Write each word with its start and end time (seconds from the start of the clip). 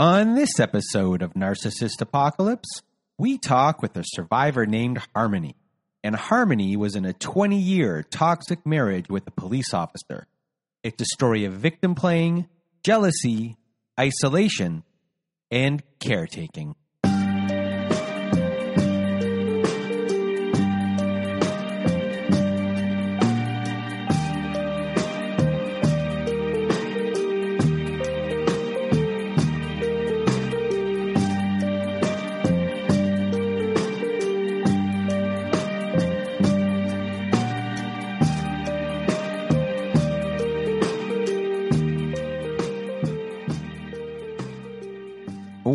On 0.00 0.34
this 0.34 0.58
episode 0.58 1.20
of 1.20 1.34
Narcissist 1.34 2.00
Apocalypse, 2.00 2.80
we 3.18 3.36
talk 3.36 3.82
with 3.82 3.94
a 3.98 4.02
survivor 4.02 4.64
named 4.64 5.02
Harmony. 5.14 5.56
And 6.02 6.16
Harmony 6.16 6.74
was 6.74 6.96
in 6.96 7.04
a 7.04 7.12
20 7.12 7.58
year 7.58 8.02
toxic 8.02 8.64
marriage 8.64 9.10
with 9.10 9.26
a 9.26 9.30
police 9.30 9.74
officer. 9.74 10.26
It's 10.82 11.02
a 11.02 11.14
story 11.14 11.44
of 11.44 11.52
victim 11.52 11.94
playing, 11.94 12.48
jealousy, 12.82 13.58
isolation, 14.00 14.84
and 15.50 15.82
caretaking. 15.98 16.76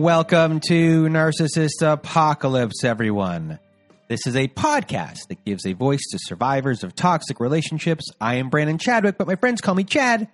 Welcome 0.05 0.59
to 0.67 1.05
Narcissist 1.05 1.81
Apocalypse, 1.81 2.83
everyone. 2.83 3.57
This 4.07 4.27
is 4.27 4.35
a 4.35 4.47
podcast 4.47 5.29
that 5.29 5.43
gives 5.43 5.65
a 5.65 5.73
voice 5.73 6.03
to 6.11 6.19
survivors 6.21 6.83
of 6.83 6.93
toxic 6.93 7.39
relationships. 7.39 8.05
I 8.21 8.35
am 8.35 8.51
Brandon 8.51 8.77
Chadwick, 8.77 9.17
but 9.17 9.25
my 9.25 9.35
friends 9.35 9.61
call 9.61 9.73
me 9.73 9.83
Chad. 9.83 10.27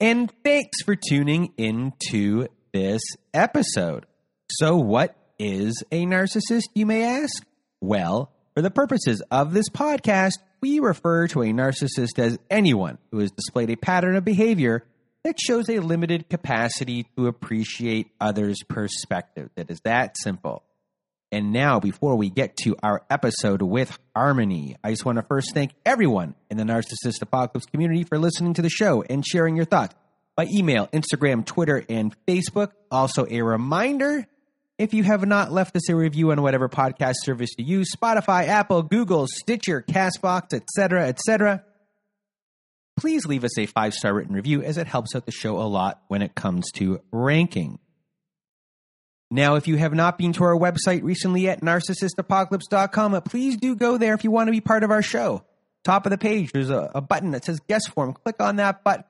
And 0.00 0.32
thanks 0.42 0.80
for 0.86 0.96
tuning 0.96 1.52
into 1.58 2.46
this 2.72 3.02
episode. 3.34 4.06
So, 4.52 4.78
what 4.78 5.14
is 5.38 5.84
a 5.92 6.06
narcissist, 6.06 6.68
you 6.74 6.86
may 6.86 7.02
ask? 7.02 7.44
Well, 7.82 8.32
for 8.54 8.62
the 8.62 8.70
purposes 8.70 9.22
of 9.30 9.52
this 9.52 9.68
podcast, 9.68 10.38
we 10.62 10.80
refer 10.80 11.26
to 11.28 11.42
a 11.42 11.52
narcissist 11.52 12.18
as 12.18 12.38
anyone 12.48 12.96
who 13.10 13.18
has 13.18 13.32
displayed 13.32 13.68
a 13.68 13.76
pattern 13.76 14.16
of 14.16 14.24
behavior 14.24 14.82
that 15.24 15.38
shows 15.38 15.68
a 15.68 15.80
limited 15.80 16.28
capacity 16.28 17.06
to 17.16 17.26
appreciate 17.26 18.10
others' 18.20 18.62
perspective. 18.68 19.50
That 19.56 19.70
is 19.70 19.80
that 19.84 20.16
simple. 20.18 20.62
And 21.32 21.52
now, 21.52 21.78
before 21.78 22.16
we 22.16 22.28
get 22.28 22.56
to 22.64 22.74
our 22.82 23.02
episode 23.08 23.62
with 23.62 23.96
Harmony, 24.16 24.76
I 24.82 24.90
just 24.90 25.04
want 25.04 25.16
to 25.16 25.22
first 25.22 25.52
thank 25.54 25.72
everyone 25.86 26.34
in 26.50 26.56
the 26.56 26.64
Narcissist 26.64 27.22
Apocalypse 27.22 27.66
community 27.66 28.02
for 28.02 28.18
listening 28.18 28.54
to 28.54 28.62
the 28.62 28.70
show 28.70 29.02
and 29.02 29.24
sharing 29.24 29.54
your 29.54 29.64
thoughts 29.64 29.94
by 30.34 30.46
email, 30.52 30.88
Instagram, 30.88 31.44
Twitter, 31.44 31.84
and 31.88 32.16
Facebook. 32.26 32.72
Also, 32.90 33.26
a 33.30 33.42
reminder 33.42 34.26
if 34.76 34.92
you 34.92 35.04
have 35.04 35.24
not 35.24 35.52
left 35.52 35.76
us 35.76 35.88
a 35.88 35.94
review 35.94 36.32
on 36.32 36.42
whatever 36.42 36.68
podcast 36.68 37.16
service 37.22 37.50
you 37.58 37.64
use 37.64 37.94
Spotify, 37.94 38.48
Apple, 38.48 38.82
Google, 38.82 39.26
Stitcher, 39.28 39.84
Castbox, 39.88 40.52
etc., 40.52 41.06
etc 41.06 41.64
please 43.00 43.24
leave 43.26 43.44
us 43.44 43.58
a 43.58 43.66
five 43.66 43.94
star 43.94 44.14
written 44.14 44.34
review 44.34 44.62
as 44.62 44.76
it 44.76 44.86
helps 44.86 45.14
out 45.16 45.24
the 45.24 45.32
show 45.32 45.58
a 45.58 45.64
lot 45.64 46.02
when 46.08 46.22
it 46.22 46.34
comes 46.34 46.70
to 46.72 47.00
ranking. 47.10 47.78
Now, 49.30 49.54
if 49.54 49.66
you 49.66 49.76
have 49.76 49.94
not 49.94 50.18
been 50.18 50.32
to 50.34 50.44
our 50.44 50.56
website 50.56 51.02
recently 51.02 51.48
at 51.48 51.62
narcissistapocalypse.com, 51.62 53.22
please 53.22 53.56
do 53.56 53.76
go 53.76 53.96
there 53.96 54.14
if 54.14 54.24
you 54.24 54.30
want 54.30 54.48
to 54.48 54.52
be 54.52 54.60
part 54.60 54.82
of 54.82 54.90
our 54.90 55.02
show. 55.02 55.44
Top 55.82 56.04
of 56.04 56.10
the 56.10 56.18
page, 56.18 56.50
there's 56.52 56.68
a, 56.68 56.90
a 56.94 57.00
button 57.00 57.30
that 57.30 57.44
says 57.44 57.60
guest 57.68 57.90
form. 57.94 58.12
Click 58.12 58.36
on 58.40 58.56
that 58.56 58.84
button, 58.84 59.04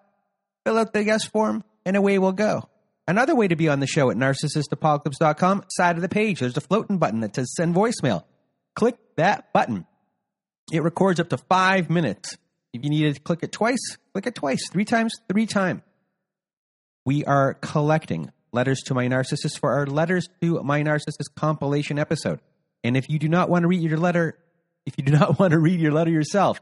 fill 0.64 0.78
out 0.78 0.92
the 0.92 1.02
guest 1.02 1.32
form, 1.32 1.64
and 1.84 1.96
away 1.96 2.18
we'll 2.18 2.32
go. 2.32 2.68
Another 3.08 3.34
way 3.34 3.48
to 3.48 3.56
be 3.56 3.68
on 3.68 3.80
the 3.80 3.88
show 3.88 4.10
at 4.10 4.16
narcissistapocalypse.com, 4.16 5.64
side 5.68 5.96
of 5.96 6.02
the 6.02 6.08
page, 6.08 6.40
there's 6.40 6.56
a 6.56 6.60
floating 6.60 6.98
button 6.98 7.20
that 7.20 7.34
says 7.34 7.52
send 7.56 7.74
voicemail. 7.74 8.22
Click 8.76 8.96
that 9.16 9.52
button. 9.52 9.84
It 10.70 10.84
records 10.84 11.18
up 11.18 11.30
to 11.30 11.38
five 11.38 11.90
minutes 11.90 12.36
if 12.72 12.84
you 12.84 12.90
need 12.90 13.14
to 13.14 13.20
click 13.20 13.40
it 13.42 13.52
twice, 13.52 13.98
click 14.12 14.26
it 14.26 14.34
twice, 14.34 14.60
three 14.70 14.84
times, 14.84 15.14
three 15.28 15.46
times. 15.46 15.82
We 17.04 17.24
are 17.24 17.54
collecting 17.54 18.30
letters 18.52 18.80
to 18.86 18.94
my 18.94 19.08
narcissist 19.08 19.58
for 19.58 19.72
our 19.72 19.86
letters 19.86 20.28
to 20.40 20.62
my 20.62 20.82
narcissist 20.82 21.34
compilation 21.34 21.98
episode. 21.98 22.40
And 22.84 22.96
if 22.96 23.08
you 23.08 23.18
do 23.18 23.28
not 23.28 23.48
want 23.48 23.62
to 23.62 23.68
read 23.68 23.80
your 23.80 23.98
letter, 23.98 24.38
if 24.86 24.94
you 24.96 25.04
do 25.04 25.12
not 25.12 25.38
want 25.38 25.52
to 25.52 25.58
read 25.58 25.80
your 25.80 25.92
letter 25.92 26.10
yourself, 26.10 26.60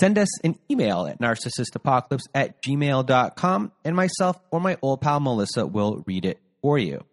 send 0.00 0.18
us 0.18 0.40
an 0.44 0.58
email 0.70 1.06
at 1.06 1.20
narcissistapocalypse 1.20 2.26
at 2.34 2.62
gmail.com 2.62 3.72
and 3.84 3.96
myself 3.96 4.40
or 4.50 4.60
my 4.60 4.76
old 4.82 5.00
pal 5.00 5.20
Melissa 5.20 5.66
will 5.66 6.02
read 6.06 6.24
it 6.24 6.40
for 6.62 6.78
you. 6.78 7.04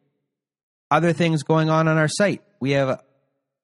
Other 0.90 1.14
things 1.14 1.44
going 1.44 1.70
on 1.70 1.88
on 1.88 1.98
our 1.98 2.10
site. 2.10 2.42
We 2.60 2.72
have 2.72 3.02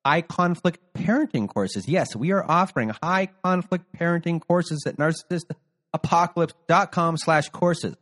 high 0.06 0.22
conflict 0.22 0.80
parenting 0.94 1.48
courses. 1.48 1.88
Yes, 1.88 2.16
we 2.16 2.32
are 2.32 2.44
offering 2.50 2.92
high 3.04 3.30
conflict 3.44 3.86
parenting 3.98 4.42
courses 4.46 4.84
at 4.86 4.98
narcissistapocalypse.com 4.98 7.18
slash 7.18 7.50
courses. 7.50 7.96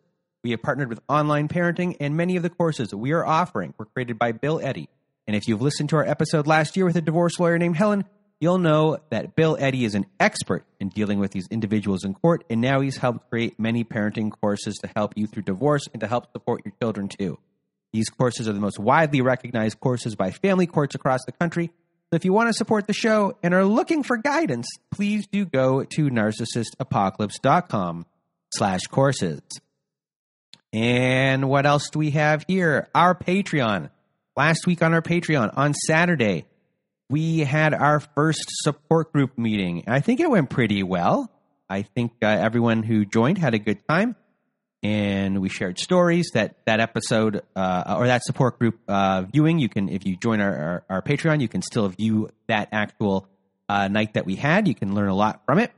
We 0.44 0.52
have 0.52 0.62
partnered 0.62 0.90
with 0.90 1.00
online 1.10 1.48
parenting 1.48 1.98
and 2.00 2.16
many 2.16 2.36
of 2.36 2.44
the 2.44 2.52
courses 2.52 2.94
we 2.94 3.14
are 3.14 3.26
offering 3.26 3.74
were 3.78 3.86
created 3.86 4.20
by 4.20 4.32
Bill 4.32 4.60
Eddy. 4.62 4.90
And 5.28 5.36
if 5.36 5.48
you've 5.48 5.62
listened 5.62 5.90
to 5.90 5.96
our 5.96 6.06
episode 6.06 6.46
last 6.46 6.78
year 6.78 6.86
with 6.86 6.96
a 6.96 7.02
divorce 7.02 7.40
lawyer 7.40 7.58
named 7.58 7.78
Helen, 7.78 8.06
you'll 8.40 8.60
know 8.60 9.00
that 9.10 9.36
Bill 9.36 9.58
Eddy 9.60 9.86
is 9.86 9.96
an 9.96 10.06
expert 10.20 10.66
in 10.80 10.90
dealing 10.90 11.20
with 11.20 11.32
these 11.32 11.48
individuals 11.50 12.04
in 12.04 12.14
court, 12.14 12.44
and 12.50 12.62
now 12.62 12.82
he's 12.82 12.98
helped 12.98 13.30
create 13.30 13.60
many 13.60 13.84
parenting 13.84 14.32
courses 14.32 14.76
to 14.84 14.90
help 14.96 15.14
you 15.16 15.26
through 15.26 15.44
divorce 15.44 15.88
and 15.94 16.02
to 16.02 16.08
help 16.08 16.32
support 16.32 16.62
your 16.64 16.74
children 16.80 17.08
too. 17.08 17.40
These 17.92 18.10
courses 18.10 18.48
are 18.48 18.54
the 18.54 18.60
most 18.60 18.78
widely 18.78 19.22
recognized 19.22 19.80
courses 19.80 20.16
by 20.16 20.30
family 20.30 20.68
courts 20.68 20.96
across 20.96 21.22
the 21.26 21.32
country, 21.32 21.72
if 22.16 22.26
you 22.26 22.34
want 22.34 22.50
to 22.50 22.54
support 22.54 22.88
the 22.88 22.94
show 22.94 23.38
and 23.44 23.54
are 23.54 23.66
looking 23.66 24.04
for 24.04 24.18
guidance, 24.18 24.68
please 24.92 25.28
do 25.28 25.46
go 25.46 25.84
to 25.84 26.10
narcissistapocalypse.com 26.10 28.06
slash 28.54 28.82
courses. 28.84 29.42
And 30.74 31.48
what 31.50 31.66
else 31.66 31.90
do 31.90 32.00
we 32.00 32.12
have 32.12 32.44
here? 32.48 32.90
Our 32.94 33.16
Patreon. 33.16 33.90
Last 34.36 34.68
week 34.68 34.82
on 34.82 34.94
our 34.94 35.02
Patreon, 35.02 35.58
on 35.58 35.74
Saturday, 35.74 36.46
we 37.10 37.40
had 37.40 37.74
our 37.74 38.00
first 38.00 38.44
support 38.64 39.14
group 39.14 39.38
meeting. 39.38 39.84
I 39.88 40.02
think 40.02 40.20
it 40.20 40.30
went 40.30 40.50
pretty 40.50 40.84
well. 40.84 41.32
I 41.70 41.84
think 41.84 42.12
uh, 42.22 42.28
everyone 42.28 42.84
who 42.84 43.06
joined 43.06 43.38
had 43.38 43.54
a 43.54 43.60
good 43.60 43.88
time 43.88 44.16
and 44.84 45.42
we 45.42 45.50
shared 45.50 45.80
stories. 45.80 46.32
That 46.34 46.56
that 46.66 46.80
episode 46.80 47.42
uh, 47.56 47.96
or 47.98 48.08
that 48.08 48.24
support 48.24 48.60
group 48.60 48.80
uh, 48.88 49.24
viewing, 49.24 49.60
you 49.60 49.70
can 49.70 49.90
if 49.90 50.06
you 50.06 50.18
join 50.18 50.42
our, 50.42 50.56
our, 50.56 50.84
our 50.90 51.02
Patreon, 51.02 51.42
you 51.42 51.48
can 51.48 51.62
still 51.62 51.88
view 51.90 52.30
that 52.48 52.70
actual 52.72 53.28
uh, 53.68 53.88
night 53.88 54.14
that 54.14 54.26
we 54.26 54.36
had. 54.36 54.68
You 54.68 54.76
can 54.76 54.94
learn 54.94 55.10
a 55.10 55.16
lot 55.16 55.42
from 55.46 55.60
it. 55.60 55.72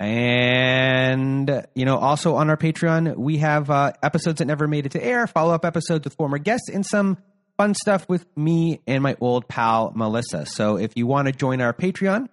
And 0.00 1.66
you 1.74 1.84
know, 1.84 1.98
also 1.98 2.36
on 2.36 2.50
our 2.50 2.56
Patreon, 2.56 3.16
we 3.16 3.38
have 3.38 3.70
uh, 3.70 3.92
episodes 4.02 4.38
that 4.38 4.44
never 4.44 4.68
made 4.68 4.86
it 4.86 4.92
to 4.92 5.02
air, 5.02 5.26
follow 5.26 5.54
up 5.54 5.64
episodes 5.64 6.04
with 6.04 6.14
former 6.14 6.38
guests, 6.38 6.68
and 6.68 6.86
some 6.86 7.18
fun 7.56 7.74
stuff 7.74 8.08
with 8.08 8.24
me 8.36 8.80
and 8.86 9.02
my 9.02 9.16
old 9.20 9.48
pal 9.48 9.92
Melissa. 9.94 10.46
So 10.46 10.76
if 10.76 10.96
you 10.96 11.06
want 11.06 11.26
to 11.26 11.32
join 11.32 11.60
our 11.60 11.72
Patreon, 11.72 12.28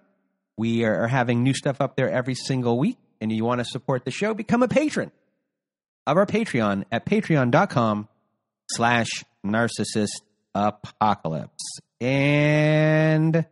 we 0.56 0.84
are 0.84 1.08
having 1.08 1.42
new 1.42 1.54
stuff 1.54 1.80
up 1.80 1.96
there 1.96 2.10
every 2.10 2.34
single 2.34 2.78
week. 2.78 2.98
And 3.20 3.32
you 3.32 3.44
want 3.44 3.60
to 3.60 3.64
support 3.64 4.04
the 4.04 4.10
show, 4.10 4.34
become 4.34 4.62
a 4.62 4.68
patron 4.68 5.10
of 6.06 6.16
our 6.16 6.26
Patreon 6.26 6.84
at 6.92 7.06
patreon.com 7.06 8.08
slash 8.70 9.08
narcissist 9.44 10.20
Apocalypse. 10.54 11.80
And 12.00 13.44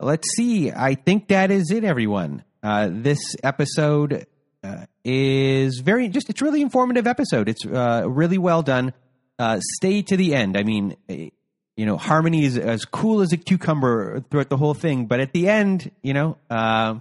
let's 0.00 0.28
see. 0.36 0.70
I 0.70 0.94
think 0.94 1.28
that 1.28 1.50
is 1.50 1.70
it, 1.70 1.84
everyone. 1.84 2.44
Uh, 2.62 2.88
this 2.90 3.36
episode 3.42 4.26
uh, 4.64 4.86
is 5.04 5.80
very 5.80 6.08
just 6.08 6.30
it's 6.30 6.40
really 6.40 6.62
informative 6.62 7.06
episode 7.06 7.48
it's 7.48 7.66
uh, 7.66 8.02
really 8.06 8.38
well 8.38 8.62
done 8.62 8.94
uh, 9.38 9.60
stay 9.76 10.00
to 10.00 10.16
the 10.16 10.34
end 10.34 10.56
i 10.56 10.62
mean 10.62 10.96
eh, 11.10 11.28
you 11.76 11.84
know 11.84 11.98
harmony 11.98 12.44
is 12.44 12.56
as 12.56 12.86
cool 12.86 13.20
as 13.20 13.32
a 13.32 13.36
cucumber 13.36 14.20
throughout 14.30 14.48
the 14.48 14.56
whole 14.56 14.72
thing 14.72 15.04
but 15.04 15.20
at 15.20 15.32
the 15.32 15.48
end 15.48 15.90
you 16.02 16.14
know 16.14 16.38
uh, 16.48 16.94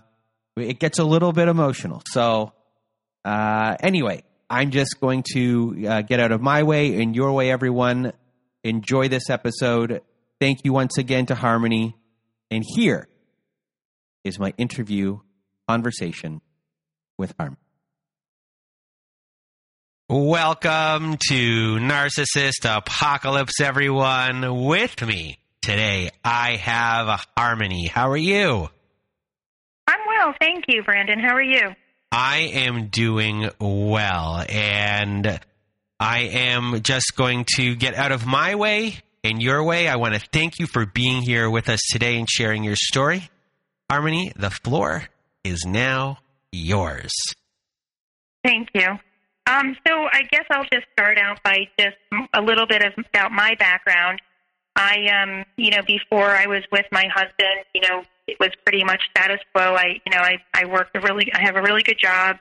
it 0.57 0.79
gets 0.79 0.99
a 0.99 1.05
little 1.05 1.31
bit 1.31 1.47
emotional 1.47 2.01
so 2.09 2.51
uh, 3.23 3.77
anyway 3.79 4.21
i'm 4.53 4.71
just 4.71 4.99
going 5.01 5.23
to 5.33 5.85
uh, 5.87 6.01
get 6.01 6.19
out 6.19 6.31
of 6.31 6.41
my 6.41 6.63
way 6.63 7.01
and 7.01 7.15
your 7.15 7.33
way 7.33 7.51
everyone 7.51 8.13
enjoy 8.63 9.07
this 9.07 9.29
episode 9.29 10.01
thank 10.39 10.59
you 10.63 10.71
once 10.71 10.97
again 10.97 11.25
to 11.25 11.35
harmony 11.35 11.95
and 12.51 12.63
here 12.75 13.07
is 14.23 14.39
my 14.39 14.53
interview 14.57 15.19
conversation 15.67 16.41
with 17.17 17.33
Harmony. 17.37 17.57
Welcome 20.09 21.17
to 21.29 21.77
Narcissist 21.77 22.65
Apocalypse, 22.65 23.59
everyone. 23.61 24.65
With 24.65 25.01
me 25.05 25.39
today, 25.61 26.11
I 26.23 26.57
have 26.57 27.25
Harmony. 27.37 27.87
How 27.87 28.09
are 28.09 28.17
you? 28.17 28.69
I'm 29.87 29.99
well, 30.07 30.33
thank 30.39 30.65
you, 30.67 30.83
Brandon. 30.83 31.19
How 31.19 31.35
are 31.35 31.41
you? 31.41 31.69
I 32.15 32.51
am 32.53 32.89
doing 32.89 33.49
well, 33.59 34.45
and 34.47 35.39
I 35.99 36.19
am 36.19 36.83
just 36.83 37.15
going 37.15 37.43
to 37.55 37.73
get 37.73 37.95
out 37.95 38.11
of 38.11 38.27
my 38.27 38.53
way 38.53 38.99
and 39.23 39.41
your 39.41 39.63
way. 39.63 39.87
I 39.87 39.95
want 39.95 40.13
to 40.13 40.19
thank 40.19 40.59
you 40.59 40.67
for 40.67 40.85
being 40.85 41.23
here 41.23 41.49
with 41.49 41.69
us 41.69 41.79
today 41.91 42.19
and 42.19 42.29
sharing 42.29 42.63
your 42.63 42.75
story. 42.75 43.31
Harmony, 43.89 44.31
the 44.35 44.51
floor 44.51 45.05
is 45.43 45.65
now 45.65 46.19
yours. 46.51 47.11
Thank 48.45 48.69
you. 48.75 48.89
Um, 49.47 49.75
so 49.87 49.93
I 50.11 50.21
guess 50.31 50.45
I'll 50.51 50.67
just 50.71 50.85
start 50.91 51.17
out 51.17 51.41
by 51.43 51.67
just 51.79 51.97
a 52.35 52.43
little 52.43 52.67
bit 52.67 52.83
of, 52.83 52.93
about 53.11 53.31
my 53.31 53.55
background. 53.57 54.21
I, 54.75 55.07
um, 55.07 55.45
you 55.57 55.71
know, 55.71 55.81
before 55.87 56.29
I 56.29 56.45
was 56.45 56.61
with 56.71 56.85
my 56.91 57.07
husband, 57.11 57.65
you 57.73 57.81
know, 57.89 58.03
it 58.27 58.37
was 58.39 58.49
pretty 58.65 58.83
much 58.83 59.01
status 59.11 59.39
quo. 59.53 59.75
I, 59.75 59.99
you 60.05 60.11
know, 60.11 60.19
I, 60.19 60.37
I 60.53 60.65
worked 60.65 60.95
a 60.95 61.01
really, 61.01 61.31
I 61.33 61.41
have 61.41 61.55
a 61.55 61.61
really 61.61 61.83
good 61.83 61.99
job. 61.99 62.37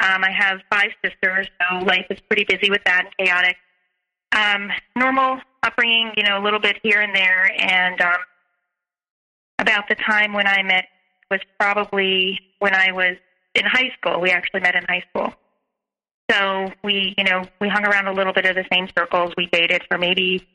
Um, 0.00 0.24
I 0.24 0.30
have 0.30 0.60
five 0.70 0.90
sisters, 1.04 1.46
so 1.60 1.84
life 1.84 2.06
is 2.08 2.18
pretty 2.20 2.44
busy 2.44 2.70
with 2.70 2.82
that 2.84 3.04
and 3.04 3.28
chaotic. 3.28 3.56
Um, 4.32 4.70
normal 4.96 5.40
upbringing, 5.62 6.12
you 6.16 6.22
know, 6.22 6.38
a 6.38 6.42
little 6.42 6.60
bit 6.60 6.78
here 6.82 7.00
and 7.00 7.14
there. 7.14 7.50
And 7.58 8.00
um, 8.00 8.18
about 9.58 9.88
the 9.88 9.96
time 9.96 10.32
when 10.32 10.46
I 10.46 10.62
met 10.62 10.86
was 11.30 11.40
probably 11.58 12.40
when 12.58 12.74
I 12.74 12.92
was 12.92 13.16
in 13.54 13.64
high 13.64 13.92
school. 13.98 14.20
We 14.20 14.30
actually 14.30 14.60
met 14.60 14.74
in 14.74 14.84
high 14.88 15.04
school. 15.10 15.34
So 16.30 16.72
we, 16.84 17.14
you 17.18 17.24
know, 17.24 17.44
we 17.60 17.68
hung 17.68 17.84
around 17.84 18.06
a 18.06 18.12
little 18.12 18.32
bit 18.32 18.46
of 18.46 18.54
the 18.54 18.64
same 18.72 18.88
circles. 18.96 19.32
We 19.36 19.46
dated 19.46 19.82
for 19.88 19.98
maybe, 19.98 20.46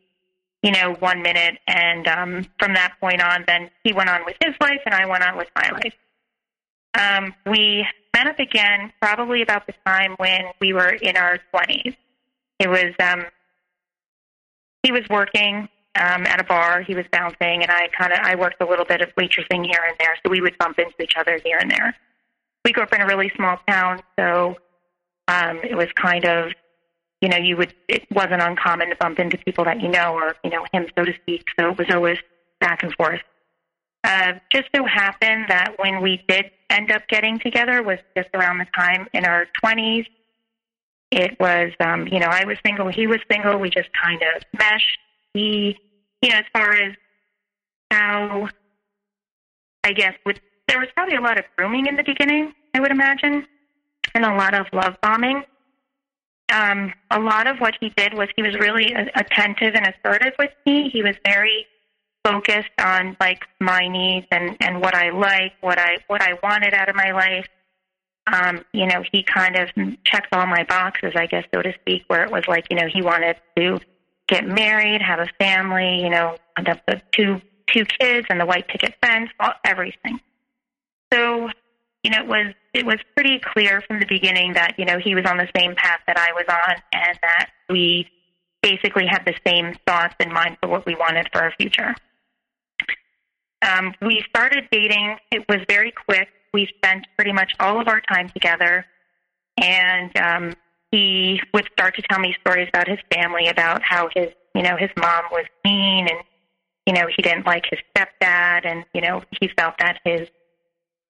you 0.63 0.71
know, 0.71 0.93
one 0.99 1.21
minute. 1.21 1.57
And 1.67 2.07
um, 2.07 2.45
from 2.59 2.73
that 2.73 2.95
point 2.99 3.21
on, 3.21 3.43
then 3.47 3.69
he 3.83 3.93
went 3.93 4.09
on 4.09 4.25
with 4.25 4.35
his 4.43 4.55
life 4.61 4.81
and 4.85 4.95
I 4.95 5.05
went 5.05 5.23
on 5.23 5.37
with 5.37 5.47
my 5.55 5.69
life. 5.71 5.93
Um, 6.97 7.33
we 7.45 7.85
met 8.15 8.27
up 8.27 8.39
again 8.39 8.91
probably 9.01 9.41
about 9.41 9.67
the 9.67 9.73
time 9.85 10.15
when 10.17 10.45
we 10.61 10.73
were 10.73 10.89
in 10.89 11.17
our 11.17 11.39
20s. 11.53 11.95
It 12.59 12.69
was, 12.69 12.93
um, 12.99 13.25
he 14.81 14.91
was 14.91 15.03
working 15.09 15.67
um, 15.95 16.25
at 16.25 16.39
a 16.39 16.43
bar. 16.43 16.81
He 16.81 16.95
was 16.95 17.05
bouncing, 17.11 17.63
and 17.63 17.71
I 17.71 17.87
kind 17.97 18.13
of 18.13 18.19
I 18.21 18.35
worked 18.35 18.61
a 18.61 18.65
little 18.65 18.85
bit 18.85 19.01
of 19.01 19.09
waitressing 19.15 19.65
here 19.65 19.81
and 19.87 19.97
there, 19.99 20.15
so 20.23 20.29
we 20.29 20.41
would 20.41 20.57
bump 20.57 20.79
into 20.79 20.93
each 21.01 21.15
other 21.17 21.39
here 21.43 21.57
and 21.59 21.71
there. 21.71 21.95
We 22.63 22.71
grew 22.71 22.83
up 22.83 22.93
in 22.93 23.01
a 23.01 23.07
really 23.07 23.31
small 23.35 23.57
town, 23.67 24.01
so 24.17 24.57
um, 25.27 25.59
it 25.63 25.75
was 25.75 25.87
kind 25.95 26.25
of 26.25 26.51
you 27.21 27.29
know 27.29 27.38
you 27.38 27.57
would 27.57 27.73
it 27.88 28.06
wasn't 28.12 28.41
uncommon 28.41 28.89
to 28.89 28.95
bump 28.95 29.19
into 29.19 29.38
people 29.38 29.63
that 29.65 29.81
you 29.81 29.89
know 29.89 30.13
or 30.13 30.35
you 30.44 30.50
know 30.50 30.65
him 30.71 30.88
so 30.97 31.06
to 31.06 31.13
speak. 31.21 31.44
So 31.59 31.69
it 31.69 31.77
was 31.77 31.88
always 31.91 32.17
back 32.59 32.83
and 32.83 32.94
forth. 32.94 33.21
Uh, 34.03 34.33
just 34.51 34.65
so 34.75 34.85
happened 34.85 35.45
that 35.47 35.73
when 35.77 36.01
we 36.01 36.23
did 36.27 36.51
end 36.69 36.91
up 36.91 37.07
getting 37.07 37.39
together 37.39 37.81
was 37.81 37.97
just 38.15 38.29
around 38.35 38.59
the 38.59 38.67
time 38.75 39.07
in 39.13 39.25
our 39.25 39.47
20s. 39.63 40.06
It 41.12 41.39
was, 41.39 41.71
um, 41.79 42.07
you 42.07 42.19
know, 42.19 42.27
I 42.27 42.45
was 42.45 42.57
single, 42.63 42.89
he 42.89 43.07
was 43.07 43.19
single. 43.31 43.57
We 43.57 43.69
just 43.69 43.89
kind 44.00 44.21
of 44.21 44.44
meshed. 44.59 45.00
He 45.33 45.77
you 46.21 46.29
know, 46.29 46.38
as 46.38 46.45
far 46.53 46.71
as 46.73 46.95
how, 47.91 48.50
I 49.83 49.94
guess, 49.94 50.13
with 50.25 50.39
there 50.67 50.79
was 50.79 50.88
probably 50.95 51.15
a 51.15 51.21
lot 51.21 51.38
of 51.38 51.45
grooming 51.56 51.85
in 51.85 51.95
the 51.95 52.03
beginning, 52.03 52.53
I 52.73 52.79
would 52.79 52.91
imagine, 52.91 53.45
and 54.15 54.25
a 54.25 54.35
lot 54.35 54.56
of 54.56 54.65
love 54.73 54.95
bombing. 55.01 55.44
Um, 56.51 56.94
a 57.09 57.19
lot 57.19 57.47
of 57.47 57.59
what 57.59 57.75
he 57.80 57.89
did 57.89 58.13
was 58.13 58.30
he 58.36 58.44
was 58.44 58.56
really 58.56 58.94
attentive 58.94 59.74
and 59.74 59.88
assertive 59.88 60.33
with 60.38 60.51
me. 60.65 60.89
He 60.89 61.01
was 61.01 61.15
very 61.25 61.65
focused 62.24 62.69
on 62.80 63.18
like 63.19 63.45
my 63.59 63.88
needs 63.88 64.27
and 64.31 64.56
and 64.59 64.81
what 64.81 64.95
I 64.95 65.09
like, 65.09 65.53
what 65.62 65.77
I 65.77 65.97
what 66.07 66.21
I 66.21 66.38
wanted 66.44 66.74
out 66.74 66.89
of 66.89 66.95
my 66.95 67.12
life. 67.12 67.47
Um, 68.31 68.65
you 68.74 68.88
know, 68.88 69.03
he 69.12 69.24
kind 69.24 69.56
of 69.56 69.69
checked 70.03 70.33
all 70.33 70.47
my 70.47 70.63
boxes, 70.63 71.13
I 71.15 71.27
guess, 71.27 71.45
so 71.53 71.62
to 71.62 71.74
speak, 71.74 72.06
where 72.07 72.24
it 72.24 72.31
was 72.31 72.48
like, 72.48 72.65
you 72.71 72.75
know, 72.75 72.88
he 72.91 73.03
wanted 73.03 73.36
to 73.56 73.80
get 74.27 74.48
married, 74.48 75.01
have 75.03 75.19
a 75.19 75.30
family, 75.39 76.01
you 76.01 76.09
know, 76.09 76.36
up 76.57 76.81
with 76.88 77.03
two 77.12 77.41
two 77.68 77.86
kids 77.86 78.27
and 78.30 78.39
the 78.39 78.45
white 78.45 78.68
picket 78.68 78.95
fence, 79.01 79.30
all, 79.39 79.53
everything. 79.63 80.19
So, 81.13 81.50
you 82.05 82.11
know, 82.11 82.19
it 82.19 82.27
was 82.27 82.53
it 82.75 82.85
was 82.85 82.99
pretty 83.15 83.39
clear 83.39 83.81
from 83.87 83.99
the 83.99 84.05
beginning 84.05 84.53
that 84.53 84.75
you 84.77 84.85
know 84.85 84.99
he 84.99 85.15
was 85.15 85.25
on 85.25 85.37
the 85.37 85.49
same 85.57 85.73
path 85.73 86.01
that 86.05 86.19
I 86.19 86.33
was 86.33 86.45
on, 86.47 86.75
and 86.93 87.19
that 87.23 87.49
we 87.67 88.07
basically 88.61 89.07
had 89.07 89.23
the 89.25 89.33
same 89.45 89.73
thoughts 89.87 90.13
in 90.19 90.31
mind 90.31 90.57
for 90.61 90.69
what 90.69 90.85
we 90.85 90.93
wanted 90.93 91.27
for 91.33 91.41
our 91.41 91.51
future. 91.59 91.95
Um, 93.63 93.95
we 94.03 94.23
started 94.29 94.65
dating. 94.71 95.17
It 95.31 95.45
was 95.49 95.61
very 95.67 95.91
quick. 95.91 96.27
We 96.53 96.69
spent 96.77 97.07
pretty 97.15 97.33
much 97.33 97.53
all 97.59 97.81
of 97.81 97.87
our 97.87 98.01
time 98.01 98.29
together, 98.29 98.85
and 99.59 100.15
um, 100.15 100.53
he 100.91 101.41
would 101.55 101.67
start 101.73 101.95
to 101.95 102.03
tell 102.03 102.19
me 102.19 102.35
stories 102.39 102.69
about 102.69 102.87
his 102.87 102.99
family, 103.11 103.47
about 103.47 103.81
how 103.83 104.09
his, 104.15 104.27
you 104.53 104.61
know, 104.61 104.77
his 104.77 104.91
mom 104.95 105.23
was 105.31 105.45
mean 105.65 106.07
and, 106.07 106.19
you 106.85 106.93
know, 106.93 107.07
he 107.15 107.23
didn't 107.23 107.47
like 107.47 107.65
his 107.67 107.79
stepdad 107.97 108.63
and, 108.63 108.85
you 108.93 109.01
know, 109.01 109.24
he 109.41 109.50
felt 109.57 109.74
that 109.79 110.00
his 110.05 110.27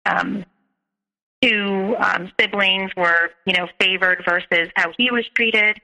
um, 0.05 0.45
two 1.45 1.95
um, 1.99 2.31
siblings 2.39 2.91
were, 2.97 3.29
you 3.45 3.53
know, 3.53 3.67
favored 3.79 4.23
versus 4.27 4.69
how 4.75 4.91
he 4.97 5.11
was 5.11 5.25
treated. 5.35 5.79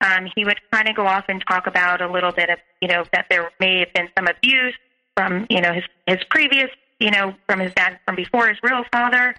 Um, 0.00 0.28
he 0.34 0.44
would 0.44 0.58
kind 0.70 0.88
of 0.88 0.96
go 0.96 1.06
off 1.06 1.24
and 1.28 1.42
talk 1.48 1.66
about 1.66 2.00
a 2.00 2.10
little 2.10 2.32
bit 2.32 2.50
of, 2.50 2.58
you 2.80 2.88
know, 2.88 3.04
that 3.12 3.26
there 3.30 3.50
may 3.60 3.80
have 3.80 3.92
been 3.92 4.08
some 4.16 4.26
abuse 4.26 4.74
from, 5.16 5.46
you 5.50 5.60
know, 5.60 5.72
his 5.72 5.84
his 6.06 6.18
previous, 6.30 6.70
you 6.98 7.10
know, 7.10 7.34
from 7.46 7.60
his 7.60 7.72
dad 7.74 7.98
from 8.04 8.16
before 8.16 8.48
his 8.48 8.58
real 8.62 8.84
father, 8.92 9.34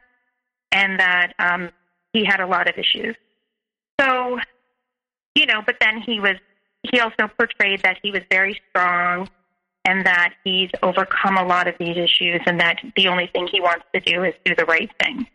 and 0.72 1.00
that 1.00 1.34
um, 1.40 1.70
he 2.14 2.24
had 2.26 2.40
a 2.40 2.48
lot 2.48 2.70
of 2.70 2.78
issues. 2.78 3.16
So, 4.00 4.40
you 5.36 5.46
know, 5.46 5.62
but 5.66 5.76
then 5.80 6.02
he 6.02 6.20
was, 6.20 6.36
he 6.92 7.00
also 7.00 7.28
portrayed 7.38 7.82
that 7.84 8.00
he 8.02 8.12
was 8.12 8.22
very 8.30 8.60
strong 8.70 9.30
and 9.86 10.06
that 10.06 10.34
he's 10.44 10.70
overcome 10.82 11.38
a 11.38 11.46
lot 11.46 11.68
of 11.68 11.76
these 11.80 11.98
issues 11.98 12.42
and 12.46 12.60
that 12.60 12.80
the 12.96 13.08
only 13.08 13.28
thing 13.28 13.48
he 13.52 13.60
wants 13.60 13.86
to 13.94 14.00
do 14.00 14.24
is 14.24 14.34
do 14.46 14.56
the 14.56 14.66
right 14.66 14.90
thing. 15.02 15.28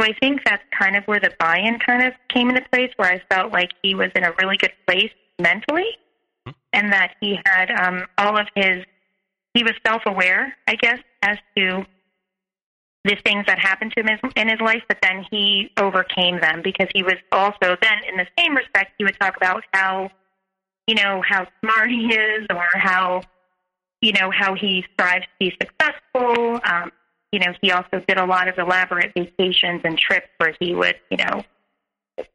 So 0.00 0.06
I 0.06 0.14
think 0.18 0.44
that's 0.46 0.62
kind 0.70 0.96
of 0.96 1.04
where 1.04 1.20
the 1.20 1.30
buy 1.38 1.58
in 1.58 1.78
kind 1.78 2.02
of 2.02 2.14
came 2.30 2.48
into 2.48 2.62
place, 2.72 2.90
where 2.96 3.12
I 3.12 3.20
felt 3.34 3.52
like 3.52 3.70
he 3.82 3.94
was 3.94 4.10
in 4.16 4.24
a 4.24 4.32
really 4.40 4.56
good 4.56 4.72
place 4.86 5.10
mentally 5.38 5.90
and 6.72 6.90
that 6.90 7.16
he 7.20 7.38
had 7.44 7.70
um, 7.70 8.06
all 8.16 8.38
of 8.38 8.46
his, 8.54 8.82
he 9.52 9.62
was 9.62 9.74
self 9.86 10.00
aware, 10.06 10.56
I 10.66 10.76
guess, 10.76 11.00
as 11.22 11.36
to 11.54 11.84
the 13.04 13.16
things 13.26 13.44
that 13.46 13.58
happened 13.58 13.92
to 13.94 14.02
him 14.02 14.18
in 14.36 14.48
his 14.48 14.60
life, 14.60 14.82
but 14.88 14.96
then 15.02 15.26
he 15.30 15.70
overcame 15.76 16.40
them 16.40 16.62
because 16.62 16.88
he 16.94 17.02
was 17.02 17.16
also 17.30 17.76
then 17.82 17.98
in 18.08 18.16
the 18.16 18.26
same 18.38 18.56
respect 18.56 18.92
he 18.96 19.04
would 19.04 19.18
talk 19.20 19.36
about 19.36 19.64
how 19.72 20.10
you 20.86 20.94
know 20.94 21.22
how 21.26 21.46
smart 21.62 21.90
he 21.90 22.06
is 22.14 22.46
or 22.50 22.66
how 22.72 23.22
you 24.00 24.12
know 24.12 24.30
how 24.30 24.54
he 24.54 24.82
strives 24.94 25.24
to 25.24 25.30
be 25.38 25.56
successful. 25.60 26.58
Um, 26.64 26.90
you 27.32 27.38
know, 27.38 27.52
he 27.60 27.70
also 27.70 28.02
did 28.06 28.18
a 28.18 28.24
lot 28.24 28.48
of 28.48 28.58
elaborate 28.58 29.12
vacations 29.14 29.82
and 29.84 29.98
trips 29.98 30.28
where 30.38 30.54
he 30.60 30.74
would 30.74 30.96
you 31.10 31.16
know 31.16 31.44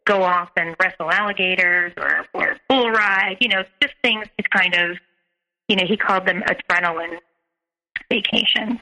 go 0.06 0.24
off 0.24 0.50
and 0.56 0.76
wrestle 0.82 1.12
alligators 1.12 1.94
or 1.98 2.26
or 2.34 2.58
bull 2.70 2.90
ride. 2.90 3.38
You 3.40 3.50
know, 3.50 3.64
just 3.82 3.94
things 4.04 4.26
to 4.38 4.50
kind 4.50 4.74
of 4.76 4.98
you 5.68 5.76
know 5.76 5.86
he 5.86 5.98
called 5.98 6.26
them 6.26 6.44
adrenaline 6.48 7.20
vacations. 8.10 8.80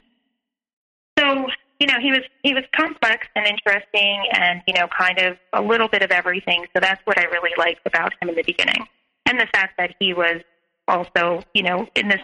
So 1.18 1.46
you 1.80 1.86
know, 1.88 2.00
he 2.00 2.10
was 2.10 2.22
he 2.42 2.54
was 2.54 2.64
complex 2.74 3.26
and 3.34 3.46
interesting, 3.46 4.24
and 4.32 4.62
you 4.66 4.74
know, 4.74 4.86
kind 4.96 5.18
of 5.18 5.36
a 5.52 5.60
little 5.60 5.88
bit 5.88 6.02
of 6.02 6.10
everything. 6.10 6.66
So 6.72 6.80
that's 6.80 7.00
what 7.04 7.18
I 7.18 7.24
really 7.24 7.50
liked 7.58 7.80
about 7.86 8.12
him 8.20 8.28
in 8.28 8.36
the 8.36 8.42
beginning, 8.42 8.86
and 9.26 9.38
the 9.38 9.46
fact 9.52 9.76
that 9.78 9.94
he 9.98 10.14
was, 10.14 10.40
also, 10.86 11.42
you 11.52 11.62
know, 11.62 11.88
in 11.96 12.08
this, 12.08 12.20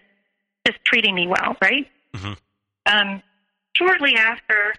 just 0.67 0.79
treating 0.85 1.15
me 1.15 1.27
well, 1.27 1.57
right? 1.61 1.87
Mhm. 2.15 2.39
Um, 2.87 3.23
shortly 3.77 4.15
after, 4.17 4.75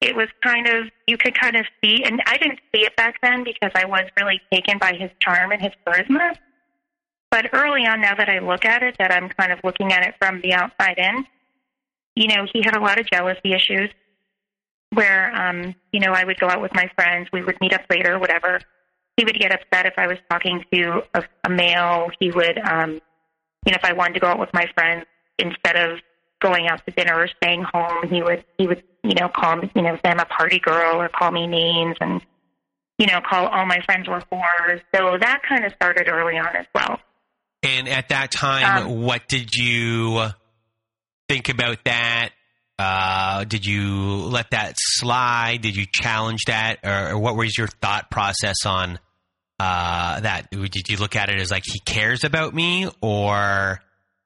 it 0.00 0.14
was 0.14 0.28
kind 0.42 0.66
of, 0.68 0.86
you 1.06 1.16
could 1.16 1.38
kind 1.38 1.56
of 1.56 1.66
see, 1.82 2.04
and 2.04 2.20
I 2.26 2.36
didn't 2.36 2.60
see 2.74 2.82
it 2.82 2.96
back 2.96 3.16
then 3.22 3.44
because 3.44 3.70
I 3.74 3.86
was 3.86 4.02
really 4.18 4.40
taken 4.52 4.78
by 4.78 4.94
his 4.94 5.10
charm 5.20 5.52
and 5.52 5.62
his 5.62 5.72
charisma. 5.86 6.34
But 7.30 7.50
early 7.52 7.86
on, 7.86 8.00
now 8.00 8.14
that 8.14 8.28
I 8.28 8.38
look 8.38 8.64
at 8.64 8.82
it, 8.82 8.96
that 8.98 9.10
I'm 9.10 9.28
kind 9.28 9.50
of 9.50 9.58
looking 9.64 9.92
at 9.92 10.06
it 10.06 10.14
from 10.20 10.40
the 10.40 10.52
outside 10.52 10.98
in, 10.98 11.24
you 12.14 12.28
know, 12.28 12.46
he 12.52 12.62
had 12.62 12.76
a 12.76 12.80
lot 12.80 13.00
of 13.00 13.10
jealousy 13.10 13.52
issues 13.52 13.90
where, 14.92 15.34
um, 15.34 15.74
you 15.92 16.00
know, 16.00 16.12
I 16.12 16.24
would 16.24 16.38
go 16.38 16.48
out 16.48 16.62
with 16.62 16.74
my 16.74 16.88
friends, 16.94 17.28
we 17.32 17.42
would 17.42 17.56
meet 17.60 17.72
up 17.72 17.82
later, 17.90 18.18
whatever. 18.18 18.60
He 19.16 19.24
would 19.24 19.38
get 19.38 19.52
upset 19.52 19.86
if 19.86 19.94
I 19.96 20.06
was 20.06 20.18
talking 20.30 20.64
to 20.72 21.02
a, 21.14 21.24
a 21.44 21.50
male. 21.50 22.10
He 22.20 22.30
would, 22.30 22.58
um, 22.58 23.00
you 23.66 23.72
know, 23.72 23.78
if 23.82 23.84
I 23.84 23.92
wanted 23.92 24.14
to 24.14 24.20
go 24.20 24.28
out 24.28 24.38
with 24.38 24.52
my 24.52 24.66
friends, 24.74 25.04
instead 25.38 25.76
of 25.76 25.98
going 26.44 26.68
out 26.68 26.84
to 26.86 26.92
dinner 26.92 27.14
or 27.14 27.28
staying 27.42 27.64
home, 27.72 28.06
he 28.08 28.22
would, 28.22 28.44
he 28.58 28.66
would, 28.66 28.82
you 29.02 29.14
know, 29.14 29.28
call 29.28 29.56
me, 29.56 29.70
you 29.74 29.82
know, 29.82 29.96
say 29.96 30.10
I'm 30.10 30.20
a 30.20 30.26
party 30.26 30.60
girl 30.60 31.00
or 31.00 31.08
call 31.08 31.32
me 31.32 31.46
names 31.46 31.96
and, 32.00 32.20
you 32.98 33.06
know, 33.06 33.20
call 33.28 33.46
all 33.46 33.66
my 33.66 33.80
friends 33.86 34.06
were 34.06 34.22
whores. 34.30 34.80
So 34.94 35.16
that 35.18 35.40
kind 35.48 35.64
of 35.64 35.72
started 35.72 36.08
early 36.08 36.36
on 36.38 36.54
as 36.54 36.66
well. 36.74 37.00
And 37.62 37.88
at 37.88 38.10
that 38.10 38.30
time, 38.30 38.86
Um, 38.86 39.02
what 39.02 39.26
did 39.26 39.54
you 39.54 40.28
think 41.28 41.48
about 41.48 41.78
that? 41.84 42.30
Uh, 42.78 43.44
did 43.44 43.64
you 43.64 44.26
let 44.26 44.50
that 44.50 44.74
slide? 44.76 45.62
Did 45.62 45.76
you 45.76 45.86
challenge 45.90 46.42
that, 46.46 46.80
or, 46.84 47.12
or 47.12 47.18
what 47.18 47.36
was 47.36 47.56
your 47.56 47.68
thought 47.68 48.10
process 48.10 48.66
on 48.66 48.98
uh, 49.60 50.20
that? 50.20 50.50
Did 50.50 50.88
you 50.88 50.96
look 50.98 51.16
at 51.16 51.30
it 51.30 51.40
as 51.40 51.50
like 51.50 51.62
he 51.64 51.78
cares 51.86 52.24
about 52.24 52.52
me, 52.52 52.90
or 53.00 53.80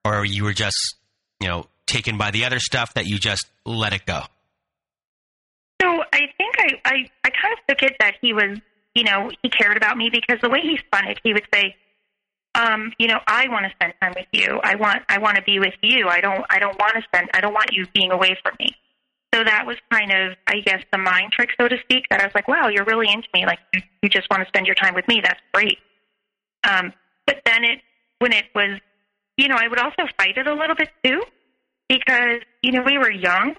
or 0.05 0.25
you 0.25 0.45
were 0.45 0.55
just 0.55 0.97
you 1.41 1.49
know 1.49 1.67
taken 1.89 2.17
by 2.17 2.31
the 2.31 2.45
other 2.45 2.61
stuff 2.61 2.95
that 2.95 3.07
you 3.07 3.19
just 3.19 3.47
let 3.65 3.93
it 3.93 4.07
go? 4.07 4.23
So 5.81 5.89
I 6.13 6.21
think 6.37 6.55
I, 6.59 6.69
I, 6.85 6.95
I 7.25 7.31
kind 7.31 7.55
of 7.55 7.59
took 7.69 7.83
it 7.83 7.97
that 8.01 8.15
he 8.21 8.33
was, 8.33 8.59
you 8.95 9.05
know, 9.05 9.31
he 9.43 9.49
cared 9.49 9.77
about 9.77 9.97
me 9.97 10.11
because 10.11 10.41
the 10.43 10.49
way 10.49 10.61
he 10.63 10.77
spun 10.79 11.07
it, 11.09 11.19
he 11.23 11.33
would 11.33 11.47
say, 11.53 11.77
um, 12.55 12.93
you 12.99 13.07
know, 13.07 13.21
I 13.27 13.47
want 13.49 13.65
to 13.67 13.71
spend 13.71 13.95
time 14.03 14.13
with 14.17 14.27
you. 14.33 14.59
I 14.63 14.75
want, 14.75 15.03
I 15.09 15.19
want 15.19 15.37
to 15.37 15.43
be 15.43 15.59
with 15.61 15.75
you. 15.83 16.09
I 16.09 16.21
don't, 16.21 16.45
I 16.51 16.59
don't 16.59 16.77
want 16.79 16.95
to 16.97 17.03
spend, 17.03 17.31
I 17.35 17.41
don't 17.41 17.55
want 17.55 17.71
you 17.73 17.87
being 17.95 18.11
away 18.11 18.37
from 18.43 18.55
me. 18.59 18.71
So 19.35 19.45
that 19.45 19.67
was 19.67 19.77
kind 19.93 20.11
of, 20.11 20.37
I 20.47 20.61
guess, 20.65 20.83
the 20.91 20.99
mind 20.99 21.33
trick, 21.33 21.51
so 21.61 21.69
to 21.69 21.77
speak. 21.85 22.05
That 22.11 22.21
I 22.21 22.25
was 22.25 22.35
like, 22.35 22.49
wow, 22.49 22.69
you're 22.69 22.87
really 22.87 23.07
into 23.13 23.29
me. 23.35 23.45
Like 23.45 23.59
you, 23.75 24.09
just 24.09 24.29
want 24.31 24.43
to 24.43 24.49
spend 24.49 24.67
your 24.67 24.75
time 24.75 24.95
with 24.95 25.07
me. 25.07 25.21
That's 25.23 25.41
great. 25.53 25.79
Um, 26.69 26.93
but 27.27 27.43
then 27.45 27.63
it, 27.63 27.81
when 28.21 28.33
it 28.33 28.47
was, 28.55 28.81
you 29.37 29.49
know, 29.49 29.57
I 29.57 29.69
would 29.69 29.79
also 29.79 30.09
fight 30.17 30.39
it 30.39 30.47
a 30.47 30.55
little 30.55 30.75
bit 30.75 30.89
too, 31.05 31.23
because 31.89 32.41
you 32.63 32.73
know 32.73 32.83
we 32.83 32.99
were 32.99 33.11
young 33.11 33.55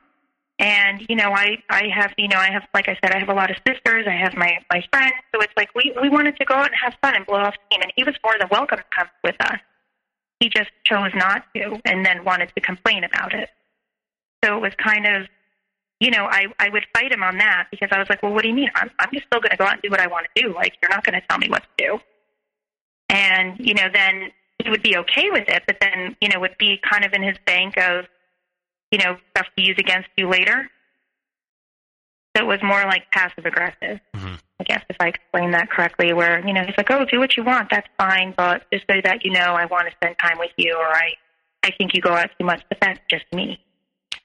and 0.59 1.05
you 1.09 1.15
know 1.15 1.31
i 1.31 1.57
i 1.69 1.87
have 1.87 2.13
you 2.17 2.27
know 2.27 2.37
i 2.37 2.51
have 2.51 2.67
like 2.73 2.87
i 2.87 2.97
said 3.01 3.11
i 3.13 3.19
have 3.19 3.29
a 3.29 3.33
lot 3.33 3.49
of 3.49 3.57
sisters 3.65 4.05
i 4.07 4.15
have 4.15 4.35
my 4.35 4.57
my 4.71 4.83
friends 4.91 5.13
so 5.33 5.41
it's 5.41 5.53
like 5.55 5.73
we 5.73 5.93
we 6.01 6.09
wanted 6.09 6.35
to 6.37 6.45
go 6.45 6.53
out 6.53 6.67
and 6.67 6.75
have 6.75 6.93
fun 7.01 7.15
and 7.15 7.25
blow 7.25 7.39
off 7.39 7.55
steam 7.67 7.81
and 7.81 7.91
he 7.95 8.03
was 8.03 8.15
more 8.23 8.35
than 8.39 8.47
welcome 8.51 8.77
to 8.77 8.83
come 8.95 9.07
with 9.23 9.35
us. 9.39 9.59
He 10.39 10.49
just 10.49 10.69
chose 10.85 11.11
not 11.15 11.43
to 11.55 11.79
and 11.85 12.05
then 12.05 12.23
wanted 12.23 12.51
to 12.55 12.61
complain 12.61 13.03
about 13.03 13.33
it. 13.33 13.49
So 14.43 14.57
it 14.57 14.61
was 14.61 14.73
kind 14.83 15.05
of 15.05 15.27
you 15.99 16.11
know 16.11 16.25
i 16.25 16.45
i 16.59 16.69
would 16.69 16.85
fight 16.93 17.11
him 17.11 17.23
on 17.23 17.37
that 17.37 17.67
because 17.71 17.89
i 17.91 17.99
was 17.99 18.09
like 18.09 18.21
well 18.23 18.33
what 18.33 18.43
do 18.43 18.49
you 18.49 18.55
mean? 18.55 18.69
I'm 18.75 18.89
i'm 18.99 19.09
just 19.13 19.25
still 19.27 19.39
going 19.39 19.51
to 19.51 19.57
go 19.57 19.65
out 19.65 19.73
and 19.73 19.81
do 19.81 19.89
what 19.89 19.99
i 19.99 20.07
want 20.07 20.27
to 20.35 20.41
do. 20.41 20.53
Like 20.53 20.73
you're 20.81 20.91
not 20.91 21.03
going 21.03 21.19
to 21.19 21.27
tell 21.27 21.37
me 21.37 21.49
what 21.49 21.63
to 21.63 21.85
do. 21.85 21.99
And 23.09 23.59
you 23.59 23.73
know 23.73 23.87
then 23.93 24.31
he 24.63 24.69
would 24.69 24.83
be 24.83 24.97
okay 24.97 25.29
with 25.29 25.47
it 25.47 25.63
but 25.67 25.77
then 25.79 26.15
you 26.21 26.29
know 26.29 26.39
would 26.39 26.57
be 26.57 26.79
kind 26.89 27.05
of 27.05 27.13
in 27.13 27.23
his 27.23 27.37
bank 27.45 27.77
of 27.77 28.05
you 28.91 28.97
know, 28.99 29.17
stuff 29.31 29.47
to 29.57 29.63
use 29.63 29.75
against 29.79 30.09
you 30.17 30.29
later. 30.29 30.69
So 32.35 32.43
it 32.43 32.47
was 32.47 32.59
more 32.63 32.83
like 32.85 33.09
passive 33.11 33.45
aggressive, 33.45 33.99
Mhm. 34.15 34.39
I 34.59 34.63
guess, 34.63 34.83
if 34.89 34.97
I 34.99 35.07
explain 35.07 35.51
that 35.51 35.69
correctly, 35.69 36.13
where, 36.13 36.45
you 36.45 36.53
know, 36.53 36.63
he's 36.65 36.77
like, 36.77 36.91
oh, 36.91 37.05
do 37.05 37.19
what 37.19 37.35
you 37.37 37.43
want, 37.43 37.69
that's 37.71 37.87
fine, 37.97 38.33
but 38.37 38.69
just 38.71 38.85
so 38.89 38.99
that 39.03 39.25
you 39.25 39.31
know, 39.31 39.55
I 39.55 39.65
want 39.65 39.87
to 39.89 39.95
spend 39.95 40.15
time 40.19 40.37
with 40.37 40.51
you, 40.57 40.75
or 40.75 40.85
I, 40.87 41.13
I 41.63 41.71
think 41.77 41.93
you 41.93 42.01
go 42.01 42.13
out 42.13 42.29
too 42.39 42.45
much, 42.45 42.61
but 42.69 42.77
that's 42.81 42.99
just 43.09 43.25
me. 43.33 43.59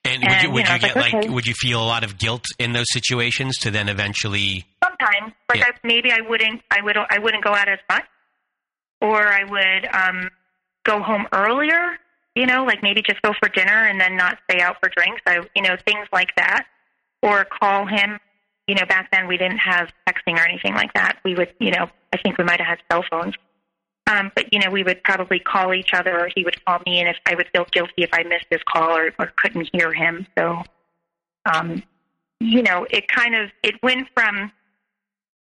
And 0.05 0.23
would 0.23 0.43
you, 0.43 0.49
you 0.49 0.55
would 0.55 0.65
know, 0.67 0.75
you 0.75 0.81
get 0.81 0.97
like, 0.97 1.13
like 1.15 1.25
okay. 1.25 1.29
would 1.33 1.47
you 1.47 1.55
feel 1.55 1.81
a 1.83 1.87
lot 1.87 2.05
of 2.05 2.19
guilt 2.19 2.45
in 2.59 2.73
those 2.73 2.87
situations 2.93 3.57
to 3.61 3.71
then 3.71 3.89
eventually? 3.89 4.67
Sometimes, 4.83 5.33
like 5.49 5.61
Yeah. 5.61 5.65
I, 5.69 5.79
maybe 5.83 6.13
I 6.13 6.21
wouldn't, 6.21 6.61
I 6.71 6.83
would, 6.83 6.97
I 6.99 7.19
wouldn't 7.19 7.43
go 7.43 7.55
out 7.55 7.69
as 7.69 7.79
much, 7.89 8.05
or 9.01 9.27
I 9.27 9.45
would 9.45 9.89
um, 9.95 10.31
go 10.85 11.01
home 11.03 11.27
earlier. 11.33 11.99
You 12.35 12.47
know, 12.47 12.65
like 12.65 12.83
maybe 12.83 13.01
just 13.03 13.23
go 13.23 13.33
for 13.33 13.49
dinner 13.49 13.87
and 13.87 14.01
then 14.01 14.17
not 14.17 14.39
stay 14.51 14.61
out 14.61 14.77
for 14.81 14.89
drinks. 14.89 15.23
I, 15.27 15.41
you 15.55 15.63
know, 15.63 15.77
things 15.87 16.09
like 16.13 16.35
that, 16.37 16.67
or 17.23 17.45
call 17.45 17.87
him. 17.87 18.19
You 18.67 18.75
know, 18.75 18.87
back 18.87 19.11
then 19.13 19.29
we 19.29 19.37
didn't 19.37 19.59
have 19.59 19.89
texting 20.09 20.37
or 20.37 20.45
anything 20.45 20.75
like 20.75 20.93
that. 20.95 21.19
We 21.25 21.35
would, 21.35 21.53
you 21.61 21.71
know, 21.71 21.87
I 22.13 22.17
think 22.19 22.39
we 22.39 22.45
might 22.45 22.61
have 22.61 22.67
had 22.67 22.79
cell 22.91 23.05
phones. 23.09 23.35
Um, 24.07 24.33
but 24.35 24.53
you 24.53 24.59
know, 24.59 24.71
we 24.71 24.83
would 24.83 25.03
probably 25.03 25.39
call 25.39 25.73
each 25.73 25.95
other, 25.95 26.19
or 26.19 26.29
he 26.35 26.45
would 26.45 26.63
call 26.65 26.79
me, 26.87 27.01
and 27.01 27.09
if 27.09 27.17
I 27.27 27.35
would 27.35 27.49
feel 27.55 27.67
guilty 27.73 28.03
if 28.03 28.11
I 28.13 28.23
missed 28.23 28.47
his 28.51 28.61
call 28.71 28.97
or, 28.97 29.13
or 29.19 29.33
couldn't 29.37 29.69
hear 29.73 29.93
him. 29.93 30.27
So, 30.37 30.63
um, 31.53 31.83
you 32.41 32.63
know, 32.63 32.87
it 32.91 33.09
kind 33.09 33.35
of 33.35 33.51
it 33.63 33.77
went 33.83 34.09
from 34.15 34.53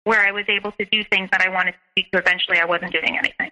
where 0.05 0.21
I 0.21 0.31
was 0.31 0.45
able 0.49 0.71
to 0.73 0.85
do 0.85 1.03
things 1.11 1.29
that 1.33 1.41
I 1.41 1.49
wanted 1.49 1.73
to 1.73 2.03
do 2.03 2.09
to 2.13 2.19
eventually 2.19 2.59
I 2.59 2.65
wasn't 2.65 2.93
doing 2.93 3.19
anything, 3.19 3.51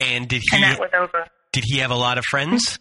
And 0.00 0.26
did 0.28 0.40
he 0.40 0.56
and 0.56 0.64
that 0.64 0.80
was 0.80 0.90
over. 0.94 1.26
Did 1.52 1.64
he 1.66 1.78
have 1.78 1.90
a 1.90 1.96
lot 1.96 2.18
of 2.18 2.24
friends? 2.24 2.78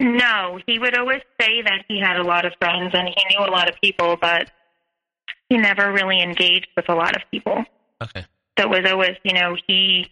No, 0.00 0.60
he 0.66 0.78
would 0.78 0.96
always 0.96 1.22
say 1.40 1.62
that 1.62 1.84
he 1.88 2.00
had 2.00 2.18
a 2.18 2.22
lot 2.22 2.44
of 2.46 2.52
friends 2.60 2.90
and 2.94 3.08
he 3.08 3.14
knew 3.30 3.44
a 3.44 3.50
lot 3.50 3.68
of 3.68 3.74
people, 3.82 4.16
but 4.20 4.50
he 5.48 5.56
never 5.56 5.92
really 5.92 6.22
engaged 6.22 6.68
with 6.76 6.88
a 6.88 6.94
lot 6.94 7.16
of 7.16 7.22
people. 7.32 7.64
Okay. 8.00 8.24
So 8.58 8.64
it 8.64 8.70
was 8.70 8.90
always, 8.90 9.16
you 9.24 9.32
know, 9.34 9.56
he, 9.66 10.06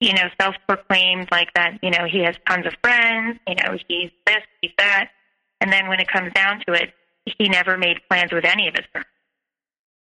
you 0.00 0.12
know, 0.14 0.24
self-proclaimed 0.40 1.28
like 1.30 1.52
that, 1.54 1.78
you 1.82 1.90
know, 1.90 2.06
he 2.10 2.24
has 2.24 2.34
tons 2.48 2.66
of 2.66 2.72
friends, 2.82 3.38
you 3.46 3.54
know, 3.54 3.76
he's 3.86 4.10
this, 4.26 4.42
he's 4.60 4.72
that. 4.78 5.10
And 5.60 5.72
then 5.72 5.88
when 5.88 6.00
it 6.00 6.08
comes 6.08 6.32
down 6.32 6.62
to 6.66 6.72
it, 6.72 6.92
he 7.38 7.48
never 7.48 7.76
made 7.76 7.98
plans 8.08 8.32
with 8.32 8.44
any 8.44 8.66
of 8.66 8.74
his 8.74 8.86
friends. 8.90 9.06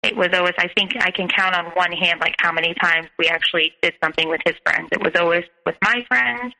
It 0.02 0.16
was 0.16 0.28
always, 0.32 0.54
I 0.58 0.68
think 0.76 0.92
I 1.00 1.10
can 1.10 1.28
count 1.28 1.54
on 1.54 1.66
one 1.66 1.92
hand, 1.92 2.20
like 2.20 2.34
how 2.40 2.50
many 2.50 2.74
times 2.74 3.06
we 3.18 3.28
actually 3.28 3.72
did 3.82 3.94
something 4.02 4.28
with 4.28 4.40
his 4.44 4.56
friends. 4.64 4.88
It 4.90 5.00
was 5.00 5.12
always 5.14 5.44
with 5.64 5.76
my 5.82 6.04
friends 6.08 6.54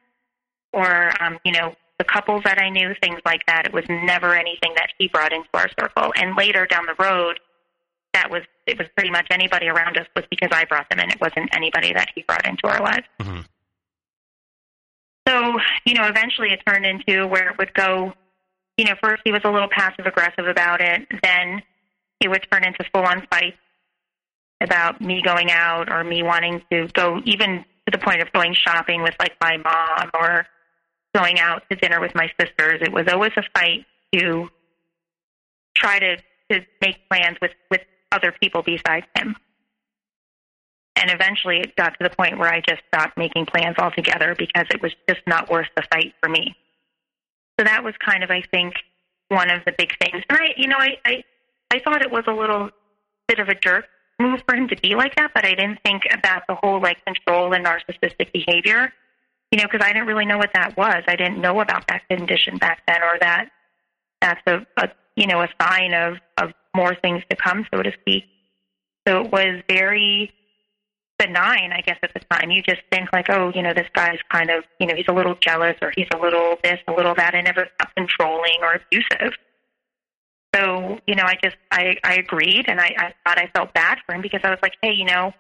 or, 0.73 1.11
um, 1.21 1.39
you 1.45 1.53
know, 1.53 1.75
the 1.99 2.05
couples 2.05 2.43
that 2.45 2.59
I 2.59 2.69
knew, 2.71 2.95
things 3.03 3.21
like 3.25 3.45
that. 3.47 3.67
It 3.67 3.73
was 3.73 3.85
never 3.89 4.35
anything 4.35 4.73
that 4.77 4.89
he 4.99 5.09
brought 5.09 5.33
into 5.33 5.49
our 5.55 5.69
circle. 5.79 6.13
And 6.17 6.37
later 6.37 6.67
down 6.67 6.87
the 6.87 6.95
road, 7.03 7.41
that 8.15 8.31
was 8.31 8.43
it 8.67 8.79
was 8.79 8.87
pretty 8.95 9.11
much 9.11 9.27
anybody 9.31 9.69
around 9.69 9.97
us 9.97 10.07
was 10.15 10.25
because 10.31 10.51
I 10.53 10.65
brought 10.65 10.89
them 10.89 11.01
in. 11.01 11.11
It 11.11 11.21
wasn't 11.21 11.55
anybody 11.55 11.93
that 11.93 12.09
he 12.15 12.23
brought 12.23 12.47
into 12.47 12.67
our 12.67 12.81
lives. 12.81 13.07
Mhm. 13.21 13.45
So, 15.27 15.59
you 15.85 15.95
know, 15.95 16.07
eventually 16.07 16.53
it 16.53 16.61
turned 16.67 16.87
into 16.87 17.27
where 17.27 17.51
it 17.51 17.59
would 17.59 17.75
go, 17.75 18.13
you 18.77 18.85
know, 18.85 18.95
first 19.03 19.23
he 19.25 19.33
was 19.33 19.43
a 19.45 19.51
little 19.51 19.69
passive 19.69 20.07
aggressive 20.07 20.47
about 20.47 20.81
it, 20.81 21.07
then 21.23 21.63
it 22.23 22.29
would 22.29 22.47
turn 22.51 22.65
into 22.65 22.85
full 22.93 23.05
on 23.05 23.27
fights 23.31 23.57
about 24.61 25.01
me 25.01 25.23
going 25.23 25.51
out 25.51 25.91
or 25.91 26.05
me 26.05 26.23
wanting 26.23 26.63
to 26.71 26.87
go 26.95 27.21
even 27.25 27.65
to 27.87 27.91
the 27.91 27.99
point 27.99 28.23
of 28.23 28.33
going 28.33 28.55
shopping 28.55 29.03
with 29.03 29.15
like 29.19 29.35
my 29.41 29.57
mom 29.57 30.11
or 30.15 30.47
going 31.15 31.39
out 31.39 31.63
to 31.71 31.77
dinner 31.77 32.01
with 32.01 32.15
my 32.15 32.31
sisters. 32.41 32.81
It 32.81 32.93
was 32.93 33.07
always 33.09 33.33
a 33.37 33.43
fight 33.55 33.85
to 34.15 34.49
try 35.77 35.99
to, 35.99 36.17
to 36.51 36.65
make 36.81 37.09
plans 37.09 37.39
with, 37.43 37.53
with 37.71 37.81
other 38.13 38.33
people 38.41 38.63
besides 38.63 39.07
him. 39.17 39.35
And 40.95 41.11
eventually 41.11 41.59
it 41.59 41.75
got 41.75 41.99
to 41.99 42.09
the 42.09 42.15
point 42.15 42.39
where 42.39 42.53
I 42.53 42.61
just 42.61 42.83
stopped 42.87 43.19
making 43.19 43.47
plans 43.47 43.77
altogether 43.79 44.37
because 44.39 44.67
it 44.71 44.81
was 44.81 44.93
just 45.09 45.21
not 45.27 45.51
worth 45.51 45.69
the 45.75 45.83
fight 45.93 46.15
for 46.23 46.29
me. 46.29 46.55
So 47.59 47.65
that 47.65 47.83
was 47.83 47.95
kind 47.99 48.23
of, 48.23 48.31
I 48.31 48.43
think, 48.53 48.75
one 49.29 49.51
of 49.51 49.65
the 49.65 49.73
big 49.77 49.93
things. 49.99 50.23
And 50.29 50.39
I, 50.39 50.55
you 50.57 50.69
know, 50.69 50.77
I, 50.79 50.99
I, 51.05 51.25
I 51.73 51.79
thought 51.79 52.03
it 52.03 52.11
was 52.11 52.25
a 52.27 52.33
little 52.33 52.69
bit 53.29 53.39
of 53.39 53.49
a 53.49 53.55
jerk 53.55 53.87
move 54.21 54.41
for 54.47 54.55
him 54.55 54.69
to 54.69 54.77
be 54.77 54.95
like 54.95 55.17
that, 55.17 55.31
but 55.35 55.47
I 55.47 55.55
didn't 55.55 55.79
think 55.85 56.03
about 56.13 56.43
the 56.47 56.55
whole 56.55 56.83
like 56.83 57.03
control 57.07 57.55
and 57.55 57.65
narcissistic 57.65 58.31
behavior, 58.31 58.93
you 59.51 59.59
know, 59.59 59.65
because 59.65 59.81
I 59.83 59.93
didn't 59.93 60.07
really 60.07 60.27
know 60.27 60.37
what 60.37 60.51
that 60.53 60.77
was. 60.77 61.03
I 61.09 61.17
didn't 61.17 61.41
know 61.41 61.61
about 61.61 61.89
that 61.89 62.07
condition 62.11 62.59
back 62.59 62.83
then 62.87 63.03
or 63.03 63.19
that 63.21 63.49
that's 64.21 64.43
a, 64.47 64.67
a 64.77 64.91
you 65.17 65.27
know, 65.27 65.41
a 65.41 65.49
sign 65.61 65.95
of, 65.95 66.19
of 66.37 66.53
more 66.77 66.95
things 66.95 67.23
to 67.31 67.37
come, 67.37 67.67
so 67.73 67.83
to 67.83 67.91
speak. 68.01 68.25
So 69.09 69.23
it 69.23 69.33
was 69.33 69.63
very 69.67 70.31
benign, 71.19 71.73
I 71.73 71.81
guess, 71.81 71.99
at 72.03 72.13
the 72.13 72.21
time. 72.31 72.51
You 72.51 72.63
just 72.63 72.83
think 72.91 73.13
like, 73.13 73.31
oh, 73.31 73.51
you 73.55 73.63
know, 73.63 73.73
this 73.75 73.89
guy's 73.95 74.19
kind 74.31 74.51
of, 74.51 74.65
you 74.79 74.87
know, 74.87 74.95
he's 74.95 75.09
a 75.09 75.13
little 75.13 75.37
jealous 75.41 75.77
or 75.81 75.93
he's 75.97 76.07
a 76.15 76.19
little 76.19 76.57
this, 76.63 76.79
a 76.87 76.93
little 76.93 77.15
that. 77.15 77.35
and 77.35 77.45
never 77.45 77.69
controlling 77.97 78.59
or 78.63 78.75
abusive. 78.75 79.35
So, 80.55 80.99
you 81.07 81.15
know, 81.15 81.25
I 81.25 81.37
just, 81.43 81.57
I, 81.71 81.97
I 82.05 82.15
agreed 82.17 82.67
and 82.69 82.81
I, 82.81 82.95
I 82.99 83.15
thought 83.25 83.39
I 83.39 83.51
felt 83.55 83.73
bad 83.73 83.99
for 84.05 84.15
him 84.15 84.21
because 84.21 84.41
I 84.45 84.51
was 84.51 84.59
like, 84.63 84.75
hey, 84.83 84.93
you 84.93 85.07
know, 85.07 85.33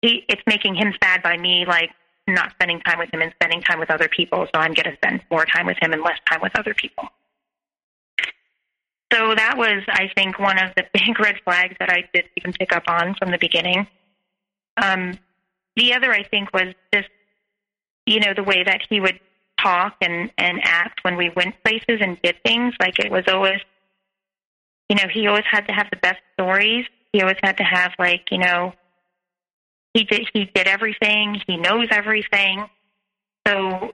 he, 0.00 0.24
it's 0.28 0.42
making 0.46 0.74
him 0.74 0.94
sad 1.02 1.22
by 1.22 1.36
me, 1.36 1.66
like, 1.66 1.90
not 2.26 2.52
spending 2.52 2.80
time 2.80 2.98
with 2.98 3.12
him 3.12 3.22
and 3.22 3.32
spending 3.34 3.62
time 3.62 3.78
with 3.78 3.90
other 3.90 4.08
people. 4.08 4.46
So 4.54 4.60
I'm 4.60 4.74
going 4.74 4.90
to 4.90 4.96
spend 4.96 5.22
more 5.30 5.44
time 5.44 5.66
with 5.66 5.76
him 5.80 5.92
and 5.92 6.02
less 6.02 6.18
time 6.30 6.40
with 6.42 6.58
other 6.58 6.74
people. 6.74 7.04
So 9.12 9.34
that 9.34 9.56
was, 9.56 9.82
I 9.88 10.10
think, 10.14 10.38
one 10.38 10.58
of 10.58 10.74
the 10.76 10.84
big 10.92 11.18
red 11.18 11.36
flags 11.44 11.76
that 11.80 11.90
I 11.90 12.08
did 12.12 12.26
even 12.36 12.52
pick 12.52 12.72
up 12.72 12.84
on 12.88 13.14
from 13.14 13.30
the 13.30 13.38
beginning. 13.38 13.86
Um, 14.76 15.18
the 15.76 15.94
other, 15.94 16.12
I 16.12 16.22
think, 16.24 16.52
was 16.52 16.74
just, 16.92 17.08
you 18.06 18.20
know, 18.20 18.34
the 18.34 18.42
way 18.42 18.62
that 18.64 18.82
he 18.88 19.00
would 19.00 19.18
talk 19.60 19.96
and, 20.00 20.30
and 20.38 20.60
act 20.62 21.00
when 21.02 21.16
we 21.16 21.30
went 21.30 21.54
places 21.64 21.98
and 22.00 22.20
did 22.22 22.36
things. 22.44 22.74
Like 22.80 22.98
it 22.98 23.10
was 23.10 23.24
always, 23.28 23.60
you 24.88 24.96
know, 24.96 25.04
he 25.12 25.26
always 25.26 25.44
had 25.50 25.66
to 25.68 25.72
have 25.72 25.88
the 25.90 25.96
best 25.96 26.20
stories. 26.34 26.86
He 27.12 27.20
always 27.20 27.36
had 27.42 27.56
to 27.58 27.64
have 27.64 27.92
like, 27.98 28.26
you 28.30 28.38
know, 28.38 28.72
he 29.94 30.04
did 30.04 30.28
he 30.32 30.44
did 30.46 30.66
everything. 30.66 31.40
He 31.46 31.56
knows 31.56 31.88
everything. 31.90 32.66
So, 33.46 33.92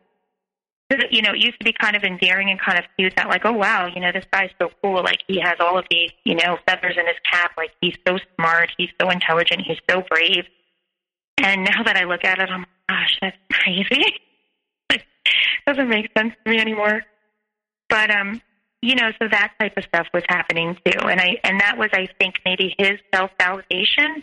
you 1.10 1.22
know, 1.22 1.32
it 1.32 1.38
used 1.38 1.58
to 1.58 1.64
be 1.64 1.72
kind 1.72 1.96
of 1.96 2.02
endearing 2.02 2.50
and 2.50 2.60
kind 2.60 2.78
of 2.78 2.84
cute 2.96 3.14
that 3.16 3.28
like, 3.28 3.42
oh 3.44 3.52
wow, 3.52 3.86
you 3.86 4.00
know, 4.00 4.12
this 4.12 4.24
guy's 4.32 4.50
so 4.60 4.70
cool. 4.82 5.02
Like 5.02 5.20
he 5.26 5.40
has 5.40 5.54
all 5.60 5.78
of 5.78 5.84
these, 5.90 6.10
you 6.24 6.34
know, 6.34 6.58
feathers 6.66 6.96
in 6.98 7.06
his 7.06 7.16
cap. 7.30 7.52
Like 7.56 7.70
he's 7.80 7.96
so 8.06 8.18
smart. 8.36 8.70
He's 8.76 8.90
so 9.00 9.10
intelligent. 9.10 9.62
He's 9.66 9.78
so 9.88 10.02
brave. 10.08 10.44
And 11.42 11.64
now 11.64 11.82
that 11.84 11.96
I 11.96 12.04
look 12.04 12.24
at 12.24 12.38
it, 12.38 12.48
I'm 12.48 12.66
gosh, 12.88 13.18
that's 13.20 13.36
crazy. 13.52 14.04
doesn't 15.66 15.88
make 15.88 16.10
sense 16.16 16.34
to 16.44 16.50
me 16.50 16.58
anymore. 16.58 17.02
But 17.88 18.10
um, 18.10 18.40
you 18.84 18.96
know, 18.96 19.10
so 19.18 19.28
that 19.28 19.52
type 19.58 19.78
of 19.78 19.84
stuff 19.84 20.08
was 20.12 20.22
happening 20.28 20.76
too, 20.84 20.98
and 20.98 21.18
I 21.18 21.38
and 21.42 21.58
that 21.60 21.78
was, 21.78 21.88
I 21.94 22.06
think, 22.18 22.40
maybe 22.44 22.74
his 22.78 22.98
self 23.14 23.30
validation 23.40 24.22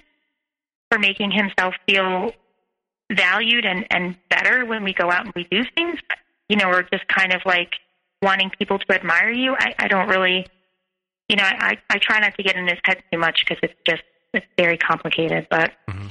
for 0.91 1.00
making 1.00 1.32
himself 1.32 1.74
feel 1.88 2.32
valued 3.12 3.65
and 3.65 3.88
and 3.89 4.15
better 4.30 4.63
when 4.65 4.84
we 4.84 4.94
go 4.94 5.10
out 5.10 5.25
and 5.25 5.34
we 5.36 5.46
do 5.46 5.63
things. 5.75 6.00
You 6.48 6.58
know, 6.58 6.70
or 6.70 6.84
just 6.84 7.08
kind 7.08 7.34
of 7.34 7.41
like 7.44 7.74
wanting 8.22 8.51
people 8.51 8.77
to 8.77 8.94
admire 8.94 9.32
you. 9.32 9.56
I, 9.58 9.74
I 9.80 9.88
don't 9.88 10.10
really, 10.10 10.46
you 11.27 11.38
know, 11.38 11.44
I 11.44 11.77
I 11.89 11.98
try 11.98 12.20
not 12.20 12.36
to 12.36 12.44
get 12.44 12.56
in 12.56 12.68
his 12.68 12.80
head 12.84 13.01
too 13.12 13.18
much 13.18 13.44
because 13.44 13.58
it's 13.63 13.80
just 13.88 14.03
it's 14.34 14.46
very 14.58 14.77
complicated, 14.77 15.48
but. 15.50 15.72
Mm-hmm 15.89 16.08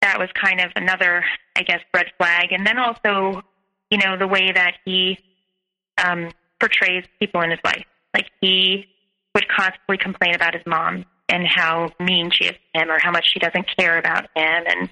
that 0.00 0.16
was 0.16 0.28
kind 0.32 0.60
of 0.60 0.70
another, 0.76 1.24
I 1.56 1.62
guess, 1.62 1.80
red 1.92 2.06
flag. 2.18 2.52
And 2.52 2.64
then 2.64 2.78
also, 2.78 3.42
you 3.90 3.98
know, 3.98 4.16
the 4.16 4.28
way 4.28 4.52
that 4.52 4.74
he 4.84 5.18
um, 6.02 6.30
portrays 6.60 7.04
people 7.18 7.40
in 7.42 7.50
his 7.50 7.60
life. 7.64 7.84
Like 8.14 8.26
he 8.40 8.86
would 9.34 9.46
constantly 9.48 9.98
complain 9.98 10.34
about 10.34 10.54
his 10.54 10.62
mom 10.66 11.04
and 11.28 11.46
how 11.46 11.90
mean 12.00 12.30
she 12.30 12.44
is 12.44 12.54
to 12.74 12.80
him 12.80 12.90
or 12.90 12.98
how 12.98 13.10
much 13.10 13.30
she 13.32 13.38
doesn't 13.38 13.66
care 13.76 13.98
about 13.98 14.24
him 14.34 14.64
and 14.66 14.90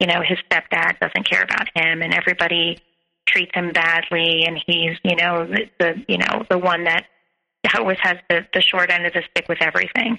you 0.00 0.06
know 0.06 0.20
his 0.20 0.38
stepdad 0.50 0.98
doesn't 1.00 1.28
care 1.28 1.42
about 1.42 1.68
him 1.74 2.02
and 2.02 2.12
everybody 2.12 2.76
treats 3.24 3.52
him 3.54 3.70
badly 3.72 4.44
and 4.44 4.60
he's 4.66 4.98
you 5.04 5.14
know 5.16 5.46
the, 5.46 5.70
the 5.78 6.04
you 6.08 6.18
know 6.18 6.44
the 6.50 6.58
one 6.58 6.84
that 6.84 7.06
always 7.76 7.96
has 8.00 8.16
the 8.28 8.44
the 8.52 8.60
short 8.60 8.90
end 8.90 9.06
of 9.06 9.12
the 9.12 9.22
stick 9.30 9.48
with 9.48 9.62
everything 9.62 10.18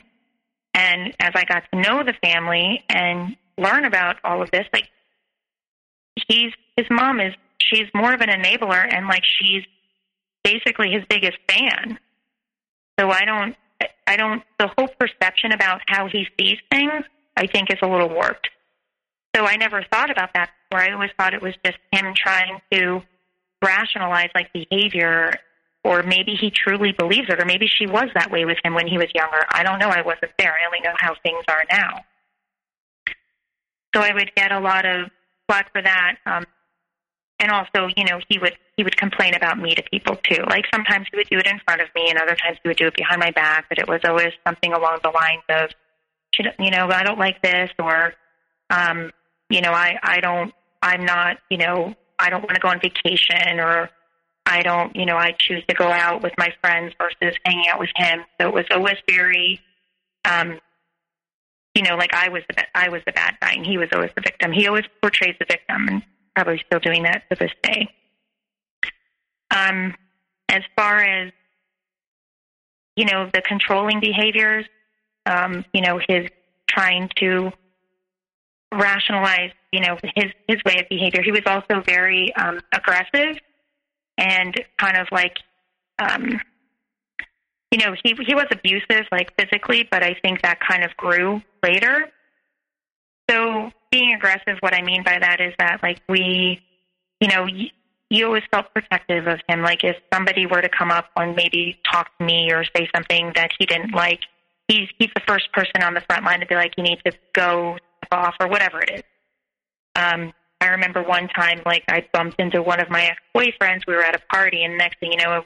and 0.73 1.13
as 1.19 1.31
i 1.35 1.43
got 1.43 1.63
to 1.71 1.79
know 1.79 2.01
the 2.03 2.13
family 2.21 2.83
and 2.89 3.35
learn 3.57 3.85
about 3.85 4.17
all 4.23 4.41
of 4.41 4.51
this. 4.51 4.65
Like 4.71 4.89
he's 6.27 6.51
his 6.75 6.85
mom 6.89 7.19
is 7.19 7.33
she's 7.59 7.87
more 7.93 8.13
of 8.13 8.21
an 8.21 8.29
enabler 8.29 8.85
and 8.89 9.07
like 9.07 9.23
she's 9.23 9.63
basically 10.47 10.91
his 10.91 11.03
biggest 11.09 11.37
fan. 11.49 11.99
So 12.99 13.09
I 13.09 13.25
don't 13.25 13.55
I 14.07 14.15
don't 14.15 14.41
the 14.57 14.69
whole 14.77 14.87
perception 14.87 15.51
about 15.51 15.81
how 15.87 16.07
he 16.07 16.25
sees 16.39 16.57
things 16.71 17.03
I 17.35 17.47
think 17.47 17.71
is 17.71 17.79
a 17.81 17.87
little 17.87 18.09
warped. 18.09 18.49
So 19.35 19.45
I 19.45 19.57
never 19.57 19.85
thought 19.91 20.09
about 20.09 20.33
that 20.33 20.49
before. 20.69 20.83
I 20.83 20.93
always 20.93 21.11
thought 21.17 21.33
it 21.33 21.41
was 21.41 21.53
just 21.63 21.77
him 21.91 22.13
trying 22.15 22.59
to 22.71 23.01
rationalize 23.63 24.29
like 24.33 24.51
behavior 24.53 25.33
or 25.83 26.01
maybe 26.03 26.35
he 26.39 26.49
truly 26.49 26.91
believes 26.91 27.29
it 27.29 27.41
or 27.41 27.45
maybe 27.45 27.67
she 27.67 27.85
was 27.85 28.07
that 28.15 28.31
way 28.31 28.45
with 28.45 28.57
him 28.63 28.73
when 28.73 28.87
he 28.87 28.97
was 28.97 29.07
younger. 29.13 29.45
I 29.51 29.63
don't 29.63 29.79
know. 29.79 29.89
I 29.89 30.01
wasn't 30.01 30.31
there. 30.39 30.53
I 30.53 30.65
only 30.65 30.79
know 30.81 30.95
how 30.97 31.13
things 31.23 31.43
are 31.49 31.63
now. 31.69 32.03
So 33.93 34.01
I 34.01 34.13
would 34.13 34.31
get 34.35 34.51
a 34.51 34.59
lot 34.59 34.85
of 34.85 35.09
flack 35.47 35.71
for 35.71 35.81
that. 35.81 36.15
Um, 36.25 36.45
and 37.39 37.51
also, 37.51 37.87
you 37.95 38.03
know, 38.05 38.19
he 38.29 38.39
would 38.39 38.57
he 38.75 38.83
would 38.83 38.97
complain 38.97 39.35
about 39.35 39.59
me 39.59 39.75
to 39.75 39.83
people 39.91 40.15
too. 40.15 40.43
Like 40.49 40.65
sometimes 40.73 41.07
he 41.11 41.17
would 41.17 41.29
do 41.29 41.37
it 41.37 41.47
in 41.47 41.59
front 41.65 41.81
of 41.81 41.87
me, 41.95 42.09
and 42.09 42.17
other 42.19 42.35
times 42.35 42.57
he 42.63 42.69
would 42.69 42.77
do 42.77 42.87
it 42.87 42.95
behind 42.95 43.19
my 43.19 43.31
back. 43.31 43.65
But 43.69 43.79
it 43.79 43.87
was 43.87 44.01
always 44.05 44.33
something 44.45 44.73
along 44.73 44.99
the 45.03 45.09
lines 45.09 45.43
of, 45.49 45.69
you 46.59 46.71
know, 46.71 46.87
I 46.89 47.03
don't 47.03 47.19
like 47.19 47.41
this, 47.41 47.69
or, 47.79 48.13
um, 48.69 49.11
you 49.49 49.61
know, 49.61 49.71
I 49.71 49.97
I 50.01 50.19
don't, 50.19 50.53
I'm 50.81 51.05
not, 51.05 51.37
you 51.49 51.57
know, 51.57 51.95
I 52.19 52.29
don't 52.29 52.41
want 52.41 52.55
to 52.55 52.61
go 52.61 52.69
on 52.69 52.79
vacation, 52.79 53.59
or 53.59 53.89
I 54.45 54.61
don't, 54.63 54.95
you 54.95 55.05
know, 55.05 55.17
I 55.17 55.35
choose 55.37 55.63
to 55.67 55.75
go 55.75 55.87
out 55.87 56.23
with 56.23 56.33
my 56.37 56.53
friends 56.61 56.93
versus 56.99 57.37
hanging 57.45 57.69
out 57.69 57.79
with 57.79 57.91
him. 57.95 58.21
So 58.39 58.47
it 58.47 58.53
was 58.53 58.65
always 58.71 58.97
very 59.07 59.61
um, 60.25 60.59
you 61.75 61.83
know, 61.83 61.95
like 61.95 62.13
I 62.13 62.29
was 62.29 62.41
the 62.49 62.63
I 62.75 62.89
was 62.89 63.01
the 63.05 63.11
bad 63.11 63.35
guy, 63.39 63.53
and 63.53 63.65
he 63.65 63.77
was 63.77 63.89
always 63.93 64.09
the 64.15 64.21
victim. 64.21 64.51
He 64.51 64.67
always 64.67 64.85
portrays 65.01 65.35
the 65.39 65.45
victim, 65.47 65.87
and 65.87 66.03
probably 66.37 66.61
still 66.67 66.79
doing 66.79 67.01
that 67.01 67.23
to 67.31 67.35
this 67.39 67.51
day. 67.63 67.87
Um, 69.49 69.95
as 70.49 70.61
far 70.75 70.99
as 70.99 71.31
you 72.95 73.05
know, 73.05 73.29
the 73.33 73.41
controlling 73.41 73.99
behaviors, 73.99 74.65
um, 75.25 75.65
you 75.73 75.81
know, 75.81 75.99
his 76.07 76.27
trying 76.67 77.09
to 77.15 77.51
rationalize, 78.71 79.51
you 79.71 79.79
know, 79.79 79.97
his 80.15 80.31
his 80.47 80.57
way 80.63 80.75
of 80.79 80.87
behavior. 80.89 81.23
He 81.23 81.31
was 81.31 81.41
also 81.47 81.81
very 81.81 82.35
um, 82.35 82.59
aggressive 82.71 83.39
and 84.19 84.63
kind 84.79 84.97
of 84.97 85.07
like 85.11 85.37
um, 85.97 86.39
you 87.71 87.79
know, 87.79 87.95
he 88.03 88.15
he 88.27 88.35
was 88.35 88.45
abusive, 88.51 89.07
like 89.11 89.33
physically, 89.39 89.87
but 89.89 90.03
I 90.03 90.15
think 90.21 90.43
that 90.43 90.59
kind 90.59 90.83
of 90.83 90.95
grew 90.97 91.41
later. 91.63 92.11
So 93.27 93.71
being 93.97 94.13
aggressive, 94.13 94.57
what 94.59 94.73
I 94.75 94.81
mean 94.83 95.03
by 95.03 95.17
that 95.19 95.41
is 95.41 95.53
that 95.57 95.81
like 95.81 96.01
we, 96.07 96.61
you 97.19 97.27
know, 97.27 97.45
you, 97.45 97.69
you 98.09 98.25
always 98.25 98.43
felt 98.51 98.71
protective 98.73 99.25
of 99.27 99.39
him. 99.47 99.61
Like 99.61 99.83
if 99.83 99.97
somebody 100.13 100.45
were 100.45 100.61
to 100.61 100.69
come 100.69 100.91
up 100.91 101.05
and 101.15 101.35
maybe 101.35 101.79
talk 101.91 102.15
to 102.19 102.25
me 102.25 102.51
or 102.51 102.63
say 102.75 102.87
something 102.95 103.31
that 103.35 103.51
he 103.57 103.65
didn't 103.65 103.93
like, 103.93 104.21
he's 104.67 104.87
he's 104.99 105.09
the 105.15 105.21
first 105.27 105.51
person 105.51 105.81
on 105.81 105.95
the 105.95 106.01
front 106.01 106.23
line 106.25 106.39
to 106.41 106.45
be 106.45 106.55
like, 106.55 106.73
you 106.77 106.83
need 106.83 106.99
to 107.05 107.11
go 107.33 107.77
off 108.11 108.35
or 108.39 108.47
whatever 108.47 108.79
it 108.81 108.91
is. 108.91 109.03
Um, 109.95 110.31
I 110.61 110.67
remember 110.67 111.01
one 111.01 111.27
time, 111.29 111.61
like 111.65 111.83
I 111.87 112.05
bumped 112.13 112.39
into 112.39 112.61
one 112.61 112.79
of 112.79 112.89
my 112.89 113.03
ex 113.03 113.19
boyfriends. 113.35 113.87
We 113.87 113.95
were 113.95 114.03
at 114.03 114.15
a 114.15 114.21
party, 114.31 114.63
and 114.63 114.77
next 114.77 114.99
thing 114.99 115.11
you 115.11 115.17
know, 115.17 115.43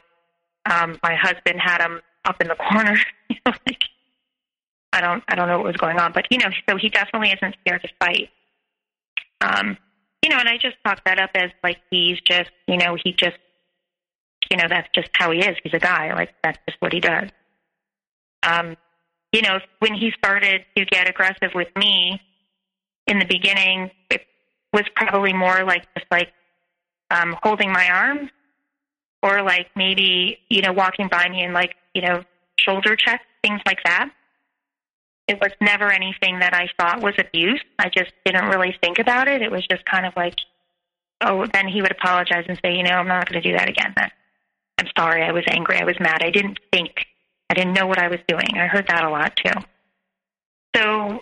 um, 0.69 0.99
my 1.03 1.15
husband 1.15 1.59
had 1.59 1.81
him 1.81 2.01
up 2.25 2.41
in 2.41 2.49
the 2.49 2.55
corner. 2.55 2.97
like 3.45 3.83
I 4.93 4.99
don't 4.99 5.23
I 5.29 5.35
don't 5.35 5.47
know 5.47 5.57
what 5.57 5.67
was 5.67 5.77
going 5.77 5.99
on, 5.99 6.11
but 6.11 6.27
you 6.29 6.37
know, 6.37 6.49
so 6.69 6.75
he 6.75 6.89
definitely 6.89 7.29
isn't 7.29 7.55
scared 7.61 7.81
to 7.81 7.89
fight. 7.99 8.29
Um, 9.41 9.77
you 10.23 10.29
know, 10.29 10.37
and 10.37 10.47
I 10.47 10.57
just 10.57 10.75
talk 10.85 11.03
that 11.05 11.19
up 11.19 11.31
as 11.35 11.49
like 11.63 11.77
he's 11.89 12.19
just 12.21 12.51
you 12.67 12.77
know 12.77 12.95
he 13.03 13.13
just 13.13 13.37
you 14.49 14.57
know 14.57 14.65
that's 14.69 14.87
just 14.93 15.09
how 15.13 15.31
he 15.31 15.39
is. 15.39 15.57
He's 15.63 15.73
a 15.73 15.79
guy 15.79 16.13
like 16.13 16.29
that's 16.43 16.59
just 16.67 16.81
what 16.81 16.93
he 16.93 16.99
does. 16.99 17.29
Um, 18.43 18.75
you 19.31 19.41
know, 19.41 19.59
when 19.79 19.93
he 19.93 20.11
started 20.17 20.65
to 20.75 20.85
get 20.85 21.09
aggressive 21.09 21.51
with 21.55 21.69
me 21.75 22.21
in 23.07 23.19
the 23.19 23.25
beginning, 23.25 23.91
it 24.09 24.21
was 24.73 24.83
probably 24.95 25.33
more 25.33 25.63
like 25.63 25.83
just 25.95 26.07
like 26.11 26.29
um, 27.09 27.35
holding 27.41 27.71
my 27.71 27.87
arm 27.89 28.29
or 29.23 29.41
like 29.41 29.67
maybe, 29.75 30.39
you 30.49 30.61
know, 30.61 30.73
walking 30.73 31.07
by 31.09 31.29
me 31.29 31.43
and 31.43 31.53
like, 31.53 31.75
you 31.93 32.01
know, 32.01 32.23
shoulder 32.57 32.95
check, 32.95 33.21
things 33.43 33.61
like 33.65 33.79
that. 33.85 34.09
It 35.31 35.39
was 35.39 35.51
never 35.61 35.89
anything 35.89 36.39
that 36.39 36.53
I 36.53 36.67
thought 36.77 37.01
was 37.01 37.13
abuse. 37.17 37.63
I 37.79 37.87
just 37.87 38.11
didn't 38.25 38.49
really 38.49 38.75
think 38.83 38.99
about 38.99 39.29
it. 39.29 39.41
It 39.41 39.49
was 39.49 39.65
just 39.65 39.85
kind 39.85 40.05
of 40.05 40.11
like, 40.17 40.35
oh, 41.21 41.45
then 41.53 41.69
he 41.69 41.81
would 41.81 41.93
apologize 41.93 42.43
and 42.49 42.59
say, 42.61 42.75
you 42.75 42.83
know, 42.83 42.95
I'm 42.95 43.07
not 43.07 43.29
going 43.29 43.41
to 43.41 43.49
do 43.49 43.55
that 43.55 43.69
again. 43.69 43.95
I'm 43.97 44.87
sorry. 44.97 45.23
I 45.23 45.31
was 45.31 45.45
angry. 45.47 45.77
I 45.79 45.85
was 45.85 45.95
mad. 46.01 46.21
I 46.21 46.31
didn't 46.31 46.59
think. 46.73 47.05
I 47.49 47.53
didn't 47.53 47.71
know 47.71 47.87
what 47.87 47.97
I 47.97 48.09
was 48.09 48.19
doing. 48.27 48.57
I 48.57 48.67
heard 48.67 48.87
that 48.87 49.05
a 49.05 49.09
lot 49.09 49.37
too. 49.37 49.53
So, 50.75 51.21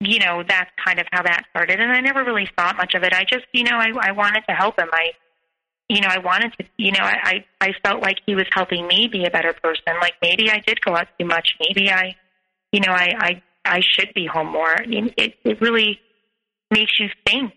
you 0.00 0.18
know, 0.18 0.42
that's 0.46 0.70
kind 0.84 0.98
of 0.98 1.06
how 1.10 1.22
that 1.22 1.44
started. 1.48 1.80
And 1.80 1.90
I 1.90 2.00
never 2.00 2.24
really 2.24 2.50
thought 2.54 2.76
much 2.76 2.92
of 2.94 3.02
it. 3.02 3.14
I 3.14 3.24
just, 3.24 3.46
you 3.54 3.64
know, 3.64 3.78
I, 3.78 3.92
I 3.98 4.12
wanted 4.12 4.42
to 4.46 4.54
help 4.54 4.78
him. 4.78 4.88
I, 4.92 5.12
you 5.88 6.02
know, 6.02 6.08
I 6.08 6.18
wanted 6.18 6.52
to, 6.58 6.66
you 6.76 6.92
know, 6.92 7.02
I, 7.02 7.46
I 7.62 7.72
felt 7.82 8.02
like 8.02 8.18
he 8.26 8.34
was 8.34 8.46
helping 8.52 8.86
me 8.86 9.08
be 9.08 9.24
a 9.24 9.30
better 9.30 9.54
person. 9.54 9.94
Like 10.02 10.14
maybe 10.20 10.50
I 10.50 10.58
did 10.58 10.82
go 10.82 10.94
out 10.94 11.08
too 11.18 11.24
much. 11.24 11.56
Maybe 11.60 11.90
I, 11.90 12.14
you 12.72 12.80
know, 12.80 12.92
I, 12.92 13.14
I, 13.18 13.42
I 13.64 13.80
should 13.80 14.12
be 14.14 14.26
home 14.26 14.48
more. 14.48 14.74
It, 14.78 15.34
it 15.44 15.60
really 15.60 16.00
makes 16.70 16.98
you 16.98 17.08
think, 17.26 17.52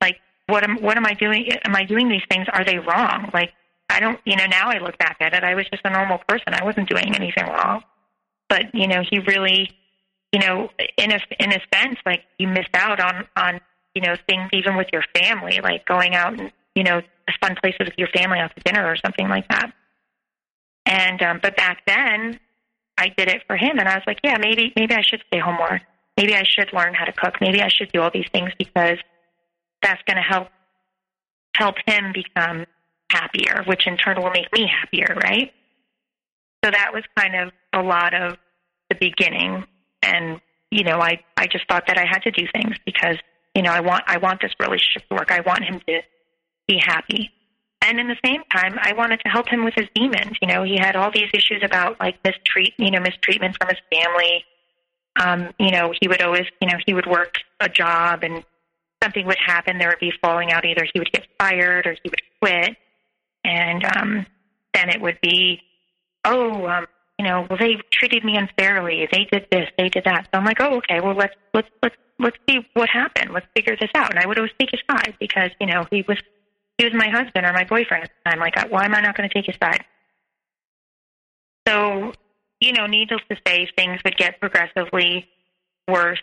like, 0.00 0.16
what 0.46 0.64
am, 0.64 0.80
what 0.80 0.96
am 0.96 1.06
I 1.06 1.14
doing? 1.14 1.48
Am 1.64 1.76
I 1.76 1.84
doing 1.84 2.08
these 2.08 2.22
things? 2.30 2.46
Are 2.52 2.64
they 2.64 2.78
wrong? 2.78 3.30
Like, 3.34 3.52
I 3.88 4.00
don't, 4.00 4.20
you 4.24 4.36
know, 4.36 4.46
now 4.46 4.70
I 4.70 4.78
look 4.78 4.96
back 4.98 5.16
at 5.20 5.34
it, 5.34 5.42
I 5.42 5.54
was 5.54 5.66
just 5.70 5.84
a 5.84 5.90
normal 5.90 6.18
person. 6.28 6.54
I 6.54 6.64
wasn't 6.64 6.88
doing 6.88 7.14
anything 7.14 7.44
wrong. 7.46 7.82
But, 8.48 8.74
you 8.74 8.86
know, 8.86 9.02
he 9.08 9.18
really, 9.18 9.70
you 10.32 10.40
know, 10.40 10.70
in 10.96 11.12
a, 11.12 11.18
in 11.38 11.52
a 11.52 11.60
sense, 11.74 11.98
like 12.06 12.22
you 12.38 12.48
missed 12.48 12.74
out 12.74 13.00
on, 13.00 13.26
on 13.36 13.60
you 13.94 14.02
know, 14.02 14.14
things 14.28 14.48
even 14.52 14.76
with 14.76 14.86
your 14.92 15.02
family, 15.14 15.60
like 15.62 15.84
going 15.86 16.14
out 16.14 16.38
and, 16.38 16.52
you 16.74 16.84
know, 16.84 17.02
fun 17.40 17.56
places 17.60 17.80
with 17.80 17.94
your 17.96 18.08
family 18.08 18.38
out 18.38 18.54
to 18.56 18.62
dinner 18.62 18.86
or 18.86 18.96
something 18.96 19.28
like 19.28 19.48
that. 19.48 19.72
And 20.86 21.22
um 21.22 21.38
but 21.42 21.56
back 21.56 21.82
then 21.86 22.40
I 23.00 23.08
did 23.16 23.28
it 23.28 23.42
for 23.46 23.56
him 23.56 23.78
and 23.78 23.88
I 23.88 23.94
was 23.94 24.04
like, 24.06 24.18
yeah, 24.22 24.36
maybe 24.38 24.72
maybe 24.76 24.94
I 24.94 25.00
should 25.02 25.22
stay 25.28 25.38
home 25.40 25.56
more. 25.56 25.80
Maybe 26.16 26.34
I 26.34 26.42
should 26.44 26.72
learn 26.74 26.92
how 26.92 27.06
to 27.06 27.12
cook. 27.12 27.40
Maybe 27.40 27.62
I 27.62 27.68
should 27.68 27.90
do 27.92 28.02
all 28.02 28.10
these 28.12 28.28
things 28.30 28.50
because 28.58 28.98
that's 29.82 30.02
going 30.06 30.16
to 30.16 30.22
help 30.22 30.48
help 31.56 31.76
him 31.86 32.12
become 32.12 32.66
happier, 33.10 33.64
which 33.66 33.86
in 33.86 33.96
turn 33.96 34.22
will 34.22 34.30
make 34.30 34.52
me 34.52 34.68
happier, 34.68 35.16
right? 35.22 35.50
So 36.62 36.70
that 36.70 36.90
was 36.92 37.02
kind 37.16 37.34
of 37.34 37.52
a 37.72 37.82
lot 37.82 38.12
of 38.14 38.36
the 38.90 38.96
beginning 38.96 39.64
and 40.02 40.40
you 40.70 40.84
know, 40.84 41.00
I 41.00 41.20
I 41.36 41.46
just 41.46 41.66
thought 41.68 41.86
that 41.88 41.98
I 41.98 42.04
had 42.06 42.22
to 42.22 42.30
do 42.30 42.46
things 42.52 42.76
because, 42.84 43.16
you 43.54 43.62
know, 43.62 43.72
I 43.72 43.80
want 43.80 44.04
I 44.06 44.18
want 44.18 44.40
this 44.40 44.52
relationship 44.60 45.08
to 45.08 45.16
work. 45.16 45.32
I 45.32 45.40
want 45.40 45.64
him 45.64 45.80
to 45.88 46.00
be 46.68 46.78
happy. 46.78 47.30
And 47.82 47.98
in 47.98 48.08
the 48.08 48.16
same 48.24 48.42
time, 48.54 48.78
I 48.80 48.92
wanted 48.92 49.20
to 49.24 49.30
help 49.30 49.48
him 49.48 49.64
with 49.64 49.74
his 49.74 49.88
demons. 49.94 50.36
You 50.42 50.48
know, 50.48 50.62
he 50.64 50.76
had 50.76 50.96
all 50.96 51.10
these 51.10 51.30
issues 51.32 51.62
about 51.64 51.98
like 51.98 52.22
mistreat, 52.24 52.74
you 52.78 52.90
know, 52.90 53.00
mistreatment 53.00 53.56
from 53.58 53.68
his 53.68 53.78
family. 53.90 54.44
Um, 55.16 55.52
you 55.58 55.70
know, 55.70 55.92
he 55.98 56.06
would 56.06 56.22
always, 56.22 56.46
you 56.60 56.68
know, 56.68 56.76
he 56.86 56.94
would 56.94 57.06
work 57.06 57.38
a 57.58 57.68
job 57.68 58.22
and 58.22 58.44
something 59.02 59.26
would 59.26 59.38
happen. 59.44 59.78
There 59.78 59.88
would 59.88 59.98
be 59.98 60.12
falling 60.22 60.52
out. 60.52 60.64
Either 60.64 60.86
he 60.92 61.00
would 61.00 61.10
get 61.10 61.26
fired 61.38 61.86
or 61.86 61.96
he 62.02 62.10
would 62.10 62.22
quit. 62.40 62.76
And 63.44 63.84
um, 63.84 64.26
then 64.74 64.90
it 64.90 65.00
would 65.00 65.18
be, 65.22 65.62
oh, 66.24 66.66
um, 66.66 66.86
you 67.18 67.26
know, 67.26 67.46
well, 67.48 67.58
they 67.58 67.76
treated 67.92 68.24
me 68.24 68.36
unfairly. 68.36 69.08
They 69.10 69.26
did 69.30 69.46
this, 69.50 69.68
they 69.76 69.88
did 69.88 70.04
that. 70.04 70.28
So 70.32 70.38
I'm 70.38 70.44
like, 70.44 70.60
oh, 70.60 70.76
okay, 70.78 71.00
well, 71.00 71.14
let's 71.14 71.34
let's 71.54 71.68
let's 71.82 71.96
let's 72.18 72.36
see 72.48 72.66
what 72.74 72.88
happened. 72.88 73.32
Let's 73.32 73.46
figure 73.54 73.76
this 73.78 73.90
out. 73.94 74.10
And 74.10 74.18
I 74.18 74.26
would 74.26 74.38
always 74.38 74.52
take 74.58 74.70
his 74.70 74.80
side 74.90 75.14
because 75.18 75.50
you 75.60 75.66
know 75.66 75.86
he 75.90 76.04
was 76.08 76.18
he 76.80 76.86
was 76.86 76.94
my 76.94 77.10
husband 77.10 77.44
or 77.44 77.52
my 77.52 77.64
boyfriend 77.64 78.04
at 78.04 78.10
the 78.24 78.30
time. 78.30 78.40
Like, 78.40 78.54
why 78.70 78.86
am 78.86 78.94
I 78.94 79.02
not 79.02 79.14
going 79.14 79.28
to 79.28 79.34
take 79.34 79.44
his 79.44 79.56
side? 79.62 79.84
So, 81.68 82.14
you 82.58 82.72
know, 82.72 82.86
needless 82.86 83.20
to 83.30 83.36
say, 83.46 83.68
things 83.76 84.00
would 84.02 84.16
get 84.16 84.40
progressively 84.40 85.28
worse 85.86 86.22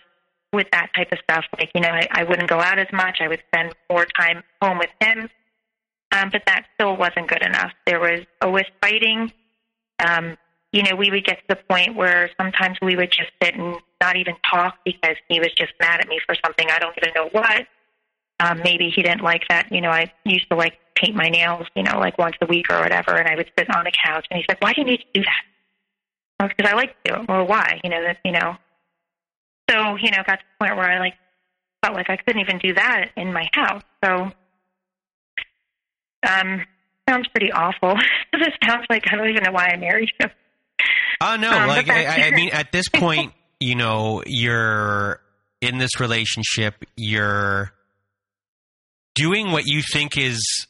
with 0.52 0.66
that 0.72 0.90
type 0.96 1.12
of 1.12 1.20
stuff. 1.24 1.46
Like, 1.60 1.70
you 1.76 1.82
know, 1.82 1.90
I, 1.90 2.08
I 2.10 2.24
wouldn't 2.24 2.50
go 2.50 2.60
out 2.60 2.80
as 2.80 2.88
much. 2.92 3.20
I 3.22 3.28
would 3.28 3.44
spend 3.54 3.76
more 3.92 4.08
time 4.20 4.42
home 4.60 4.80
with 4.80 4.90
him. 5.00 5.30
Um, 6.12 6.30
but 6.32 6.42
that 6.48 6.66
still 6.74 6.98
wasn't 6.98 7.28
good 7.28 7.44
enough. 7.44 7.72
There 7.86 8.00
was 8.00 8.22
always 8.42 8.66
fighting. 8.82 9.32
Um, 10.04 10.38
you 10.72 10.82
know, 10.82 10.96
we 10.96 11.12
would 11.12 11.24
get 11.24 11.38
to 11.38 11.44
the 11.50 11.60
point 11.70 11.96
where 11.96 12.32
sometimes 12.36 12.80
we 12.82 12.96
would 12.96 13.12
just 13.12 13.30
sit 13.44 13.54
and 13.54 13.76
not 14.02 14.16
even 14.16 14.34
talk 14.50 14.80
because 14.84 15.18
he 15.30 15.40
was 15.40 15.52
just 15.56 15.74
mad 15.80 16.00
at 16.00 16.08
me 16.08 16.20
for 16.26 16.34
something. 16.44 16.68
I 16.72 16.80
don't 16.80 16.98
even 16.98 17.14
know 17.14 17.30
what. 17.32 17.68
Um, 18.40 18.62
maybe 18.64 18.92
he 18.96 19.02
didn't 19.02 19.24
like 19.24 19.44
that. 19.50 19.72
You 19.72 19.82
know, 19.82 19.90
I 19.90 20.12
used 20.24 20.50
to 20.50 20.56
like 20.56 20.74
paint 20.96 21.16
my 21.16 21.30
nails, 21.30 21.66
you 21.76 21.84
know, 21.84 21.98
like 22.00 22.18
once 22.18 22.36
a 22.42 22.46
week 22.46 22.68
or 22.70 22.80
whatever, 22.80 23.16
and 23.16 23.28
I 23.28 23.36
would 23.36 23.50
sit 23.58 23.74
on 23.76 23.84
the 23.84 23.92
couch 24.06 24.26
and 24.30 24.38
he's 24.38 24.46
like, 24.48 24.62
why 24.62 24.74
do 24.74 24.82
you 24.82 24.88
need 24.88 24.98
to 24.98 25.06
do 25.14 25.22
that? 25.24 26.50
Because 26.50 26.72
I 26.72 26.76
like 26.76 26.90
to 27.04 27.14
do 27.14 27.22
it. 27.22 27.28
Well, 27.28 27.48
why? 27.48 27.80
You 27.84 27.90
know, 27.90 28.04
that, 28.04 28.18
you 28.24 28.32
know. 28.32 28.56
So, 29.70 29.98
you 29.98 30.12
know, 30.12 30.24
got 30.26 30.40
to 30.40 30.46
the 30.46 30.66
point 30.66 30.78
where 30.78 30.90
I 30.90 31.00
like 31.00 31.16
felt 31.84 31.96
like 31.96 32.10
I 32.10 32.18
couldn't 32.18 32.42
even 32.42 32.60
do 32.60 32.74
that 32.76 33.10
in 33.16 33.34
my 33.34 33.48
house. 33.54 33.82
So, 34.04 34.32
um, 36.28 36.64
sounds 37.10 37.28
pretty 37.30 37.52
awful. 37.52 37.96
this 38.34 38.50
sounds 38.64 38.86
like 38.90 39.04
I 39.12 39.16
don't 39.16 39.30
even 39.30 39.44
know 39.44 39.52
why 39.52 39.70
I 39.70 39.78
married 39.78 40.10
him. 40.20 40.30
Oh 41.20 41.36
no! 41.36 41.50
Um, 41.50 41.68
like 41.68 41.90
I, 41.90 42.28
I 42.28 42.32
mean, 42.32 42.50
at 42.54 42.72
this 42.72 42.88
point, 42.90 43.34
you 43.60 43.76
know, 43.76 44.22
you're 44.28 45.20
in 45.62 45.80
this 45.80 46.00
relationship. 46.00 46.76
You're 46.96 47.74
doing 49.18 49.52
what 49.52 49.66
you 49.66 49.82
think 49.82 50.18
is 50.18 50.68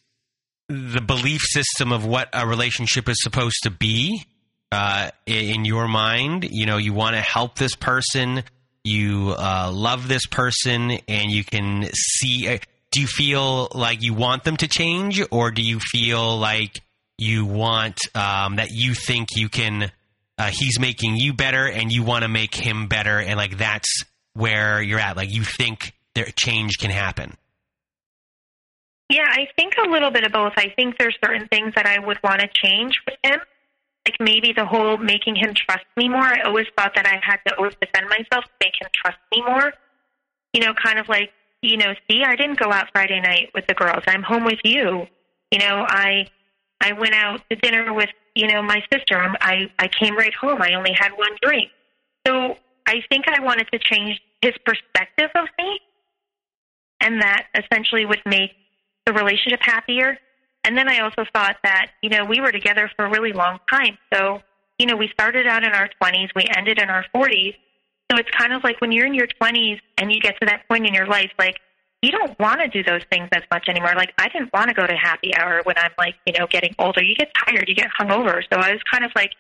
the 0.69 1.01
belief 1.01 1.41
system 1.43 1.91
of 1.91 2.05
what 2.05 2.29
a 2.33 2.47
relationship 2.47 3.07
is 3.09 3.21
supposed 3.21 3.57
to 3.63 3.69
be 3.69 4.25
uh, 4.71 5.11
in 5.25 5.65
your 5.65 5.87
mind. 5.87 6.47
You 6.49 6.65
know, 6.65 6.77
you 6.77 6.93
want 6.93 7.15
to 7.15 7.21
help 7.21 7.57
this 7.57 7.75
person, 7.75 8.43
you 8.83 9.35
uh, 9.37 9.69
love 9.73 10.07
this 10.07 10.25
person, 10.25 10.91
and 11.07 11.29
you 11.29 11.43
can 11.43 11.89
see. 11.93 12.47
Uh, 12.47 12.57
do 12.91 13.01
you 13.01 13.07
feel 13.07 13.67
like 13.75 14.01
you 14.01 14.13
want 14.13 14.43
them 14.45 14.57
to 14.57 14.67
change, 14.67 15.21
or 15.29 15.51
do 15.51 15.61
you 15.61 15.79
feel 15.79 16.37
like 16.37 16.81
you 17.17 17.45
want 17.45 17.97
um, 18.15 18.55
that 18.55 18.69
you 18.71 18.93
think 18.93 19.29
you 19.35 19.49
can? 19.49 19.91
Uh, 20.39 20.51
he's 20.53 20.79
making 20.79 21.17
you 21.17 21.33
better, 21.33 21.67
and 21.67 21.91
you 21.91 22.03
want 22.03 22.23
to 22.23 22.29
make 22.29 22.55
him 22.55 22.87
better, 22.87 23.19
and 23.19 23.37
like 23.37 23.57
that's 23.57 24.03
where 24.33 24.81
you're 24.81 24.99
at. 24.99 25.17
Like 25.17 25.33
you 25.33 25.43
think 25.43 25.93
there 26.15 26.27
change 26.35 26.77
can 26.77 26.91
happen. 26.91 27.35
Yeah, 29.09 29.27
I 29.29 29.47
think 29.55 29.75
a 29.77 29.89
little 29.89 30.11
bit 30.11 30.25
of 30.25 30.33
both. 30.33 30.53
I 30.57 30.73
think 30.75 30.97
there's 30.97 31.17
certain 31.23 31.47
things 31.47 31.73
that 31.75 31.85
I 31.85 31.99
would 31.99 32.21
want 32.23 32.41
to 32.41 32.47
change 32.53 32.99
with 33.05 33.17
him. 33.23 33.39
Like 34.05 34.17
maybe 34.19 34.53
the 34.53 34.65
whole 34.65 34.97
making 34.97 35.35
him 35.35 35.53
trust 35.53 35.85
me 35.95 36.09
more. 36.09 36.23
I 36.23 36.41
always 36.41 36.67
thought 36.77 36.93
that 36.95 37.05
I 37.05 37.19
had 37.21 37.37
to 37.47 37.55
always 37.57 37.73
defend 37.81 38.07
myself 38.09 38.45
to 38.45 38.51
make 38.61 38.73
him 38.79 38.87
trust 38.93 39.17
me 39.31 39.41
more. 39.41 39.73
You 40.53 40.61
know, 40.61 40.73
kind 40.73 40.99
of 40.99 41.09
like, 41.09 41.31
you 41.61 41.77
know, 41.77 41.93
see, 42.09 42.23
I 42.23 42.35
didn't 42.35 42.59
go 42.59 42.71
out 42.71 42.87
Friday 42.91 43.19
night 43.21 43.49
with 43.53 43.65
the 43.67 43.73
girls. 43.73 44.03
I'm 44.07 44.23
home 44.23 44.45
with 44.45 44.59
you. 44.63 45.07
You 45.51 45.59
know, 45.59 45.85
I 45.87 46.27
I 46.81 46.93
went 46.93 47.13
out 47.13 47.41
to 47.49 47.55
dinner 47.57 47.93
with, 47.93 48.09
you 48.35 48.47
know, 48.47 48.61
my 48.61 48.81
sister. 48.91 49.17
I 49.41 49.69
I 49.79 49.87
came 49.87 50.17
right 50.17 50.33
home. 50.33 50.61
I 50.61 50.73
only 50.73 50.93
had 50.93 51.11
one 51.11 51.31
drink. 51.41 51.69
So 52.25 52.57
I 52.85 53.01
think 53.09 53.25
I 53.27 53.41
wanted 53.41 53.67
to 53.71 53.79
change 53.79 54.21
his 54.41 54.53
perspective 54.65 55.29
of 55.35 55.47
me, 55.57 55.79
and 57.01 57.21
that 57.21 57.47
essentially 57.55 58.05
would 58.05 58.21
make 58.25 58.51
the 59.07 59.13
relationship 59.13 59.61
happier. 59.63 60.17
And 60.63 60.77
then 60.77 60.89
I 60.89 60.99
also 60.99 61.23
thought 61.33 61.55
that, 61.63 61.91
you 62.03 62.09
know, 62.09 62.25
we 62.25 62.41
were 62.41 62.51
together 62.51 62.91
for 62.95 63.05
a 63.05 63.09
really 63.09 63.31
long 63.31 63.59
time. 63.71 63.97
So, 64.13 64.41
you 64.77 64.85
know, 64.85 64.97
we 64.97 65.07
started 65.07 65.47
out 65.47 65.63
in 65.63 65.71
our 65.71 65.89
20s, 66.01 66.29
we 66.35 66.45
ended 66.55 66.79
in 66.79 66.89
our 66.89 67.05
40s. 67.15 67.55
So 68.11 68.17
it's 68.17 68.29
kind 68.37 68.53
of 68.53 68.63
like 68.63 68.79
when 68.81 68.91
you're 68.91 69.05
in 69.05 69.13
your 69.13 69.27
20s 69.41 69.79
and 69.97 70.11
you 70.11 70.19
get 70.19 70.35
to 70.41 70.45
that 70.45 70.67
point 70.67 70.85
in 70.85 70.93
your 70.93 71.07
life, 71.07 71.31
like, 71.39 71.57
you 72.01 72.11
don't 72.11 72.37
want 72.37 72.61
to 72.61 72.67
do 72.67 72.83
those 72.83 73.01
things 73.09 73.27
as 73.31 73.41
much 73.49 73.67
anymore. 73.67 73.93
Like, 73.95 74.13
I 74.19 74.27
didn't 74.29 74.53
want 74.53 74.67
to 74.67 74.73
go 74.73 74.85
to 74.85 74.93
happy 74.93 75.35
hour 75.35 75.61
when 75.63 75.77
I'm 75.77 75.91
like, 75.97 76.15
you 76.25 76.33
know, 76.37 76.45
getting 76.47 76.75
older. 76.77 77.01
You 77.01 77.15
get 77.15 77.31
tired, 77.45 77.67
you 77.67 77.75
get 77.75 77.89
hungover. 77.99 78.43
So 78.51 78.59
I 78.59 78.71
was 78.71 78.81
kind 78.91 79.03
of 79.03 79.11
like 79.15 79.31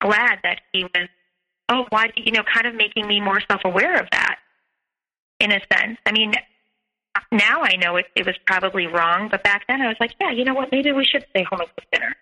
glad 0.00 0.40
that 0.42 0.60
he 0.72 0.84
was, 0.84 1.08
oh, 1.68 1.86
why, 1.88 2.10
you 2.16 2.32
know, 2.32 2.42
kind 2.42 2.66
of 2.66 2.74
making 2.74 3.06
me 3.06 3.20
more 3.20 3.40
self 3.48 3.62
aware 3.64 3.98
of 3.98 4.08
that 4.12 4.36
in 5.40 5.52
a 5.52 5.60
sense. 5.72 5.98
I 6.04 6.12
mean, 6.12 6.34
now 7.32 7.62
I 7.62 7.76
know 7.76 7.96
it, 7.96 8.06
it 8.14 8.26
was 8.26 8.36
probably 8.46 8.86
wrong, 8.86 9.28
but 9.30 9.42
back 9.42 9.66
then 9.68 9.80
I 9.80 9.88
was 9.88 9.96
like, 10.00 10.12
yeah, 10.20 10.30
you 10.30 10.44
know 10.44 10.54
what? 10.54 10.70
Maybe 10.72 10.92
we 10.92 11.04
should 11.04 11.24
stay 11.30 11.44
home 11.44 11.60
and 11.60 11.68
cook 11.76 11.84
dinner. 11.92 12.14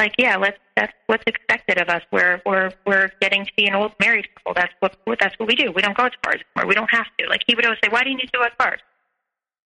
Like, 0.00 0.14
yeah, 0.16 0.36
let's. 0.36 0.56
That's 0.76 0.94
what's 1.08 1.24
expected 1.26 1.78
of 1.78 1.90
us. 1.90 2.00
We're 2.10 2.40
we're 2.46 2.72
we're 2.86 3.10
getting 3.20 3.44
to 3.44 3.52
be 3.54 3.66
an 3.66 3.74
old 3.74 3.92
married 4.00 4.26
couple. 4.34 4.54
That's 4.54 4.72
what 4.80 4.96
that's 5.20 5.38
what 5.38 5.46
we 5.46 5.54
do. 5.54 5.70
We 5.72 5.82
don't 5.82 5.94
go 5.94 6.04
out 6.04 6.12
to 6.12 6.18
bars 6.22 6.40
anymore. 6.56 6.68
We 6.68 6.74
don't 6.74 6.90
have 6.90 7.04
to. 7.18 7.28
Like 7.28 7.42
he 7.46 7.54
would 7.54 7.66
always 7.66 7.78
say, 7.84 7.90
why 7.90 8.02
do 8.02 8.08
you 8.08 8.16
need 8.16 8.30
to 8.32 8.38
go 8.38 8.42
to 8.42 8.50
bars? 8.58 8.80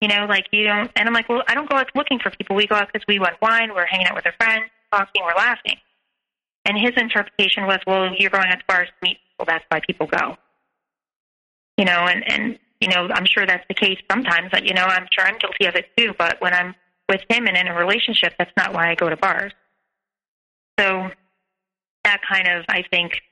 You 0.01 0.09
know, 0.09 0.27
like 0.29 0.47
you 0.51 0.65
don't. 0.65 0.91
And 0.97 1.07
I'm 1.07 1.15
like, 1.15 1.29
well, 1.29 1.45
I 1.47 1.55
don't 1.55 1.71
go 1.71 1.77
out 1.77 1.89
looking 1.95 2.19
for 2.19 2.31
people. 2.31 2.57
We 2.57 2.67
go 2.67 2.75
out 2.75 2.89
because 2.93 3.07
we 3.07 3.21
want 3.21 3.41
wine. 3.41 3.73
We're 3.73 3.87
hanging 3.87 4.09
out 4.09 4.17
with 4.17 4.27
our 4.27 4.35
friends, 4.41 4.65
talking, 4.91 5.23
we're 5.25 5.37
laughing. 5.37 5.77
And 6.65 6.77
his 6.77 6.93
interpretation 6.97 7.67
was, 7.67 7.79
well, 7.87 8.13
you're 8.19 8.31
going 8.31 8.49
out 8.49 8.59
to 8.59 8.65
bars 8.67 8.89
to 8.89 9.09
meet 9.09 9.19
people. 9.31 9.47
That's 9.47 9.65
why 9.69 9.81
people 9.87 10.09
go. 10.09 10.37
You 11.79 11.85
know, 11.85 12.09
and 12.09 12.25
and 12.29 12.59
you 12.85 12.91
know, 12.91 13.09
I'm 13.15 13.25
sure 13.25 13.47
that's 13.47 13.65
the 13.67 13.75
case 13.75 13.99
sometimes. 14.11 14.51
But 14.53 14.67
you 14.67 14.75
know, 14.75 14.85
I'm 14.85 15.07
sure 15.11 15.27
I'm 15.27 15.39
guilty 15.39 15.65
of 15.65 15.75
it 15.75 15.87
too. 15.97 16.13
But 16.19 16.41
when 16.41 16.53
I'm 16.53 16.75
with 17.09 17.23
him 17.31 17.47
and 17.47 17.57
in 17.57 17.67
a 17.67 17.75
relationship, 17.75 18.35
that's 18.39 18.53
not 18.59 18.75
why 18.75 18.91
I 18.91 18.95
go 18.95 19.09
to 19.09 19.17
bars. 19.17 19.53
So 20.79 21.09
that 22.05 22.21
kind 22.31 22.47
of, 22.47 22.67
I 22.69 22.85
think, 22.91 23.23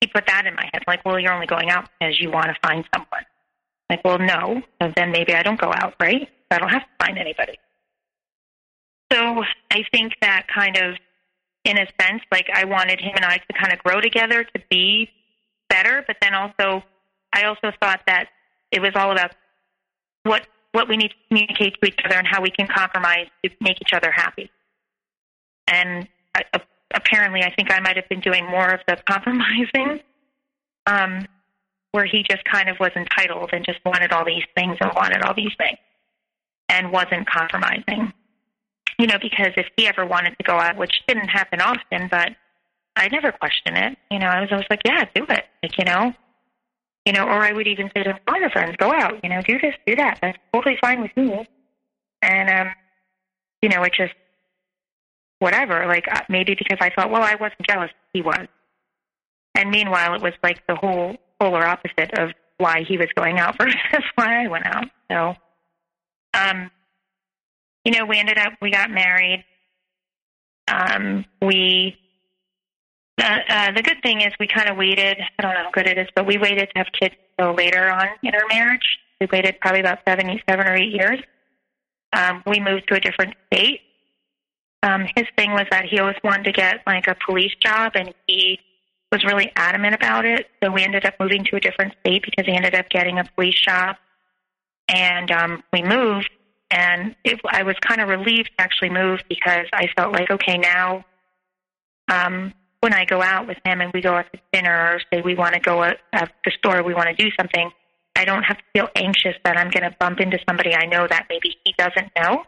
he 0.00 0.06
put 0.06 0.26
that 0.26 0.46
in 0.46 0.54
my 0.54 0.68
head. 0.72 0.82
Like, 0.86 1.04
well, 1.04 1.18
you're 1.18 1.32
only 1.32 1.46
going 1.46 1.70
out 1.70 1.88
because 1.98 2.18
you 2.20 2.30
want 2.30 2.46
to 2.46 2.54
find 2.66 2.84
someone. 2.94 3.24
Like, 3.90 4.02
well, 4.02 4.18
no. 4.18 4.62
Then 4.80 5.10
maybe 5.10 5.34
I 5.34 5.42
don't 5.42 5.60
go 5.60 5.72
out, 5.72 5.94
right? 6.00 6.28
I 6.50 6.58
don't 6.58 6.70
have 6.70 6.82
to 6.82 7.04
find 7.04 7.18
anybody. 7.18 7.58
So 9.12 9.42
I 9.70 9.84
think 9.92 10.14
that 10.22 10.46
kind 10.54 10.76
of, 10.78 10.96
in 11.64 11.76
a 11.76 11.86
sense, 12.00 12.22
like 12.32 12.46
I 12.52 12.64
wanted 12.64 13.00
him 13.00 13.12
and 13.14 13.24
I 13.24 13.36
to 13.36 13.58
kind 13.58 13.72
of 13.72 13.78
grow 13.80 14.00
together 14.00 14.44
to 14.44 14.62
be 14.70 15.10
better, 15.68 16.04
but 16.06 16.16
then 16.22 16.34
also, 16.34 16.82
I 17.32 17.44
also 17.44 17.72
thought 17.80 18.00
that 18.06 18.28
it 18.70 18.80
was 18.80 18.92
all 18.94 19.12
about 19.12 19.32
what 20.24 20.46
what 20.72 20.88
we 20.88 20.96
need 20.96 21.08
to 21.08 21.16
communicate 21.28 21.80
to 21.80 21.88
each 21.88 21.98
other 22.04 22.16
and 22.16 22.26
how 22.26 22.42
we 22.42 22.50
can 22.50 22.66
compromise 22.66 23.28
to 23.42 23.50
make 23.62 23.80
each 23.80 23.94
other 23.94 24.10
happy. 24.10 24.50
And 25.66 26.06
uh, 26.34 26.58
apparently, 26.94 27.42
I 27.42 27.54
think 27.54 27.72
I 27.72 27.80
might 27.80 27.96
have 27.96 28.08
been 28.10 28.20
doing 28.20 28.44
more 28.46 28.68
of 28.68 28.80
the 28.86 28.96
compromising, 29.08 30.00
um, 30.86 31.26
where 31.92 32.04
he 32.04 32.22
just 32.28 32.44
kind 32.44 32.68
of 32.68 32.78
was 32.78 32.90
entitled 32.94 33.50
and 33.52 33.64
just 33.64 33.78
wanted 33.86 34.12
all 34.12 34.24
these 34.24 34.44
things 34.54 34.76
and 34.80 34.90
wanted 34.94 35.22
all 35.22 35.34
these 35.34 35.54
things, 35.56 35.78
and 36.68 36.92
wasn't 36.92 37.26
compromising. 37.26 38.12
You 38.98 39.06
know, 39.06 39.18
because 39.20 39.52
if 39.56 39.66
he 39.76 39.86
ever 39.86 40.04
wanted 40.04 40.36
to 40.38 40.44
go 40.44 40.58
out, 40.58 40.76
which 40.76 41.02
didn't 41.08 41.28
happen 41.28 41.60
often, 41.60 42.08
but 42.10 42.32
I 42.96 43.08
never 43.08 43.32
questioned 43.32 43.76
it. 43.76 43.98
You 44.10 44.18
know, 44.18 44.26
I 44.26 44.40
was 44.40 44.50
always 44.50 44.66
like, 44.70 44.80
yeah, 44.84 45.04
do 45.14 45.24
it. 45.28 45.44
Like, 45.62 45.78
you 45.78 45.84
know, 45.84 46.14
You 47.06 47.12
know, 47.12 47.24
or 47.24 47.42
I 47.42 47.52
would 47.52 47.68
even 47.68 47.90
say 47.96 48.02
to 48.02 48.18
other 48.26 48.50
friends, 48.50 48.76
go 48.76 48.92
out, 48.92 49.20
you 49.22 49.30
know, 49.30 49.40
do 49.40 49.58
this, 49.60 49.74
do 49.86 49.94
that. 49.96 50.18
That's 50.20 50.36
totally 50.52 50.76
fine 50.80 51.00
with 51.00 51.16
me. 51.16 51.48
And, 52.20 52.50
um, 52.50 52.74
you 53.62 53.68
know, 53.68 53.82
it 53.84 53.92
just, 53.96 54.12
whatever. 55.38 55.86
Like 55.86 56.04
uh, 56.10 56.22
maybe 56.28 56.56
because 56.58 56.78
I 56.80 56.90
thought, 56.90 57.10
well, 57.10 57.22
I 57.22 57.36
wasn't 57.36 57.66
jealous, 57.68 57.90
he 58.12 58.22
was. 58.22 58.46
And 59.54 59.70
meanwhile, 59.70 60.14
it 60.14 60.22
was 60.22 60.34
like 60.42 60.66
the 60.66 60.74
whole 60.74 61.16
polar 61.40 61.64
opposite 61.64 62.18
of 62.18 62.30
why 62.58 62.82
he 62.82 62.98
was 62.98 63.08
going 63.14 63.38
out 63.38 63.56
versus 63.58 64.04
why 64.16 64.44
I 64.44 64.48
went 64.48 64.66
out. 64.66 64.86
So, 65.10 65.34
um, 66.34 66.70
you 67.84 67.92
know, 67.92 68.04
we 68.04 68.18
ended 68.18 68.38
up, 68.38 68.54
we 68.60 68.70
got 68.70 68.90
married. 68.90 69.44
Um, 70.68 71.24
we, 71.40 71.96
uh, 73.18 73.72
the 73.72 73.82
good 73.82 74.02
thing 74.02 74.20
is 74.20 74.32
we 74.38 74.46
kind 74.46 74.68
of 74.68 74.76
waited. 74.76 75.18
I 75.38 75.42
don't 75.42 75.54
know 75.54 75.64
how 75.64 75.70
good 75.70 75.86
it 75.86 75.98
is, 75.98 76.08
but 76.14 76.26
we 76.26 76.36
waited 76.38 76.68
to 76.70 76.78
have 76.78 76.88
kids 76.92 77.14
so 77.38 77.52
later 77.52 77.90
on 77.90 78.08
in 78.22 78.34
our 78.34 78.46
marriage. 78.48 78.98
We 79.20 79.26
waited 79.32 79.58
probably 79.60 79.80
about 79.80 80.00
seven, 80.06 80.38
seven 80.48 80.66
or 80.66 80.74
eight 80.74 80.92
years. 80.92 81.20
Um, 82.12 82.42
we 82.46 82.60
moved 82.60 82.88
to 82.88 82.94
a 82.94 83.00
different 83.00 83.34
state. 83.46 83.80
Um, 84.82 85.06
his 85.16 85.26
thing 85.36 85.52
was 85.52 85.66
that 85.70 85.86
he 85.86 85.98
always 85.98 86.16
wanted 86.22 86.44
to 86.44 86.52
get 86.52 86.80
like 86.86 87.06
a 87.06 87.16
police 87.26 87.54
job, 87.56 87.92
and 87.94 88.14
he 88.26 88.60
was 89.10 89.24
really 89.24 89.50
adamant 89.56 89.94
about 89.94 90.24
it. 90.24 90.46
So 90.62 90.70
we 90.70 90.82
ended 90.82 91.04
up 91.04 91.14
moving 91.18 91.44
to 91.44 91.56
a 91.56 91.60
different 91.60 91.94
state 92.00 92.22
because 92.22 92.46
he 92.46 92.52
ended 92.52 92.74
up 92.74 92.88
getting 92.90 93.18
a 93.18 93.24
police 93.34 93.58
job, 93.60 93.96
and 94.88 95.30
um, 95.30 95.64
we 95.72 95.82
moved. 95.82 96.30
And 96.70 97.14
it, 97.24 97.40
I 97.48 97.62
was 97.62 97.76
kind 97.80 98.00
of 98.00 98.08
relieved 98.08 98.50
to 98.58 98.60
actually 98.60 98.90
move 98.90 99.20
because 99.28 99.66
I 99.72 99.88
felt 99.96 100.12
like, 100.12 100.30
okay, 100.30 100.58
now 100.58 101.04
um, 102.08 102.52
when 102.80 102.92
I 102.92 103.04
go 103.04 103.22
out 103.22 103.46
with 103.46 103.58
him 103.64 103.80
and 103.80 103.92
we 103.92 104.00
go 104.00 104.14
out 104.14 104.26
to 104.32 104.40
dinner 104.52 104.94
or 104.94 105.00
say 105.12 105.22
we 105.22 105.34
want 105.34 105.54
to 105.54 105.60
go 105.60 105.82
at, 105.82 105.98
at 106.12 106.32
the 106.44 106.52
store, 106.58 106.82
we 106.82 106.94
want 106.94 107.08
to 107.08 107.14
do 107.14 107.30
something, 107.38 107.70
I 108.14 108.24
don't 108.24 108.42
have 108.42 108.58
to 108.58 108.64
feel 108.74 108.88
anxious 108.94 109.34
that 109.44 109.56
I'm 109.56 109.70
going 109.70 109.90
to 109.90 109.96
bump 109.98 110.20
into 110.20 110.38
somebody 110.48 110.74
I 110.74 110.86
know 110.86 111.06
that 111.08 111.26
maybe 111.28 111.56
he 111.64 111.74
doesn't 111.76 112.12
know, 112.16 112.44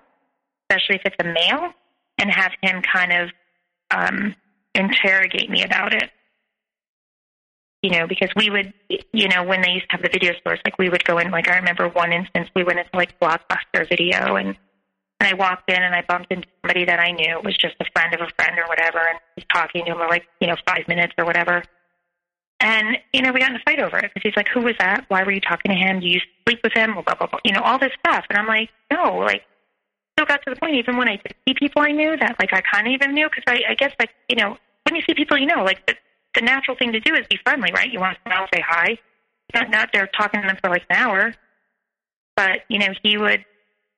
especially 0.71 0.97
if 0.97 1.03
it's 1.05 1.17
a 1.21 1.25
male, 1.25 1.73
and 2.19 2.31
have 2.31 2.53
him 2.63 2.83
kind 2.83 3.13
of 3.13 3.31
um, 3.91 4.35
interrogate 4.75 5.51
me 5.51 5.63
about 5.63 5.95
it. 5.95 6.11
You 7.83 7.91
know, 7.91 8.07
because 8.09 8.31
we 8.35 8.51
would, 8.51 8.73
you 9.13 9.29
know, 9.29 9.45
when 9.45 9.63
they 9.63 9.71
used 9.71 9.89
to 9.91 9.97
have 9.97 10.03
the 10.03 10.09
video 10.09 10.33
stores, 10.41 10.59
like 10.65 10.79
we 10.79 10.89
would 10.89 11.05
go 11.05 11.19
in, 11.19 11.31
like 11.31 11.49
I 11.49 11.59
remember 11.59 11.89
one 11.89 12.13
instance, 12.13 12.49
we 12.57 12.65
went 12.65 12.81
into 12.81 12.91
like 12.93 13.19
Blockbuster 13.21 13.89
video 13.89 14.35
and 14.35 14.57
and 15.21 15.29
I 15.29 15.35
walked 15.35 15.71
in 15.71 15.83
and 15.83 15.95
I 15.95 16.03
bumped 16.03 16.33
into 16.33 16.47
somebody 16.63 16.85
that 16.85 17.01
I 17.01 17.11
knew. 17.11 17.39
It 17.39 17.45
was 17.45 17.57
just 17.57 17.75
a 17.81 17.85
friend 17.93 18.15
of 18.15 18.21
a 18.21 18.31
friend 18.37 18.59
or 18.59 18.67
whatever, 18.69 18.99
and 18.99 19.19
was 19.37 19.45
talking 19.53 19.85
to 19.85 19.93
him 19.93 19.99
for 19.99 20.09
like, 20.09 20.25
you 20.41 20.47
know, 20.47 20.57
five 20.67 20.87
minutes 20.87 21.15
or 21.19 21.25
whatever. 21.25 21.63
And, 22.61 22.99
you 23.13 23.23
know, 23.23 23.33
we 23.33 23.41
got 23.41 23.51
in 23.51 23.57
a 23.57 23.63
fight 23.65 23.81
over 23.81 23.99
it 23.99 24.11
because 24.15 24.23
he's 24.23 24.37
like, 24.37 24.49
who 24.49 24.61
was 24.61 24.75
that? 24.79 25.05
Why 25.09 25.23
were 25.23 25.33
you 25.33 25.41
talking 25.41 25.71
to 25.71 25.77
him? 25.77 26.01
Do 26.01 26.09
you 26.09 26.21
sleep 26.45 26.61
with 26.63 26.73
him? 26.73 26.95
Blah, 26.95 27.03
blah, 27.03 27.15
blah, 27.15 27.27
blah. 27.29 27.39
You 27.45 27.53
know, 27.53 27.63
all 27.63 27.79
this 27.79 27.93
stuff. 28.05 28.25
And 28.31 28.39
I'm 28.39 28.47
like, 28.47 28.71
no, 28.93 29.19
like, 29.19 29.43
still 30.15 30.27
got 30.27 30.43
to 30.45 30.51
the 30.51 30.57
point, 30.57 30.75
even 30.75 30.97
when 30.97 31.09
I 31.09 31.17
did 31.17 31.35
see 31.47 31.55
people 31.55 31.83
I 31.83 31.93
knew 31.93 32.17
that, 32.17 32.37
like, 32.41 32.53
I 32.53 32.61
kind 32.61 32.89
of 32.89 32.93
even 32.93 33.15
knew 33.15 33.29
because 33.29 33.45
I, 33.47 33.61
I 33.71 33.75
guess, 33.75 33.93
like, 34.01 34.11
you 34.29 34.37
know, 34.37 34.57
when 34.85 34.97
you 34.97 35.03
see 35.09 35.15
people 35.15 35.39
you 35.39 35.47
know, 35.47 35.63
like, 35.63 35.87
the, 35.87 35.95
the 36.35 36.41
natural 36.41 36.77
thing 36.77 36.93
to 36.93 37.01
do 37.01 37.15
is 37.15 37.27
be 37.29 37.39
friendly, 37.45 37.71
right? 37.73 37.93
You 37.93 38.01
want 38.01 38.17
to 38.17 38.23
smile, 38.29 38.47
say 38.53 38.63
hi. 38.67 38.99
Not, 39.55 39.71
not 39.71 39.91
there 39.93 40.09
talking 40.09 40.43
to 40.43 40.47
them 40.47 40.59
for 40.61 40.69
like 40.69 40.85
an 40.91 40.97
hour. 40.97 41.35
But, 42.37 42.61
you 42.69 42.79
know, 42.79 42.93
he 43.03 43.17
would, 43.17 43.45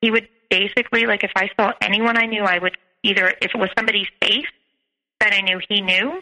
he 0.01 0.11
would 0.11 0.29
basically, 0.51 1.07
like, 1.07 1.25
if 1.25 1.33
I 1.37 1.49
saw 1.59 1.73
anyone 1.81 2.19
I 2.19 2.27
knew, 2.27 2.43
I 2.43 2.59
would 2.59 2.77
either, 3.03 3.29
if 3.41 3.53
it 3.55 3.59
was 3.59 3.71
somebody's 3.77 4.09
face 4.21 4.47
that 5.21 5.33
I 5.33 5.41
knew 5.41 5.61
he 5.69 5.81
knew, 5.81 6.21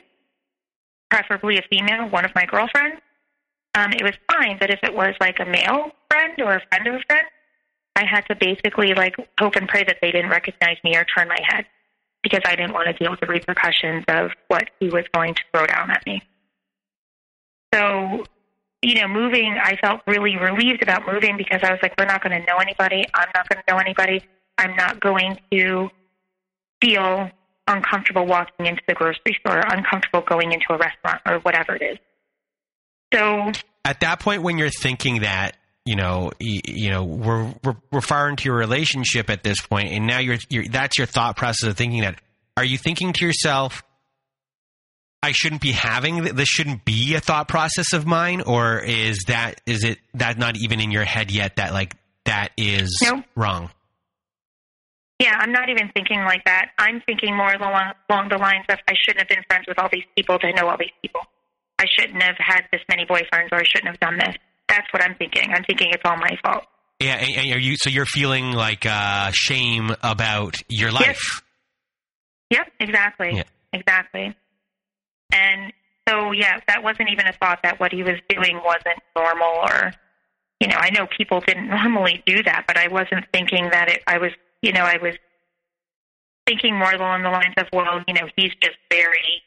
preferably 1.11 1.59
a 1.59 1.63
female, 1.71 2.09
one 2.09 2.25
of 2.25 2.35
my 2.35 2.45
girlfriends, 2.45 3.01
um, 3.75 3.93
it 3.93 4.03
was 4.03 4.15
fine. 4.31 4.59
But 4.61 4.71
if 4.71 4.81
it 4.83 4.95
was 4.95 5.15
like 5.21 5.41
a 5.41 5.45
male 5.45 5.91
friend 6.11 6.35
or 6.39 6.55
a 6.55 6.63
friend 6.69 6.87
of 6.87 6.95
a 6.95 7.03
friend, 7.09 7.27
I 7.97 8.05
had 8.05 8.23
to 8.27 8.37
basically 8.37 8.95
like 8.95 9.17
hope 9.41 9.57
and 9.57 9.69
pray 9.69 9.85
that 9.85 9.97
they 10.01 10.13
didn't 10.13 10.31
recognize 10.31 10.77
me 10.85 10.97
or 10.97 11.05
turn 11.05 11.29
my 11.29 11.39
head 11.49 11.67
because 12.23 12.41
I 12.45 12.55
didn't 12.57 12.73
want 12.73 12.87
to 12.87 12.93
deal 12.93 13.11
with 13.11 13.21
the 13.21 13.27
repercussions 13.27 14.05
of 14.09 14.31
what 14.49 14.71
he 14.81 14.89
was 14.89 15.05
going 15.13 15.35
to 15.35 15.43
throw 15.53 15.67
down 15.67 15.91
at 15.91 16.05
me. 16.07 16.23
So, 17.75 18.25
you 18.83 18.95
know, 18.95 19.09
moving, 19.09 19.57
I 19.61 19.77
felt 19.77 20.01
really 20.07 20.37
relieved 20.37 20.83
about 20.83 21.03
moving 21.07 21.37
because 21.37 21.61
I 21.63 21.73
was 21.73 21.81
like, 21.83 21.95
we're 21.99 22.07
not 22.07 22.23
going 22.23 22.41
to 22.41 22.47
know 22.47 22.59
anybody. 22.59 23.05
I'm 23.15 23.29
not 23.35 23.49
going 23.49 23.63
to 23.67 23.73
know 23.73 23.79
anybody. 23.79 24.23
I'm 24.57 24.77
not 24.77 25.01
going 25.01 25.39
to 25.53 25.89
feel 26.81 27.31
uncomfortable 27.67 28.27
walking 28.27 28.67
into 28.67 28.83
the 28.87 28.95
grocery 28.95 29.37
store, 29.41 29.59
uncomfortable 29.59 30.23
going 30.23 30.53
into 30.53 30.67
a 30.71 30.79
restaurant 30.79 31.21
or 31.27 31.39
whatever 31.41 31.75
it 31.75 31.83
is. 31.83 31.99
So 33.13 33.53
at 33.85 34.01
that 34.01 34.21
point, 34.21 34.43
when 34.43 34.59
you're 34.59 34.71
thinking 34.71 35.23
that, 35.23 35.57
you 35.85 35.97
know, 35.97 36.33
you, 36.39 36.61
you 36.65 36.91
know, 36.91 37.05
we're, 37.05 37.55
we're 37.65 37.77
we're 37.91 38.01
far 38.01 38.29
into 38.29 38.45
your 38.49 38.57
relationship 38.57 39.31
at 39.31 39.43
this 39.43 39.61
point, 39.63 39.89
and 39.89 40.07
now 40.07 40.19
you're, 40.19 40.37
you're 40.51 40.69
that's 40.69 40.99
your 40.99 41.07
thought 41.07 41.37
process 41.37 41.71
of 41.71 41.77
thinking 41.77 42.03
that. 42.03 42.21
Are 42.57 42.65
you 42.65 42.77
thinking 42.77 43.13
to 43.13 43.25
yourself, 43.25 43.85
I 45.23 45.33
shouldn't 45.33 45.61
be 45.61 45.73
having 45.73 46.23
this 46.23 46.49
shouldn't 46.49 46.85
be 46.85 47.15
a 47.15 47.21
thought 47.21 47.49
process 47.49 47.93
of 47.93 48.07
mine, 48.07 48.41
or 48.41 48.79
is 48.79 49.25
that 49.27 49.61
is 49.67 49.85
it 49.85 49.99
that 50.15 50.39
not 50.39 50.57
even 50.57 50.81
in 50.81 50.91
your 50.91 51.05
head 51.05 51.31
yet 51.31 51.57
that 51.57 51.73
like 51.73 51.97
that 52.25 52.51
is 52.57 52.97
nope. 53.03 53.25
wrong? 53.35 53.71
Yeah, 55.21 55.35
I'm 55.37 55.51
not 55.51 55.69
even 55.69 55.91
thinking 55.95 56.21
like 56.21 56.45
that. 56.45 56.71
I'm 56.79 57.03
thinking 57.05 57.37
more 57.37 57.53
along, 57.53 57.93
along 58.09 58.29
the 58.29 58.39
lines 58.39 58.65
of 58.69 58.79
I 58.89 58.95
shouldn't 58.95 59.19
have 59.19 59.29
been 59.29 59.43
friends 59.49 59.65
with 59.67 59.77
all 59.81 59.89
these 59.91 60.05
people 60.17 60.39
to 60.39 60.53
know 60.53 60.69
all 60.69 60.77
these 60.79 60.95
people. 61.03 61.23
I 61.81 61.87
shouldn't 61.99 62.23
have 62.23 62.37
had 62.39 62.63
this 62.71 62.83
many 62.89 63.05
boyfriends, 63.05 63.51
or 63.51 63.59
I 63.59 63.65
shouldn't 63.65 63.89
have 63.89 64.01
done 64.01 64.19
this. 64.19 64.37
That's 64.69 64.87
what 64.93 65.03
I'm 65.03 65.17
thinking. 65.17 65.51
I'm 65.53 65.65
thinking 65.65 65.89
it's 65.91 66.03
all 66.05 66.17
my 66.17 66.37
fault. 66.45 66.65
Yeah, 67.01 67.15
and 67.15 67.53
are 67.53 67.59
you 67.59 67.77
so 67.77 67.91
you're 67.91 68.07
feeling 68.07 68.53
like 68.53 68.87
uh, 68.87 69.31
shame 69.33 69.91
about 70.03 70.57
your 70.69 70.93
life? 70.93 71.43
Yes. 72.51 72.59
Yep, 72.59 72.73
exactly, 72.81 73.31
yeah. 73.35 73.43
exactly. 73.73 74.35
And 75.33 75.73
so, 76.09 76.33
yeah, 76.33 76.61
that 76.69 76.83
wasn't 76.83 77.11
even 77.11 77.27
a 77.27 77.33
thought 77.33 77.61
that 77.63 77.79
what 77.81 77.93
he 77.93 78.03
was 78.03 78.17
doing 78.29 78.61
wasn't 78.65 78.99
normal, 79.17 79.61
or 79.63 79.93
you 80.61 80.69
know, 80.69 80.77
I 80.77 80.91
know 80.91 81.07
people 81.17 81.41
didn't 81.47 81.69
normally 81.69 82.23
do 82.27 82.43
that, 82.45 82.65
but 82.67 82.77
I 82.77 82.89
wasn't 82.89 83.27
thinking 83.33 83.69
that 83.71 83.89
it. 83.89 84.03
I 84.07 84.19
was 84.19 84.33
you 84.63 84.73
know, 84.73 84.83
I 84.83 84.97
was 85.01 85.15
thinking 86.47 86.77
more 86.77 86.93
along 86.93 87.23
the 87.23 87.31
lines 87.31 87.55
of, 87.59 87.67
well, 87.73 88.03
you 88.07 88.15
know, 88.15 88.29
he's 88.37 88.53
just 88.63 88.77
very, 88.91 89.43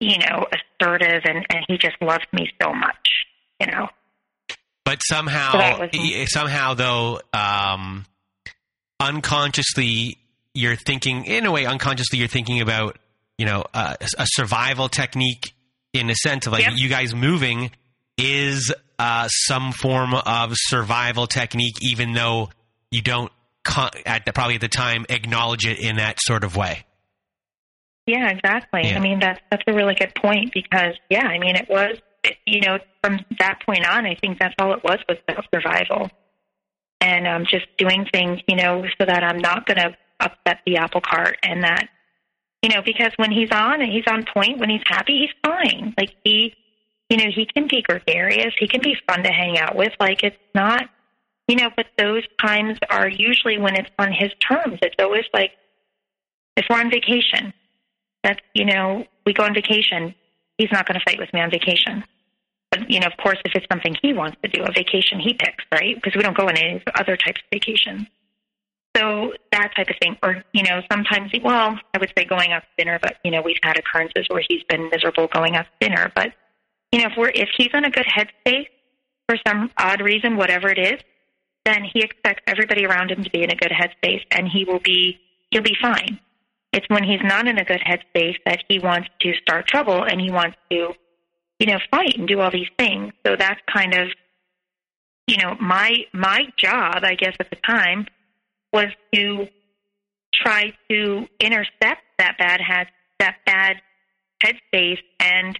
you 0.00 0.18
know, 0.18 0.46
assertive 0.80 1.22
and, 1.24 1.46
and 1.50 1.64
he 1.68 1.78
just 1.78 1.96
loves 2.00 2.24
me 2.32 2.50
so 2.60 2.72
much, 2.72 3.26
you 3.60 3.66
know. 3.66 3.88
But 4.84 5.00
somehow, 5.04 5.88
so 5.92 6.24
somehow 6.26 6.74
though, 6.74 7.20
um, 7.32 8.06
unconsciously, 9.00 10.18
you're 10.54 10.76
thinking, 10.76 11.24
in 11.26 11.44
a 11.44 11.52
way, 11.52 11.66
unconsciously, 11.66 12.18
you're 12.18 12.28
thinking 12.28 12.60
about, 12.60 12.96
you 13.38 13.46
know, 13.46 13.64
uh, 13.74 13.94
a 14.18 14.26
survival 14.26 14.88
technique 14.88 15.54
in 15.92 16.10
a 16.10 16.14
sense 16.14 16.46
of 16.46 16.52
like 16.52 16.62
yep. 16.62 16.72
you 16.76 16.88
guys 16.88 17.14
moving 17.14 17.70
is 18.18 18.72
uh, 18.98 19.28
some 19.28 19.72
form 19.72 20.14
of 20.14 20.52
survival 20.54 21.26
technique, 21.26 21.76
even 21.82 22.12
though 22.12 22.50
you 22.90 23.02
don't 23.02 23.30
con- 23.64 23.90
at 24.04 24.24
the, 24.24 24.32
probably 24.32 24.54
at 24.54 24.60
the 24.60 24.68
time 24.68 25.04
acknowledge 25.08 25.66
it 25.66 25.78
in 25.78 25.96
that 25.96 26.16
sort 26.20 26.44
of 26.44 26.56
way. 26.56 26.84
Yeah, 28.06 28.30
exactly. 28.30 28.82
Yeah. 28.84 28.96
I 28.96 29.00
mean, 29.00 29.18
that's 29.18 29.40
that's 29.50 29.64
a 29.66 29.72
really 29.72 29.94
good 29.94 30.14
point 30.14 30.52
because 30.54 30.94
yeah, 31.10 31.26
I 31.26 31.38
mean, 31.38 31.56
it 31.56 31.68
was 31.68 31.96
you 32.46 32.60
know 32.60 32.78
from 33.02 33.18
that 33.38 33.60
point 33.66 33.86
on, 33.86 34.06
I 34.06 34.14
think 34.14 34.38
that's 34.38 34.54
all 34.60 34.72
it 34.74 34.84
was 34.84 34.98
was 35.08 35.18
survival, 35.52 36.10
and 37.00 37.26
um, 37.26 37.44
just 37.44 37.66
doing 37.76 38.06
things 38.12 38.40
you 38.46 38.56
know 38.56 38.84
so 38.98 39.06
that 39.06 39.24
I'm 39.24 39.38
not 39.38 39.66
going 39.66 39.78
to 39.78 39.96
upset 40.20 40.60
the 40.64 40.76
apple 40.76 41.00
cart, 41.00 41.36
and 41.42 41.64
that 41.64 41.88
you 42.62 42.70
know 42.70 42.82
because 42.82 43.12
when 43.16 43.30
he's 43.30 43.50
on 43.50 43.80
and 43.80 43.92
he's 43.92 44.06
on 44.08 44.24
point, 44.24 44.58
when 44.58 44.70
he's 44.70 44.82
happy, 44.86 45.18
he's 45.18 45.50
fine. 45.50 45.94
Like 45.98 46.14
he, 46.24 46.54
you 47.10 47.16
know, 47.16 47.30
he 47.34 47.46
can 47.46 47.68
be 47.68 47.82
gregarious, 47.82 48.54
he 48.58 48.68
can 48.68 48.80
be 48.80 48.96
fun 49.08 49.22
to 49.22 49.30
hang 49.30 49.58
out 49.58 49.76
with. 49.76 49.92
Like 50.00 50.22
it's 50.22 50.36
not 50.54 50.88
you 51.48 51.56
know, 51.56 51.70
but 51.76 51.86
those 51.96 52.24
times 52.40 52.78
are 52.90 53.08
usually 53.08 53.58
when 53.58 53.76
it's 53.76 53.90
on 53.98 54.12
his 54.12 54.30
terms. 54.46 54.78
It's 54.82 54.96
always 54.98 55.24
like 55.32 55.52
if 56.56 56.66
we're 56.68 56.80
on 56.80 56.90
vacation, 56.90 57.52
that's, 58.22 58.40
you 58.54 58.64
know, 58.64 59.04
we 59.24 59.32
go 59.32 59.44
on 59.44 59.54
vacation, 59.54 60.14
he's 60.58 60.72
not 60.72 60.86
going 60.86 60.98
to 60.98 61.04
fight 61.04 61.18
with 61.18 61.32
me 61.32 61.40
on 61.40 61.50
vacation. 61.50 62.02
But, 62.70 62.90
you 62.90 62.98
know, 62.98 63.06
of 63.06 63.16
course, 63.18 63.38
if 63.44 63.52
it's 63.54 63.66
something 63.70 63.94
he 64.02 64.12
wants 64.12 64.38
to 64.42 64.48
do, 64.48 64.64
a 64.64 64.72
vacation 64.72 65.20
he 65.20 65.34
picks, 65.34 65.64
right? 65.72 65.94
Because 65.94 66.16
we 66.16 66.22
don't 66.22 66.36
go 66.36 66.48
on 66.48 66.56
any 66.56 66.82
other 66.98 67.16
types 67.16 67.40
of 67.40 67.48
vacations. 67.52 68.08
So 68.96 69.32
that 69.52 69.72
type 69.76 69.88
of 69.88 69.96
thing. 70.00 70.16
Or, 70.22 70.42
you 70.52 70.62
know, 70.62 70.80
sometimes, 70.90 71.30
well, 71.42 71.78
I 71.94 71.98
would 71.98 72.12
say 72.16 72.24
going 72.24 72.52
out 72.52 72.62
to 72.62 72.84
dinner, 72.84 72.98
but, 73.00 73.16
you 73.24 73.30
know, 73.30 73.42
we've 73.42 73.58
had 73.62 73.78
occurrences 73.78 74.26
where 74.28 74.42
he's 74.48 74.62
been 74.68 74.88
miserable 74.90 75.28
going 75.32 75.56
out 75.56 75.66
to 75.66 75.88
dinner. 75.88 76.10
But, 76.14 76.32
you 76.92 77.00
know, 77.00 77.06
if 77.06 77.12
we're, 77.16 77.30
if 77.34 77.48
he's 77.56 77.70
in 77.74 77.84
a 77.84 77.90
good 77.90 78.06
headspace 78.06 78.68
for 79.28 79.36
some 79.46 79.70
odd 79.76 80.00
reason, 80.00 80.36
whatever 80.36 80.68
it 80.68 80.78
is, 80.78 81.00
then 81.64 81.82
he 81.92 82.00
expects 82.00 82.42
everybody 82.46 82.86
around 82.86 83.10
him 83.10 83.22
to 83.24 83.30
be 83.30 83.42
in 83.42 83.50
a 83.50 83.56
good 83.56 83.72
headspace 83.72 84.22
and 84.30 84.48
he 84.48 84.64
will 84.64 84.78
be 84.78 85.18
he'll 85.50 85.62
be 85.62 85.76
fine. 85.82 86.20
It's 86.72 86.88
when 86.88 87.02
he's 87.02 87.22
not 87.22 87.48
in 87.48 87.58
a 87.58 87.64
good 87.64 87.80
headspace 87.80 88.36
that 88.44 88.62
he 88.68 88.78
wants 88.78 89.08
to 89.20 89.32
start 89.42 89.66
trouble 89.66 90.04
and 90.04 90.20
he 90.20 90.30
wants 90.30 90.56
to 90.70 90.94
you 91.58 91.66
know, 91.66 91.78
fight 91.90 92.16
and 92.16 92.28
do 92.28 92.40
all 92.40 92.50
these 92.50 92.68
things. 92.78 93.12
So 93.26 93.34
that's 93.38 93.60
kind 93.72 93.94
of, 93.94 94.08
you 95.26 95.38
know, 95.38 95.56
my 95.60 96.04
my 96.12 96.42
job, 96.56 97.00
I 97.02 97.14
guess, 97.14 97.34
at 97.40 97.50
the 97.50 97.56
time 97.66 98.06
was 98.72 98.88
to 99.14 99.48
try 100.34 100.72
to 100.90 101.26
intercept 101.40 102.02
that 102.18 102.36
bad 102.38 102.60
had 102.60 102.88
that 103.18 103.36
bad 103.46 103.76
headspace 104.44 105.00
and 105.20 105.58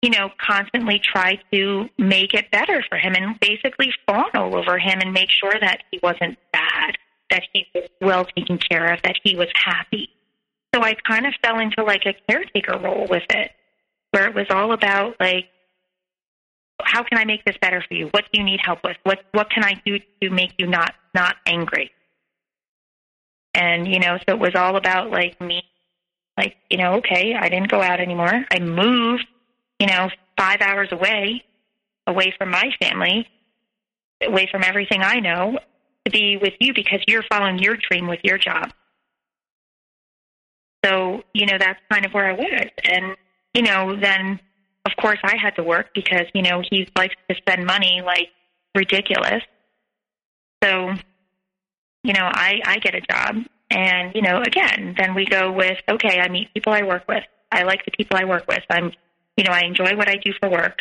you 0.00 0.10
know 0.10 0.30
constantly 0.40 1.00
try 1.02 1.38
to 1.52 1.88
make 1.98 2.34
it 2.34 2.50
better 2.50 2.84
for 2.88 2.98
him 2.98 3.14
and 3.14 3.38
basically 3.40 3.92
fawn 4.06 4.30
all 4.34 4.56
over 4.56 4.78
him 4.78 5.00
and 5.00 5.12
make 5.12 5.30
sure 5.30 5.54
that 5.60 5.82
he 5.90 5.98
wasn't 6.02 6.36
bad 6.52 6.96
that 7.30 7.42
he 7.52 7.66
was 7.74 7.88
well 8.00 8.24
taken 8.36 8.58
care 8.58 8.92
of 8.92 9.00
that 9.02 9.18
he 9.24 9.34
was 9.34 9.48
happy. 9.54 10.08
So 10.74 10.82
i 10.82 10.94
kind 11.08 11.26
of 11.26 11.34
fell 11.44 11.58
into 11.58 11.82
like 11.82 12.06
a 12.06 12.14
caretaker 12.28 12.78
role 12.78 13.06
with 13.08 13.24
it 13.30 13.50
where 14.10 14.28
it 14.28 14.34
was 14.34 14.46
all 14.50 14.72
about 14.72 15.16
like 15.20 15.46
how 16.82 17.02
can 17.02 17.18
i 17.18 17.24
make 17.24 17.44
this 17.44 17.56
better 17.60 17.82
for 17.86 17.94
you? 17.94 18.08
What 18.12 18.24
do 18.32 18.40
you 18.40 18.44
need 18.44 18.60
help 18.64 18.80
with? 18.84 18.96
What 19.04 19.20
what 19.32 19.50
can 19.50 19.64
i 19.64 19.80
do 19.84 19.98
to 20.22 20.30
make 20.30 20.52
you 20.58 20.66
not 20.66 20.94
not 21.14 21.36
angry 21.46 21.90
and, 23.54 23.86
you 23.86 24.00
know, 24.00 24.18
so 24.18 24.34
it 24.34 24.38
was 24.38 24.54
all 24.54 24.76
about 24.76 25.10
like 25.10 25.40
me, 25.40 25.62
like, 26.38 26.56
you 26.70 26.78
know, 26.78 26.94
okay, 26.94 27.34
I 27.38 27.48
didn't 27.48 27.70
go 27.70 27.82
out 27.82 28.00
anymore. 28.00 28.44
I 28.50 28.58
moved, 28.58 29.26
you 29.78 29.86
know, 29.86 30.08
five 30.38 30.60
hours 30.60 30.88
away, 30.90 31.44
away 32.06 32.34
from 32.38 32.50
my 32.50 32.70
family, 32.80 33.26
away 34.22 34.48
from 34.50 34.62
everything 34.64 35.02
I 35.02 35.20
know 35.20 35.58
to 36.04 36.10
be 36.10 36.38
with 36.40 36.54
you 36.60 36.72
because 36.74 37.00
you're 37.06 37.24
following 37.30 37.58
your 37.58 37.76
dream 37.76 38.08
with 38.08 38.20
your 38.24 38.38
job. 38.38 38.72
So, 40.84 41.22
you 41.32 41.46
know, 41.46 41.58
that's 41.58 41.78
kind 41.90 42.06
of 42.06 42.12
where 42.12 42.28
I 42.28 42.32
was. 42.32 42.66
And, 42.84 43.16
you 43.54 43.62
know, 43.62 43.94
then 44.00 44.40
of 44.86 44.92
course 45.00 45.18
I 45.22 45.36
had 45.36 45.54
to 45.56 45.62
work 45.62 45.90
because, 45.94 46.26
you 46.34 46.42
know, 46.42 46.62
he 46.68 46.88
likes 46.96 47.14
to 47.28 47.36
spend 47.36 47.66
money 47.66 48.00
like 48.04 48.28
ridiculous. 48.74 49.42
So, 50.62 50.92
you 52.04 52.12
know, 52.12 52.24
I, 52.24 52.60
I 52.64 52.78
get 52.78 52.94
a 52.94 53.00
job. 53.00 53.36
And, 53.70 54.14
you 54.14 54.22
know, 54.22 54.42
again, 54.42 54.94
then 54.98 55.14
we 55.14 55.24
go 55.24 55.50
with, 55.50 55.78
okay, 55.88 56.20
I 56.20 56.28
meet 56.28 56.52
people 56.52 56.72
I 56.72 56.82
work 56.82 57.08
with. 57.08 57.24
I 57.50 57.62
like 57.62 57.84
the 57.84 57.90
people 57.90 58.16
I 58.16 58.24
work 58.24 58.46
with. 58.46 58.62
I'm, 58.70 58.92
you 59.36 59.44
know, 59.44 59.52
I 59.52 59.62
enjoy 59.64 59.96
what 59.96 60.08
I 60.08 60.16
do 60.16 60.32
for 60.40 60.50
work. 60.50 60.80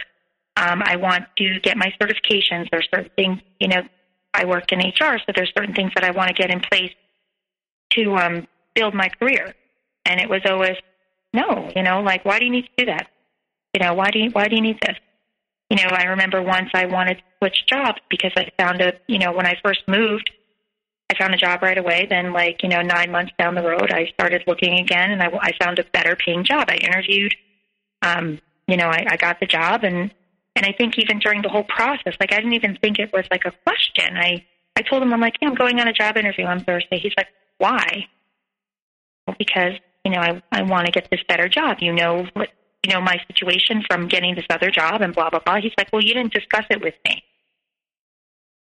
Um, 0.58 0.82
I 0.84 0.98
want 0.98 1.26
to 1.38 1.60
get 1.62 1.78
my 1.78 1.94
certifications. 2.02 2.70
There's 2.70 2.88
certain 2.94 3.12
things, 3.16 3.40
you 3.60 3.70
know, 3.70 3.82
I 4.34 4.46
work 4.46 4.72
in 4.72 4.80
HR, 4.80 5.18
so 5.20 5.32
there's 5.36 5.52
certain 5.58 5.74
things 5.74 5.92
that 5.96 6.04
I 6.04 6.12
want 6.12 6.30
to 6.30 6.34
get 6.34 6.52
in 6.52 6.60
place 6.60 6.92
to 7.92 8.16
um, 8.16 8.48
build 8.76 8.94
my 8.94 9.10
career. 9.10 9.54
And 10.06 10.20
it 10.20 10.30
was 10.30 10.42
always, 10.46 10.78
no, 11.34 11.72
you 11.76 11.84
know, 11.84 12.02
like, 12.02 12.26
why 12.26 12.40
do 12.40 12.46
you 12.46 12.52
need 12.52 12.64
to 12.64 12.86
do 12.86 12.86
that? 12.88 13.08
You 13.74 13.82
know, 13.82 13.94
why 13.94 14.12
do 14.12 14.20
you, 14.20 14.30
why 14.32 14.48
do 14.48 14.56
you 14.56 14.62
need 14.62 14.80
this? 14.82 14.98
You 15.72 15.78
know, 15.78 15.90
I 15.90 16.04
remember 16.04 16.42
once 16.42 16.70
I 16.74 16.86
wanted 16.86 17.20
to 17.20 17.24
switch 17.38 17.66
jobs 17.66 18.00
because 18.10 18.34
I 18.36 18.52
found 18.58 18.82
a, 18.82 18.92
you 19.08 19.20
know, 19.20 19.32
when 19.32 19.46
I 19.46 19.56
first 19.64 19.88
moved, 19.88 20.30
I 21.10 21.18
found 21.18 21.34
a 21.34 21.38
job 21.38 21.62
right 21.64 21.78
away. 21.78 22.08
Then, 22.10 22.34
like, 22.34 22.62
you 22.62 22.68
know, 22.68 22.82
nine 22.82 23.10
months 23.10 23.32
down 23.40 23.56
the 23.56 23.64
road, 23.64 23.90
I 23.90 24.08
started 24.14 24.44
looking 24.48 24.80
again 24.80 25.12
and 25.12 25.24
I, 25.24 25.28
I 25.28 25.52
found 25.64 25.80
a 25.80 25.86
better 25.94 26.18
paying 26.18 26.44
job. 26.44 26.66
I 26.68 26.76
interviewed, 26.76 27.34
um, 28.02 28.42
you 28.68 28.76
know, 28.76 28.88
I, 28.88 29.06
I 29.12 29.16
got 29.16 29.40
the 29.40 29.46
job 29.46 29.86
and, 29.86 30.14
and 30.58 30.66
I 30.66 30.74
think 30.78 31.00
even 31.00 31.20
during 31.20 31.42
the 31.42 31.48
whole 31.48 31.64
process, 31.64 32.16
like, 32.20 32.34
I 32.34 32.42
didn't 32.42 32.52
even 32.52 32.76
think 32.76 33.00
it 33.00 33.14
was 33.14 33.24
like 33.32 33.46
a 33.46 33.54
question. 33.64 34.18
I, 34.18 34.46
I 34.76 34.82
told 34.82 35.02
him, 35.02 35.14
I'm 35.14 35.22
like, 35.22 35.36
yeah, 35.42 35.48
I'm 35.48 35.56
going 35.56 35.80
on 35.80 35.88
a 35.88 35.94
job 35.94 36.18
interview 36.18 36.48
on 36.48 36.66
Thursday. 36.66 37.00
He's 37.00 37.14
like, 37.16 37.30
why? 37.60 38.08
Well, 39.26 39.38
because, 39.40 39.76
you 40.04 40.12
know, 40.12 40.20
I, 40.20 40.44
I 40.52 40.64
want 40.64 40.88
to 40.88 40.92
get 40.92 41.08
this 41.10 41.22
better 41.30 41.48
job. 41.48 41.78
You 41.80 41.94
know, 41.94 42.28
what, 42.34 42.50
you 42.84 42.94
know, 42.94 43.02
my 43.02 43.18
situation 43.28 43.84
from 43.88 44.08
getting 44.08 44.36
this 44.36 44.46
other 44.50 44.72
job 44.72 45.02
and 45.02 45.14
blah, 45.14 45.30
blah, 45.30 45.40
blah. 45.40 45.62
He's 45.62 45.74
like, 45.78 45.90
well, 45.94 46.02
you 46.02 46.14
didn't 46.14 46.34
discuss 46.34 46.66
it 46.70 46.82
with 46.82 46.96
me. 47.06 47.24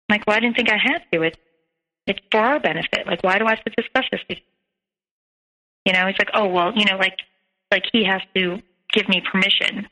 I'm 0.09 0.15
like, 0.15 0.27
well, 0.27 0.37
I 0.37 0.41
didn't 0.41 0.57
think 0.57 0.71
I 0.71 0.79
had 0.79 1.03
to. 1.13 1.23
It's 1.23 1.39
it's 2.07 2.21
for 2.31 2.41
our 2.41 2.59
benefit. 2.59 3.07
Like, 3.07 3.23
why 3.23 3.39
do 3.39 3.45
I 3.47 3.51
have 3.51 3.65
to 3.65 3.71
discuss 3.77 4.05
this? 4.11 4.39
You 5.85 5.93
know, 5.93 6.07
it's 6.07 6.19
like, 6.19 6.31
oh 6.35 6.49
well, 6.49 6.73
you 6.75 6.85
know, 6.85 6.97
like 6.97 7.19
like 7.71 7.85
he 7.93 8.05
has 8.05 8.23
to 8.35 8.61
give 8.93 9.09
me 9.09 9.23
permission. 9.31 9.87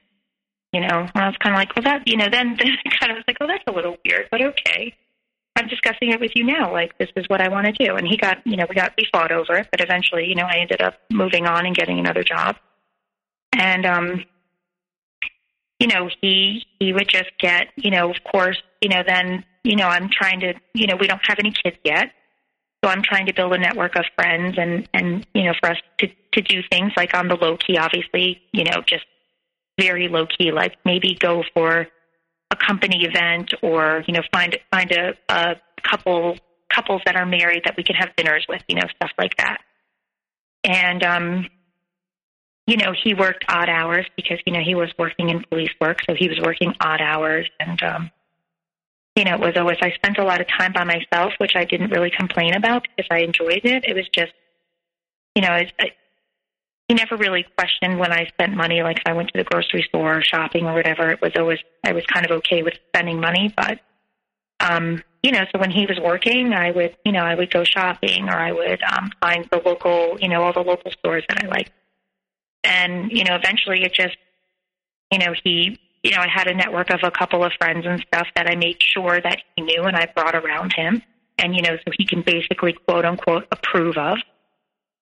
You 0.73 0.81
know, 0.81 1.07
and 1.15 1.23
I 1.23 1.29
was 1.29 1.37
kind 1.43 1.55
of 1.55 1.59
like, 1.59 1.77
well, 1.77 1.85
that 1.85 2.09
you 2.09 2.17
know, 2.17 2.29
then 2.31 2.57
then 2.59 2.69
I 2.85 2.91
kind 2.99 3.13
of 3.13 3.17
was 3.17 3.25
like, 3.29 3.37
oh, 3.41 3.47
that's 3.47 3.65
a 3.67 3.73
little 3.73 3.97
weird, 4.05 4.29
but 4.31 4.43
okay. 4.43 4.95
I'm 5.59 5.69
discussing 5.69 6.13
it 6.13 6.21
with 6.21 6.33
you 6.35 6.45
now. 6.45 6.71
Like, 6.71 6.99
this 6.99 7.09
is 7.17 7.25
what 7.29 7.41
I 7.41 7.49
want 7.49 7.67
to 7.67 7.73
do. 7.73 7.97
And 7.97 8.07
he 8.07 8.19
got, 8.19 8.47
you 8.47 8.59
know, 8.59 8.67
we 8.69 8.75
got 8.75 8.93
we 8.99 9.09
fought 9.11 9.33
over 9.33 9.57
it, 9.57 9.69
but 9.71 9.81
eventually, 9.81 10.27
you 10.27 10.35
know, 10.35 10.45
I 10.45 10.59
ended 10.59 10.83
up 10.83 10.95
moving 11.11 11.47
on 11.47 11.65
and 11.65 11.75
getting 11.75 11.99
another 11.99 12.23
job. 12.23 12.57
And 13.59 13.87
um, 13.87 14.25
you 15.81 15.89
know, 15.89 16.09
he 16.21 16.65
he 16.79 16.93
would 16.93 17.09
just 17.09 17.31
get, 17.39 17.69
you 17.77 17.91
know, 17.91 18.11
of 18.11 18.17
course, 18.31 18.61
you 18.81 18.89
know, 18.89 19.03
then 19.07 19.45
you 19.67 19.75
know, 19.75 19.89
I'm 19.89 20.09
trying 20.09 20.41
to, 20.41 20.55
you 20.75 20.87
know, 20.87 20.95
we 20.99 21.09
don't 21.09 21.21
have 21.27 21.39
any 21.41 21.51
kids 21.51 21.77
yet. 21.85 22.13
So 22.85 22.91
I'm 22.91 23.03
trying 23.03 23.27
to 23.27 23.35
build 23.35 23.53
a 23.53 23.59
network 23.59 23.97
of 23.97 24.05
friends 24.15 24.57
and, 24.59 24.89
and, 24.95 25.27
you 25.35 25.43
know, 25.43 25.55
for 25.61 25.71
us 25.71 25.79
to, 25.99 26.07
to 26.07 26.41
do 26.41 26.63
things 26.71 26.93
like 26.97 27.17
on 27.17 27.27
the 27.27 27.35
low 27.35 27.57
key, 27.57 27.77
obviously, 27.77 28.43
you 28.53 28.63
know, 28.63 28.83
just 28.87 29.05
very 29.81 30.07
low 30.09 30.27
key, 30.27 30.53
like 30.53 30.77
maybe 30.85 31.17
go 31.19 31.43
for 31.53 31.89
a 32.53 32.57
company 32.57 33.05
event 33.05 33.55
or, 33.61 34.05
you 34.07 34.15
know, 34.15 34.23
find, 34.33 34.57
find 34.71 34.93
a, 34.93 35.15
a 35.29 35.57
couple, 35.83 36.39
couples 36.73 37.03
that 37.07 37.17
are 37.17 37.27
married 37.27 37.63
that 37.65 37.77
we 37.77 37.83
can 37.83 37.97
have 37.97 38.15
dinners 38.17 38.47
with, 38.49 38.63
you 38.69 38.77
know, 38.77 38.87
stuff 38.95 39.11
like 39.19 39.37
that. 39.39 39.59
And, 40.63 41.03
um, 41.03 41.47
you 42.67 42.77
know, 42.77 42.93
he 42.93 43.15
worked 43.15 43.45
odd 43.49 43.69
hours 43.69 44.07
because, 44.17 44.39
you 44.45 44.53
know, 44.53 44.61
he 44.61 44.75
was 44.75 44.91
working 44.99 45.31
in 45.31 45.45
police 45.51 45.71
work. 45.81 45.99
So 46.09 46.15
he 46.15 46.29
was 46.29 46.41
working 46.41 46.75
odd 46.81 47.01
hours 47.01 47.49
and, 47.61 47.81
um, 47.83 48.11
you 49.15 49.25
know, 49.25 49.35
it 49.35 49.41
was 49.41 49.57
always, 49.57 49.79
I 49.81 49.93
spent 49.93 50.19
a 50.19 50.25
lot 50.25 50.41
of 50.41 50.49
time 50.49 50.73
by 50.73 50.85
myself, 50.85 51.33
which 51.39 51.53
I 51.55 51.65
didn't 51.65 51.91
really 51.91 52.11
complain 52.11 52.55
about 52.55 52.83
because 52.83 53.09
I 53.11 53.21
enjoyed 53.21 53.63
it. 53.65 53.85
It 53.87 53.95
was 53.95 54.09
just, 54.13 54.33
you 55.35 55.43
know, 55.43 55.53
it's, 55.55 55.73
I, 55.81 55.93
he 56.89 56.95
never 56.95 57.17
really 57.17 57.45
questioned 57.57 57.99
when 57.99 58.13
I 58.13 58.27
spent 58.27 58.55
money, 58.55 58.83
like 58.83 58.99
if 58.99 59.05
I 59.07 59.13
went 59.13 59.33
to 59.33 59.39
the 59.39 59.45
grocery 59.45 59.85
store 59.89 60.19
or 60.19 60.23
shopping 60.23 60.67
or 60.67 60.75
whatever. 60.75 61.11
It 61.11 61.21
was 61.21 61.33
always, 61.37 61.59
I 61.85 61.93
was 61.93 62.05
kind 62.07 62.27
of 62.27 62.33
okay 62.39 62.63
with 62.63 62.75
spending 62.89 63.21
money, 63.21 63.53
but, 63.57 63.81
um, 64.61 65.03
you 65.23 65.33
know, 65.33 65.45
so 65.53 65.59
when 65.59 65.71
he 65.71 65.87
was 65.87 65.99
working, 65.99 66.53
I 66.53 66.71
would, 66.73 66.97
you 67.05 67.13
know, 67.13 67.23
I 67.23 67.35
would 67.35 67.51
go 67.51 67.65
shopping 67.65 68.29
or 68.29 68.37
I 68.37 68.53
would 68.53 68.81
um, 68.83 69.11
find 69.21 69.49
the 69.51 69.61
local, 69.65 70.19
you 70.21 70.29
know, 70.29 70.43
all 70.43 70.53
the 70.53 70.61
local 70.61 70.91
stores 70.93 71.25
that 71.29 71.45
I 71.45 71.49
liked. 71.49 71.73
And, 72.67 73.11
you 73.11 73.25
know, 73.25 73.37
eventually 73.37 73.85
it 73.85 73.95
just, 73.95 74.17
you 75.11 75.19
know, 75.19 75.35
he 75.45 75.79
you 76.07 76.13
know, 76.13 76.21
I 76.21 76.29
had 76.29 76.47
a 76.47 76.55
network 76.55 76.91
of 76.91 77.01
a 77.03 77.11
couple 77.11 77.43
of 77.43 77.53
friends 77.59 77.85
and 77.85 78.01
stuff 78.07 78.29
that 78.37 78.49
I 78.49 78.55
made 78.55 78.77
sure 78.81 79.21
that 79.21 79.43
he 79.57 79.63
knew 79.65 79.83
and 79.83 79.97
I 79.97 80.07
brought 80.15 80.37
around 80.37 80.73
him. 80.73 81.03
And, 81.37 81.55
you 81.55 81.63
know, 81.63 81.77
so 81.77 81.93
he 81.99 82.07
can 82.07 82.23
basically 82.23 82.75
quote 82.75 83.05
unquote 83.05 83.47
approve 83.51 83.99
of. 83.99 84.19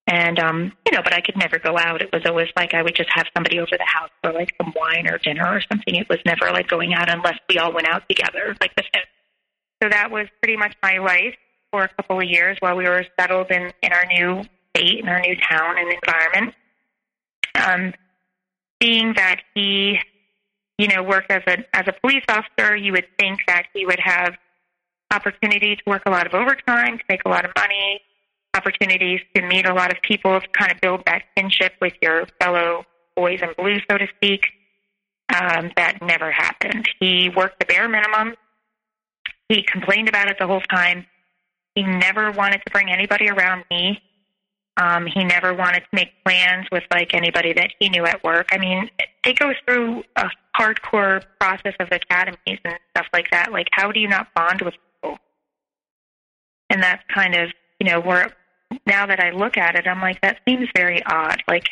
And, 0.07 0.39
um, 0.39 0.73
you 0.87 0.93
know, 0.97 1.03
but 1.03 1.13
I 1.13 1.21
could 1.21 1.37
never 1.37 1.59
go 1.59 1.77
out. 1.79 2.01
It 2.01 2.11
was 2.11 2.23
always 2.25 2.49
like 2.57 2.73
I 2.73 2.83
would 2.83 2.95
just 2.95 3.11
have 3.13 3.27
somebody 3.35 3.59
over 3.59 3.71
the 3.71 3.85
house 3.87 4.09
for 4.23 4.33
like 4.33 4.55
some 4.57 4.73
wine 4.75 5.07
or 5.07 5.19
dinner 5.19 5.47
or 5.47 5.61
something. 5.61 5.95
It 5.95 6.09
was 6.09 6.19
never 6.25 6.51
like 6.51 6.69
going 6.69 6.95
out 6.95 7.11
unless 7.11 7.39
we 7.51 7.59
all 7.59 7.73
went 7.73 7.87
out 7.87 8.09
together, 8.09 8.57
like 8.61 8.75
the. 8.75 8.83
So 9.83 9.91
that 9.91 10.11
was 10.11 10.27
pretty 10.43 10.57
much 10.57 10.75
my 10.83 10.99
life 10.99 11.35
for 11.71 11.85
a 11.85 11.89
couple 11.89 12.19
of 12.19 12.25
years 12.25 12.57
while 12.61 12.77
we 12.77 12.85
were 12.85 13.05
settled 13.21 13.51
in, 13.51 13.73
in 13.83 13.93
our 13.93 14.07
new 14.07 14.43
state, 14.75 15.01
in 15.01 15.09
our 15.09 15.21
new 15.21 15.37
town 15.37 15.77
and 15.79 15.93
environment. 15.93 16.55
Um, 17.55 17.95
being 18.81 19.15
that 19.15 19.41
he 19.55 19.99
you 20.79 20.89
know, 20.89 21.03
work 21.03 21.27
as 21.31 21.43
a 21.47 21.65
as 21.75 21.87
a 21.87 21.93
police 22.01 22.25
officer, 22.29 22.75
you 22.77 22.93
would 22.93 23.07
think 23.19 23.41
that 23.47 23.67
he 23.73 23.87
would 23.87 24.01
have 24.01 24.35
opportunity 25.13 25.77
to 25.77 25.83
work 25.87 26.03
a 26.07 26.11
lot 26.11 26.27
of 26.27 26.35
overtime, 26.35 26.99
to 26.99 27.05
make 27.09 27.25
a 27.25 27.29
lot 27.29 27.45
of 27.45 27.53
money, 27.57 28.01
opportunities 28.55 29.21
to 29.37 29.43
meet 29.43 29.67
a 29.67 29.75
lot 29.75 29.93
of 29.93 30.03
people, 30.03 30.41
to 30.41 30.49
kind 30.49 30.73
of 30.73 30.81
build 30.81 31.03
that 31.07 31.23
kinship 31.37 31.75
with 31.81 31.93
your 32.03 32.27
fellow 32.41 32.85
boys 33.15 33.41
in 33.41 33.51
blue, 33.57 33.79
so 33.89 33.99
to 33.99 34.07
speak. 34.17 34.47
Um, 35.33 35.71
that 35.77 35.99
never 36.03 36.31
happened. 36.31 36.89
He 37.01 37.31
worked 37.35 37.59
the 37.61 37.67
bare 37.67 37.89
minimum. 37.89 38.35
He 39.49 39.63
complained 39.63 40.09
about 40.09 40.29
it 40.29 40.37
the 40.39 40.47
whole 40.47 40.61
time. 40.61 41.07
He 41.75 41.83
never 41.83 42.31
wanted 42.31 42.61
to 42.67 42.73
bring 42.73 42.91
anybody 42.91 43.29
around 43.29 43.65
me. 43.71 44.03
Um, 44.77 45.07
he 45.07 45.23
never 45.23 45.55
wanted 45.55 45.81
to 45.81 45.89
make 45.93 46.13
plans 46.25 46.67
with 46.73 46.83
like 46.91 47.15
anybody 47.15 47.53
that 47.53 47.71
he 47.79 47.89
knew 47.89 48.05
at 48.05 48.25
work. 48.25 48.49
I 48.51 48.59
mean, 48.59 48.91
it 49.25 49.39
goes 49.39 49.55
through 49.67 50.03
a 50.17 50.29
hardcore 50.59 51.23
process 51.41 51.75
of 51.79 51.89
academies 51.93 52.59
and 52.65 52.79
stuff 52.91 53.07
like 53.13 53.31
that. 53.31 53.53
Like, 53.53 53.69
how 53.73 53.93
do 53.93 54.01
you 54.01 54.09
not 54.09 54.35
bond 54.35 54.63
with 54.63 54.75
people? 54.75 55.19
And 56.71 56.83
that's 56.83 57.03
kind 57.13 57.37
of, 57.37 57.51
you 57.79 57.89
know, 57.89 58.01
where 58.01 58.33
now 58.87 59.07
that 59.07 59.21
I 59.21 59.31
look 59.31 59.57
at 59.57 59.77
it, 59.77 59.87
I'm 59.87 60.01
like, 60.01 60.21
that 60.23 60.39
seems 60.47 60.69
very 60.75 61.05
odd. 61.07 61.43
Like, 61.47 61.69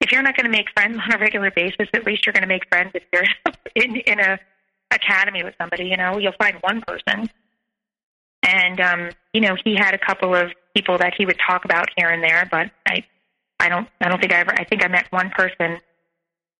if 0.00 0.12
you're 0.12 0.22
not 0.22 0.36
going 0.36 0.46
to 0.46 0.50
make 0.50 0.70
friends 0.74 0.98
on 1.02 1.14
a 1.14 1.18
regular 1.18 1.50
basis, 1.50 1.88
at 1.94 2.04
least 2.04 2.26
you're 2.26 2.32
going 2.32 2.42
to 2.42 2.48
make 2.48 2.68
friends 2.68 2.90
if 2.94 3.04
you're 3.12 3.24
in 3.76 3.96
in 3.96 4.20
a 4.20 4.38
academy 4.90 5.44
with 5.44 5.54
somebody. 5.58 5.84
You 5.84 5.96
know, 5.96 6.18
you'll 6.18 6.32
find 6.38 6.56
one 6.60 6.82
person. 6.82 7.30
And 8.50 8.80
um, 8.80 9.10
you 9.32 9.40
know, 9.40 9.56
he 9.64 9.76
had 9.76 9.94
a 9.94 9.98
couple 9.98 10.34
of 10.34 10.50
people 10.74 10.98
that 10.98 11.14
he 11.16 11.24
would 11.24 11.38
talk 11.46 11.64
about 11.64 11.88
here 11.96 12.08
and 12.08 12.22
there, 12.22 12.48
but 12.50 12.70
I, 12.86 13.04
I 13.60 13.68
don't, 13.68 13.88
I 14.00 14.08
don't 14.08 14.20
think 14.20 14.32
I 14.32 14.40
ever. 14.40 14.52
I 14.52 14.64
think 14.64 14.84
I 14.84 14.88
met 14.88 15.06
one 15.10 15.30
person, 15.30 15.78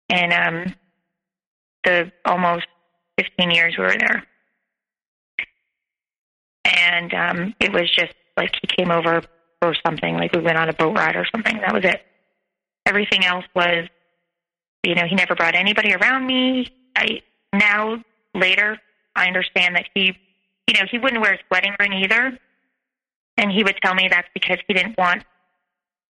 and 0.09 0.32
um, 0.32 0.74
the 1.84 2.12
almost 2.24 2.66
15 3.18 3.51
years 3.51 3.74
we 3.76 3.84
were 3.84 3.97
there. 3.99 4.24
And 6.64 7.12
um, 7.14 7.55
it 7.59 7.72
was 7.72 7.91
just 7.93 8.14
like 8.36 8.53
he 8.61 8.68
came 8.68 8.91
over 8.91 9.22
for 9.61 9.74
something, 9.84 10.14
like 10.14 10.32
we 10.32 10.43
went 10.43 10.59
on 10.59 10.68
a 10.68 10.72
boat 10.72 10.97
ride 10.97 11.16
or 11.16 11.26
something. 11.32 11.59
That 11.59 11.74
was 11.74 11.84
it. 11.84 12.03
Everything 12.86 13.24
else 13.24 13.45
was, 13.55 13.88
you 14.84 14.95
know, 14.95 15.05
he 15.09 15.16
never 15.16 15.34
brought 15.34 15.55
anybody 15.55 15.93
around 15.95 16.26
me. 16.26 16.68
I 16.97 17.20
now 17.53 18.03
later 18.34 18.78
I 19.16 19.26
understand 19.26 19.74
that 19.74 19.86
he, 19.95 20.16
you 20.71 20.79
know, 20.79 20.87
he 20.89 20.99
wouldn't 20.99 21.21
wear 21.21 21.33
his 21.33 21.41
wedding 21.51 21.75
ring 21.81 21.93
either, 21.93 22.39
and 23.37 23.51
he 23.51 23.64
would 23.64 23.77
tell 23.83 23.93
me 23.93 24.07
that's 24.09 24.29
because 24.33 24.59
he 24.68 24.75
didn't 24.75 24.97
want 24.97 25.25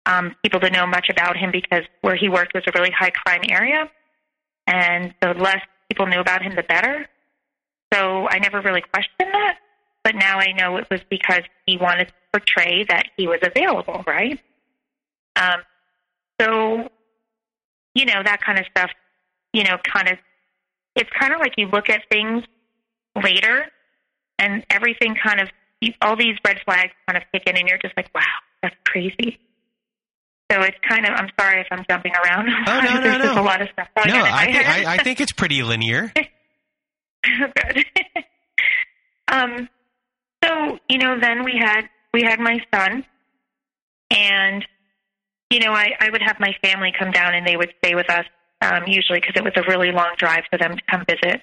um, 0.05 0.35
people 0.43 0.59
to 0.59 0.69
know 0.69 0.85
much 0.85 1.09
about 1.09 1.37
him 1.37 1.53
because 1.53 1.85
where 2.01 2.17
he 2.17 2.29
worked 2.29 2.55
was 2.55 2.65
a 2.67 2.73
really 2.75 2.91
high 2.91 3.11
crime 3.11 3.43
area, 3.49 3.89
and 4.67 5.15
the 5.23 5.35
less 5.35 5.61
people 5.89 6.07
knew 6.07 6.19
about 6.19 6.43
him, 6.43 6.57
the 6.57 6.65
better. 6.65 7.09
So 7.95 8.27
I 8.29 8.41
never 8.41 8.61
really 8.61 8.81
questioned 8.81 9.33
that, 9.33 9.59
but 10.03 10.17
now 10.17 10.41
I 10.41 10.51
know 10.59 10.77
it 10.77 10.89
was 10.91 11.03
because 11.09 11.43
he 11.65 11.77
wanted 11.77 12.09
to 12.09 12.15
portray 12.33 12.85
that 12.89 13.07
he 13.17 13.29
was 13.29 13.39
available, 13.43 14.03
right? 14.09 14.41
Um, 15.37 15.61
so, 16.41 16.89
you 17.95 18.07
know, 18.07 18.25
that 18.25 18.41
kind 18.43 18.59
of 18.59 18.65
stuff, 18.73 18.91
you 19.53 19.63
know, 19.63 19.79
kind 19.85 20.09
of, 20.09 20.19
it's 20.97 21.11
kind 21.11 21.33
of 21.33 21.39
like 21.39 21.53
you 21.57 21.69
look 21.69 21.89
at 21.89 22.03
things 22.11 22.43
later 23.23 23.71
and 24.39 24.65
everything 24.71 25.15
kind 25.23 25.41
of, 25.41 25.49
you, 25.81 25.93
all 26.03 26.17
these 26.17 26.37
red 26.45 26.59
flags 26.65 26.93
kind 27.07 27.17
of 27.17 27.23
kick 27.33 27.45
in 27.47 27.57
and 27.57 27.69
you're 27.69 27.79
just 27.79 27.97
like, 27.97 28.11
wow, 28.15 28.23
that's 28.63 28.77
crazy. 28.87 29.39
So 30.51 30.63
it's 30.63 30.77
kind 30.89 31.05
of, 31.05 31.13
I'm 31.15 31.29
sorry 31.39 31.61
if 31.61 31.67
I'm 31.71 31.85
jumping 31.89 32.13
around. 32.25 32.49
Oh, 32.67 32.81
no, 32.85 32.95
no, 32.95 33.19
There's 33.19 33.35
no. 33.37 33.43
a 33.43 33.45
lot 33.45 33.61
of 33.61 33.69
stuff 33.73 33.89
No, 34.07 34.23
I 34.23 34.47
think. 34.47 34.69
I, 34.69 34.95
I 34.95 35.03
think 35.03 35.21
it's 35.21 35.33
pretty 35.33 35.63
linear. 35.63 36.13
Good. 37.23 37.85
um, 39.29 39.69
so 40.43 40.79
you 40.89 40.99
know, 40.99 41.19
then 41.21 41.45
we 41.45 41.61
had 41.61 41.83
we 42.15 42.23
had 42.23 42.39
my 42.39 42.59
son, 42.73 43.05
and 44.11 44.65
you 45.51 45.61
know, 45.61 45.73
I 45.73 45.89
I 46.01 46.11
would 46.11 46.23
have 46.23 46.37
my 46.41 46.53
family 46.63 46.93
come 46.99 47.11
down 47.11 47.35
and 47.35 47.47
they 47.47 47.57
would 47.57 47.73
stay 47.85 47.95
with 47.95 48.09
us 48.09 48.25
um, 48.63 48.85
usually 48.87 49.21
because 49.21 49.35
it 49.37 49.45
was 49.45 49.53
a 49.57 49.63
really 49.69 49.93
long 49.93 50.13
drive 50.17 50.45
for 50.51 50.59
them 50.59 50.77
to 50.77 50.83
come 50.91 51.05
visit. 51.09 51.43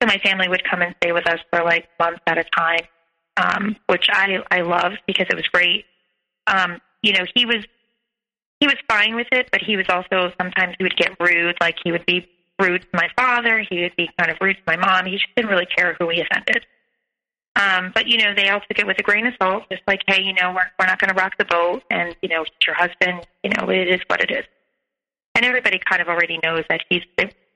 So 0.00 0.06
my 0.06 0.18
family 0.18 0.48
would 0.48 0.62
come 0.64 0.82
and 0.82 0.94
stay 1.02 1.12
with 1.12 1.26
us 1.26 1.40
for 1.50 1.64
like 1.64 1.88
months 1.98 2.20
at 2.26 2.38
a 2.38 2.44
time, 2.44 2.80
um, 3.36 3.76
which 3.86 4.08
I 4.12 4.38
I 4.50 4.60
loved 4.60 4.98
because 5.06 5.26
it 5.30 5.36
was 5.36 5.46
great. 5.48 5.84
Um, 6.46 6.80
you 7.02 7.12
know, 7.12 7.24
he 7.34 7.46
was 7.46 7.64
he 8.60 8.66
was 8.66 8.76
fine 8.88 9.14
with 9.14 9.28
it, 9.32 9.48
but 9.50 9.62
he 9.62 9.76
was 9.76 9.86
also 9.88 10.32
sometimes 10.38 10.74
he 10.78 10.84
would 10.84 10.96
get 10.96 11.18
rude. 11.20 11.56
Like 11.60 11.76
he 11.82 11.92
would 11.92 12.06
be 12.06 12.28
rude 12.60 12.82
to 12.82 12.88
my 12.92 13.08
father. 13.16 13.64
He 13.68 13.82
would 13.82 13.96
be 13.96 14.10
kind 14.18 14.30
of 14.30 14.38
rude 14.40 14.56
to 14.56 14.62
my 14.66 14.76
mom. 14.76 15.06
He 15.06 15.12
just 15.12 15.26
didn't 15.36 15.50
really 15.50 15.66
care 15.66 15.96
who 15.98 16.08
he 16.08 16.20
offended. 16.20 16.64
Um, 17.56 17.90
but 17.94 18.06
you 18.06 18.18
know, 18.18 18.34
they 18.34 18.50
all 18.50 18.60
took 18.60 18.78
it 18.78 18.86
with 18.86 18.98
a 18.98 19.02
grain 19.02 19.26
of 19.26 19.34
salt, 19.40 19.64
just 19.70 19.82
like, 19.86 20.02
hey, 20.06 20.22
you 20.22 20.34
know, 20.34 20.52
we're 20.52 20.70
we're 20.78 20.86
not 20.86 20.98
going 20.98 21.08
to 21.08 21.14
rock 21.14 21.38
the 21.38 21.46
boat, 21.46 21.82
and 21.90 22.14
you 22.22 22.28
know, 22.28 22.42
it's 22.42 22.66
your 22.66 22.76
husband. 22.76 23.26
You 23.42 23.50
know, 23.56 23.70
it 23.70 23.88
is 23.88 24.00
what 24.08 24.22
it 24.22 24.30
is. 24.30 24.44
And 25.34 25.44
everybody 25.44 25.78
kind 25.78 26.00
of 26.00 26.08
already 26.08 26.38
knows 26.42 26.64
that 26.68 26.82
he's 26.88 27.02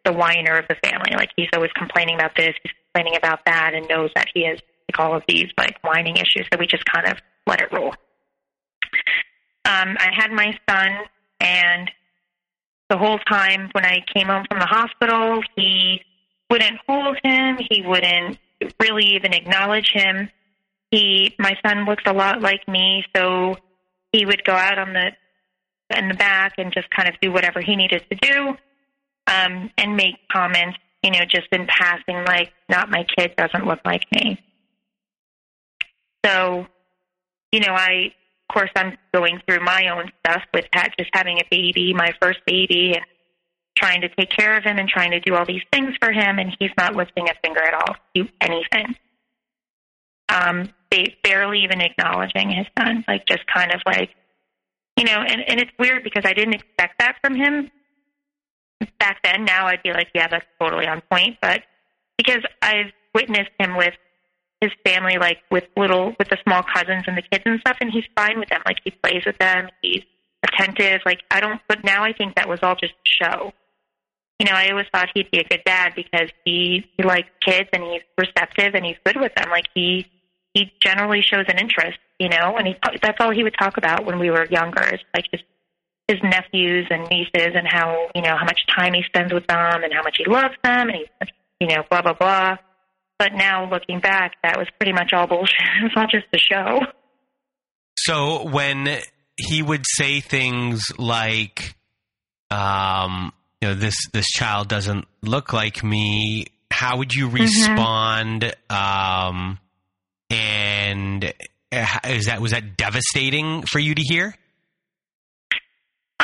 the, 0.05 0.13
whiner 0.13 0.59
of 0.59 0.67
the 0.69 0.77
family. 0.83 1.13
Like 1.15 1.31
he's 1.37 1.49
always 1.55 1.73
complaining 1.73 2.17
about 2.17 2.33
this, 2.37 2.55
he's 2.63 2.73
complaining 2.93 3.17
about 3.17 3.41
that, 3.47 3.73
and 3.75 3.89
knows 3.89 4.11
that 4.15 4.29
he 4.35 4.47
has 4.47 4.59
like 4.89 4.99
all 4.99 5.17
of 5.17 5.23
these 5.29 5.47
like 5.59 5.79
whining 5.83 6.17
issues. 6.17 6.47
So 6.53 6.59
we 6.59 6.67
just 6.67 6.85
kind 6.85 7.07
of 7.07 7.19
let 7.47 7.61
it 7.61 7.73
roll. 7.73 7.95
Um, 9.65 9.97
I 9.99 10.09
had 10.13 10.33
my 10.33 10.59
son, 10.69 10.91
and 11.41 11.91
the 12.89 12.99
whole 12.99 13.19
time 13.19 13.71
when 13.73 13.85
I 13.85 14.05
came 14.15 14.27
home 14.27 14.45
from 14.49 14.59
the 14.59 14.67
hospital, 14.67 15.43
he 15.57 16.03
wouldn't 16.51 16.79
hold 16.89 17.19
him. 17.23 17.59
He 17.71 17.83
wouldn't 17.83 18.39
really 18.81 19.15
even 19.15 19.33
acknowledge 19.33 19.93
him. 19.93 20.29
He, 20.91 21.37
my 21.39 21.57
son 21.65 21.85
looks 21.85 22.03
a 22.07 22.13
lot 22.13 22.41
like 22.41 22.67
me, 22.67 23.05
so 23.15 23.57
he 24.13 24.27
would 24.27 24.45
go 24.45 24.53
out 24.53 24.79
on 24.79 24.93
the 24.93 25.13
in 25.97 26.09
the 26.09 26.15
back 26.15 26.55
and 26.59 26.73
just 26.73 26.89
kind 26.91 27.09
of 27.09 27.15
do 27.21 27.33
whatever 27.33 27.61
he 27.61 27.77
needed 27.77 28.05
to 28.11 28.17
do, 28.17 28.57
um, 29.31 29.71
and 29.79 29.97
make 29.97 30.17
comments, 30.31 30.79
you 31.03 31.13
know, 31.13 31.25
just 31.25 31.47
in 31.53 31.67
passing, 31.67 32.25
like, 32.27 32.53
"Not 32.69 32.91
my 32.91 33.05
kid, 33.05 33.35
doesn't 33.37 33.67
look 33.67 33.81
like 33.85 34.05
me." 34.13 34.39
So, 36.27 36.67
you 37.53 37.61
know, 37.61 37.73
I, 37.73 38.13
of 38.49 38.55
course, 38.55 38.71
I'm 38.77 38.99
going 39.15 39.41
through 39.47 39.61
my 39.61 39.89
own 39.89 40.11
stuff 40.19 40.43
with 40.53 40.67
ha- 40.75 40.89
just 40.99 41.11
having 41.15 41.39
a 41.39 41.45
baby, 41.51 41.95
my 41.95 42.13
first 42.21 42.41
baby, 42.47 42.95
and 42.95 43.05
trying 43.79 44.01
to 44.03 44.09
take 44.11 44.31
care 44.31 44.57
of 44.57 44.65
him 44.65 44.79
and 44.79 44.89
trying 44.89 45.13
to 45.13 45.21
do 45.21 45.35
all 45.35 45.47
these 45.47 45.63
things 45.73 45.95
for 46.03 46.13
him, 46.13 46.39
and 46.39 46.55
he's 46.59 46.73
not 46.77 46.97
lifting 46.97 47.29
a 47.29 47.35
finger 47.43 47.63
at 47.63 47.75
all 47.75 47.95
to 47.95 48.25
do 48.25 48.29
anything. 48.41 48.95
Um, 50.29 50.69
they 50.91 51.17
barely 51.23 51.63
even 51.63 51.81
acknowledging 51.81 52.51
his 52.51 52.67
son, 52.79 53.05
like 53.09 53.27
just 53.27 53.47
kind 53.47 53.73
of 53.73 53.81
like, 53.87 54.11
you 54.97 55.05
know, 55.05 55.21
and, 55.21 55.41
and 55.49 55.61
it's 55.61 55.71
weird 55.79 56.05
because 56.05 56.25
I 56.27 56.35
didn't 56.35 56.55
expect 56.55 56.99
that 56.99 57.17
from 57.23 57.35
him 57.35 57.71
back 58.99 59.23
then. 59.23 59.45
Now 59.45 59.67
I'd 59.67 59.83
be 59.83 59.93
like, 59.93 60.09
yeah, 60.15 60.29
that's 60.29 60.47
totally 60.61 60.87
on 60.87 61.03
point, 61.11 61.39
but 61.41 61.63
because 62.17 62.43
I've 62.63 62.93
witnessed 63.15 63.51
him 63.59 63.77
with 63.77 63.95
his 64.61 64.71
family, 64.85 65.17
like 65.19 65.39
with 65.51 65.65
little, 65.77 66.15
with 66.19 66.29
the 66.29 66.39
small 66.45 66.63
cousins 66.63 67.05
and 67.07 67.17
the 67.17 67.23
kids 67.23 67.43
and 67.47 67.59
stuff, 67.61 67.79
and 67.81 67.91
he's 67.91 68.05
fine 68.15 68.39
with 68.39 68.51
them. 68.51 68.61
Like 68.67 68.79
he 68.85 68.91
plays 68.91 69.25
with 69.25 69.39
them, 69.39 69.69
he's 69.83 70.03
attentive. 70.43 71.01
Like 71.07 71.21
I 71.31 71.41
don't, 71.41 71.61
but 71.69 71.83
now 71.85 72.05
I 72.05 72.13
think 72.13 72.37
that 72.37 72.49
was 72.49 72.61
all 72.63 72.77
just 72.77 72.95
show. 73.05 73.53
You 74.39 74.47
know, 74.47 74.53
I 74.53 74.71
always 74.71 74.87
thought 74.93 75.09
he'd 75.15 75.31
be 75.31 75.39
a 75.39 75.45
good 75.45 75.63
dad 75.67 75.93
because 75.95 76.31
he, 76.45 76.87
he 76.97 77.03
likes 77.03 77.29
kids 77.45 77.69
and 77.73 77.83
he's 77.83 78.03
receptive 78.17 78.75
and 78.75 78.85
he's 78.87 78.97
good 79.05 79.21
with 79.21 79.35
them. 79.35 79.51
Like 79.51 79.67
he, 79.75 80.07
he 80.55 80.73
generally 80.81 81.21
shows 81.21 81.45
an 81.49 81.59
interest, 81.59 81.99
you 82.19 82.29
know, 82.29 82.57
and 82.57 82.69
he, 82.69 82.75
that's 83.03 83.19
all 83.21 83.31
he 83.31 83.43
would 83.43 83.55
talk 83.59 83.77
about 83.77 84.07
when 84.07 84.19
we 84.19 84.31
were 84.31 84.47
younger 84.47 84.83
is 84.95 85.01
like 85.15 85.27
his, 85.31 85.43
his 86.11 86.23
nephews 86.23 86.87
and 86.91 87.09
nieces 87.09 87.55
and 87.55 87.67
how, 87.69 88.09
you 88.15 88.23
know, 88.23 88.37
how 88.37 88.45
much 88.45 88.61
time 88.77 88.93
he 88.95 89.03
spends 89.07 89.33
with 89.33 89.47
them 89.47 89.85
and 89.85 89.93
how 89.93 90.03
much 90.03 90.17
he 90.19 90.31
loves 90.31 90.55
them 90.65 90.89
and 90.89 90.99
he's, 90.99 91.29
you 91.61 91.69
know, 91.69 91.83
blah, 91.91 92.03
blah, 92.03 92.15
blah. 92.15 92.57
But 93.19 93.35
now 93.35 93.71
looking 93.71 94.01
back, 94.01 94.33
that 94.43 94.59
was 94.59 94.67
pretty 94.79 94.93
much 94.93 95.13
all 95.13 95.27
bullshit. 95.27 95.61
It 95.81 95.85
was 95.85 95.93
all 95.97 96.07
just 96.11 96.27
a 96.33 96.39
show. 96.39 96.81
So 97.97 98.49
when 98.49 98.99
he 99.37 99.63
would 99.63 99.85
say 99.87 100.21
things 100.21 100.83
like, 100.99 101.77
um, 102.51 103.33
you 103.61 103.69
know, 103.69 103.75
this 103.75 103.95
this 104.13 104.27
child 104.27 104.69
doesn't 104.69 105.07
look 105.23 105.53
like 105.53 105.85
me, 105.85 106.47
how 106.71 106.97
would 106.97 107.13
you 107.13 107.29
respond? 107.29 108.55
Um, 108.71 109.59
and 110.31 111.33
uh, 111.73 111.99
is 112.09 112.27
that 112.27 112.41
was 112.41 112.53
that 112.53 112.77
devastating 112.77 113.63
for 113.63 113.79
you 113.79 113.95
to 113.95 114.03
hear? 114.03 114.35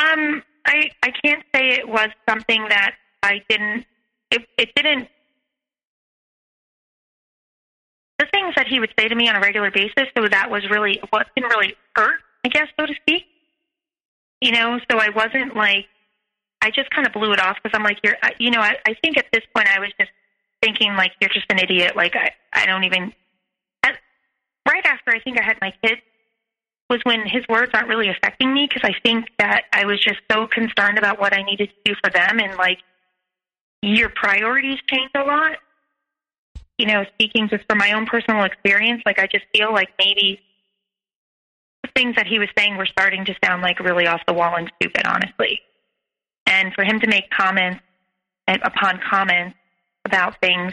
Um, 0.06 0.42
I 0.64 0.90
I 1.02 1.10
can't 1.24 1.42
say 1.54 1.70
it 1.70 1.88
was 1.88 2.08
something 2.28 2.66
that 2.68 2.94
I 3.22 3.42
didn't. 3.48 3.84
It 4.30 4.46
it 4.58 4.70
didn't. 4.74 5.08
The 8.18 8.26
things 8.32 8.54
that 8.56 8.66
he 8.66 8.80
would 8.80 8.92
say 8.98 9.08
to 9.08 9.14
me 9.14 9.28
on 9.28 9.36
a 9.36 9.40
regular 9.40 9.70
basis, 9.70 10.08
so 10.16 10.26
that 10.28 10.50
was 10.50 10.68
really 10.70 11.00
what 11.10 11.26
didn't 11.36 11.50
really 11.50 11.74
hurt, 11.94 12.18
I 12.44 12.48
guess, 12.48 12.68
so 12.78 12.86
to 12.86 12.94
speak. 12.94 13.24
You 14.40 14.52
know, 14.52 14.78
so 14.90 14.98
I 14.98 15.10
wasn't 15.10 15.56
like 15.56 15.86
I 16.62 16.70
just 16.70 16.90
kind 16.90 17.06
of 17.06 17.12
blew 17.12 17.32
it 17.32 17.40
off 17.40 17.56
because 17.62 17.76
I'm 17.76 17.84
like, 17.84 17.98
you're, 18.02 18.16
you 18.38 18.50
know, 18.50 18.60
I, 18.60 18.76
I 18.86 18.94
think 19.02 19.18
at 19.18 19.26
this 19.32 19.42
point 19.54 19.68
I 19.68 19.78
was 19.78 19.90
just 19.98 20.10
thinking 20.62 20.94
like 20.94 21.12
you're 21.20 21.30
just 21.30 21.46
an 21.50 21.58
idiot. 21.58 21.96
Like 21.96 22.14
I 22.16 22.30
I 22.52 22.66
don't 22.66 22.84
even. 22.84 23.12
At, 23.82 23.98
right 24.68 24.84
after 24.84 25.10
I 25.10 25.20
think 25.20 25.38
I 25.38 25.44
had 25.44 25.58
my 25.60 25.72
kids 25.82 26.00
was 26.88 27.00
when 27.02 27.26
his 27.26 27.46
words 27.48 27.72
aren't 27.74 27.88
really 27.88 28.08
affecting 28.08 28.54
me 28.54 28.68
because 28.68 28.88
I 28.88 28.94
think 29.02 29.26
that 29.38 29.64
I 29.72 29.84
was 29.86 30.00
just 30.00 30.20
so 30.30 30.46
concerned 30.46 30.98
about 30.98 31.18
what 31.18 31.32
I 31.32 31.42
needed 31.42 31.70
to 31.70 31.92
do 31.92 31.98
for 32.02 32.10
them 32.10 32.38
and 32.38 32.56
like 32.56 32.78
your 33.82 34.08
priorities 34.08 34.78
change 34.88 35.10
a 35.14 35.24
lot. 35.24 35.56
You 36.78 36.86
know, 36.86 37.04
speaking 37.14 37.48
just 37.48 37.64
from 37.68 37.78
my 37.78 37.92
own 37.92 38.06
personal 38.06 38.44
experience, 38.44 39.02
like 39.06 39.18
I 39.18 39.26
just 39.26 39.44
feel 39.54 39.72
like 39.72 39.90
maybe 39.98 40.40
the 41.82 41.90
things 41.96 42.16
that 42.16 42.26
he 42.26 42.38
was 42.38 42.48
saying 42.56 42.76
were 42.76 42.86
starting 42.86 43.24
to 43.24 43.34
sound 43.44 43.62
like 43.62 43.80
really 43.80 44.06
off 44.06 44.20
the 44.26 44.34
wall 44.34 44.54
and 44.56 44.70
stupid, 44.80 45.06
honestly. 45.06 45.60
And 46.46 46.72
for 46.74 46.84
him 46.84 47.00
to 47.00 47.08
make 47.08 47.30
comments 47.30 47.82
and 48.46 48.60
upon 48.62 49.00
comments 49.00 49.56
about 50.04 50.40
things 50.40 50.72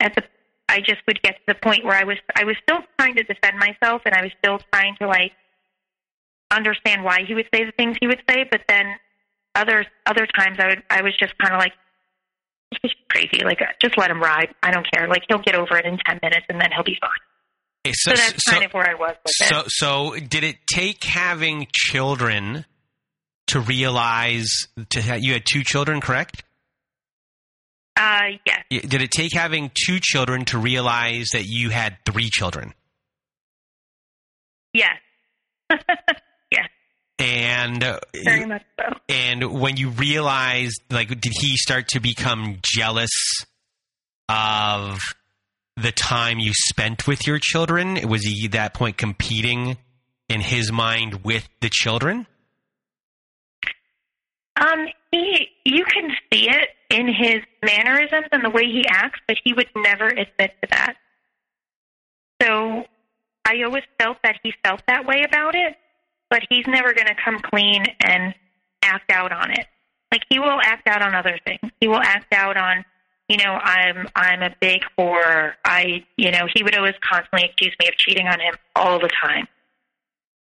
at 0.00 0.14
the 0.14 0.24
I 0.72 0.78
just 0.80 1.00
would 1.06 1.20
get 1.22 1.34
to 1.36 1.42
the 1.48 1.54
point 1.54 1.84
where 1.84 1.94
I 1.94 2.04
was 2.04 2.16
I 2.34 2.44
was 2.44 2.56
still 2.62 2.80
trying 2.98 3.14
to 3.16 3.22
defend 3.24 3.58
myself 3.58 4.02
and 4.06 4.14
I 4.14 4.22
was 4.22 4.32
still 4.42 4.58
trying 4.72 4.96
to 5.00 5.06
like 5.06 5.32
understand 6.50 7.04
why 7.04 7.20
he 7.26 7.34
would 7.34 7.46
say 7.54 7.64
the 7.64 7.72
things 7.76 7.96
he 8.00 8.06
would 8.06 8.22
say, 8.28 8.44
but 8.50 8.62
then 8.68 8.86
other 9.54 9.84
other 10.06 10.26
times 10.26 10.56
I 10.58 10.68
would 10.68 10.82
I 10.88 11.02
was 11.02 11.14
just 11.18 11.36
kind 11.38 11.52
of 11.54 11.60
like 11.60 11.72
he's 12.82 12.92
crazy, 13.10 13.44
like 13.44 13.60
uh, 13.60 13.72
just 13.82 13.98
let 13.98 14.10
him 14.10 14.20
ride. 14.20 14.48
I 14.62 14.70
don't 14.70 14.86
care. 14.92 15.08
Like 15.08 15.22
he'll 15.28 15.38
get 15.44 15.54
over 15.54 15.76
it 15.76 15.84
in 15.84 15.98
ten 16.06 16.18
minutes 16.22 16.46
and 16.48 16.58
then 16.60 16.70
he'll 16.74 16.84
be 16.84 16.96
fine. 17.00 17.10
Okay, 17.86 17.92
So 17.96 18.10
that's 18.10 18.44
kind 18.44 18.64
of 18.64 18.72
where 18.72 18.88
I 18.88 18.94
was 18.94 19.14
with 19.24 19.34
so, 19.34 19.58
it. 19.60 19.66
so 19.68 20.14
did 20.26 20.44
it 20.44 20.56
take 20.72 21.02
having 21.04 21.66
children 21.72 22.64
to 23.48 23.60
realize 23.60 24.48
to 24.90 25.02
ha- 25.02 25.18
you 25.20 25.32
had 25.34 25.42
two 25.44 25.62
children, 25.64 26.00
correct? 26.00 26.44
Uh, 27.96 28.38
yes. 28.46 28.64
Did 28.88 29.02
it 29.02 29.10
take 29.10 29.34
having 29.34 29.70
two 29.74 29.98
children 30.00 30.44
to 30.46 30.58
realize 30.58 31.28
that 31.32 31.44
you 31.46 31.70
had 31.70 31.96
three 32.06 32.30
children? 32.30 32.72
Yes. 34.72 34.96
yes. 36.50 36.68
And 37.18 37.84
uh, 37.84 38.00
Very 38.24 38.46
much 38.46 38.62
so. 38.80 38.96
and 39.08 39.60
when 39.60 39.76
you 39.76 39.90
realized, 39.90 40.80
like, 40.90 41.08
did 41.08 41.32
he 41.40 41.56
start 41.56 41.88
to 41.88 42.00
become 42.00 42.58
jealous 42.64 43.10
of 44.28 44.98
the 45.76 45.92
time 45.92 46.38
you 46.38 46.52
spent 46.68 47.06
with 47.06 47.26
your 47.26 47.38
children? 47.40 48.08
Was 48.08 48.22
he 48.24 48.46
at 48.46 48.52
that 48.52 48.74
point 48.74 48.96
competing 48.96 49.76
in 50.28 50.40
his 50.40 50.72
mind 50.72 51.24
with 51.24 51.48
the 51.60 51.68
children? 51.70 52.26
Um, 54.56 54.86
he, 55.12 55.48
you 55.64 55.84
can 55.84 56.10
see 56.32 56.48
it 56.48 56.68
in 56.90 57.06
his 57.06 57.42
mannerisms 57.62 58.26
and 58.32 58.44
the 58.44 58.50
way 58.50 58.64
he 58.64 58.84
acts, 58.88 59.20
but 59.28 59.36
he 59.44 59.52
would 59.52 59.68
never 59.76 60.08
admit 60.08 60.54
to 60.62 60.68
that. 60.70 60.94
So 62.40 62.86
I 63.44 63.62
always 63.62 63.84
felt 64.00 64.18
that 64.24 64.40
he 64.42 64.52
felt 64.64 64.82
that 64.88 65.06
way 65.06 65.22
about 65.22 65.54
it, 65.54 65.76
but 66.30 66.42
he's 66.48 66.66
never 66.66 66.92
going 66.92 67.06
to 67.06 67.14
come 67.22 67.38
clean 67.38 67.84
and 68.04 68.34
act 68.82 69.12
out 69.12 69.32
on 69.32 69.52
it. 69.52 69.66
Like 70.10 70.22
he 70.28 70.38
will 70.38 70.58
act 70.62 70.88
out 70.88 71.02
on 71.02 71.14
other 71.14 71.38
things. 71.46 71.72
He 71.80 71.88
will 71.88 72.02
act 72.02 72.32
out 72.34 72.56
on, 72.56 72.84
you 73.28 73.36
know, 73.38 73.52
I'm 73.62 74.08
I'm 74.14 74.42
a 74.42 74.54
big 74.60 74.82
whore. 74.98 75.52
I, 75.64 76.04
you 76.16 76.30
know, 76.30 76.46
he 76.52 76.62
would 76.62 76.76
always 76.76 76.94
constantly 77.08 77.48
accuse 77.48 77.74
me 77.80 77.88
of 77.88 77.96
cheating 77.96 78.26
on 78.26 78.40
him 78.40 78.54
all 78.74 78.98
the 78.98 79.08
time, 79.22 79.46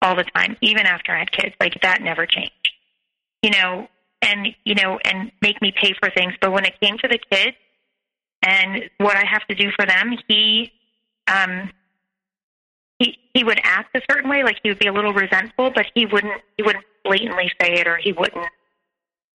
all 0.01 0.15
the 0.15 0.23
time, 0.23 0.55
even 0.61 0.85
after 0.85 1.13
I 1.13 1.19
had 1.19 1.31
kids. 1.31 1.55
Like 1.59 1.81
that 1.81 2.01
never 2.01 2.25
changed 2.25 2.53
you 3.41 3.51
know, 3.51 3.87
and 4.21 4.47
you 4.63 4.75
know, 4.75 4.99
and 5.03 5.31
make 5.41 5.61
me 5.61 5.71
pay 5.71 5.93
for 5.99 6.09
things. 6.09 6.33
But 6.41 6.51
when 6.51 6.65
it 6.65 6.79
came 6.81 6.97
to 6.97 7.07
the 7.07 7.19
kids 7.31 7.57
and 8.43 8.89
what 8.97 9.15
I 9.15 9.23
have 9.25 9.45
to 9.47 9.55
do 9.55 9.69
for 9.75 9.85
them, 9.85 10.17
he 10.27 10.71
um 11.27 11.71
he 12.99 13.17
he 13.33 13.43
would 13.43 13.59
act 13.63 13.95
a 13.95 14.01
certain 14.11 14.29
way, 14.29 14.43
like 14.43 14.57
he 14.63 14.69
would 14.69 14.79
be 14.79 14.87
a 14.87 14.93
little 14.93 15.13
resentful, 15.13 15.71
but 15.73 15.85
he 15.95 16.05
wouldn't 16.05 16.41
he 16.57 16.63
wouldn't 16.63 16.85
blatantly 17.03 17.51
say 17.61 17.73
it 17.73 17.87
or 17.87 17.97
he 17.97 18.11
wouldn't 18.11 18.47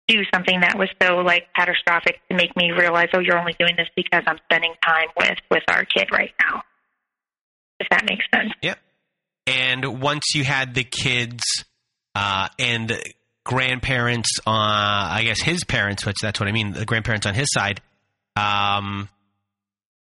do 0.08 0.22
something 0.34 0.60
that 0.60 0.76
was 0.76 0.88
so 1.00 1.16
like 1.16 1.46
catastrophic 1.54 2.20
to 2.28 2.36
make 2.36 2.56
me 2.56 2.72
realize, 2.72 3.08
oh, 3.14 3.20
you're 3.20 3.38
only 3.38 3.54
doing 3.58 3.74
this 3.76 3.88
because 3.96 4.22
I'm 4.26 4.38
spending 4.50 4.74
time 4.84 5.08
with 5.16 5.38
with 5.50 5.62
our 5.68 5.84
kid 5.84 6.08
right 6.12 6.32
now. 6.40 6.62
If 7.78 7.88
that 7.90 8.04
makes 8.08 8.24
sense. 8.34 8.52
Yep. 8.62 8.78
And 9.46 10.00
once 10.00 10.34
you 10.34 10.44
had 10.44 10.74
the 10.74 10.84
kids 10.84 11.42
uh, 12.14 12.48
and 12.58 12.96
grandparents, 13.44 14.38
uh, 14.46 14.50
I 14.50 15.22
guess 15.24 15.40
his 15.42 15.64
parents, 15.64 16.06
which 16.06 16.16
that's 16.22 16.38
what 16.38 16.48
I 16.48 16.52
mean, 16.52 16.72
the 16.72 16.84
grandparents 16.84 17.26
on 17.26 17.34
his 17.34 17.48
side, 17.52 17.80
um, 18.36 19.08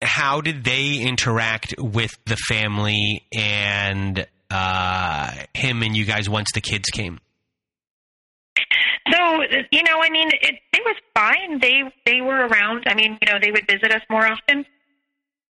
how 0.01 0.41
did 0.41 0.63
they 0.63 0.97
interact 0.97 1.75
with 1.77 2.11
the 2.25 2.35
family 2.35 3.25
and 3.33 4.25
uh, 4.49 5.31
him 5.53 5.81
and 5.83 5.95
you 5.95 6.05
guys 6.05 6.29
once 6.29 6.49
the 6.53 6.61
kids 6.61 6.89
came? 6.89 7.19
So 9.11 9.41
you 9.71 9.83
know, 9.83 9.99
I 10.01 10.09
mean, 10.09 10.29
it, 10.29 10.55
it 10.73 10.81
was 10.85 10.95
fine. 11.15 11.59
They 11.59 11.81
they 12.05 12.21
were 12.21 12.47
around. 12.47 12.83
I 12.87 12.93
mean, 12.93 13.17
you 13.21 13.31
know, 13.31 13.39
they 13.41 13.51
would 13.51 13.67
visit 13.67 13.91
us 13.91 14.01
more 14.09 14.25
often 14.25 14.65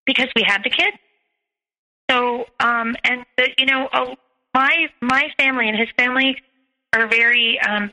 because 0.05 0.27
we 0.35 0.43
had 0.45 0.63
the 0.63 0.69
kids. 0.69 0.97
So, 2.09 2.45
um, 2.59 2.95
and 3.03 3.25
the, 3.37 3.49
you 3.57 3.65
know, 3.65 3.87
oh, 3.93 4.15
my 4.53 4.87
my 5.01 5.27
family 5.37 5.67
and 5.67 5.77
his 5.77 5.89
family 5.97 6.37
are 6.93 7.07
very 7.07 7.59
um, 7.59 7.91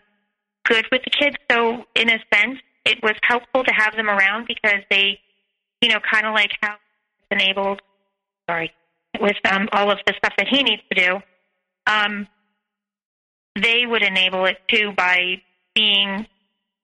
good 0.65 0.85
with 0.91 1.03
the 1.05 1.11
kids. 1.11 1.37
So, 1.51 1.85
in 1.95 2.11
a 2.11 2.19
sense, 2.35 2.59
it 2.85 2.99
was 3.03 3.15
helpful 3.23 3.65
to 3.65 3.73
have 3.73 3.97
them 3.97 4.09
around 4.09 4.47
because 4.47 4.81
they, 4.91 5.21
you 5.81 5.89
know, 5.89 5.99
kind 6.11 6.27
of 6.27 6.35
like 6.35 6.51
how 6.61 6.77
enabled. 7.31 7.81
Sorry, 8.49 8.73
with 9.21 9.37
um, 9.51 9.69
all 9.73 9.91
of 9.91 9.99
the 10.07 10.15
stuff 10.17 10.33
that 10.39 10.49
he 10.49 10.63
needs 10.63 10.83
to 10.93 11.01
do. 11.01 11.19
Um, 11.87 12.29
they 13.55 13.85
would 13.87 14.03
enable 14.03 14.45
it 14.47 14.57
too 14.69 14.93
by 14.97 15.43
being 15.75 16.27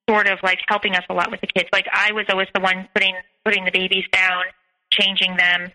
sort 0.08 0.28
of 0.28 0.38
like 0.42 0.58
helping 0.68 0.94
us 0.94 1.04
a 1.08 1.14
lot 1.14 1.30
with 1.30 1.40
the 1.40 1.46
kids. 1.46 1.68
Like 1.72 1.86
I 1.92 2.12
was 2.12 2.26
always 2.28 2.48
the 2.54 2.60
one 2.60 2.88
putting 2.94 3.14
putting 3.44 3.64
the 3.64 3.70
babies 3.70 4.04
down, 4.12 4.44
changing 4.90 5.36
them, 5.36 5.70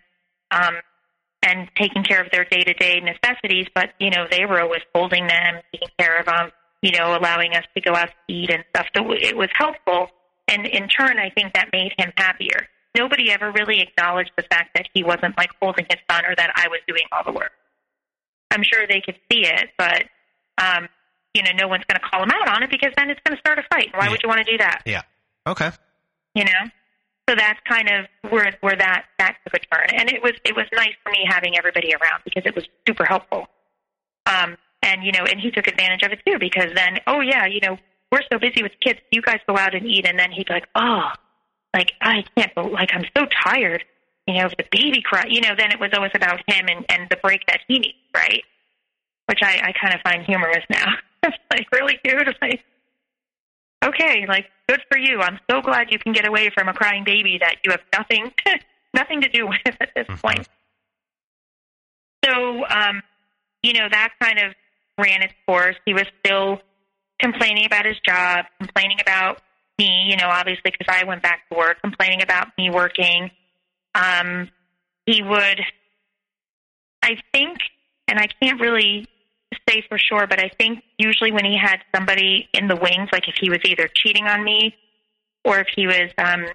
um, 0.52 0.76
and 1.44 1.70
taking 1.76 2.04
care 2.04 2.22
of 2.22 2.32
their 2.32 2.46
day 2.46 2.64
to 2.64 2.74
day 2.74 3.00
necessities. 3.00 3.68
But 3.74 3.92
you 4.00 4.10
know, 4.10 4.26
they 4.30 4.46
were 4.46 4.62
always 4.62 4.82
holding 4.94 5.28
them, 5.28 5.62
taking 5.72 5.90
care 5.98 6.20
of 6.20 6.26
them, 6.26 6.52
you 6.82 6.92
know, 6.92 7.18
allowing 7.18 7.54
us 7.54 7.64
to 7.76 7.82
go 7.82 7.96
out 7.96 8.08
to 8.10 8.34
eat 8.34 8.50
and 8.52 8.64
stuff. 8.70 8.88
So 8.96 9.12
it 9.14 9.36
was 9.38 9.50
helpful, 9.56 10.10
and 10.48 10.66
in 10.66 10.88
turn, 10.88 11.18
I 11.20 11.30
think 11.30 11.54
that 11.54 11.70
made 11.74 11.94
him 11.98 12.12
happier. 12.18 12.68
Nobody 12.98 13.32
ever 13.32 13.52
really 13.52 13.82
acknowledged 13.82 14.32
the 14.36 14.44
fact 14.50 14.72
that 14.76 14.88
he 14.94 15.04
wasn't 15.04 15.38
like 15.38 15.52
holding 15.62 15.86
his 15.90 16.00
son 16.10 16.26
or 16.26 16.36
that 16.36 16.52
I 16.56 16.68
was 16.70 16.80
doing 16.88 17.04
all 17.12 17.24
the 17.24 17.32
work. 17.32 17.52
I'm 18.52 18.64
sure 18.64 18.86
they 18.88 19.00
could 19.00 19.16
see 19.32 19.42
it, 19.46 19.70
but 19.78 20.04
um, 20.58 20.88
you 21.36 21.44
know, 21.44 21.52
no 21.56 21.68
one's 21.68 21.84
going 21.88 22.00
to 22.02 22.10
call 22.10 22.24
him 22.24 22.32
out 22.32 22.50
on 22.50 22.64
it 22.64 22.72
because 22.72 22.92
then 22.98 23.10
it's 23.12 23.20
going 23.24 23.38
to 23.38 23.40
start 23.40 23.60
a 23.60 23.64
fight. 23.72 23.90
Why 23.94 24.06
Yeah. 24.06 24.10
would 24.12 24.20
you 24.24 24.28
want 24.28 24.44
to 24.46 24.52
do 24.52 24.58
that? 24.58 24.82
Yeah. 24.86 25.04
Okay. 25.46 25.70
You 26.34 26.46
know, 26.46 26.64
so 27.30 27.36
that's 27.36 27.60
kind 27.68 27.88
of 27.90 28.32
where 28.32 28.52
where 28.62 28.76
that 28.76 29.06
that 29.20 29.38
took 29.44 29.62
a 29.62 29.76
turn, 29.76 29.88
and 29.94 30.12
it 30.12 30.24
was 30.24 30.34
it 30.44 30.56
was 30.56 30.66
nice 30.74 30.94
for 31.04 31.12
me 31.12 31.26
having 31.28 31.58
everybody 31.58 31.94
around 31.94 32.22
because 32.26 32.44
it 32.46 32.56
was 32.56 32.68
super 32.88 33.06
helpful. 33.06 33.48
Um, 34.26 34.58
and 34.82 35.04
you 35.04 35.12
know, 35.12 35.26
and 35.30 35.40
he 35.40 35.52
took 35.52 35.68
advantage 35.68 36.02
of 36.02 36.12
it 36.12 36.20
too 36.26 36.40
because 36.40 36.74
then, 36.74 37.00
oh 37.06 37.22
yeah, 37.22 37.46
you 37.46 37.60
know, 37.62 37.78
we're 38.12 38.24
so 38.32 38.40
busy 38.40 38.64
with 38.64 38.72
kids, 38.82 39.00
you 39.12 39.22
guys 39.22 39.40
go 39.48 39.56
out 39.58 39.76
and 39.76 39.86
eat, 39.86 40.08
and 40.08 40.18
then 40.18 40.32
he'd 40.32 40.48
be 40.48 40.54
like, 40.54 40.68
oh, 40.74 41.10
like 41.76 41.92
I 42.02 42.24
can't, 42.36 42.52
like 42.58 42.90
I'm 42.94 43.06
so 43.16 43.28
tired. 43.44 43.84
You 44.26 44.36
know, 44.36 44.50
the 44.50 44.66
baby 44.72 45.02
cry, 45.02 45.26
you 45.28 45.42
know, 45.42 45.54
then 45.58 45.72
it 45.72 45.80
was 45.80 45.92
always 45.94 46.12
about 46.16 46.40
him 46.48 46.68
and 46.68 46.84
and 46.90 47.10
the 47.12 47.18
break 47.18 47.46
that 47.46 47.60
he 47.68 47.78
needs, 47.78 47.98
right? 48.16 48.42
Which 49.28 49.40
I 49.44 49.62
I 49.66 49.74
kind 49.80 49.94
of 49.94 50.02
find 50.02 50.26
humorous 50.26 50.66
now. 50.70 50.96
it's 51.24 51.38
like 51.52 51.68
really 51.72 52.00
cute. 52.04 52.36
Like, 52.42 52.64
okay, 53.84 54.26
like 54.28 54.50
good 54.68 54.82
for 54.92 54.98
you. 54.98 55.20
I'm 55.22 55.40
so 55.50 55.62
glad 55.62 55.92
you 55.92 56.00
can 56.00 56.14
get 56.14 56.28
away 56.28 56.50
from 56.50 56.68
a 56.68 56.74
crying 56.74 57.04
baby 57.04 57.38
that 57.40 57.56
you 57.64 57.72
have 57.72 57.82
nothing 57.94 58.32
nothing 58.94 59.22
to 59.22 59.30
do 59.30 59.48
with 59.48 59.60
at 59.80 59.90
this 59.96 60.08
Mhm. 60.08 60.22
point. 60.22 60.50
So, 62.26 62.66
um, 62.68 63.02
you 63.64 63.74
know, 63.74 63.88
that 63.90 64.14
kind 64.20 64.40
of 64.40 64.54
ran 64.98 65.22
its 65.22 65.34
course. 65.48 65.76
He 65.86 65.94
was 65.94 66.06
still 66.26 66.62
complaining 67.20 67.66
about 67.66 67.86
his 67.86 67.98
job, 68.06 68.46
complaining 68.60 69.00
about 69.02 69.42
me, 69.78 70.08
you 70.10 70.18
know, 70.18 70.28
obviously 70.28 70.72
because 70.72 70.88
I 70.90 71.06
went 71.06 71.22
back 71.22 71.48
to 71.50 71.58
work, 71.58 71.82
complaining 71.82 72.22
about 72.22 72.50
me 72.58 72.70
working. 72.70 73.32
Um, 73.96 74.50
he 75.06 75.24
would, 75.24 75.62
I 77.02 77.18
think, 77.34 77.58
and 78.08 78.20
I 78.20 78.28
can't 78.42 78.60
really 78.60 79.08
say 79.70 79.84
for 79.88 79.98
sure, 79.98 80.28
but 80.28 80.40
I 80.40 80.50
think 80.58 80.84
usually 80.98 81.32
when 81.32 81.46
he 81.46 81.58
had 81.58 81.80
somebody 81.96 82.50
in 82.54 82.68
the 82.68 82.76
wings, 82.76 83.10
like 83.12 83.28
if 83.28 83.36
he 83.40 83.50
was 83.50 83.60
either 83.66 83.90
cheating 83.94 84.26
on 84.26 84.44
me 84.44 84.76
or 85.46 85.60
if 85.60 85.68
he 85.76 85.88
was 85.88 86.10
um, 86.18 86.46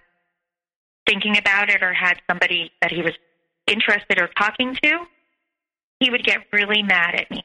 thinking 1.07 1.39
about 1.39 1.71
it 1.71 1.83
or 1.83 1.93
had 1.93 2.21
somebody 2.29 2.71
that 2.83 2.91
he 2.91 3.03
was 3.03 3.13
interested 3.67 4.19
or 4.19 4.29
talking 4.39 4.77
to, 4.83 4.99
he 6.01 6.11
would 6.11 6.25
get 6.25 6.39
really 6.53 6.83
mad 6.83 7.15
at 7.15 7.31
me 7.31 7.45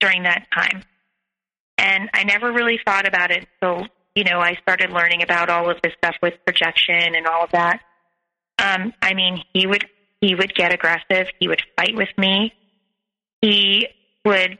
during 0.00 0.24
that 0.24 0.46
time. 0.54 0.82
And 1.78 2.10
I 2.14 2.24
never 2.24 2.52
really 2.52 2.78
thought 2.84 3.06
about 3.06 3.30
it 3.30 3.46
until, 3.60 3.86
you 4.14 4.24
know, 4.24 4.40
I 4.40 4.54
started 4.62 4.90
learning 4.90 5.22
about 5.22 5.50
all 5.50 5.70
of 5.70 5.78
this 5.82 5.92
stuff 5.98 6.16
with 6.22 6.34
projection 6.44 7.14
and 7.14 7.26
all 7.26 7.44
of 7.44 7.50
that. 7.52 7.80
Um, 8.58 8.92
I 9.02 9.14
mean, 9.14 9.42
he 9.52 9.66
would 9.66 9.84
he 10.20 10.36
would 10.36 10.54
get 10.54 10.72
aggressive. 10.72 11.26
He 11.40 11.48
would 11.48 11.62
fight 11.76 11.96
with 11.96 12.10
me. 12.16 12.52
He 13.40 13.88
would 14.24 14.58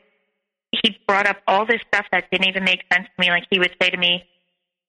he 0.82 0.98
brought 1.06 1.26
up 1.26 1.38
all 1.46 1.64
this 1.64 1.80
stuff 1.88 2.06
that 2.12 2.30
didn't 2.30 2.48
even 2.48 2.64
make 2.64 2.82
sense 2.92 3.06
to 3.06 3.20
me. 3.20 3.30
Like 3.30 3.44
he 3.50 3.58
would 3.58 3.74
say 3.80 3.90
to 3.90 3.96
me, 3.96 4.24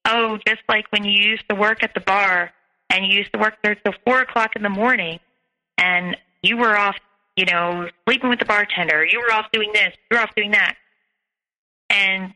"Oh, 0.04 0.38
just 0.46 0.62
like 0.68 0.86
when 0.90 1.04
you 1.04 1.12
used 1.12 1.48
to 1.48 1.54
work 1.54 1.82
at 1.82 1.94
the 1.94 2.00
bar 2.00 2.52
and 2.90 3.06
you 3.06 3.18
used 3.18 3.32
to 3.32 3.38
work 3.38 3.54
there 3.62 3.74
till 3.74 3.94
four 4.04 4.20
o'clock 4.20 4.56
in 4.56 4.62
the 4.62 4.68
morning, 4.68 5.20
and 5.78 6.16
you 6.42 6.56
were 6.56 6.76
off, 6.76 6.96
you 7.36 7.46
know, 7.46 7.88
sleeping 8.06 8.28
with 8.28 8.38
the 8.38 8.44
bartender. 8.44 9.04
You 9.04 9.20
were 9.20 9.32
off 9.32 9.46
doing 9.52 9.70
this. 9.72 9.94
You 10.10 10.16
were 10.16 10.22
off 10.22 10.34
doing 10.34 10.50
that." 10.52 10.76
And 11.90 12.34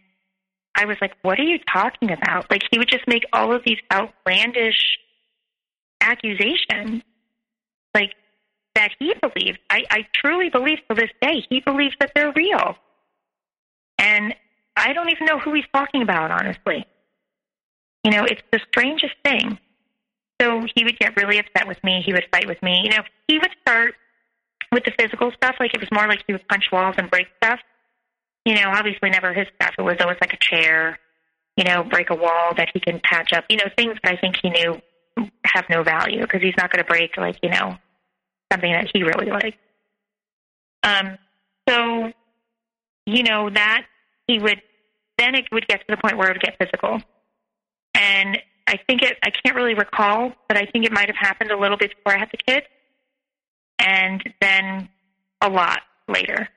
I 0.75 0.85
was 0.85 0.97
like, 1.01 1.15
"What 1.23 1.39
are 1.41 1.45
you 1.45 1.59
talking 1.73 2.13
about?" 2.13 2.51
Like 2.51 2.63
he 2.71 2.79
would 2.79 2.89
just 2.89 3.07
make 3.09 3.25
all 3.33 3.53
of 3.53 3.63
these 3.65 3.79
outlandish 3.93 4.99
accusations, 6.01 7.03
like 7.95 8.15
that 8.75 8.93
he 8.99 9.13
believed. 9.21 9.59
I, 9.69 9.83
I 9.91 10.07
truly 10.15 10.51
believe 10.51 10.79
to 10.89 10.95
this 10.95 11.11
day 11.21 11.45
he 11.51 11.61
believes 11.61 11.95
that 11.99 12.13
they're 12.15 12.33
real. 12.33 12.77
And 13.99 14.35
I 14.77 14.93
don't 14.93 15.11
even 15.11 15.27
know 15.27 15.39
who 15.39 15.55
he's 15.55 15.65
talking 15.75 16.03
about, 16.03 16.31
honestly. 16.31 16.87
You 18.05 18.13
know, 18.13 18.25
it's 18.25 18.43
the 18.53 18.61
strangest 18.71 19.15
thing. 19.25 19.59
So 20.41 20.65
he 20.75 20.85
would 20.85 20.99
get 20.99 21.17
really 21.17 21.39
upset 21.39 21.67
with 21.67 21.83
me. 21.83 22.03
He 22.05 22.13
would 22.13 22.27
fight 22.31 22.47
with 22.47 22.63
me. 22.63 22.83
You 22.85 22.91
know, 22.91 23.03
he 23.27 23.39
would 23.39 23.51
start 23.61 23.95
with 24.71 24.85
the 24.85 24.93
physical 24.99 25.33
stuff. 25.33 25.57
Like 25.59 25.75
it 25.75 25.81
was 25.81 25.91
more 25.91 26.07
like 26.07 26.23
he 26.27 26.33
would 26.33 26.47
punch 26.49 26.67
walls 26.71 26.95
and 26.97 27.11
break 27.11 27.27
stuff. 27.43 27.59
You 28.45 28.55
know, 28.55 28.71
obviously 28.75 29.11
never 29.11 29.35
his 29.35 29.47
stuff. 29.57 29.75
It 29.79 29.83
was 29.83 29.97
always 30.01 30.19
like 30.21 30.33
a 30.33 30.39
chair, 30.41 30.99
you 31.57 31.65
know, 31.65 31.83
break 31.83 32.11
a 32.11 32.15
wall 32.15 32.55
that 32.57 32.69
he 32.73 32.81
can 32.81 33.01
patch 33.03 33.33
up. 33.33 33.45
You 33.49 33.57
know, 33.57 33.65
things 33.77 33.97
that 34.03 34.13
I 34.13 34.17
think 34.17 34.37
he 34.41 34.51
knew 34.51 34.81
have 35.45 35.65
no 35.69 35.83
value 35.83 36.21
because 36.21 36.43
he's 36.43 36.55
not 36.57 36.71
going 36.71 36.85
to 36.85 36.89
break 36.89 37.17
like 37.17 37.37
you 37.43 37.51
know 37.51 37.77
something 38.53 38.73
that 38.73 38.89
he 38.93 39.03
really 39.03 39.31
likes. 39.31 39.57
Um, 40.83 41.19
so 41.69 42.13
you 43.09 43.23
know 43.23 43.51
that 43.51 43.85
he 44.27 44.39
would 44.39 44.61
then 45.17 45.35
it 45.35 45.47
would 45.51 45.67
get 45.67 45.81
to 45.81 45.87
the 45.89 45.97
point 45.97 46.17
where 46.17 46.31
it 46.31 46.35
would 46.35 46.43
get 46.43 46.57
physical, 46.59 47.01
and 47.95 48.39
I 48.67 48.79
think 48.87 49.03
it 49.03 49.17
I 49.23 49.31
can't 49.31 49.57
really 49.57 49.75
recall, 49.75 50.33
but 50.49 50.57
I 50.57 50.67
think 50.67 50.85
it 50.85 50.93
might 50.93 51.09
have 51.09 51.17
happened 51.17 51.51
a 51.51 51.59
little 51.59 51.77
bit 51.77 51.95
before 51.97 52.15
I 52.15 52.19
had 52.19 52.31
the 52.31 52.39
kid, 52.39 52.65
and 53.79 54.23
then 54.41 54.89
a 55.41 55.49
lot 55.49 55.81
later 56.09 56.49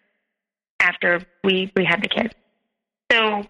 after 0.79 1.21
we 1.43 1.71
we 1.75 1.85
had 1.85 2.01
the 2.01 2.07
kid. 2.07 2.35
So 3.11 3.43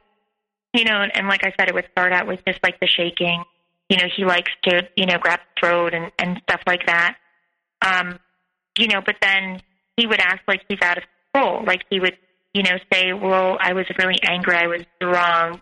you 0.74 0.86
know, 0.86 1.06
and 1.14 1.28
like 1.28 1.45
I 1.45 1.54
said, 1.60 1.68
it 1.68 1.74
would 1.74 1.88
start 1.91 2.14
out 2.14 2.28
with 2.28 2.39
just 2.45 2.60
like 2.64 2.80
the 2.80 2.88
shaking. 2.88 3.43
You 3.89 3.97
know, 3.97 4.08
he 4.16 4.24
likes 4.24 4.52
to, 4.64 4.88
you 4.95 5.06
know, 5.06 5.18
grab 5.18 5.39
the 5.39 5.60
throat 5.60 5.93
and, 5.93 6.12
and 6.18 6.39
stuff 6.43 6.62
like 6.66 6.86
that. 6.86 7.18
Um, 7.82 8.20
you 8.78 8.88
know, 8.88 9.02
but 9.06 9.16
then 9.22 9.62
he 9.97 10.08
would 10.08 10.22
act 10.22 10.47
like 10.47 10.62
he's 10.70 10.80
out 10.82 10.97
of 10.97 11.04
control. 11.34 11.64
Like 11.66 11.84
he 11.89 11.99
would, 11.99 12.18
you 12.54 12.64
know, 12.64 12.78
say, 12.91 13.14
well, 13.14 13.58
I 13.60 13.74
was 13.74 13.86
really 13.97 14.20
angry. 14.24 14.56
I 14.56 14.68
was 14.68 14.82
drunk. 14.99 15.62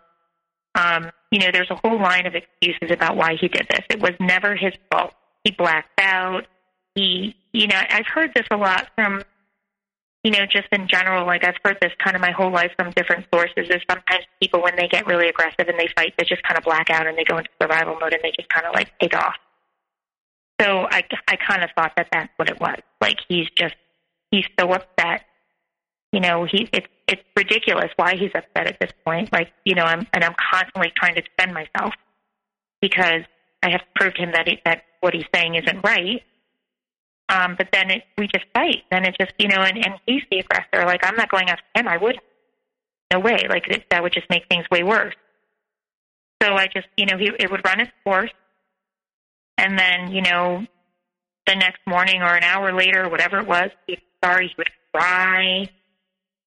Um, 0.75 1.11
you 1.31 1.39
know, 1.39 1.47
there's 1.51 1.69
a 1.69 1.75
whole 1.75 1.99
line 1.99 2.25
of 2.25 2.33
excuses 2.35 2.91
about 2.91 3.15
why 3.15 3.35
he 3.39 3.47
did 3.47 3.67
this. 3.69 3.85
It 3.89 4.01
was 4.01 4.11
never 4.19 4.55
his 4.55 4.73
fault. 4.91 5.13
He 5.43 5.51
blacked 5.51 5.99
out. 5.99 6.45
He, 6.95 7.35
you 7.53 7.67
know, 7.67 7.79
I've 7.89 8.07
heard 8.07 8.31
this 8.33 8.47
a 8.51 8.57
lot 8.57 8.87
from 8.95 9.23
you 10.23 10.31
know, 10.31 10.45
just 10.45 10.67
in 10.71 10.87
general, 10.87 11.25
like 11.25 11.45
I've 11.45 11.55
heard 11.63 11.77
this 11.81 11.93
kind 12.03 12.15
of 12.15 12.21
my 12.21 12.31
whole 12.31 12.51
life 12.51 12.71
from 12.77 12.91
different 12.91 13.25
sources, 13.33 13.69
is 13.69 13.81
sometimes 13.89 14.25
people, 14.41 14.61
when 14.61 14.75
they 14.75 14.87
get 14.87 15.07
really 15.07 15.29
aggressive 15.29 15.67
and 15.67 15.79
they 15.79 15.87
fight, 15.95 16.13
they 16.17 16.25
just 16.25 16.43
kind 16.43 16.57
of 16.57 16.63
black 16.65 16.89
out 16.89 17.07
and 17.07 17.17
they 17.17 17.23
go 17.23 17.37
into 17.37 17.49
survival 17.61 17.97
mode 17.99 18.13
and 18.13 18.21
they 18.21 18.31
just 18.37 18.49
kind 18.49 18.65
of 18.65 18.73
like 18.73 18.91
take 18.99 19.15
off. 19.15 19.35
So 20.59 20.87
I, 20.91 21.03
I 21.27 21.37
kind 21.37 21.63
of 21.63 21.69
thought 21.73 21.93
that 21.95 22.07
that's 22.11 22.31
what 22.35 22.49
it 22.49 22.59
was. 22.59 22.79
Like 22.99 23.17
he's 23.29 23.47
just, 23.57 23.75
he's 24.29 24.43
so 24.59 24.73
upset. 24.73 25.23
You 26.11 26.19
know, 26.19 26.45
he, 26.45 26.67
it's, 26.73 26.87
it's 27.07 27.21
ridiculous 27.35 27.91
why 27.95 28.15
he's 28.15 28.31
upset 28.33 28.67
at 28.67 28.79
this 28.79 28.91
point. 29.05 29.31
Like, 29.31 29.51
you 29.63 29.75
know, 29.75 29.83
I'm, 29.83 30.07
and 30.13 30.23
I'm 30.23 30.35
constantly 30.51 30.91
trying 30.95 31.15
to 31.15 31.21
defend 31.21 31.53
myself 31.53 31.93
because 32.81 33.21
I 33.63 33.69
have 33.69 33.81
to 33.81 33.87
prove 33.95 34.13
him 34.15 34.31
that, 34.31 34.47
it, 34.47 34.59
that 34.65 34.83
what 35.01 35.13
he's 35.13 35.25
saying 35.33 35.55
isn't 35.55 35.81
right. 35.83 36.23
Um, 37.29 37.55
but 37.57 37.67
then 37.71 37.91
it, 37.91 38.03
we 38.17 38.27
just 38.27 38.45
fight. 38.55 38.83
Then 38.89 39.05
it 39.05 39.15
just, 39.19 39.33
you 39.37 39.47
know, 39.47 39.61
and, 39.61 39.77
and 39.77 39.95
he's 40.07 40.23
the 40.31 40.39
aggressor. 40.39 40.85
Like, 40.85 41.05
I'm 41.05 41.15
not 41.15 41.29
going 41.29 41.47
after 41.49 41.63
him. 41.75 41.87
I 41.87 41.97
wouldn't. 41.97 42.23
No 43.13 43.19
way. 43.19 43.45
Like, 43.47 43.67
it, 43.67 43.85
that 43.91 44.01
would 44.01 44.13
just 44.13 44.29
make 44.31 44.47
things 44.49 44.65
way 44.71 44.81
worse. 44.81 45.15
So 46.41 46.53
I 46.53 46.67
just, 46.73 46.87
you 46.97 47.05
know, 47.05 47.17
he, 47.17 47.29
it 47.39 47.51
would 47.51 47.63
run 47.65 47.81
its 47.81 47.91
course. 48.03 48.31
And 49.57 49.77
then, 49.77 50.11
you 50.11 50.21
know, 50.21 50.65
the 51.45 51.55
next 51.55 51.81
morning 51.85 52.21
or 52.21 52.33
an 52.35 52.43
hour 52.43 52.73
later, 52.73 53.09
whatever 53.09 53.39
it 53.39 53.47
was, 53.47 53.69
he'd 53.87 54.01
sorry, 54.23 54.47
he 54.47 54.53
would 54.57 54.69
cry, 54.93 55.69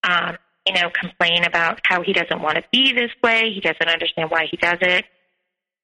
um, 0.05 0.37
you 0.67 0.75
know, 0.75 0.91
complain 0.91 1.45
about 1.45 1.81
how 1.85 2.03
he 2.03 2.13
doesn't 2.13 2.41
want 2.41 2.57
to 2.57 2.65
be 2.73 2.93
this 2.93 3.11
way. 3.23 3.53
He 3.53 3.61
doesn't 3.61 3.89
understand 3.89 4.31
why 4.31 4.47
he 4.51 4.57
does 4.57 4.79
it. 4.81 5.05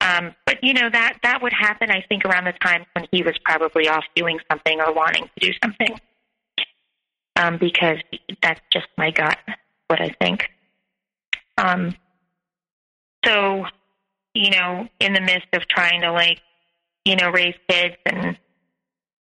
Um, 0.01 0.35
but 0.47 0.63
you 0.63 0.75
know 0.75 0.89
that 0.91 1.19
that 1.23 1.43
would 1.43 1.53
happen. 1.53 1.91
I 1.91 2.05
think 2.09 2.25
around 2.25 2.45
the 2.45 2.53
time 2.53 2.85
when 2.93 3.07
he 3.11 3.23
was 3.23 3.35
probably 3.45 3.89
off 3.89 4.05
doing 4.15 4.39
something 4.49 4.81
or 4.81 4.93
wanting 4.93 5.25
to 5.25 5.47
do 5.47 5.53
something, 5.63 5.99
um, 7.35 7.59
because 7.59 7.99
that's 8.41 8.61
just 8.73 8.87
my 8.97 9.11
gut. 9.11 9.39
What 9.89 10.01
I 10.01 10.15
think. 10.21 10.49
Um, 11.57 11.97
so, 13.25 13.65
you 14.35 14.51
know, 14.51 14.89
in 15.01 15.15
the 15.15 15.21
midst 15.21 15.49
of 15.53 15.67
trying 15.67 16.03
to 16.03 16.13
like, 16.13 16.41
you 17.05 17.17
know, 17.17 17.31
raise 17.31 17.55
kids 17.69 17.97
and 18.07 18.39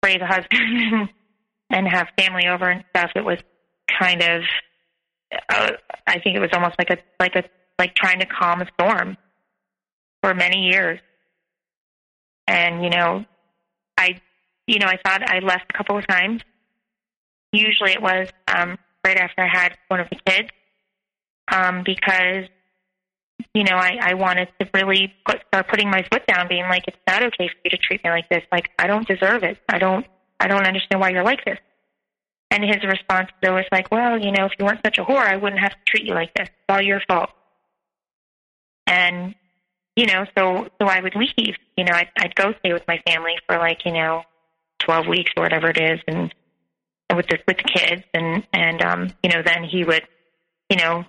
raise 0.04 0.22
a 0.22 0.26
husband 0.26 1.10
and 1.72 1.88
have 1.88 2.08
family 2.18 2.48
over 2.48 2.70
and 2.70 2.84
stuff, 2.90 3.12
it 3.16 3.26
was 3.26 3.40
kind 4.00 4.22
of. 4.22 4.44
Uh, 5.32 5.72
I 6.08 6.20
think 6.20 6.36
it 6.36 6.40
was 6.40 6.50
almost 6.54 6.76
like 6.80 6.90
a 6.90 6.98
like 7.20 7.36
a 7.36 7.44
like 7.78 7.96
trying 7.96 8.20
to 8.20 8.26
calm 8.26 8.62
a 8.62 8.68
storm 8.74 9.18
for 10.22 10.34
many 10.34 10.70
years. 10.70 11.00
And, 12.48 12.84
you 12.84 12.90
know, 12.90 13.26
I, 13.98 14.20
you 14.68 14.80
know, 14.80 14.88
I 14.88 14.98
thought 15.04 15.28
I 15.30 15.40
left 15.40 15.66
a 15.70 15.78
couple 15.78 15.98
of 15.98 16.08
times. 16.08 16.42
Usually 17.52 17.92
it 17.92 18.02
was 18.02 18.28
um, 18.48 18.78
right 19.06 19.18
after 19.18 19.44
I 19.44 19.48
had 19.48 19.78
one 19.88 20.00
of 20.00 20.08
the 20.10 20.18
kids 20.26 20.50
um, 21.52 21.84
because, 21.86 22.46
you 23.54 23.64
know, 23.64 23.76
I, 23.76 23.98
I 24.02 24.14
wanted 24.16 24.50
to 24.60 24.70
really 24.74 25.14
put, 25.26 25.42
start 25.48 25.68
putting 25.68 25.90
my 25.90 26.04
foot 26.12 26.26
down, 26.28 26.48
being 26.48 26.64
like, 26.64 26.84
it's 26.88 26.98
not 27.08 27.24
okay 27.24 27.48
for 27.48 27.56
you 27.64 27.70
to 27.70 27.78
treat 27.78 28.04
me 28.04 28.10
like 28.10 28.30
this. 28.30 28.44
Like, 28.52 28.70
I 28.78 28.88
don't 28.88 29.08
deserve 29.08 29.44
it. 29.44 29.58
I 29.70 29.78
don't, 29.78 30.06
I 30.40 30.48
don't 30.48 30.66
understand 30.66 31.00
why 31.00 31.10
you're 31.10 31.24
like 31.24 31.46
this. 31.46 31.60
And 32.52 32.64
his 32.64 32.84
response 32.84 33.30
was 33.44 33.66
like, 33.72 33.92
well, 33.92 34.18
you 34.20 34.32
know, 34.32 34.46
if 34.46 34.54
you 34.58 34.66
weren't 34.66 34.82
such 34.84 34.98
a 34.98 35.04
whore, 35.04 35.26
I 35.26 35.36
wouldn't 35.36 35.62
have 35.62 35.72
to 35.72 35.78
treat 35.86 36.06
you 36.06 36.14
like 36.14 36.34
this. 36.34 36.48
It's 36.48 36.66
all 36.68 36.82
your 36.82 37.02
fault. 37.08 37.30
And 38.88 39.36
you 39.96 40.06
know, 40.06 40.26
so 40.38 40.70
so 40.82 40.88
I 40.88 41.02
would 41.02 41.16
leave. 41.16 41.56
You 41.78 41.84
know, 41.84 41.94
I'd, 41.94 42.10
I'd 42.18 42.36
go 42.36 42.54
stay 42.60 42.74
with 42.74 42.84
my 42.88 43.00
family 43.06 43.34
for 43.46 43.58
like 43.58 43.86
you 43.86 43.92
know, 43.92 44.24
twelve 44.80 45.08
weeks 45.08 45.32
or 45.38 45.44
whatever 45.44 45.70
it 45.70 45.78
is, 45.78 46.00
and 46.08 46.34
with 47.16 47.28
the 47.28 47.40
with 47.48 47.58
the 47.58 47.64
kids, 47.64 48.04
and 48.14 48.48
and 48.54 48.82
um, 48.82 49.10
you 49.24 49.30
know, 49.30 49.42
then 49.44 49.64
he 49.64 49.84
would, 49.84 50.04
you 50.70 50.78
know, 50.78 51.04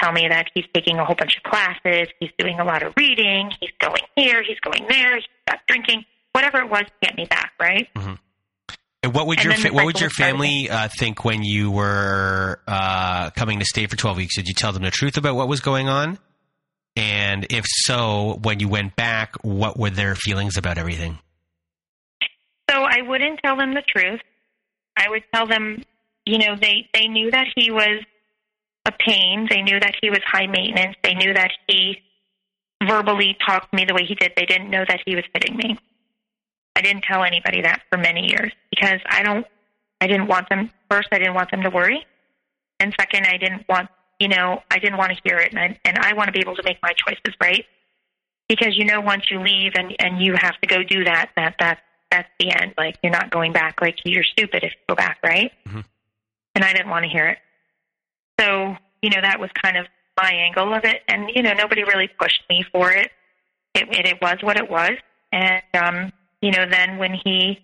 tell 0.00 0.12
me 0.12 0.26
that 0.28 0.50
he's 0.54 0.66
taking 0.74 0.98
a 0.98 1.04
whole 1.04 1.14
bunch 1.14 1.36
of 1.36 1.42
classes, 1.42 2.08
he's 2.20 2.30
doing 2.38 2.58
a 2.58 2.64
lot 2.64 2.82
of 2.82 2.92
reading, 2.96 3.50
he's 3.60 3.70
going 3.78 4.02
here, 4.16 4.42
he's 4.42 4.60
going 4.60 4.86
there, 4.88 5.16
he's 5.16 5.24
got 5.48 5.60
drinking, 5.66 6.04
whatever 6.32 6.58
it 6.58 6.68
was 6.68 6.82
to 6.82 6.92
get 7.00 7.16
me 7.16 7.24
back, 7.24 7.52
right? 7.60 7.88
Mm-hmm. 7.96 8.14
And 9.02 9.14
what 9.14 9.26
would 9.26 9.38
And 9.38 9.46
your 9.46 9.54
fa- 9.54 9.72
what 9.72 9.84
would 9.84 10.00
your 10.00 10.10
family 10.10 10.70
uh, 10.70 10.88
think 10.96 11.24
when 11.24 11.42
you 11.42 11.70
were 11.72 12.60
uh, 12.68 13.30
coming 13.30 13.58
to 13.58 13.64
stay 13.64 13.86
for 13.86 13.96
twelve 13.96 14.16
weeks? 14.16 14.36
Did 14.36 14.46
you 14.46 14.54
tell 14.54 14.72
them 14.72 14.84
the 14.84 14.92
truth 14.92 15.16
about 15.16 15.34
what 15.34 15.48
was 15.48 15.60
going 15.60 15.88
on? 15.88 16.18
And 16.94 17.46
if 17.50 17.64
so, 17.66 18.38
when 18.42 18.60
you 18.60 18.68
went 18.68 18.94
back, 18.94 19.34
what 19.42 19.78
were 19.78 19.90
their 19.90 20.14
feelings 20.14 20.56
about 20.56 20.78
everything? 20.78 21.18
So 22.70 22.82
I 22.82 23.02
wouldn't 23.02 23.40
tell 23.44 23.56
them 23.56 23.74
the 23.74 23.82
truth. 23.82 24.20
I 24.96 25.08
would 25.08 25.22
tell 25.34 25.46
them, 25.46 25.82
you 26.26 26.38
know, 26.38 26.54
they 26.60 26.88
they 26.94 27.08
knew 27.08 27.30
that 27.32 27.46
he 27.56 27.72
was 27.72 28.04
a 28.86 28.92
pain. 28.92 29.48
They 29.50 29.62
knew 29.62 29.80
that 29.80 29.94
he 30.00 30.10
was 30.10 30.20
high 30.24 30.46
maintenance. 30.46 30.96
They 31.02 31.14
knew 31.14 31.34
that 31.34 31.50
he 31.66 31.98
verbally 32.86 33.36
talked 33.46 33.70
to 33.70 33.76
me 33.76 33.84
the 33.84 33.94
way 33.94 34.04
he 34.06 34.14
did. 34.14 34.32
They 34.36 34.46
didn't 34.46 34.70
know 34.70 34.84
that 34.86 35.00
he 35.04 35.16
was 35.16 35.24
hitting 35.34 35.56
me. 35.56 35.78
I 36.76 36.80
didn't 36.82 37.02
tell 37.02 37.22
anybody 37.22 37.62
that 37.62 37.82
for 37.90 37.98
many 37.98 38.28
years 38.30 38.52
because 38.70 39.00
I 39.06 39.22
don't 39.22 39.46
I 40.00 40.06
didn't 40.06 40.26
want 40.26 40.48
them 40.48 40.70
first 40.90 41.08
I 41.12 41.18
didn't 41.18 41.34
want 41.34 41.50
them 41.50 41.62
to 41.62 41.70
worry. 41.70 42.04
And 42.80 42.94
second, 42.98 43.26
I 43.26 43.36
didn't 43.36 43.68
want 43.68 43.88
you 44.18 44.28
know, 44.28 44.62
I 44.70 44.78
didn't 44.78 44.98
want 44.98 45.12
to 45.12 45.18
hear 45.24 45.38
it 45.38 45.52
and 45.52 45.58
I, 45.58 45.78
and 45.84 45.98
I 45.98 46.12
want 46.14 46.28
to 46.28 46.32
be 46.32 46.40
able 46.40 46.54
to 46.56 46.62
make 46.62 46.78
my 46.82 46.92
choices, 46.92 47.34
right? 47.40 47.64
Because 48.48 48.76
you 48.76 48.84
know 48.84 49.00
once 49.00 49.30
you 49.30 49.40
leave 49.40 49.72
and 49.74 49.94
and 49.98 50.20
you 50.22 50.34
have 50.40 50.58
to 50.60 50.66
go 50.66 50.82
do 50.82 51.04
that 51.04 51.30
that 51.36 51.56
that 51.58 51.80
that's 52.10 52.28
the 52.38 52.50
end. 52.50 52.74
Like 52.76 52.96
you're 53.02 53.12
not 53.12 53.30
going 53.30 53.52
back. 53.52 53.80
Like 53.80 53.98
you're 54.04 54.24
stupid 54.24 54.64
if 54.64 54.72
you 54.72 54.78
go 54.88 54.94
back, 54.94 55.18
right? 55.24 55.50
Mhm. 55.66 55.84
And 56.54 56.64
I 56.64 56.72
didn't 56.72 56.90
want 56.90 57.04
to 57.04 57.10
hear 57.10 57.28
it. 57.28 57.38
So, 58.38 58.76
you 59.00 59.10
know, 59.10 59.20
that 59.22 59.40
was 59.40 59.50
kind 59.62 59.76
of 59.76 59.86
my 60.20 60.30
angle 60.30 60.74
of 60.74 60.84
it 60.84 61.02
and 61.08 61.30
you 61.34 61.42
know, 61.42 61.52
nobody 61.54 61.84
really 61.84 62.08
pushed 62.08 62.42
me 62.50 62.64
for 62.72 62.90
it. 62.90 63.10
It 63.74 63.88
it, 63.90 64.06
it 64.06 64.18
was 64.22 64.38
what 64.42 64.56
it 64.58 64.70
was. 64.70 64.92
And 65.32 65.62
um, 65.74 66.12
you 66.42 66.50
know, 66.50 66.66
then 66.68 66.98
when 66.98 67.14
he 67.24 67.58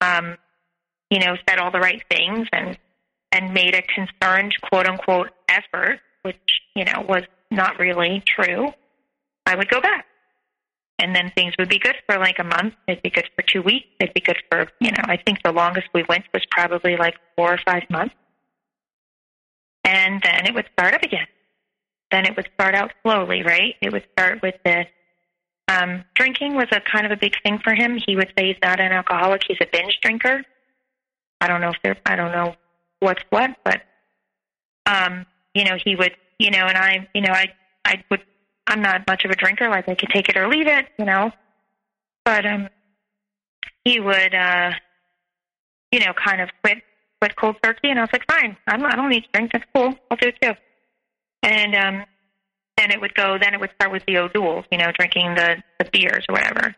um, 0.00 0.36
you 1.10 1.18
know, 1.18 1.36
said 1.48 1.58
all 1.58 1.70
the 1.70 1.80
right 1.80 2.02
things 2.10 2.48
and 2.52 2.78
and 3.32 3.52
made 3.52 3.74
a 3.74 3.82
concerned 3.82 4.54
quote 4.62 4.86
unquote 4.86 5.30
effort, 5.48 6.00
which, 6.22 6.60
you 6.74 6.84
know, 6.84 7.04
was 7.08 7.22
not 7.50 7.78
really 7.78 8.22
true, 8.26 8.72
I 9.46 9.54
would 9.54 9.68
go 9.68 9.80
back. 9.80 10.06
And 10.98 11.14
then 11.14 11.30
things 11.34 11.54
would 11.58 11.68
be 11.68 11.78
good 11.78 11.96
for 12.06 12.18
like 12.18 12.38
a 12.38 12.44
month. 12.44 12.74
They'd 12.86 13.02
be 13.02 13.10
good 13.10 13.30
for 13.34 13.42
two 13.42 13.62
weeks. 13.62 13.86
They'd 13.98 14.12
be 14.12 14.20
good 14.20 14.36
for, 14.50 14.68
you 14.80 14.90
know, 14.90 15.02
I 15.04 15.16
think 15.16 15.42
the 15.42 15.52
longest 15.52 15.88
we 15.94 16.04
went 16.08 16.24
was 16.34 16.42
probably 16.50 16.96
like 16.96 17.14
four 17.36 17.54
or 17.54 17.58
five 17.64 17.84
months. 17.88 18.14
And 19.84 20.20
then 20.22 20.46
it 20.46 20.54
would 20.54 20.68
start 20.72 20.94
up 20.94 21.02
again. 21.02 21.26
Then 22.10 22.26
it 22.26 22.36
would 22.36 22.48
start 22.54 22.74
out 22.74 22.92
slowly, 23.02 23.42
right? 23.42 23.76
It 23.80 23.92
would 23.92 24.06
start 24.12 24.42
with 24.42 24.56
the 24.64 24.86
um, 25.70 26.04
drinking 26.14 26.54
was 26.54 26.66
a 26.72 26.80
kind 26.80 27.06
of 27.06 27.12
a 27.12 27.16
big 27.16 27.34
thing 27.42 27.60
for 27.62 27.74
him. 27.74 27.96
He 28.04 28.16
would 28.16 28.32
say 28.36 28.48
he's 28.48 28.56
not 28.62 28.80
an 28.80 28.92
alcoholic; 28.92 29.42
he's 29.46 29.58
a 29.60 29.66
binge 29.72 29.98
drinker. 30.02 30.42
I 31.40 31.46
don't 31.46 31.60
know 31.60 31.70
if 31.70 31.76
there, 31.82 31.96
I 32.04 32.16
don't 32.16 32.32
know 32.32 32.56
what's 32.98 33.22
what, 33.30 33.56
but 33.64 33.82
um, 34.86 35.26
you 35.54 35.64
know, 35.64 35.76
he 35.82 35.94
would, 35.96 36.16
you 36.38 36.50
know, 36.50 36.66
and 36.66 36.76
I, 36.76 37.08
you 37.14 37.22
know, 37.22 37.32
I, 37.32 37.52
I 37.84 38.02
would, 38.10 38.22
I'm 38.66 38.82
not 38.82 39.06
much 39.06 39.24
of 39.24 39.30
a 39.30 39.36
drinker. 39.36 39.68
Like 39.68 39.88
I 39.88 39.94
could 39.94 40.10
take 40.10 40.28
it 40.28 40.36
or 40.36 40.48
leave 40.48 40.66
it, 40.66 40.86
you 40.98 41.04
know, 41.04 41.32
but 42.24 42.44
um, 42.46 42.68
he 43.84 44.00
would, 44.00 44.34
uh, 44.34 44.72
you 45.92 46.00
know, 46.00 46.12
kind 46.12 46.40
of 46.40 46.50
quit, 46.62 46.78
quit 47.20 47.36
cold 47.36 47.56
turkey, 47.62 47.90
and 47.90 47.98
I 47.98 48.02
was 48.02 48.12
like, 48.12 48.26
fine, 48.30 48.56
I'm, 48.66 48.84
I 48.84 48.96
don't 48.96 49.08
need 49.08 49.24
to 49.24 49.30
drink. 49.32 49.52
That's 49.52 49.64
cool. 49.74 49.94
I'll 50.10 50.16
do 50.16 50.28
it 50.28 50.40
too. 50.40 50.52
And 51.42 51.74
um, 51.74 52.04
then 52.80 52.90
it 52.90 53.00
would 53.00 53.14
go. 53.14 53.36
Then 53.38 53.52
it 53.52 53.60
would 53.60 53.70
start 53.74 53.92
with 53.92 54.04
the 54.06 54.16
O'Doul's, 54.16 54.64
you 54.72 54.78
know, 54.78 54.90
drinking 54.96 55.34
the 55.34 55.62
the 55.78 55.84
beers 55.92 56.24
or 56.28 56.34
whatever. 56.34 56.74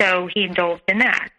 so 0.00 0.28
he 0.32 0.44
indulged 0.44 0.82
in 0.88 0.98
that. 0.98 1.30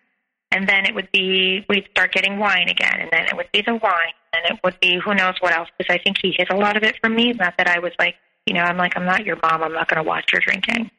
And 0.52 0.68
then 0.68 0.86
it 0.86 0.96
would 0.96 1.12
be 1.12 1.66
we'd 1.70 1.88
start 1.92 2.14
getting 2.14 2.40
wine 2.40 2.70
again, 2.70 3.00
and 3.00 3.10
then 3.12 3.26
it 3.26 3.36
would 3.36 3.52
be 3.52 3.62
the 3.62 3.76
wine, 3.76 4.16
and 4.34 4.56
it 4.56 4.60
would 4.64 4.80
be 4.80 5.00
who 5.04 5.14
knows 5.14 5.36
what 5.40 5.54
else. 5.54 5.70
Because 5.78 5.94
I 5.94 6.00
think 6.04 6.18
he 6.22 6.34
hid 6.36 6.50
a 6.50 6.56
lot 6.56 6.78
of 6.78 6.84
it 6.84 6.96
from 7.02 7.16
me. 7.16 7.34
Not 7.34 7.56
that 7.58 7.68
I 7.68 7.80
was 7.80 7.92
like, 8.00 8.16
you 8.46 8.54
know, 8.54 8.62
I'm 8.62 8.78
like, 8.78 8.94
I'm 8.96 9.06
not 9.06 9.26
your 9.26 9.38
mom. 9.44 9.64
I'm 9.64 9.74
not 9.74 9.90
going 9.90 10.04
to 10.04 10.08
watch 10.08 10.32
your 10.32 10.42
drinking. 10.42 10.90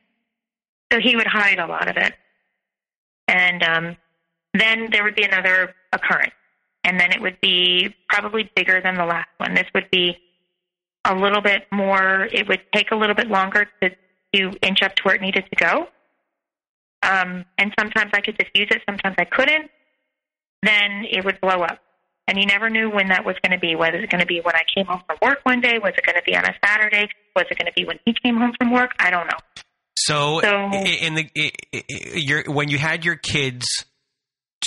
So 0.93 1.01
he 1.01 1.17
would 1.17 1.27
hide 1.27 1.59
a 1.59 1.67
lot 1.67 1.89
of 1.89 1.97
it. 1.97 2.13
And 3.29 3.63
um, 3.63 3.97
then 4.55 4.89
there 4.93 5.03
would 5.03 5.17
be 5.17 5.25
another 5.25 5.75
occurrence, 5.93 6.35
and 6.85 7.01
then 7.01 7.13
it 7.13 7.21
would 7.21 7.41
be 7.41 7.95
probably 8.09 8.51
bigger 8.55 8.81
than 8.81 8.95
the 8.95 9.05
last 9.05 9.29
one. 9.39 9.55
This 9.55 9.67
would 9.75 9.91
be 9.91 10.19
a 11.11 11.15
little 11.15 11.41
bit 11.41 11.67
more. 11.73 12.29
It 12.33 12.49
would 12.49 12.61
take 12.75 12.91
a 12.91 12.97
little 12.97 13.15
bit 13.15 13.29
longer 13.29 13.67
to 13.83 13.91
to 14.35 14.53
inch 14.63 14.83
up 14.83 14.95
to 14.97 15.03
where 15.05 15.15
it 15.15 15.21
needed 15.23 15.45
to 15.51 15.57
go. 15.57 15.87
Um, 17.03 17.45
and 17.59 17.73
sometimes 17.79 18.11
I 18.15 18.21
could 18.21 18.37
diffuse 18.37 18.69
it, 18.71 18.83
sometimes 18.89 19.15
I 19.19 19.25
couldn't. 19.25 19.71
Then 20.63 21.05
it 21.11 21.25
would 21.25 21.41
blow 21.41 21.63
up. 21.63 21.79
And 22.29 22.37
you 22.39 22.47
never 22.47 22.69
knew 22.69 22.91
when 22.91 23.09
that 23.09 23.25
was 23.25 23.37
going 23.43 23.53
to 23.53 23.61
be. 23.61 23.77
Whether 23.77 23.99
it 23.99 24.11
going 24.11 24.21
to 24.21 24.27
be 24.27 24.41
when 24.41 24.57
I 24.57 24.63
came 24.75 24.87
home 24.87 25.01
from 25.07 25.17
work 25.23 25.39
one 25.45 25.61
day? 25.61 25.79
Was 25.81 25.93
it 25.97 26.05
going 26.05 26.17
to 26.17 26.23
be 26.27 26.37
on 26.37 26.45
a 26.45 26.55
Saturday? 26.65 27.09
Was 27.37 27.45
it 27.51 27.57
going 27.59 27.67
to 27.67 27.73
be 27.77 27.85
when 27.85 28.01
he 28.05 28.15
came 28.21 28.37
home 28.37 28.53
from 28.59 28.73
work? 28.73 28.91
I 28.99 29.11
don't 29.11 29.27
know. 29.29 29.39
So, 29.97 30.41
So- 30.41 30.71
in 30.73 31.15
the 31.15 31.31
i- 31.39 31.53
i- 31.73 31.85
your 32.15 32.43
when 32.51 32.69
you 32.69 32.79
had 32.79 33.05
your 33.05 33.15
kids 33.17 33.65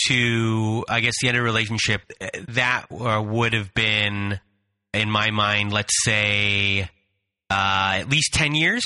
to 0.07 0.85
I 0.87 1.01
guess 1.01 1.13
the 1.21 1.27
end 1.27 1.35
of 1.37 1.41
the 1.41 1.45
relationship, 1.45 2.01
that 2.49 2.85
uh, 2.91 3.21
would 3.21 3.51
have 3.53 3.73
been 3.73 4.39
in 4.93 5.09
my 5.09 5.31
mind, 5.31 5.71
let's 5.73 5.93
say 6.03 6.89
uh, 7.51 7.97
at 8.01 8.09
least 8.09 8.33
ten 8.33 8.55
years. 8.55 8.83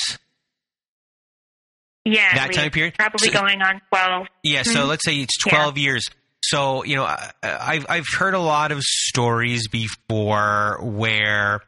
Yeah, 2.05 2.35
That 2.35 2.53
time 2.53 2.71
period? 2.71 2.95
Probably 2.97 3.27
So- 3.29 3.33
going 3.33 3.61
on 3.61 3.81
twelve. 3.89 4.27
Yeah, 4.43 4.63
so 4.63 4.83
Mhm. 4.85 4.87
let's 4.89 5.05
say 5.05 5.15
it's 5.19 5.37
Yeah. 5.45 5.53
12 5.53 5.77
years. 5.77 6.03
So, 6.43 6.83
you 6.83 6.97
know, 6.97 7.05
I- 7.05 7.31
I've, 7.41 7.85
I've 7.89 8.07
heard 8.17 8.33
a 8.33 8.39
lot 8.39 8.73
of 8.73 8.81
stories 8.81 9.69
before 9.69 10.79
where 10.81 11.61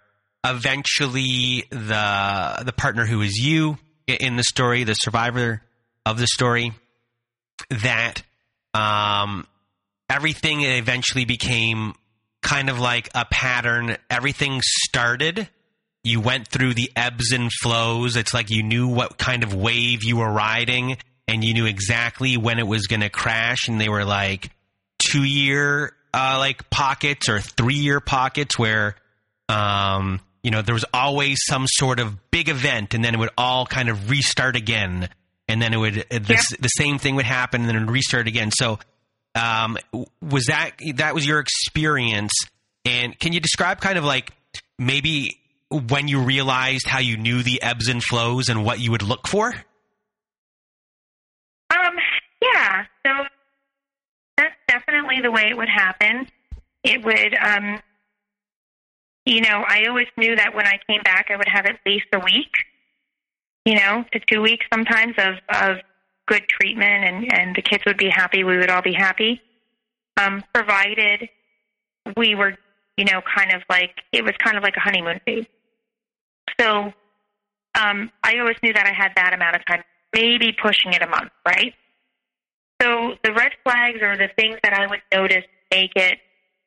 eventually 0.46 1.66
the, 1.70 2.64
the 2.66 2.74
partner 2.76 3.06
who 3.06 3.22
is 3.22 3.38
you 3.38 3.78
in 4.08 4.36
the 4.36 4.44
story, 4.44 4.84
the 4.84 4.94
survivor 4.96 5.62
of 6.06 6.20
the 6.20 6.28
story, 6.28 6.74
that, 7.70 8.22
um, 8.74 9.48
everything 10.10 10.62
eventually 10.64 11.24
became 11.24 11.94
kind 12.46 12.70
of 12.70 12.80
like 12.80 13.10
a 13.16 13.26
pattern. 13.26 13.98
Everything 14.10 14.62
started. 14.64 15.50
You 16.04 16.22
went 16.22 16.48
through 16.48 16.76
the 16.76 16.92
ebbs 16.96 17.32
and 17.32 17.52
flows. 17.52 18.16
It's 18.16 18.34
like 18.34 18.52
you 18.52 18.62
knew 18.62 18.88
what 18.88 19.18
kind 19.18 19.44
of 19.44 19.54
wave 19.56 20.04
you 20.04 20.18
were 20.18 20.32
riding 20.32 20.98
and 21.28 21.44
you 21.44 21.56
knew 21.56 21.66
exactly 21.66 22.38
when 22.38 22.60
it 22.60 22.68
was 22.68 22.86
going 22.86 23.00
to 23.02 23.10
crash. 23.10 23.68
And 23.68 23.82
they 23.82 23.90
were 23.90 24.06
like 24.06 24.52
two 25.00 25.24
year, 25.24 25.94
uh, 26.14 26.36
like 26.38 26.70
pockets 26.70 27.28
or 27.28 27.42
three 27.42 27.76
year 27.76 28.00
pockets 28.00 28.60
where, 28.60 28.96
um, 29.50 30.22
you 30.44 30.52
know, 30.52 30.62
there 30.62 30.76
was 30.76 30.86
always 30.94 31.40
some 31.48 31.66
sort 31.68 32.00
of 32.00 32.30
big 32.30 32.48
event 32.48 32.94
and 32.94 33.04
then 33.04 33.16
it 33.16 33.18
would 33.18 33.32
all 33.40 33.66
kind 33.66 33.90
of 33.90 34.12
restart 34.12 34.56
again. 34.56 35.10
And 35.48 35.60
then 35.60 35.74
it 35.74 35.78
would, 35.78 35.98
uh, 35.98 36.20
the, 36.20 36.58
the 36.60 36.68
same 36.70 37.00
thing 37.00 37.16
would 37.16 37.26
happen 37.26 37.62
and 37.62 37.70
then 37.70 37.76
it 37.76 37.80
would 37.80 37.92
restart 37.92 38.28
again. 38.28 38.52
So, 38.52 38.78
um, 39.36 39.78
was 40.22 40.46
that 40.46 40.72
that 40.96 41.14
was 41.14 41.28
your 41.28 41.40
experience? 41.40 42.32
And 42.86 43.18
can 43.20 43.34
you 43.34 43.40
describe 43.40 43.82
kind 43.82 43.98
of 43.98 44.04
like 44.04 44.32
maybe 44.80 45.40
when 45.70 46.08
you 46.08 46.22
realized 46.22 46.88
how 46.88 47.00
you 47.00 47.18
knew 47.18 47.44
the 47.44 47.62
ebbs 47.62 47.88
and 47.88 48.04
flows 48.04 48.50
and 48.50 48.64
what 48.64 48.80
you 48.80 48.92
would 48.92 49.02
look 49.02 49.28
for? 49.28 49.54
Um, 51.70 51.96
yeah. 52.42 52.86
So 53.06 53.12
that's 54.38 54.56
definitely 54.68 55.22
the 55.22 55.32
way 55.32 55.48
it 55.50 55.58
would 55.58 55.70
happen. 55.70 56.28
It 56.84 57.04
would, 57.04 57.36
um, 57.36 57.82
you 59.26 59.42
know, 59.42 59.64
I 59.68 59.86
always 59.90 60.08
knew 60.18 60.36
that 60.36 60.56
when 60.56 60.68
I 60.68 60.80
came 60.88 61.02
back, 61.02 61.28
I 61.32 61.36
would 61.36 61.48
have 61.48 61.66
at 61.66 61.80
least 61.86 62.06
a 62.14 62.20
week, 62.20 62.52
you 63.66 63.76
know, 63.76 64.06
to 64.14 64.20
two 64.20 64.42
weeks 64.42 64.66
sometimes 64.72 65.16
of 65.18 65.36
of 65.50 65.78
good 66.28 66.44
treatment, 66.50 67.06
and 67.06 67.34
and 67.34 67.56
the 67.56 67.62
kids 67.62 67.84
would 67.86 67.98
be 67.98 68.10
happy. 68.10 68.44
We 68.44 68.58
would 68.58 68.70
all 68.70 68.82
be 68.82 68.94
happy, 68.94 69.42
um, 70.18 70.44
provided 70.54 71.30
we 72.18 72.36
were, 72.36 72.58
you 72.98 73.06
know, 73.06 73.22
kind 73.36 73.54
of 73.54 73.62
like 73.70 74.02
it 74.12 74.24
was 74.24 74.34
kind 74.44 74.58
of 74.58 74.64
like 74.64 74.76
a 74.78 74.80
honeymoon 74.80 75.20
phase. 75.26 75.46
So 76.60 76.94
um, 77.76 78.12
I 78.24 78.38
always 78.40 78.58
knew 78.64 78.74
that 78.74 78.86
I 78.86 78.94
had 78.94 79.12
that 79.16 79.34
amount 79.34 79.56
of 79.56 79.66
time, 79.66 79.84
maybe 80.14 80.56
pushing 80.62 80.94
it 80.94 81.02
a 81.02 81.08
month, 81.08 81.32
right? 81.46 81.74
So 82.82 83.16
the 83.24 83.34
red 83.34 83.52
flags 83.64 84.00
or 84.02 84.18
the 84.18 84.30
things 84.38 84.58
that 84.64 84.74
I 84.74 84.88
would 84.88 85.02
notice 85.14 85.44
make 85.72 85.92
it 85.96 86.20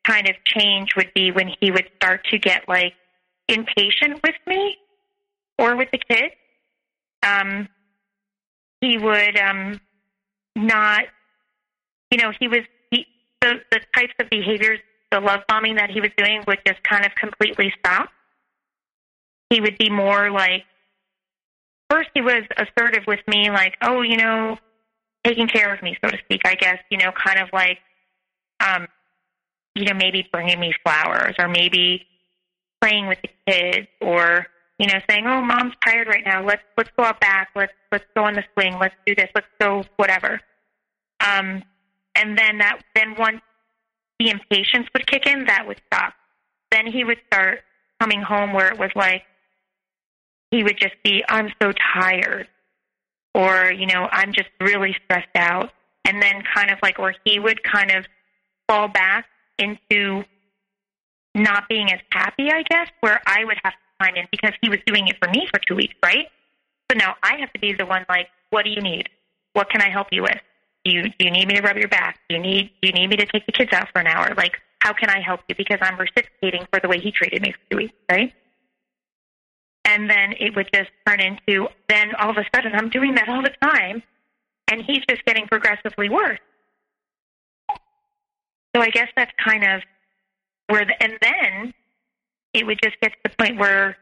kind 0.05 0.29
of 0.29 0.37
change 0.45 0.97
would 0.97 1.13
be 1.15 1.31
when 1.31 1.51
he 1.61 1.71
would 1.71 1.89
start 1.97 2.27
to 2.31 2.39
get 2.39 2.69
like 2.69 2.95
impatient 3.49 4.21
with 4.23 4.35
me 4.47 4.77
or 5.59 5.77
with 5.77 5.89
the 5.93 5.99
kids. 5.99 6.35
Um, 7.23 7.69
he 8.81 8.99
would 8.99 9.37
um, 9.39 9.81
not, 10.57 11.05
you 12.11 12.19
know, 12.19 12.33
he 12.39 12.49
was 12.49 12.61
he, 12.91 13.07
the 13.41 13.61
the 13.71 13.81
types 13.95 14.15
of 14.21 14.31
behaviors, 14.31 14.79
the 15.11 15.21
love 15.21 15.41
bombing 15.49 15.77
that 15.77 15.91
he 15.91 16.01
was 16.01 16.11
doing 16.17 16.45
would 16.47 16.61
just 16.67 16.83
kind 16.83 17.05
of 17.05 17.15
completely 17.15 17.73
stop. 17.79 18.11
He 19.51 19.61
would 19.61 19.79
be 19.79 19.91
more 19.91 20.31
like 20.31 20.65
first 21.91 22.11
he 22.15 22.21
was 22.21 22.43
assertive 22.57 23.05
with 23.07 23.21
me, 23.27 23.51
like, 23.51 23.75
oh, 23.83 24.03
you 24.03 24.17
know, 24.17 24.59
taking 25.25 25.49
care 25.49 25.73
of 25.73 25.83
me, 25.83 25.97
so 26.03 26.11
to 26.11 26.19
speak, 26.19 26.43
I 26.45 26.55
guess, 26.55 26.79
you 26.91 26.99
know, 26.99 27.11
kind 27.13 27.39
of 27.41 27.49
like, 27.53 27.79
um, 28.61 28.87
you 29.75 29.85
know, 29.85 29.95
maybe 29.95 30.27
bringing 30.33 30.61
me 30.61 30.73
flowers 30.83 31.35
or 31.39 31.49
maybe 31.49 32.07
playing 32.81 33.07
with 33.09 33.19
the 33.23 33.29
kids 33.47 33.89
or, 34.01 34.47
you 34.79 34.87
know, 34.87 35.01
saying, 35.11 35.27
oh, 35.27 35.41
mom's 35.43 35.75
tired 35.85 36.07
right 36.07 36.25
now. 36.25 36.45
Let's, 36.45 36.63
let's 36.77 36.91
go 36.97 37.05
out 37.05 37.21
back. 37.21 37.49
Let's, 37.57 37.73
let's 37.91 38.05
go 38.17 38.25
on 38.25 38.35
the 38.35 38.45
swing. 38.55 38.79
Let's 38.81 38.95
do 39.07 39.15
this. 39.15 39.29
Let's 39.35 39.47
go 39.61 39.85
whatever. 39.97 40.41
Um, 41.21 41.65
and 42.15 42.39
then 42.39 42.59
that, 42.59 42.81
then 42.95 43.17
once 43.19 43.41
the 44.21 44.31
impatience 44.31 44.87
would 44.95 45.07
kick 45.07 45.27
in, 45.27 45.47
that 45.47 45.67
would 45.67 45.81
stop. 45.87 46.15
Then 46.71 46.87
he 46.87 47.03
would 47.05 47.19
start 47.27 47.61
coming 48.01 48.23
home 48.23 48.53
where 48.53 48.69
it 48.69 48.79
was 48.79 48.91
like, 48.95 49.23
he 50.51 50.63
would 50.63 50.79
just 50.79 50.95
be, 51.03 51.25
I'm 51.29 51.53
so 51.61 51.73
tired. 51.95 52.49
Or, 53.35 53.71
you 53.71 53.87
know, 53.87 54.09
I'm 54.11 54.33
just 54.33 54.49
really 54.61 54.97
stressed 55.05 55.35
out. 55.35 55.71
And 56.05 56.23
then 56.23 56.43
kind 56.55 56.71
of 56.71 56.79
like, 56.83 56.99
or 56.99 57.15
he 57.25 57.39
would 57.39 57.63
kind 57.63 57.91
of 57.91 58.07
fall 58.69 58.89
back 58.89 59.27
into 59.59 60.25
not 61.35 61.69
being 61.69 61.93
as 61.93 62.01
happy, 62.11 62.51
I 62.51 62.63
guess, 62.63 62.89
where 63.01 63.21
I 63.27 63.45
would 63.45 63.59
have 63.63 63.73
to 63.73 63.79
in 64.07 64.27
because 64.31 64.53
he 64.63 64.69
was 64.69 64.79
doing 64.87 65.09
it 65.09 65.17
for 65.21 65.29
me 65.31 65.47
for 65.53 65.61
two 65.67 65.75
weeks, 65.75 65.95
right? 66.03 66.29
So 66.91 66.97
now 66.97 67.17
I 67.23 67.37
have 67.39 67.53
to 67.53 67.59
be 67.59 67.73
the 67.73 67.87
one 67.87 68.07
like, 68.09 68.29
what 68.51 68.65
do 68.65 68.71
you 68.71 68.81
need? 68.81 69.09
What 69.53 69.71
can 69.71 69.83
I 69.83 69.91
help 69.91 70.09
you 70.13 70.23
with? 70.23 70.39
Do 70.85 70.93
you 70.93 71.03
do 71.03 71.25
you 71.27 71.31
need 71.31 71.49
me 71.49 71.57
to 71.57 71.63
rub 71.63 71.77
your 71.77 71.89
back? 71.89 72.19
Do 72.29 72.37
you 72.37 72.43
need 72.43 72.71
do 72.81 72.89
you 72.89 72.95
need 72.95 73.09
me 73.09 73.17
to 73.17 73.27
take 73.27 73.45
the 73.47 73.53
kids 73.53 73.73
out 73.73 73.89
for 73.93 74.01
an 74.01 74.07
hour? 74.07 74.33
Like, 74.37 74.59
how 74.81 74.93
can 74.93 75.11
I 75.11 75.21
help 75.21 75.41
you? 75.49 75.55
Because 75.57 75.79
I'm 75.83 75.99
reciprocating 75.99 76.67
for 76.73 76.81
the 76.81 76.89
way 76.89 77.01
he 77.01 77.11
treated 77.11 77.43
me 77.43 77.53
for 77.53 77.59
two 77.71 77.77
weeks, 77.79 77.95
right? 78.11 78.33
And 79.85 80.09
then 80.09 80.35
it 80.39 80.55
would 80.55 80.69
just 80.73 80.91
turn 81.07 81.21
into 81.21 81.69
then 81.89 82.15
all 82.17 82.31
of 82.31 82.37
a 82.37 82.45
sudden 82.55 82.73
I'm 82.75 82.91
doing 82.91 83.15
that 83.17 83.29
all 83.29 83.43
the 83.43 83.53
time 83.63 84.03
and 84.71 84.83
he's 84.83 85.03
just 85.09 85.25
getting 85.25 85.47
progressively 85.47 86.09
worse. 86.09 86.39
So 88.77 88.83
I 88.83 88.91
guess 88.91 89.09
that's 89.17 89.33
kind 89.43 89.65
of 89.65 89.83
where 90.69 90.85
the, 90.85 91.03
and 91.03 91.19
then 91.23 91.75
it 92.55 92.67
would 92.67 92.79
just 92.83 92.99
get 93.01 93.13
to 93.13 93.19
the 93.25 93.31
point 93.39 93.59
where 93.59 93.97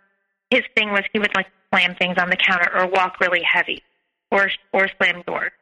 his 0.50 0.62
thing 0.76 0.90
was 0.90 1.02
he 1.12 1.18
would 1.18 1.34
like 1.34 1.46
slam 1.70 1.94
things 1.96 2.16
on 2.18 2.30
the 2.30 2.36
counter 2.36 2.70
or 2.74 2.86
walk 2.88 3.20
really 3.20 3.42
heavy 3.42 3.82
or 4.30 4.50
or 4.72 4.88
slam 4.98 5.22
doors. 5.26 5.52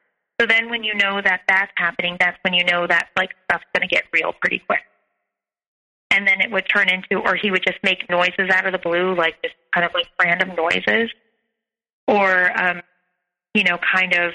So 0.41 0.47
then 0.47 0.69
when 0.69 0.83
you 0.83 0.95
know 0.95 1.21
that 1.23 1.43
that's 1.49 1.73
happening, 1.77 2.17
that's 2.19 2.37
when 2.43 2.55
you 2.55 2.65
know 2.65 2.87
that 2.87 3.09
like 3.17 3.31
stuff's 3.45 3.65
going 3.75 3.89
to 3.89 3.95
get 3.95 4.05
real 4.13 4.33
pretty 4.41 4.61
quick. 4.67 4.81
And 6.11 6.27
then 6.27 6.41
it 6.41 6.51
would 6.51 6.69
turn 6.69 6.89
into, 6.89 7.19
or 7.25 7.35
he 7.35 7.51
would 7.51 7.65
just 7.65 7.79
make 7.83 8.09
noises 8.09 8.51
out 8.51 8.67
of 8.67 8.73
the 8.73 8.79
blue, 8.79 9.15
like 9.17 9.41
just 9.43 9.55
kind 9.75 9.85
of 9.85 9.93
like 9.95 10.07
random 10.21 10.55
noises, 10.57 11.11
or 12.07 12.61
um, 12.61 12.83
you 13.55 13.65
know, 13.65 13.79
kind 13.95 14.13
of 14.13 14.33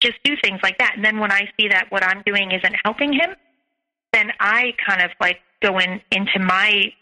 just 0.00 0.16
do 0.22 0.36
things 0.42 0.60
like 0.62 0.78
that. 0.78 0.92
And 0.96 1.04
then 1.04 1.18
when 1.18 1.32
I 1.32 1.48
see 1.58 1.68
that 1.68 1.86
what 1.90 2.04
I'm 2.04 2.22
doing 2.24 2.52
isn't 2.52 2.76
helping 2.84 3.12
him, 3.12 3.34
then 4.12 4.30
I 4.38 4.74
kind 4.86 5.02
of 5.02 5.10
like 5.20 5.40
go 5.62 5.78
in 5.78 6.00
into 6.10 6.38
my 6.38 6.92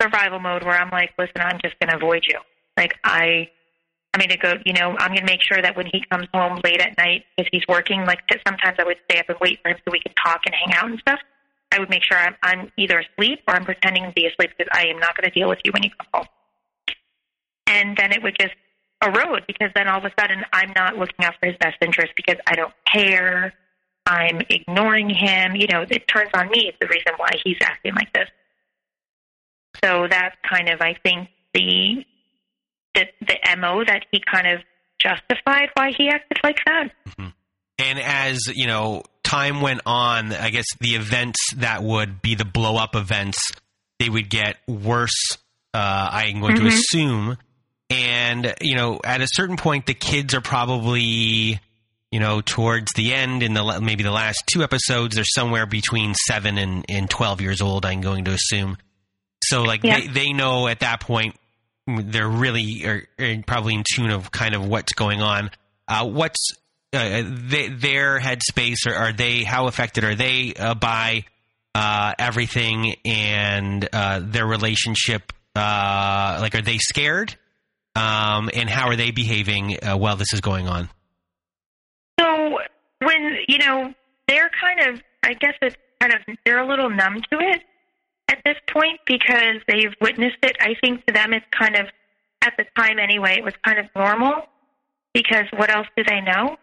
survival 0.00 0.38
mode 0.38 0.62
where 0.62 0.78
I'm 0.78 0.90
like, 0.90 1.12
listen, 1.18 1.40
I'm 1.40 1.58
just 1.62 1.78
going 1.78 1.90
to 1.90 1.96
avoid 1.96 2.24
you. 2.28 2.38
Like 2.76 2.94
I, 3.04 3.48
I'm 4.14 4.20
going 4.20 4.30
to 4.30 4.36
go, 4.36 4.54
you 4.64 4.72
know, 4.72 4.96
I'm 4.98 5.08
going 5.08 5.26
to 5.26 5.32
make 5.32 5.42
sure 5.42 5.60
that 5.60 5.76
when 5.76 5.86
he 5.86 6.04
comes 6.10 6.26
home 6.32 6.60
late 6.64 6.80
at 6.80 6.96
night, 6.98 7.24
because 7.36 7.48
he's 7.52 7.64
working, 7.68 8.04
like 8.04 8.20
sometimes 8.46 8.76
I 8.78 8.84
would 8.84 8.98
stay 9.10 9.18
up 9.18 9.28
and 9.28 9.38
wait 9.40 9.60
for 9.62 9.70
him 9.70 9.76
so 9.84 9.92
we 9.92 10.00
could 10.00 10.14
talk 10.22 10.40
and 10.46 10.54
hang 10.54 10.74
out 10.74 10.90
and 10.90 10.98
stuff. 11.00 11.20
I 11.72 11.78
would 11.78 11.90
make 11.90 12.02
sure 12.02 12.16
I'm, 12.16 12.34
I'm 12.42 12.72
either 12.76 13.00
asleep 13.00 13.40
or 13.46 13.54
I'm 13.54 13.64
pretending 13.64 14.04
to 14.04 14.12
be 14.12 14.26
asleep 14.26 14.50
because 14.56 14.70
I 14.72 14.86
am 14.86 14.98
not 14.98 15.16
going 15.16 15.30
to 15.30 15.38
deal 15.38 15.48
with 15.48 15.58
you 15.64 15.72
when 15.72 15.82
you 15.82 15.90
come 15.90 16.06
home. 16.14 16.26
And 17.66 17.96
then 17.96 18.12
it 18.12 18.22
would 18.22 18.36
just 18.40 18.54
erode 19.04 19.44
because 19.46 19.70
then 19.74 19.86
all 19.86 19.98
of 19.98 20.04
a 20.04 20.12
sudden 20.18 20.44
I'm 20.52 20.72
not 20.74 20.96
looking 20.96 21.24
out 21.24 21.34
for 21.40 21.46
his 21.46 21.56
best 21.58 21.76
interest 21.82 22.12
because 22.16 22.36
I 22.46 22.54
don't 22.54 22.72
care. 22.90 23.52
I'm 24.06 24.40
ignoring 24.48 25.10
him. 25.10 25.54
You 25.54 25.66
know, 25.70 25.84
it 25.88 26.08
turns 26.08 26.30
on 26.34 26.48
me. 26.48 26.68
It's 26.68 26.78
the 26.80 26.88
reason 26.88 27.12
why 27.18 27.30
he's 27.44 27.58
acting 27.60 27.94
like 27.94 28.12
this. 28.14 28.28
So 29.84 30.06
that's 30.08 30.36
kind 30.48 30.68
of, 30.68 30.80
I 30.80 30.94
think, 31.02 31.28
the 31.54 32.04
the 32.94 33.06
the 33.20 33.56
mo 33.58 33.84
that 33.86 34.06
he 34.10 34.20
kind 34.20 34.46
of 34.46 34.60
justified 35.00 35.68
why 35.74 35.92
he 35.96 36.08
acted 36.08 36.38
like 36.42 36.58
that. 36.66 36.90
Mm-hmm. 37.08 37.28
And 37.78 37.98
as 38.00 38.40
you 38.54 38.66
know, 38.66 39.02
time 39.22 39.60
went 39.60 39.82
on. 39.86 40.32
I 40.32 40.50
guess 40.50 40.66
the 40.80 40.94
events 40.94 41.38
that 41.56 41.82
would 41.82 42.22
be 42.22 42.34
the 42.34 42.44
blow 42.44 42.76
up 42.76 42.96
events, 42.96 43.38
they 43.98 44.08
would 44.08 44.28
get 44.28 44.56
worse. 44.66 45.36
Uh, 45.74 46.08
I'm 46.12 46.40
going 46.40 46.56
mm-hmm. 46.56 46.68
to 46.68 46.74
assume, 46.74 47.36
and 47.90 48.54
you 48.60 48.74
know, 48.74 49.00
at 49.04 49.20
a 49.20 49.28
certain 49.30 49.56
point, 49.56 49.86
the 49.86 49.94
kids 49.94 50.34
are 50.34 50.40
probably 50.40 51.60
you 52.10 52.20
know, 52.20 52.40
towards 52.40 52.86
the 52.96 53.12
end 53.12 53.42
in 53.42 53.52
the 53.54 53.80
maybe 53.82 54.02
the 54.02 54.10
last 54.10 54.44
two 54.50 54.62
episodes, 54.62 55.14
they're 55.14 55.24
somewhere 55.34 55.66
between 55.66 56.14
seven 56.14 56.56
and, 56.56 56.84
and 56.88 57.10
twelve 57.10 57.40
years 57.40 57.60
old. 57.60 57.84
I'm 57.84 58.00
going 58.00 58.24
to 58.24 58.32
assume. 58.32 58.78
So 59.48 59.62
like 59.62 59.82
yeah. 59.82 60.00
they 60.00 60.06
they 60.06 60.32
know 60.32 60.68
at 60.68 60.80
that 60.80 61.00
point 61.00 61.34
they're 61.86 62.28
really 62.28 62.84
are, 62.84 63.02
are 63.18 63.42
probably 63.46 63.74
in 63.74 63.84
tune 63.94 64.10
of 64.10 64.30
kind 64.30 64.54
of 64.54 64.66
what's 64.66 64.92
going 64.92 65.22
on. 65.22 65.50
Uh, 65.86 66.06
what's 66.06 66.52
uh, 66.92 67.22
they, 67.24 67.68
their 67.68 68.20
headspace? 68.20 68.86
Or 68.86 68.94
are 68.94 69.12
they 69.12 69.42
how 69.42 69.66
affected 69.66 70.04
are 70.04 70.14
they 70.14 70.52
uh, 70.54 70.74
by 70.74 71.24
uh, 71.74 72.12
everything 72.18 72.96
and 73.06 73.88
uh, 73.92 74.20
their 74.22 74.46
relationship? 74.46 75.32
Uh, 75.56 76.38
like, 76.40 76.54
are 76.54 76.62
they 76.62 76.78
scared? 76.78 77.34
Um, 77.96 78.50
and 78.54 78.68
how 78.68 78.88
are 78.88 78.96
they 78.96 79.10
behaving 79.10 79.78
while 79.82 80.16
this 80.16 80.32
is 80.32 80.40
going 80.40 80.68
on? 80.68 80.88
So 82.20 82.58
when 83.00 83.38
you 83.48 83.58
know 83.58 83.94
they're 84.28 84.50
kind 84.60 84.94
of, 84.94 85.02
I 85.22 85.32
guess 85.34 85.54
it's 85.62 85.76
kind 86.00 86.12
of 86.12 86.20
they're 86.44 86.60
a 86.60 86.68
little 86.68 86.90
numb 86.90 87.22
to 87.32 87.38
it 87.40 87.62
at 88.28 88.38
this 88.44 88.56
point 88.72 89.00
because 89.06 89.56
they've 89.66 89.94
witnessed 90.00 90.38
it. 90.42 90.56
I 90.60 90.74
think 90.82 91.06
to 91.06 91.12
them 91.12 91.32
it's 91.32 91.46
kind 91.50 91.76
of 91.76 91.86
at 92.42 92.54
the 92.56 92.64
time 92.76 92.98
anyway, 92.98 93.36
it 93.38 93.44
was 93.44 93.54
kind 93.64 93.78
of 93.78 93.86
normal 93.96 94.46
because 95.12 95.46
what 95.56 95.70
else 95.70 95.86
do 95.96 96.04
they 96.04 96.20
know? 96.20 96.56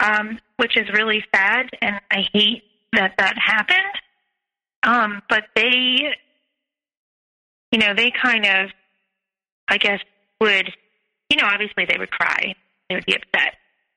Um, 0.00 0.38
which 0.58 0.76
is 0.76 0.88
really 0.92 1.24
sad, 1.34 1.70
and 1.82 1.96
I 2.10 2.24
hate 2.32 2.62
that 2.92 3.14
that 3.18 3.36
happened. 3.36 3.78
Um, 4.84 5.22
but 5.28 5.44
they, 5.56 6.14
you 7.72 7.78
know, 7.78 7.94
they 7.94 8.12
kind 8.12 8.46
of, 8.46 8.70
I 9.66 9.76
guess, 9.78 9.98
would, 10.40 10.72
you 11.30 11.36
know, 11.36 11.46
obviously 11.46 11.84
they 11.84 11.98
would 11.98 12.12
cry, 12.12 12.54
they 12.88 12.94
would 12.94 13.06
be 13.06 13.16
upset, 13.16 13.54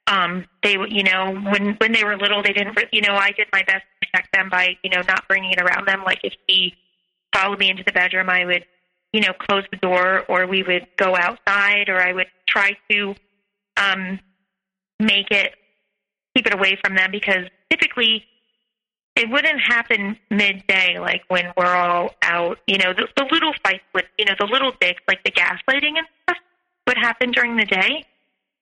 um, 0.08 0.46
they, 0.64 0.76
would, 0.78 0.92
you 0.92 1.04
know, 1.04 1.34
when 1.36 1.76
when 1.76 1.92
they 1.92 2.04
were 2.04 2.18
little, 2.18 2.42
they 2.42 2.54
didn't, 2.54 2.78
you 2.92 3.02
know, 3.02 3.14
I 3.14 3.32
did 3.32 3.48
my 3.54 3.62
best 3.64 3.84
to 3.84 4.08
protect 4.08 4.34
them 4.34 4.50
by, 4.50 4.76
you 4.84 4.90
know, 4.90 5.02
not 5.08 5.28
bringing 5.28 5.52
it 5.52 5.62
around 5.62 5.88
them. 5.88 6.04
Like 6.04 6.20
if 6.24 6.34
he 6.48 6.74
followed 7.34 7.60
me 7.60 7.70
into 7.70 7.84
the 7.84 7.92
bedroom, 7.92 8.30
I 8.30 8.46
would, 8.46 8.66
you 9.14 9.22
know, 9.22 9.34
close 9.34 9.64
the 9.72 9.78
door, 9.78 10.26
or 10.28 10.48
we 10.48 10.64
would 10.64 10.88
go 10.98 11.16
outside, 11.16 11.90
or 11.90 12.02
I 12.02 12.14
would 12.14 12.28
try 12.48 12.78
to 12.90 13.16
um, 13.78 14.20
make 15.00 15.32
it 15.32 15.56
keep 16.36 16.48
it 16.48 16.54
away 16.54 16.78
from 16.84 16.96
them 16.96 17.12
because 17.12 17.46
typically 17.70 18.26
it 19.16 19.30
wouldn't 19.30 19.60
happen 19.60 20.18
midday 20.30 20.98
like 20.98 21.24
when 21.28 21.52
we're 21.58 21.76
all 21.76 22.16
out. 22.22 22.60
You 22.68 22.78
know, 22.78 22.94
the, 22.94 23.08
the 23.18 23.28
little 23.32 23.54
fights 23.64 23.84
would, 23.94 24.06
you 24.18 24.26
know, 24.26 24.36
the 24.40 24.46
little 24.46 24.72
dicks 24.80 25.02
like 25.08 25.24
the 25.24 25.32
gaslighting 25.32 25.98
and 25.98 26.08
stuff 26.24 26.38
would 26.88 26.98
happen 26.98 27.32
during 27.32 27.58
the 27.58 27.66
day. 27.66 28.06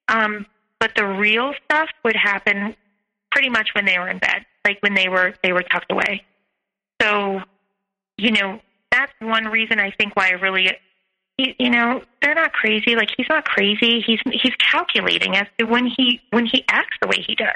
Um, 0.08 0.46
but 0.80 0.92
the 0.96 1.06
real 1.06 1.54
stuff 1.66 1.90
would 2.04 2.16
happen 2.16 2.76
pretty 3.32 3.50
much 3.50 3.70
when 3.76 3.86
they 3.86 4.00
were 4.00 4.10
in 4.10 4.18
bed, 4.18 4.46
like 4.66 4.80
when 4.82 4.96
they 4.96 5.08
were 5.08 5.34
they 5.44 5.54
were 5.54 5.64
tucked 5.64 5.92
away. 5.92 6.24
So, 7.02 7.42
you 8.20 8.32
know, 8.32 8.60
that's 8.92 9.12
one 9.20 9.46
reason 9.46 9.80
I 9.80 9.92
think 9.92 10.16
why 10.16 10.30
I 10.30 10.32
really 10.32 10.70
you 11.58 11.70
know, 11.70 12.04
they're 12.22 12.36
not 12.36 12.52
crazy. 12.52 12.96
Like 12.96 13.10
he's 13.16 13.28
not 13.30 13.46
crazy. 13.46 14.02
He's 14.02 14.20
he's 14.26 14.54
calculating 14.56 15.36
as 15.38 15.48
to 15.58 15.66
when 15.66 15.86
he 15.86 16.22
when 16.32 16.46
he 16.46 16.66
acts 16.68 16.98
the 17.02 17.08
way 17.08 17.24
he 17.26 17.36
does. 17.36 17.56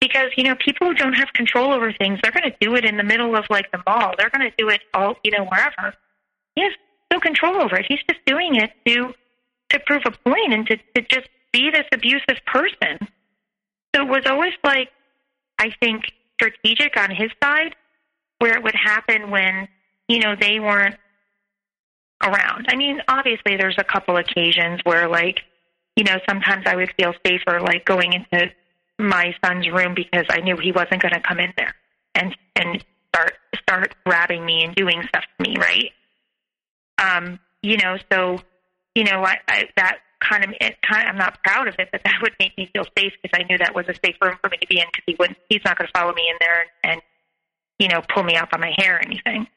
Because 0.00 0.30
you 0.36 0.44
know, 0.44 0.54
people 0.54 0.86
who 0.86 0.94
don't 0.94 1.12
have 1.12 1.32
control 1.34 1.72
over 1.72 1.92
things, 1.92 2.18
they're 2.22 2.32
going 2.32 2.50
to 2.50 2.56
do 2.60 2.74
it 2.76 2.84
in 2.84 2.96
the 2.96 3.02
middle 3.02 3.36
of 3.36 3.44
like 3.50 3.70
the 3.72 3.82
mall. 3.86 4.14
They're 4.16 4.30
going 4.30 4.50
to 4.50 4.56
do 4.56 4.70
it 4.70 4.80
all, 4.94 5.16
you 5.22 5.32
know, 5.32 5.44
wherever. 5.44 5.94
He 6.56 6.62
has 6.62 6.72
no 7.12 7.20
control 7.20 7.60
over 7.60 7.76
it. 7.76 7.86
He's 7.86 8.00
just 8.08 8.24
doing 8.24 8.56
it 8.56 8.70
to 8.86 9.12
to 9.70 9.80
prove 9.80 10.02
a 10.06 10.10
point 10.10 10.54
and 10.54 10.66
to 10.68 10.76
to 10.76 11.02
just 11.10 11.28
be 11.52 11.70
this 11.70 11.86
abusive 11.92 12.38
person. 12.46 12.98
So 13.94 14.02
it 14.02 14.08
was 14.08 14.22
always 14.26 14.54
like, 14.64 14.88
I 15.58 15.74
think, 15.80 16.04
strategic 16.34 16.96
on 16.96 17.10
his 17.10 17.30
side, 17.42 17.74
where 18.40 18.56
it 18.56 18.62
would 18.62 18.74
happen 18.74 19.30
when, 19.30 19.68
you 20.08 20.18
know, 20.18 20.34
they 20.38 20.58
weren't 20.58 20.96
around. 22.22 22.66
I 22.68 22.76
mean, 22.76 23.00
obviously, 23.06 23.56
there's 23.56 23.78
a 23.78 23.84
couple 23.84 24.16
occasions 24.16 24.80
where, 24.84 25.08
like, 25.08 25.42
you 25.96 26.04
know, 26.04 26.18
sometimes 26.28 26.64
I 26.66 26.76
would 26.76 26.92
feel 26.98 27.14
safer, 27.24 27.60
like, 27.60 27.84
going 27.84 28.12
into 28.12 28.50
my 28.98 29.34
son's 29.44 29.68
room 29.70 29.94
because 29.94 30.24
I 30.28 30.40
knew 30.40 30.56
he 30.56 30.72
wasn't 30.72 31.02
going 31.02 31.14
to 31.14 31.20
come 31.20 31.38
in 31.38 31.52
there 31.56 31.74
and 32.14 32.36
and 32.56 32.84
start 33.08 33.32
start 33.56 33.94
grabbing 34.04 34.44
me 34.44 34.64
and 34.64 34.74
doing 34.74 35.02
stuff 35.08 35.24
to 35.38 35.48
me, 35.48 35.56
right? 35.58 35.92
Um, 36.98 37.38
you 37.62 37.76
know, 37.78 37.96
so 38.12 38.40
you 38.94 39.04
know, 39.04 39.24
I, 39.24 39.38
I 39.48 39.68
that 39.76 39.98
kind 40.20 40.44
of 40.44 40.50
it 40.60 40.76
kind 40.82 41.08
of, 41.08 41.08
I'm 41.08 41.18
not 41.18 41.42
proud 41.42 41.68
of 41.68 41.74
it, 41.78 41.88
but 41.92 42.02
that 42.04 42.18
would 42.22 42.32
make 42.38 42.56
me 42.58 42.70
feel 42.72 42.84
safe 42.96 43.12
because 43.22 43.38
I 43.38 43.44
knew 43.44 43.58
that 43.58 43.74
was 43.74 43.86
a 43.88 43.94
safe 44.04 44.16
room 44.20 44.36
for 44.40 44.50
me 44.50 44.58
to 44.58 44.66
be 44.66 44.78
in 44.78 44.86
because 44.86 45.04
he 45.06 45.16
wouldn't 45.18 45.38
he's 45.48 45.62
not 45.64 45.78
going 45.78 45.88
to 45.88 45.98
follow 45.98 46.12
me 46.12 46.28
in 46.30 46.36
there 46.40 46.60
and, 46.60 46.92
and 46.92 47.02
you 47.80 47.88
know 47.88 48.00
pull 48.14 48.22
me 48.22 48.36
up 48.36 48.50
on 48.52 48.60
my 48.60 48.72
hair 48.76 48.96
or 48.96 49.00
anything. 49.00 49.48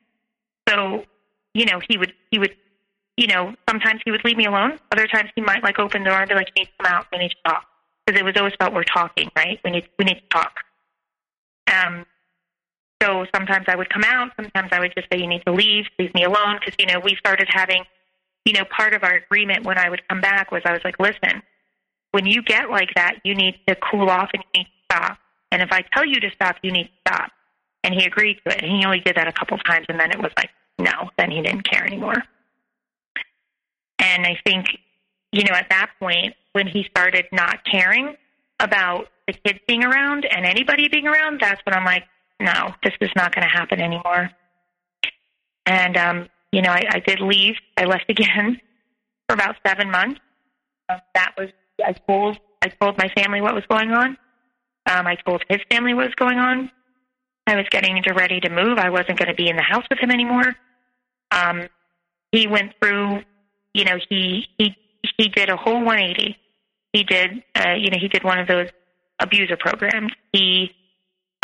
So 0.67 1.05
you 1.53 1.65
know 1.65 1.79
he 1.87 1.97
would 1.97 2.13
he 2.31 2.39
would 2.39 2.55
you 3.17 3.27
know 3.27 3.53
sometimes 3.69 4.01
he 4.03 4.11
would 4.11 4.25
leave 4.25 4.37
me 4.37 4.45
alone. 4.45 4.79
Other 4.91 5.05
times 5.05 5.29
he 5.35 5.41
might 5.41 5.61
like 5.63 5.77
open 5.77 6.03
the 6.03 6.09
door 6.09 6.19
and 6.19 6.29
be 6.29 6.35
like, 6.35 6.47
"You 6.55 6.63
need 6.63 6.69
to 6.69 6.83
come 6.83 6.91
out. 6.91 7.05
We 7.11 7.19
need 7.19 7.29
to 7.29 7.43
talk." 7.45 7.65
Because 8.05 8.19
it 8.19 8.25
was 8.25 8.35
always 8.35 8.53
about 8.55 8.73
we're 8.73 8.83
talking, 8.83 9.29
right? 9.35 9.59
We 9.63 9.69
need 9.69 9.87
we 9.99 10.05
need 10.05 10.21
to 10.21 10.29
talk. 10.31 10.55
Um. 11.67 12.05
So 13.01 13.25
sometimes 13.35 13.65
I 13.67 13.75
would 13.75 13.89
come 13.89 14.03
out. 14.05 14.31
Sometimes 14.37 14.69
I 14.71 14.79
would 14.79 14.93
just 14.95 15.07
say, 15.11 15.19
"You 15.19 15.27
need 15.27 15.43
to 15.45 15.53
leave. 15.53 15.85
Leave 15.99 16.13
me 16.15 16.23
alone." 16.23 16.57
Because 16.59 16.75
you 16.79 16.87
know 16.87 16.99
we 16.99 17.15
started 17.15 17.47
having 17.49 17.83
you 18.45 18.53
know, 18.53 18.65
part 18.65 18.93
of 18.93 19.03
our 19.03 19.15
agreement 19.15 19.65
when 19.65 19.77
I 19.77 19.89
would 19.89 20.07
come 20.07 20.21
back 20.21 20.51
was 20.51 20.61
I 20.65 20.73
was 20.73 20.81
like, 20.83 20.99
listen, 20.99 21.41
when 22.11 22.25
you 22.25 22.41
get 22.43 22.69
like 22.69 22.89
that, 22.95 23.15
you 23.23 23.35
need 23.35 23.59
to 23.67 23.75
cool 23.75 24.09
off 24.09 24.29
and 24.33 24.43
you 24.53 24.61
need 24.61 24.65
to 24.65 24.95
stop. 24.95 25.17
And 25.51 25.61
if 25.61 25.71
I 25.71 25.83
tell 25.93 26.05
you 26.05 26.19
to 26.19 26.31
stop, 26.31 26.57
you 26.61 26.71
need 26.71 26.85
to 26.85 27.11
stop. 27.11 27.31
And 27.83 27.93
he 27.93 28.05
agreed 28.05 28.39
to 28.45 28.55
it. 28.55 28.63
And 28.63 28.71
he 28.71 28.85
only 28.85 28.99
did 28.99 29.15
that 29.15 29.27
a 29.27 29.31
couple 29.31 29.57
times. 29.59 29.85
And 29.89 29.99
then 29.99 30.11
it 30.11 30.19
was 30.19 30.31
like, 30.37 30.49
no, 30.79 31.09
then 31.17 31.31
he 31.31 31.41
didn't 31.41 31.69
care 31.69 31.85
anymore. 31.85 32.23
And 33.99 34.25
I 34.25 34.37
think, 34.45 34.67
you 35.31 35.43
know, 35.43 35.55
at 35.55 35.69
that 35.69 35.91
point, 35.99 36.35
when 36.53 36.67
he 36.67 36.83
started 36.83 37.25
not 37.31 37.63
caring 37.65 38.15
about 38.59 39.07
the 39.27 39.33
kids 39.33 39.59
being 39.67 39.83
around 39.83 40.25
and 40.25 40.45
anybody 40.45 40.87
being 40.87 41.07
around, 41.07 41.41
that's 41.41 41.61
when 41.65 41.75
I'm 41.75 41.85
like, 41.85 42.03
no, 42.39 42.73
this 42.83 42.93
is 43.01 43.09
not 43.15 43.33
going 43.33 43.47
to 43.47 43.53
happen 43.53 43.79
anymore. 43.79 44.31
And 45.65 45.97
um, 45.97 46.29
you 46.51 46.61
know, 46.61 46.69
I, 46.69 46.83
I 46.89 46.99
did 46.99 47.19
leave. 47.19 47.55
I 47.77 47.85
left 47.85 48.05
again 48.09 48.59
for 49.27 49.33
about 49.33 49.55
seven 49.65 49.91
months. 49.91 50.19
Um, 50.89 50.99
that 51.15 51.33
was 51.37 51.49
I 51.83 51.93
told 51.93 52.37
I 52.61 52.67
told 52.67 52.97
my 52.97 53.09
family 53.15 53.41
what 53.41 53.55
was 53.55 53.65
going 53.69 53.91
on. 53.91 54.17
Um, 54.85 55.07
I 55.07 55.15
told 55.15 55.43
his 55.49 55.59
family 55.71 55.93
what 55.93 56.05
was 56.05 56.15
going 56.15 56.39
on. 56.39 56.69
I 57.45 57.55
was 57.55 57.65
getting 57.69 57.97
into 57.97 58.13
ready 58.13 58.39
to 58.41 58.49
move. 58.49 58.77
I 58.77 58.89
wasn't 58.89 59.19
going 59.19 59.29
to 59.29 59.35
be 59.35 59.49
in 59.49 59.55
the 59.55 59.63
house 59.63 59.83
with 59.89 59.99
him 59.99 60.11
anymore. 60.11 60.55
Um, 61.31 61.67
he 62.31 62.47
went 62.47 62.73
through, 62.81 63.21
you 63.73 63.85
know, 63.85 63.97
he 64.09 64.47
he 64.57 64.75
he 65.17 65.27
did 65.29 65.49
a 65.49 65.57
whole 65.57 65.83
180. 65.83 66.37
He 66.93 67.03
did, 67.03 67.43
uh, 67.55 67.73
you 67.73 67.89
know, 67.89 67.97
he 67.99 68.07
did 68.07 68.23
one 68.23 68.39
of 68.39 68.47
those 68.47 68.69
abuser 69.19 69.57
programs. 69.57 70.11
He 70.31 70.71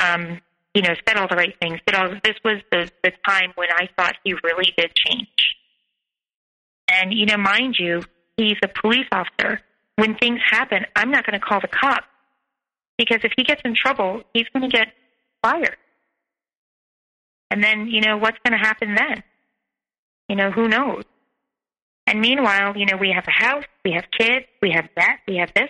um, 0.02 0.40
you 0.74 0.82
know, 0.82 0.94
said 1.08 1.18
all 1.18 1.28
the 1.28 1.36
right 1.36 1.56
things, 1.62 1.80
did 1.86 1.96
all 1.96 2.10
this 2.24 2.36
was 2.44 2.62
the, 2.72 2.90
the 3.04 3.12
time 3.28 3.52
when 3.56 3.70
I 3.72 3.90
thought 3.98 4.16
he 4.24 4.34
really 4.44 4.74
did 4.78 4.94
change. 4.96 5.28
And, 6.88 7.14
you 7.14 7.26
know, 7.26 7.38
mind 7.38 7.76
you, 7.78 8.02
he's 8.38 8.58
a 8.64 8.68
police 8.68 9.08
officer. 9.12 9.62
When 9.96 10.16
things 10.16 10.40
happen, 10.50 10.86
I'm 10.96 11.12
not 11.12 11.26
going 11.26 11.40
to 11.40 11.46
call 11.46 11.60
the 11.60 11.68
cops 11.68 12.08
because 12.98 13.20
if 13.24 13.34
he 13.36 13.44
gets 13.44 13.62
in 13.66 13.76
trouble, 13.76 14.22
he's 14.34 14.48
going 14.54 14.70
to 14.70 14.76
get 14.76 14.88
fired. 15.42 15.76
And 17.52 17.64
then, 17.64 17.88
you 17.88 18.02
know, 18.02 18.18
what's 18.18 18.38
going 18.46 18.58
to 18.58 18.64
happen 18.64 18.96
then? 18.96 19.24
You 20.28 20.36
know, 20.36 20.52
who 20.52 20.68
knows? 20.68 21.04
And 22.06 22.22
meanwhile, 22.22 22.78
you 22.78 22.86
know, 22.86 22.98
we 22.98 23.12
have 23.12 23.26
a 23.28 23.32
house, 23.32 23.66
we 23.84 23.92
have 23.92 24.06
kids, 24.12 24.46
we 24.62 24.72
have 24.72 24.90
that, 24.96 25.20
we 25.28 25.38
have 25.38 25.54
this 25.54 25.70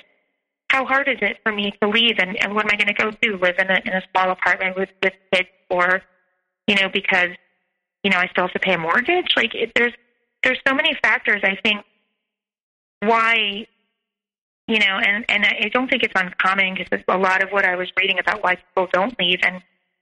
how 0.69 0.85
hard 0.85 1.07
is 1.07 1.17
it 1.21 1.37
for 1.43 1.51
me 1.51 1.73
to 1.81 1.89
leave 1.89 2.17
and, 2.19 2.41
and 2.41 2.53
what 2.53 2.65
am 2.65 2.71
I 2.71 2.77
going 2.77 2.93
to 2.93 2.93
go 2.93 3.11
do? 3.21 3.37
Live 3.37 3.55
in 3.57 3.69
a 3.69 3.81
in 3.85 3.93
a 3.93 4.01
small 4.11 4.31
apartment 4.31 4.77
with 4.77 4.89
with 5.03 5.13
kids, 5.33 5.49
or 5.69 6.01
you 6.67 6.75
know, 6.75 6.89
because 6.93 7.29
you 8.03 8.11
know 8.11 8.17
I 8.17 8.27
still 8.27 8.45
have 8.45 8.53
to 8.53 8.59
pay 8.59 8.73
a 8.73 8.77
mortgage. 8.77 9.33
Like 9.35 9.55
it, 9.55 9.71
there's 9.75 9.93
there's 10.43 10.59
so 10.67 10.73
many 10.73 10.95
factors. 11.01 11.41
I 11.43 11.57
think 11.63 11.83
why, 13.01 13.65
you 14.67 14.79
know, 14.79 14.99
and 15.03 15.25
and 15.27 15.45
I 15.45 15.69
don't 15.73 15.89
think 15.89 16.03
it's 16.03 16.13
uncommon 16.15 16.75
because 16.75 17.03
a 17.07 17.17
lot 17.17 17.41
of 17.41 17.49
what 17.49 17.65
I 17.65 17.75
was 17.75 17.91
reading 17.99 18.19
about 18.19 18.43
why 18.43 18.55
people 18.55 18.87
don't 18.93 19.17
leave 19.19 19.39
and 19.43 19.61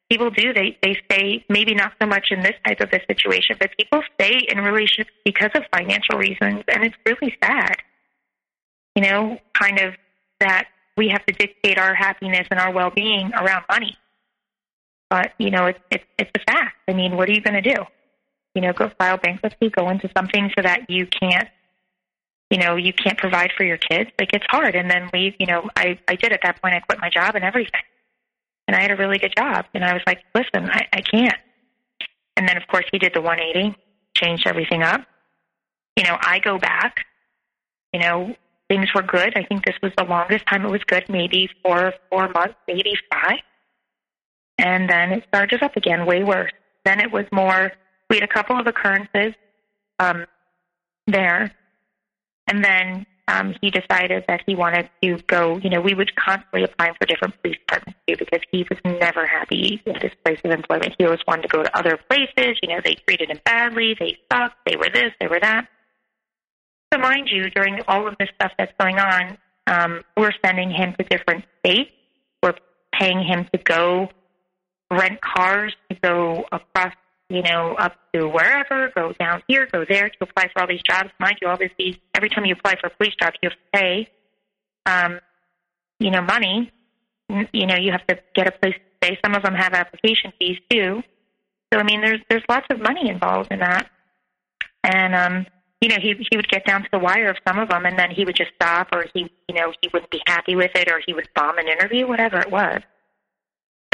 people 0.10 0.30
do 0.30 0.54
they 0.54 0.78
they 0.82 0.98
stay 1.06 1.46
maybe 1.50 1.74
not 1.74 1.94
so 2.02 2.08
much 2.08 2.28
in 2.32 2.42
this 2.42 2.56
type 2.66 2.80
of 2.82 2.90
a 2.94 3.00
situation, 3.08 3.58
but 3.60 3.70
people 3.78 4.02
stay 4.16 4.40
in 4.50 4.60
relationships 4.60 5.12
because 5.26 5.52
of 5.56 5.64
financial 5.74 6.18
reasons, 6.18 6.64
and 6.68 6.84
it's 6.84 6.96
really 7.06 7.36
sad. 7.44 7.78
You 8.96 9.04
know, 9.04 9.40
kind 9.54 9.80
of 9.80 9.94
that 10.40 10.68
we 10.96 11.10
have 11.10 11.26
to 11.26 11.34
dictate 11.34 11.78
our 11.78 11.94
happiness 11.94 12.48
and 12.50 12.60
our 12.60 12.72
well 12.72 12.90
being 12.90 13.32
around 13.34 13.66
money. 13.70 13.96
But 15.10 15.34
you 15.38 15.52
know, 15.52 15.68
it's 15.68 15.80
it's 15.92 16.04
it's 16.18 16.32
a 16.36 16.52
fact. 16.52 16.78
I 16.88 16.94
mean, 16.94 17.16
what 17.16 17.30
are 17.30 17.34
you 17.34 17.42
going 17.42 17.62
to 17.62 17.74
do? 17.74 17.84
You 18.56 18.62
know, 18.62 18.74
go 18.74 18.90
file 18.98 19.18
bankruptcy, 19.18 19.70
go 19.70 19.90
into 19.90 20.10
something 20.18 20.52
so 20.56 20.64
that 20.64 20.90
you 20.90 21.06
can't, 21.06 21.48
you 22.50 22.58
know, 22.58 22.76
you 22.76 22.92
can't 22.92 23.18
provide 23.18 23.52
for 23.56 23.64
your 23.64 23.78
kids. 23.78 24.10
Like 24.20 24.34
it's 24.34 24.46
hard, 24.50 24.76
and 24.76 24.90
then 24.90 25.10
leave. 25.14 25.36
You 25.40 25.46
know, 25.48 25.70
I 25.76 26.00
I 26.08 26.16
did 26.16 26.34
at 26.34 26.40
that 26.44 26.62
point. 26.62 26.74
I 26.74 26.80
quit 26.80 27.00
my 27.00 27.10
job 27.10 27.36
and 27.36 27.46
everything, 27.46 27.82
and 28.68 28.76
I 28.76 28.82
had 28.82 28.92
a 28.92 28.96
really 28.96 29.18
good 29.18 29.34
job. 29.36 29.66
And 29.74 29.84
I 29.84 29.94
was 29.94 30.02
like, 30.06 30.24
listen, 30.36 30.70
I, 30.70 30.88
I 30.94 31.02
can't. 31.02 31.38
And 32.36 32.48
then 32.48 32.58
of 32.58 32.68
course 32.68 32.86
he 32.92 33.00
did 33.00 33.14
the 33.14 33.22
180, 33.22 33.76
changed 34.16 34.46
everything 34.46 34.84
up. 34.84 35.02
You 35.96 36.04
know, 36.04 36.18
I 36.20 36.40
go 36.40 36.58
back. 36.58 37.06
You 37.94 38.02
know, 38.02 38.36
things 38.70 38.94
were 38.94 39.02
good. 39.02 39.34
I 39.36 39.44
think 39.44 39.66
this 39.66 39.76
was 39.82 39.92
the 39.98 40.04
longest 40.04 40.46
time 40.48 40.66
it 40.66 40.70
was 40.70 40.84
good, 40.84 41.06
maybe 41.10 41.50
four 41.64 41.94
four 42.12 42.30
months, 42.30 42.56
maybe 42.68 42.94
five. 43.12 43.40
And 44.58 44.90
then 44.90 45.12
it 45.12 45.24
started 45.28 45.64
up 45.64 45.76
again, 45.76 46.06
way 46.06 46.24
worse. 46.24 46.52
Then 46.84 47.00
it 47.00 47.12
was 47.12 47.26
more. 47.32 47.72
We 48.10 48.18
had 48.18 48.24
a 48.24 48.34
couple 48.34 48.60
of 48.60 48.68
occurrences 48.68 49.34
um, 50.00 50.26
there, 51.06 51.52
and 52.48 52.64
then 52.64 53.06
um, 53.28 53.56
he 53.62 53.70
decided 53.70 54.24
that 54.28 54.42
he 54.46 54.56
wanted 54.56 54.90
to 55.04 55.18
go. 55.28 55.58
You 55.58 55.70
know, 55.70 55.82
we 55.82 55.94
would 55.94 56.16
constantly 56.16 56.64
apply 56.64 56.92
for 57.00 57.06
different 57.06 57.42
police 57.42 57.58
departments 57.58 58.00
too 58.08 58.16
because 58.18 58.42
he 58.52 58.66
was 58.70 58.80
never 58.86 59.26
happy 59.26 59.82
with 59.86 59.98
his 59.98 60.12
place 60.24 60.40
of 60.46 60.52
employment. 60.52 60.96
He 60.98 61.06
always 61.06 61.20
wanted 61.28 61.44
to 61.44 61.48
go 61.50 61.64
to 61.64 61.78
other 61.78 62.00
places. 62.10 62.58
You 62.62 62.70
know, 62.70 62.82
they 62.84 62.96
treated 63.08 63.30
him 63.30 63.40
badly. 63.44 63.96
They 64.00 64.18
sucked. 64.32 64.58
They 64.66 64.78
were 64.78 64.90
this. 64.94 65.12
They 65.20 65.28
were 65.28 65.40
that. 65.42 65.68
So, 66.94 67.00
mind 67.00 67.28
you, 67.30 67.50
during 67.50 67.82
all 67.88 68.08
of 68.08 68.16
this 68.18 68.30
stuff 68.36 68.54
that's 68.58 68.72
going 68.80 68.98
on, 68.98 69.38
um, 69.68 70.04
we're 70.16 70.32
sending 70.46 70.72
him 70.72 70.96
to 70.98 71.04
different 71.04 71.44
states. 71.60 71.92
We're 72.42 72.56
paying 72.94 73.22
him 73.22 73.46
to 73.54 73.60
go 73.62 74.10
rent 74.90 75.20
cars 75.22 75.76
to 75.92 75.98
go 76.02 76.46
across, 76.52 76.94
you 77.30 77.42
know, 77.42 77.76
up 77.78 77.96
to 78.14 78.28
wherever, 78.28 78.92
go 78.96 79.14
down 79.14 79.44
here, 79.48 79.68
go 79.72 79.84
there 79.88 80.10
to 80.10 80.18
apply 80.22 80.50
for 80.54 80.62
all 80.62 80.68
these 80.68 80.82
jobs. 80.82 81.10
Mind 81.20 81.38
you, 81.42 81.48
all 81.48 81.58
these, 81.58 81.98
every 82.16 82.30
time 82.30 82.46
you 82.46 82.54
apply 82.54 82.76
for 82.80 82.88
a 82.88 82.90
police 82.90 83.16
job, 83.22 83.34
you 83.42 83.50
have 83.50 83.58
to 83.58 83.80
pay, 83.80 84.10
um, 84.86 85.20
you 86.00 86.12
know, 86.12 86.22
money. 86.22 86.72
You 87.52 87.66
know, 87.66 87.76
you 87.76 87.92
have 87.92 88.08
to 88.08 88.18
get 88.34 88.48
a 88.48 88.52
place 88.52 88.76
to 88.76 89.08
stay. 89.08 89.20
Some 89.24 89.36
of 89.36 89.44
them 89.44 89.54
have 89.54 89.74
application 89.74 90.32
fees 90.40 90.58
too. 90.70 91.04
So, 91.74 91.80
I 91.80 91.84
mean, 91.84 92.00
there's 92.00 92.22
there's 92.30 92.44
lots 92.48 92.66
of 92.72 92.80
money 92.80 93.10
involved 93.10 93.52
in 93.52 93.60
that. 93.60 93.90
And 94.86 95.14
um, 95.14 95.46
you 95.82 95.90
know, 95.90 95.98
he 96.02 96.16
he 96.32 96.38
would 96.38 96.48
get 96.48 96.66
down 96.66 96.84
to 96.84 96.90
the 96.94 97.00
wire 97.00 97.30
of 97.30 97.36
some 97.46 97.60
of 97.60 97.68
them, 97.68 97.86
and 97.86 98.00
then 98.00 98.12
he 98.12 98.24
would 98.24 98.38
just 98.38 98.52
stop, 98.56 98.88
or 98.94 99.06
he, 99.14 99.30
you 99.50 99.56
know, 99.56 99.74
he 99.82 99.90
wouldn't 99.92 100.10
be 100.10 100.22
happy 100.26 100.56
with 100.56 100.72
it, 100.76 100.90
or 100.90 101.02
he 101.06 101.14
would 101.14 101.28
bomb 101.36 101.58
an 101.58 101.68
interview, 101.68 102.08
whatever 102.08 102.40
it 102.40 102.50
was. 102.50 102.80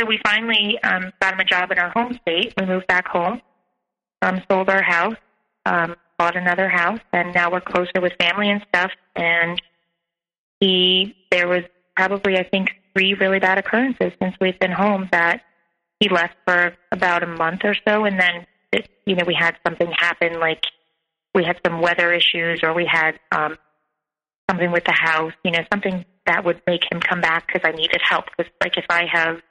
We 0.05 0.19
finally 0.23 0.77
um, 0.83 1.11
got 1.21 1.33
him 1.33 1.39
a 1.39 1.45
job 1.45 1.71
in 1.71 1.79
our 1.79 1.89
home 1.89 2.17
state. 2.21 2.53
We 2.59 2.65
moved 2.65 2.87
back 2.87 3.07
home, 3.07 3.41
um, 4.21 4.41
sold 4.49 4.69
our 4.69 4.83
house, 4.83 5.15
um, 5.65 5.95
bought 6.17 6.35
another 6.35 6.69
house, 6.69 6.99
and 7.11 7.33
now 7.33 7.51
we're 7.51 7.61
closer 7.61 8.01
with 8.01 8.13
family 8.19 8.49
and 8.49 8.65
stuff. 8.69 8.91
And 9.15 9.61
he, 10.59 11.15
there 11.31 11.47
was 11.47 11.63
probably, 11.95 12.37
I 12.37 12.43
think, 12.43 12.69
three 12.95 13.13
really 13.15 13.39
bad 13.39 13.57
occurrences 13.57 14.11
since 14.21 14.35
we've 14.39 14.59
been 14.59 14.71
home 14.71 15.09
that 15.11 15.41
he 15.99 16.09
left 16.09 16.35
for 16.45 16.75
about 16.91 17.23
a 17.23 17.27
month 17.27 17.61
or 17.63 17.75
so, 17.87 18.05
and 18.05 18.19
then, 18.19 18.45
it, 18.71 18.89
you 19.05 19.15
know, 19.15 19.23
we 19.25 19.33
had 19.33 19.55
something 19.65 19.89
happen, 19.91 20.39
like 20.39 20.63
we 21.33 21.43
had 21.43 21.59
some 21.65 21.81
weather 21.81 22.13
issues, 22.13 22.59
or 22.63 22.73
we 22.73 22.85
had 22.85 23.19
um, 23.31 23.57
something 24.49 24.71
with 24.71 24.83
the 24.85 24.91
house, 24.91 25.33
you 25.43 25.51
know, 25.51 25.63
something 25.71 26.05
that 26.25 26.45
would 26.45 26.61
make 26.67 26.83
him 26.91 26.99
come 26.99 27.21
back 27.21 27.47
because 27.47 27.61
I 27.63 27.71
needed 27.71 28.01
help. 28.01 28.25
Because, 28.35 28.51
like, 28.61 28.77
if 28.77 28.85
I 28.89 29.05
have 29.11 29.41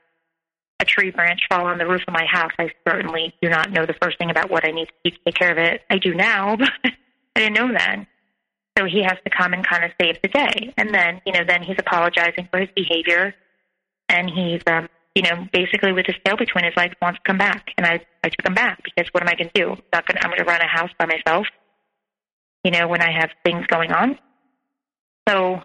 a 0.82 0.84
tree 0.84 1.10
branch 1.10 1.40
fall 1.48 1.66
on 1.66 1.78
the 1.78 1.86
roof 1.86 2.02
of 2.06 2.12
my 2.12 2.26
house, 2.26 2.50
I 2.58 2.70
certainly 2.86 3.32
do 3.40 3.48
not 3.48 3.70
know 3.70 3.86
the 3.86 3.94
first 4.02 4.18
thing 4.18 4.30
about 4.30 4.50
what 4.50 4.66
I 4.66 4.72
need 4.72 4.88
to 4.88 4.92
do 5.04 5.10
to 5.12 5.16
take 5.24 5.34
care 5.36 5.52
of 5.52 5.58
it. 5.58 5.82
I 5.88 5.98
do 5.98 6.12
now, 6.12 6.56
but 6.58 6.70
I 6.84 7.40
didn't 7.40 7.54
know 7.54 7.72
then. 7.72 8.06
So 8.76 8.84
he 8.86 9.02
has 9.02 9.16
to 9.24 9.30
come 9.30 9.52
and 9.52 9.66
kind 9.66 9.84
of 9.84 9.92
save 10.00 10.20
the 10.22 10.28
day. 10.28 10.74
And 10.76 10.92
then, 10.92 11.20
you 11.24 11.32
know, 11.32 11.44
then 11.46 11.62
he's 11.62 11.76
apologizing 11.78 12.48
for 12.50 12.58
his 12.58 12.70
behavior. 12.74 13.34
And 14.08 14.28
he's, 14.28 14.60
um, 14.66 14.88
you 15.14 15.22
know, 15.22 15.46
basically 15.52 15.92
with 15.92 16.06
his 16.06 16.16
tail 16.24 16.36
between 16.36 16.64
his 16.64 16.74
legs 16.76 16.94
wants 17.00 17.18
to 17.18 17.22
come 17.24 17.38
back. 17.38 17.70
And 17.76 17.86
I, 17.86 18.00
I 18.24 18.30
took 18.30 18.44
him 18.44 18.54
back 18.54 18.82
because 18.82 19.08
what 19.12 19.22
am 19.22 19.28
I 19.28 19.34
going 19.34 19.50
to 19.54 19.60
do? 19.60 19.70
I'm 19.72 19.82
not 19.92 20.06
going 20.06 20.18
I'm 20.20 20.30
going 20.30 20.38
to 20.38 20.44
run 20.44 20.60
a 20.60 20.66
house 20.66 20.90
by 20.98 21.06
myself, 21.06 21.46
you 22.64 22.70
know, 22.70 22.88
when 22.88 23.02
I 23.02 23.12
have 23.12 23.30
things 23.44 23.66
going 23.66 23.92
on. 23.92 24.18
So, 25.28 25.62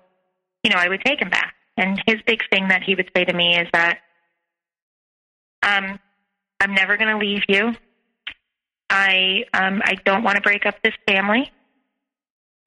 you 0.63 0.69
know, 0.69 0.77
I 0.77 0.89
would 0.89 1.01
take 1.03 1.21
him 1.21 1.29
back. 1.29 1.55
And 1.77 2.01
his 2.05 2.17
big 2.25 2.41
thing 2.49 2.67
that 2.67 2.83
he 2.83 2.95
would 2.95 3.09
say 3.15 3.23
to 3.23 3.33
me 3.33 3.57
is 3.57 3.67
that 3.71 3.99
um, 5.63 5.99
I'm 6.59 6.73
never 6.73 6.97
going 6.97 7.09
to 7.09 7.17
leave 7.17 7.43
you. 7.47 7.73
I 8.89 9.43
um, 9.53 9.81
I 9.83 9.95
don't 10.05 10.23
want 10.23 10.37
to 10.37 10.41
break 10.41 10.65
up 10.65 10.75
this 10.83 10.93
family. 11.07 11.51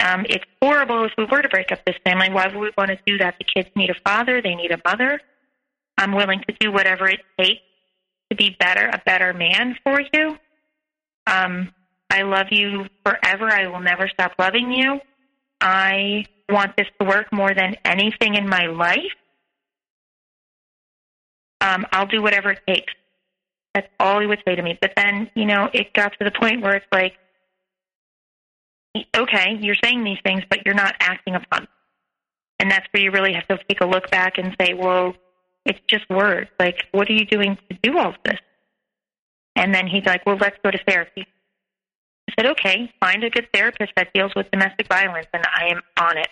Um, 0.00 0.24
it's 0.28 0.44
horrible 0.62 1.04
if 1.04 1.12
we 1.18 1.24
were 1.24 1.42
to 1.42 1.48
break 1.48 1.72
up 1.72 1.84
this 1.84 1.96
family. 2.04 2.30
Why 2.30 2.46
would 2.46 2.56
we 2.56 2.70
want 2.76 2.90
to 2.90 2.98
do 3.06 3.18
that? 3.18 3.36
The 3.38 3.44
kids 3.44 3.68
need 3.74 3.90
a 3.90 3.94
father. 4.04 4.40
They 4.40 4.54
need 4.54 4.70
a 4.70 4.80
mother. 4.84 5.20
I'm 5.98 6.12
willing 6.12 6.42
to 6.48 6.54
do 6.58 6.72
whatever 6.72 7.06
it 7.08 7.20
takes 7.38 7.60
to 8.30 8.36
be 8.36 8.56
better, 8.58 8.86
a 8.86 9.02
better 9.04 9.34
man 9.34 9.76
for 9.84 10.00
you. 10.12 10.38
Um, 11.26 11.72
I 12.10 12.22
love 12.22 12.46
you 12.50 12.86
forever. 13.04 13.50
I 13.50 13.66
will 13.66 13.80
never 13.80 14.08
stop 14.08 14.32
loving 14.38 14.72
you. 14.72 15.00
I 15.60 16.24
want 16.48 16.76
this 16.76 16.86
to 16.98 17.06
work 17.06 17.32
more 17.32 17.54
than 17.54 17.76
anything 17.84 18.34
in 18.34 18.48
my 18.48 18.66
life 18.66 19.12
um, 21.60 21.86
I'll 21.92 22.06
do 22.06 22.22
whatever 22.22 22.50
it 22.52 22.60
takes. 22.66 22.92
That's 23.74 23.88
all 24.00 24.20
he 24.20 24.26
would 24.26 24.42
say 24.46 24.56
to 24.56 24.62
me. 24.62 24.78
But 24.80 24.92
then, 24.96 25.30
you 25.34 25.44
know, 25.44 25.70
it 25.72 25.92
got 25.94 26.12
to 26.18 26.24
the 26.24 26.32
point 26.32 26.62
where 26.62 26.74
it's 26.74 26.86
like, 26.92 27.14
okay, 29.16 29.56
you're 29.60 29.76
saying 29.82 30.02
these 30.04 30.18
things, 30.24 30.42
but 30.50 30.64
you're 30.64 30.74
not 30.74 30.96
acting 31.00 31.34
upon 31.34 31.60
them. 31.60 31.68
And 32.58 32.70
that's 32.70 32.86
where 32.90 33.02
you 33.02 33.10
really 33.10 33.32
have 33.32 33.46
to 33.48 33.58
take 33.68 33.80
a 33.80 33.86
look 33.86 34.10
back 34.10 34.38
and 34.38 34.56
say, 34.60 34.74
well, 34.74 35.14
it's 35.64 35.78
just 35.86 36.08
words. 36.10 36.50
Like, 36.58 36.86
what 36.92 37.08
are 37.08 37.12
you 37.12 37.24
doing 37.24 37.56
to 37.70 37.78
do 37.82 37.96
all 37.98 38.08
of 38.08 38.16
this? 38.24 38.38
And 39.56 39.74
then 39.74 39.86
he's 39.86 40.04
like, 40.04 40.26
well, 40.26 40.36
let's 40.36 40.56
go 40.62 40.70
to 40.70 40.78
therapy. 40.86 41.26
I 42.28 42.32
said, 42.36 42.50
okay, 42.52 42.92
find 43.00 43.24
a 43.24 43.30
good 43.30 43.48
therapist 43.52 43.92
that 43.96 44.12
deals 44.12 44.32
with 44.34 44.50
domestic 44.50 44.88
violence, 44.88 45.26
and 45.32 45.44
I 45.44 45.68
am 45.68 45.80
on 45.98 46.18
it. 46.18 46.28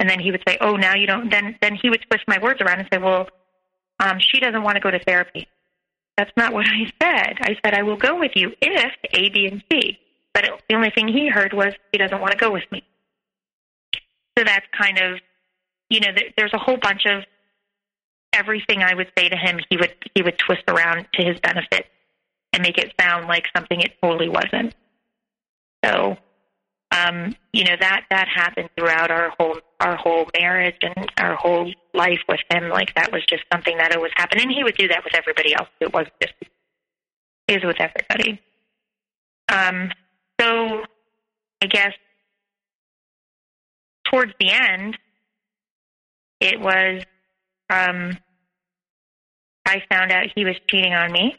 And 0.00 0.08
then 0.08 0.18
he 0.20 0.30
would 0.30 0.42
say, 0.46 0.58
oh, 0.60 0.76
now 0.76 0.94
you 0.94 1.06
don't. 1.06 1.30
Then 1.30 1.56
then 1.60 1.76
he 1.80 1.88
would 1.88 2.04
twist 2.08 2.24
my 2.26 2.38
words 2.38 2.60
around 2.60 2.80
and 2.80 2.88
say, 2.92 2.98
well, 2.98 3.28
um, 4.00 4.18
she 4.18 4.40
doesn't 4.40 4.62
want 4.62 4.76
to 4.76 4.80
go 4.80 4.90
to 4.90 4.98
therapy. 4.98 5.48
That's 6.16 6.30
not 6.36 6.52
what 6.52 6.66
I 6.66 6.84
said. 7.02 7.38
I 7.40 7.56
said, 7.64 7.74
I 7.74 7.82
will 7.82 7.96
go 7.96 8.18
with 8.18 8.32
you 8.34 8.52
if 8.60 8.92
A, 9.12 9.28
B, 9.30 9.46
and 9.46 9.62
C. 9.70 9.98
But 10.32 10.44
it, 10.44 10.52
the 10.68 10.74
only 10.74 10.90
thing 10.90 11.08
he 11.08 11.28
heard 11.28 11.52
was, 11.52 11.72
he 11.92 11.98
doesn't 11.98 12.20
want 12.20 12.32
to 12.32 12.38
go 12.38 12.50
with 12.50 12.64
me. 12.70 12.82
So 14.36 14.44
that's 14.44 14.66
kind 14.76 14.98
of, 14.98 15.20
you 15.90 16.00
know, 16.00 16.10
there, 16.14 16.26
there's 16.36 16.54
a 16.54 16.58
whole 16.58 16.76
bunch 16.76 17.06
of 17.06 17.24
everything 18.32 18.82
I 18.82 18.94
would 18.94 19.10
say 19.16 19.28
to 19.28 19.36
him, 19.36 19.60
he 19.70 19.76
would 19.76 19.94
he 20.14 20.22
would 20.22 20.38
twist 20.38 20.64
around 20.68 21.06
to 21.14 21.24
his 21.24 21.38
benefit 21.40 21.86
and 22.52 22.62
make 22.62 22.78
it 22.78 22.92
sound 23.00 23.26
like 23.28 23.44
something 23.56 23.80
it 23.80 23.92
totally 24.02 24.28
wasn't. 24.28 24.74
So 25.84 26.16
um, 26.94 27.34
you 27.52 27.64
know 27.64 27.74
that 27.80 28.04
that 28.10 28.28
happened 28.28 28.68
throughout 28.76 29.10
our 29.10 29.30
whole 29.38 29.58
our 29.80 29.96
whole 29.96 30.26
marriage 30.38 30.76
and 30.82 31.10
our 31.18 31.34
whole 31.34 31.72
life 31.92 32.20
with 32.28 32.40
him. 32.50 32.68
Like 32.68 32.94
that 32.94 33.12
was 33.12 33.22
just 33.28 33.42
something 33.52 33.76
that 33.78 33.94
always 33.96 34.12
happened, 34.16 34.42
and 34.42 34.50
he 34.50 34.62
would 34.62 34.76
do 34.76 34.88
that 34.88 35.02
with 35.04 35.14
everybody 35.14 35.54
else. 35.54 35.68
It 35.80 35.92
wasn't 35.92 36.14
just 36.20 36.34
is 37.48 37.64
with 37.64 37.76
everybody. 37.80 38.40
Um, 39.48 39.90
so 40.40 40.82
I 41.62 41.66
guess 41.66 41.92
towards 44.10 44.32
the 44.40 44.50
end, 44.50 44.96
it 46.40 46.60
was 46.60 47.02
um, 47.70 48.16
I 49.66 49.82
found 49.90 50.12
out 50.12 50.26
he 50.34 50.44
was 50.44 50.56
cheating 50.68 50.94
on 50.94 51.12
me. 51.12 51.36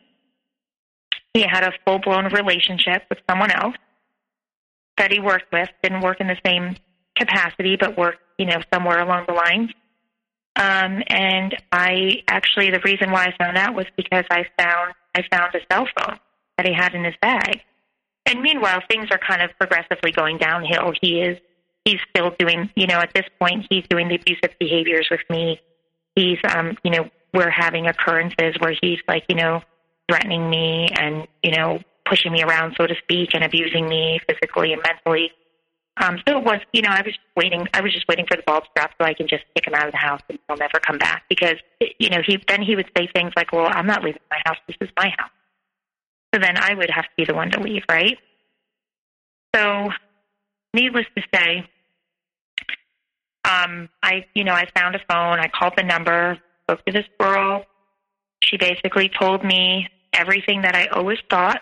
He 1.33 1.41
had 1.41 1.63
a 1.63 1.71
full 1.85 1.99
blown 1.99 2.25
relationship 2.33 3.03
with 3.09 3.19
someone 3.29 3.51
else 3.51 3.75
that 4.97 5.11
he 5.11 5.19
worked 5.19 5.51
with 5.51 5.69
didn't 5.83 6.01
work 6.01 6.19
in 6.21 6.27
the 6.27 6.37
same 6.45 6.75
capacity, 7.17 7.75
but 7.79 7.97
worked, 7.97 8.19
you 8.37 8.45
know, 8.45 8.59
somewhere 8.73 8.99
along 8.99 9.25
the 9.27 9.33
lines. 9.33 9.71
Um, 10.57 11.03
and 11.07 11.55
I 11.71 12.23
actually, 12.27 12.71
the 12.71 12.79
reason 12.79 13.11
why 13.11 13.25
I 13.25 13.35
found 13.37 13.57
out 13.57 13.75
was 13.75 13.85
because 13.97 14.25
I 14.31 14.45
found 14.57 14.93
I 15.13 15.23
found 15.31 15.53
a 15.55 15.59
cell 15.71 15.87
phone 15.97 16.17
that 16.57 16.65
he 16.65 16.73
had 16.73 16.93
in 16.93 17.03
his 17.03 17.15
bag. 17.21 17.61
And 18.25 18.41
meanwhile, 18.41 18.81
things 18.89 19.07
are 19.11 19.19
kind 19.19 19.41
of 19.41 19.51
progressively 19.57 20.11
going 20.11 20.37
downhill. 20.37 20.93
He 21.01 21.21
is 21.21 21.37
he's 21.85 21.99
still 22.09 22.33
doing, 22.37 22.69
you 22.75 22.87
know, 22.87 22.99
at 22.99 23.13
this 23.13 23.25
point, 23.39 23.67
he's 23.69 23.85
doing 23.87 24.07
the 24.07 24.15
abusive 24.15 24.57
behaviors 24.59 25.07
with 25.11 25.21
me. 25.29 25.61
He's, 26.15 26.39
um, 26.49 26.77
you 26.83 26.91
know, 26.91 27.09
we're 27.33 27.51
having 27.51 27.87
occurrences 27.87 28.55
where 28.59 28.73
he's 28.81 28.99
like, 29.07 29.25
you 29.29 29.35
know, 29.35 29.61
threatening 30.09 30.49
me 30.49 30.87
and, 30.97 31.27
you 31.43 31.51
know, 31.51 31.79
pushing 32.05 32.31
me 32.31 32.43
around, 32.43 32.75
so 32.77 32.87
to 32.87 32.95
speak, 33.01 33.33
and 33.33 33.43
abusing 33.43 33.87
me 33.87 34.19
physically 34.27 34.73
and 34.73 34.81
mentally. 34.83 35.31
Um, 35.97 36.19
so 36.27 36.37
it 36.37 36.43
was, 36.43 36.59
you 36.73 36.81
know, 36.81 36.89
I 36.89 37.01
was 37.01 37.17
waiting. 37.37 37.67
I 37.73 37.81
was 37.81 37.93
just 37.93 38.07
waiting 38.07 38.25
for 38.27 38.35
the 38.35 38.43
ball 38.45 38.61
to 38.61 38.67
drop 38.75 38.91
so 38.99 39.05
I 39.05 39.13
can 39.13 39.27
just 39.27 39.43
kick 39.55 39.65
him 39.65 39.73
out 39.73 39.87
of 39.87 39.93
the 39.93 39.97
house 39.97 40.21
and 40.29 40.37
he'll 40.47 40.57
never 40.57 40.79
come 40.85 40.97
back. 40.97 41.23
Because, 41.29 41.55
you 41.99 42.09
know, 42.09 42.21
he 42.25 42.37
then 42.47 42.61
he 42.61 42.75
would 42.75 42.89
say 42.97 43.07
things 43.15 43.31
like, 43.35 43.53
"Well, 43.53 43.67
I'm 43.69 43.87
not 43.87 44.03
leaving 44.03 44.21
my 44.29 44.39
house. 44.45 44.57
This 44.67 44.75
is 44.81 44.89
my 44.97 45.09
house." 45.17 45.31
So 46.33 46.41
then 46.41 46.57
I 46.57 46.73
would 46.73 46.89
have 46.89 47.05
to 47.05 47.11
be 47.15 47.23
the 47.23 47.33
one 47.33 47.49
to 47.51 47.61
leave, 47.61 47.83
right? 47.89 48.17
So, 49.55 49.89
needless 50.73 51.05
to 51.15 51.23
say, 51.33 51.65
um, 53.45 53.87
I, 54.03 54.25
you 54.33 54.43
know, 54.43 54.53
I 54.53 54.67
found 54.75 54.95
a 54.95 54.99
phone. 55.07 55.39
I 55.39 55.47
called 55.47 55.73
the 55.77 55.83
number, 55.83 56.37
spoke 56.63 56.85
to 56.85 56.91
this 56.91 57.05
girl. 57.17 57.63
She 58.43 58.57
basically 58.57 59.09
told 59.09 59.45
me 59.45 59.87
everything 60.13 60.63
that 60.63 60.75
I 60.75 60.87
always 60.87 61.19
thought 61.29 61.61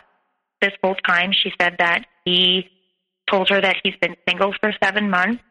this 0.64 0.74
whole 0.82 0.96
time. 0.96 1.32
She 1.34 1.52
said 1.60 1.76
that 1.80 2.06
he 2.26 2.70
told 3.30 3.50
her 3.50 3.62
that 3.62 3.78
he's 3.84 3.96
been 4.02 4.16
single 4.28 4.54
for 4.60 4.74
seven 4.82 5.10
months, 5.10 5.44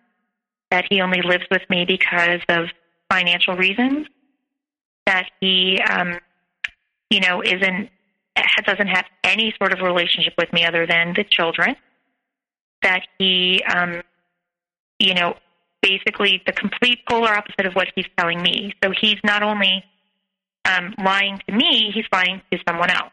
that 0.70 0.86
he 0.90 1.00
only 1.00 1.20
lives 1.22 1.44
with 1.50 1.62
me 1.68 1.84
because 1.84 2.40
of 2.48 2.66
financial 3.10 3.54
reasons, 3.56 4.06
that 5.06 5.26
he, 5.40 5.78
um, 5.90 6.18
you 7.10 7.20
know, 7.20 7.42
isn't 7.42 7.90
doesn't 8.64 8.88
have 8.88 9.04
any 9.24 9.54
sort 9.58 9.72
of 9.72 9.80
relationship 9.80 10.32
with 10.38 10.52
me 10.52 10.64
other 10.64 10.86
than 10.86 11.12
the 11.14 11.24
children. 11.24 11.76
That 12.82 13.02
he, 13.18 13.62
um, 13.64 14.02
you 14.98 15.14
know, 15.14 15.34
basically 15.82 16.42
the 16.46 16.52
complete 16.52 17.00
polar 17.08 17.34
opposite 17.34 17.66
of 17.66 17.74
what 17.74 17.88
he's 17.94 18.06
telling 18.16 18.40
me. 18.40 18.72
So 18.82 18.92
he's 18.98 19.18
not 19.24 19.42
only 19.42 19.84
um, 20.64 20.94
lying 21.04 21.40
to 21.48 21.54
me, 21.54 21.90
he's 21.92 22.06
lying 22.12 22.40
to 22.52 22.58
someone 22.66 22.90
else. 22.90 23.12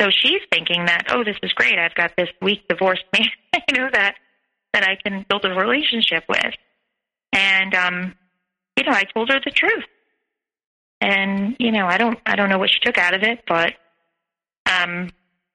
So 0.00 0.10
she's 0.10 0.40
thinking 0.52 0.86
that, 0.86 1.06
oh, 1.10 1.24
this 1.24 1.36
is 1.42 1.52
great. 1.52 1.78
I've 1.78 1.94
got 1.94 2.12
this 2.16 2.28
weak 2.42 2.66
divorced 2.68 3.04
man, 3.12 3.28
you 3.68 3.78
know, 3.78 3.88
that 3.92 4.16
that 4.72 4.82
I 4.82 4.96
can 4.96 5.24
build 5.28 5.44
a 5.44 5.50
relationship 5.50 6.24
with. 6.28 6.54
And 7.32 7.74
um, 7.74 8.14
you 8.76 8.84
know, 8.84 8.92
I 8.92 9.04
told 9.14 9.30
her 9.30 9.40
the 9.44 9.50
truth. 9.50 9.84
And, 11.00 11.56
you 11.58 11.70
know, 11.70 11.86
I 11.86 11.98
don't 11.98 12.18
I 12.26 12.34
don't 12.34 12.48
know 12.48 12.58
what 12.58 12.70
she 12.70 12.80
took 12.80 12.98
out 12.98 13.14
of 13.14 13.22
it, 13.22 13.44
but 13.46 13.74
um, 14.66 15.10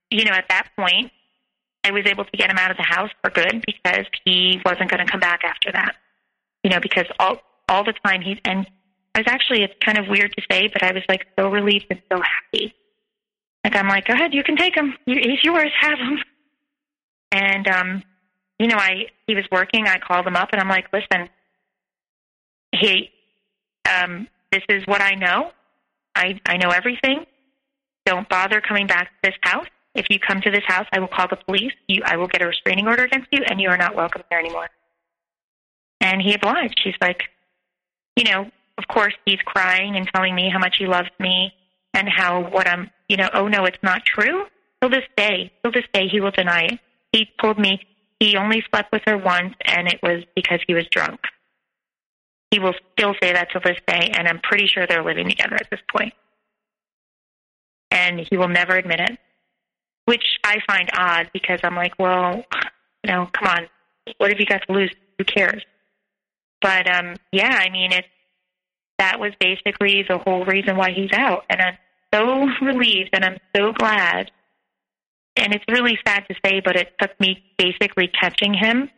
you 0.10 0.24
know, 0.26 0.34
at 0.34 0.46
that 0.50 0.70
point 0.78 1.12
I 1.84 1.92
was 1.92 2.06
able 2.06 2.26
to 2.26 2.38
get 2.38 2.50
him 2.50 2.58
out 2.58 2.72
of 2.72 2.78
the 2.78 2.84
house 2.84 3.10
for 3.22 3.30
good 3.32 3.64
because 3.66 4.06
he 4.26 4.62
wasn't 4.66 4.90
going 4.90 5.06
to 5.06 5.12
come 5.12 5.20
back 5.20 5.42
after 5.44 5.72
that. 5.72 5.96
You 6.64 6.70
know, 6.70 6.80
because 6.80 7.06
all 7.20 7.38
all 7.68 7.84
the 7.84 7.94
time 8.06 8.22
he's 8.22 8.38
and 8.46 8.68
I 9.16 9.20
was 9.20 9.28
actually 9.28 9.64
it's 9.64 9.74
kind 9.84 9.98
of 9.98 10.08
weird 10.08 10.34
to 10.38 10.44
say, 10.52 10.70
but 10.72 10.84
I 10.84 10.94
was 10.94 11.04
like 11.10 11.26
so 11.38 11.50
relieved 11.50 11.88
and 11.90 12.02
so 12.12 12.22
happy 12.22 12.74
like 13.64 13.76
I'm 13.76 13.88
like, 13.88 14.08
go 14.08 14.14
ahead, 14.14 14.34
you 14.34 14.44
can 14.44 14.56
take 14.56 14.76
him. 14.76 14.96
He's 15.06 15.44
yours. 15.44 15.72
Have 15.80 16.00
him. 16.00 16.20
And 17.32 17.68
um, 17.68 18.04
you 18.58 18.68
know, 18.68 18.78
I 18.78 19.08
he 19.28 19.36
was 19.36 19.46
working. 19.52 19.88
I 19.88 20.00
called 20.00 20.26
him 20.26 20.36
up 20.36 20.50
and 20.52 20.62
I'm 20.62 20.70
like, 20.70 20.88
listen, 20.94 21.30
he, 22.72 23.12
um, 23.90 24.28
this 24.52 24.64
is 24.70 24.86
what 24.86 25.02
I 25.02 25.16
know. 25.16 25.52
I 26.16 26.40
I 26.46 26.58
know 26.58 26.70
everything. 26.70 27.26
Don't 28.06 28.28
bother 28.30 28.62
coming 28.62 28.88
back 28.88 29.08
to 29.08 29.30
this 29.30 29.36
house. 29.42 29.68
If 29.96 30.06
you 30.10 30.20
come 30.20 30.42
to 30.42 30.52
this 30.52 30.64
house, 30.66 30.88
I 30.94 31.00
will 31.00 31.08
call 31.08 31.28
the 31.28 31.36
police. 31.36 31.74
You, 31.88 32.02
I 32.06 32.16
will 32.16 32.28
get 32.28 32.42
a 32.42 32.48
restraining 32.48 32.88
order 32.88 33.04
against 33.04 33.28
you, 33.32 33.44
and 33.48 33.60
you 33.60 33.70
are 33.70 33.78
not 33.78 33.96
welcome 33.96 34.24
here 34.30 34.40
anymore. 34.40 34.70
And 36.00 36.22
he 36.22 36.34
obliged. 36.34 36.80
He's 36.84 36.96
like, 37.02 37.24
you 38.16 38.24
know, 38.24 38.50
of 38.78 38.88
course, 38.88 39.14
he's 39.26 39.40
crying 39.46 39.96
and 39.96 40.10
telling 40.14 40.36
me 40.36 40.50
how 40.50 40.60
much 40.60 40.78
he 40.78 40.88
loves 40.88 41.10
me 41.20 41.54
and 41.94 42.08
how 42.10 42.50
what 42.50 42.68
I'm 42.68 42.90
you 43.08 43.18
know, 43.18 43.30
oh 43.34 43.48
no, 43.48 43.66
it's 43.66 43.82
not 43.84 44.06
true. 44.06 44.46
Till 44.82 44.90
this 44.90 45.06
day, 45.18 45.52
till 45.62 45.72
this 45.72 45.86
day, 45.94 46.08
he 46.08 46.22
will 46.22 46.32
deny 46.32 46.64
it. 46.66 46.80
He 47.12 47.28
told 47.42 47.60
me 47.60 47.82
he 48.20 48.38
only 48.38 48.64
slept 48.70 48.92
with 48.92 49.02
her 49.06 49.18
once, 49.18 49.56
and 49.66 49.88
it 49.88 50.00
was 50.02 50.24
because 50.36 50.60
he 50.68 50.74
was 50.74 50.86
drunk. 50.92 51.20
He 52.52 52.60
will 52.60 52.74
still 52.94 53.14
say 53.22 53.34
that 53.34 53.52
to 53.52 53.60
this 53.64 53.78
day, 53.88 54.12
and 54.14 54.28
I'm 54.28 54.40
pretty 54.40 54.68
sure 54.68 54.88
they're 54.88 55.04
living 55.04 55.30
together 55.30 55.56
at 55.56 55.70
this 55.70 55.82
point. 55.92 56.14
And 57.92 58.20
he 58.20 58.38
will 58.38 58.48
never 58.48 58.76
admit 58.76 59.00
it, 59.00 59.18
which 60.06 60.24
I 60.44 60.58
find 60.68 60.90
odd 60.96 61.30
because 61.34 61.60
I'm 61.64 61.76
like, 61.76 61.94
well, 61.98 62.44
you 63.04 63.12
know, 63.12 63.30
come 63.34 63.48
on, 63.48 63.68
what 64.18 64.32
have 64.32 64.40
you 64.40 64.46
got 64.46 64.66
to 64.68 64.74
lose? 64.74 64.92
Who 65.18 65.24
cares? 65.26 65.64
But 66.62 66.88
um, 66.94 67.16
yeah, 67.32 67.58
I 67.60 67.70
mean, 67.70 67.92
it 67.92 68.06
that 69.00 69.20
was 69.20 69.34
basically 69.40 70.04
the 70.08 70.20
whole 70.20 70.46
reason 70.46 70.78
why 70.78 70.92
he's 70.92 71.12
out, 71.14 71.46
and 71.50 71.62
I'm 71.62 71.78
so 72.14 72.48
relieved 72.66 73.10
and 73.14 73.26
I'm 73.26 73.38
so 73.56 73.74
glad. 73.74 74.32
And 75.36 75.54
it's 75.54 75.64
really 75.70 75.98
sad 76.06 76.26
to 76.30 76.36
say, 76.46 76.62
but 76.64 76.76
it 76.76 76.94
took 77.00 77.18
me 77.20 77.44
basically 77.58 78.08
catching 78.08 78.54
him 78.54 78.90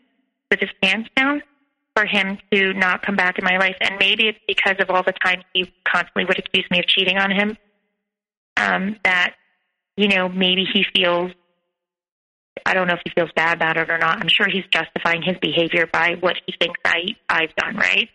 with 0.49 0.59
his 0.59 0.69
pants 0.81 1.09
down 1.15 1.43
for 1.95 2.05
him 2.05 2.39
to 2.51 2.73
not 2.73 3.05
come 3.05 3.15
back 3.15 3.37
in 3.37 3.45
my 3.45 3.57
life. 3.57 3.75
And 3.79 3.95
maybe 3.99 4.27
it's 4.27 4.39
because 4.47 4.77
of 4.79 4.89
all 4.89 5.03
the 5.03 5.13
time 5.23 5.43
he 5.53 5.71
constantly 5.87 6.25
would 6.25 6.39
accuse 6.39 6.65
me 6.71 6.79
of 6.79 6.87
cheating 6.87 7.17
on 7.17 7.31
him. 7.31 7.57
Um, 8.57 8.97
that, 9.03 9.35
you 9.97 10.07
know, 10.07 10.29
maybe 10.29 10.65
he 10.71 10.83
feels 10.95 11.31
I 12.65 12.73
don't 12.73 12.87
know 12.87 12.93
if 12.93 13.01
he 13.03 13.11
feels 13.15 13.31
bad 13.35 13.57
about 13.57 13.77
it 13.77 13.89
or 13.89 13.97
not. 13.97 14.19
I'm 14.19 14.27
sure 14.27 14.47
he's 14.47 14.65
justifying 14.71 15.21
his 15.21 15.37
behavior 15.41 15.87
by 15.91 16.15
what 16.19 16.37
he 16.45 16.53
thinks 16.59 16.79
I 16.85 17.15
I've 17.29 17.55
done, 17.55 17.75
right? 17.75 18.09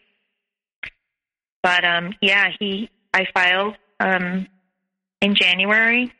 But 1.66 1.82
um 1.84 2.14
yeah, 2.20 2.46
he 2.58 2.88
I 3.12 3.22
filed 3.34 3.74
um 3.98 4.46
in 5.20 5.34
January. 5.34 6.12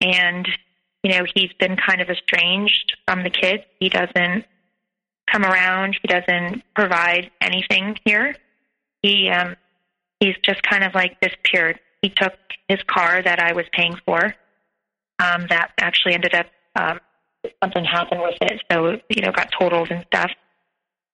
And, 0.00 0.46
you 1.02 1.10
know, 1.10 1.24
he's 1.34 1.52
been 1.58 1.76
kind 1.76 2.00
of 2.00 2.08
estranged 2.08 2.96
from 3.06 3.24
the 3.24 3.30
kids. 3.30 3.64
He 3.80 3.88
doesn't 3.88 4.44
come 5.30 5.44
around. 5.44 5.98
He 6.00 6.08
doesn't 6.08 6.62
provide 6.74 7.30
anything 7.40 7.96
here. 8.04 8.36
He, 9.02 9.28
um, 9.28 9.56
he's 10.20 10.36
just 10.44 10.62
kind 10.62 10.84
of 10.84 10.94
like 10.94 11.20
disappeared. 11.20 11.80
He 12.02 12.10
took 12.10 12.34
his 12.68 12.78
car 12.86 13.22
that 13.22 13.40
I 13.40 13.52
was 13.54 13.64
paying 13.72 13.96
for. 14.06 14.34
Um, 15.20 15.46
that 15.50 15.72
actually 15.80 16.14
ended 16.14 16.34
up, 16.34 16.46
um, 16.76 17.00
something 17.62 17.84
happened 17.84 18.22
with 18.22 18.38
it. 18.40 18.62
So, 18.70 19.00
you 19.08 19.22
know, 19.22 19.32
got 19.32 19.50
totaled 19.58 19.90
and 19.90 20.04
stuff. 20.06 20.30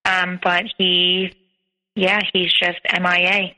Um, 0.04 0.38
but 0.42 0.64
he, 0.76 1.32
yeah, 1.94 2.20
he's 2.32 2.52
just 2.52 2.78
MIA 2.92 3.54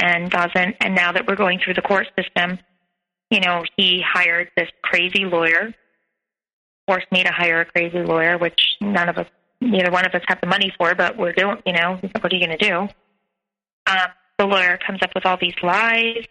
and 0.00 0.30
doesn't. 0.30 0.76
And 0.80 0.94
now 0.94 1.12
that 1.12 1.26
we're 1.26 1.36
going 1.36 1.60
through 1.64 1.74
the 1.74 1.82
court 1.82 2.08
system, 2.18 2.58
you 3.30 3.40
know, 3.40 3.64
he 3.76 4.02
hired 4.06 4.50
this 4.56 4.68
crazy 4.82 5.24
lawyer, 5.24 5.72
forced 6.86 7.10
me 7.12 7.22
to 7.22 7.30
hire 7.30 7.60
a 7.60 7.64
crazy 7.64 7.98
lawyer, 7.98 8.38
which 8.38 8.60
none 8.80 9.08
of 9.08 9.18
us, 9.18 9.26
neither 9.60 9.90
one 9.90 10.06
of 10.06 10.14
us 10.14 10.22
have 10.28 10.40
the 10.40 10.46
money 10.46 10.72
for, 10.76 10.94
but 10.94 11.16
we're 11.16 11.32
doing, 11.32 11.56
you 11.64 11.72
know, 11.72 11.98
what 12.20 12.32
are 12.32 12.36
you 12.36 12.44
going 12.44 12.58
to 12.58 12.68
do? 12.68 12.76
Um, 13.86 14.08
the 14.38 14.46
lawyer 14.46 14.78
comes 14.84 15.00
up 15.02 15.10
with 15.14 15.26
all 15.26 15.36
these 15.40 15.54
lies, 15.62 16.24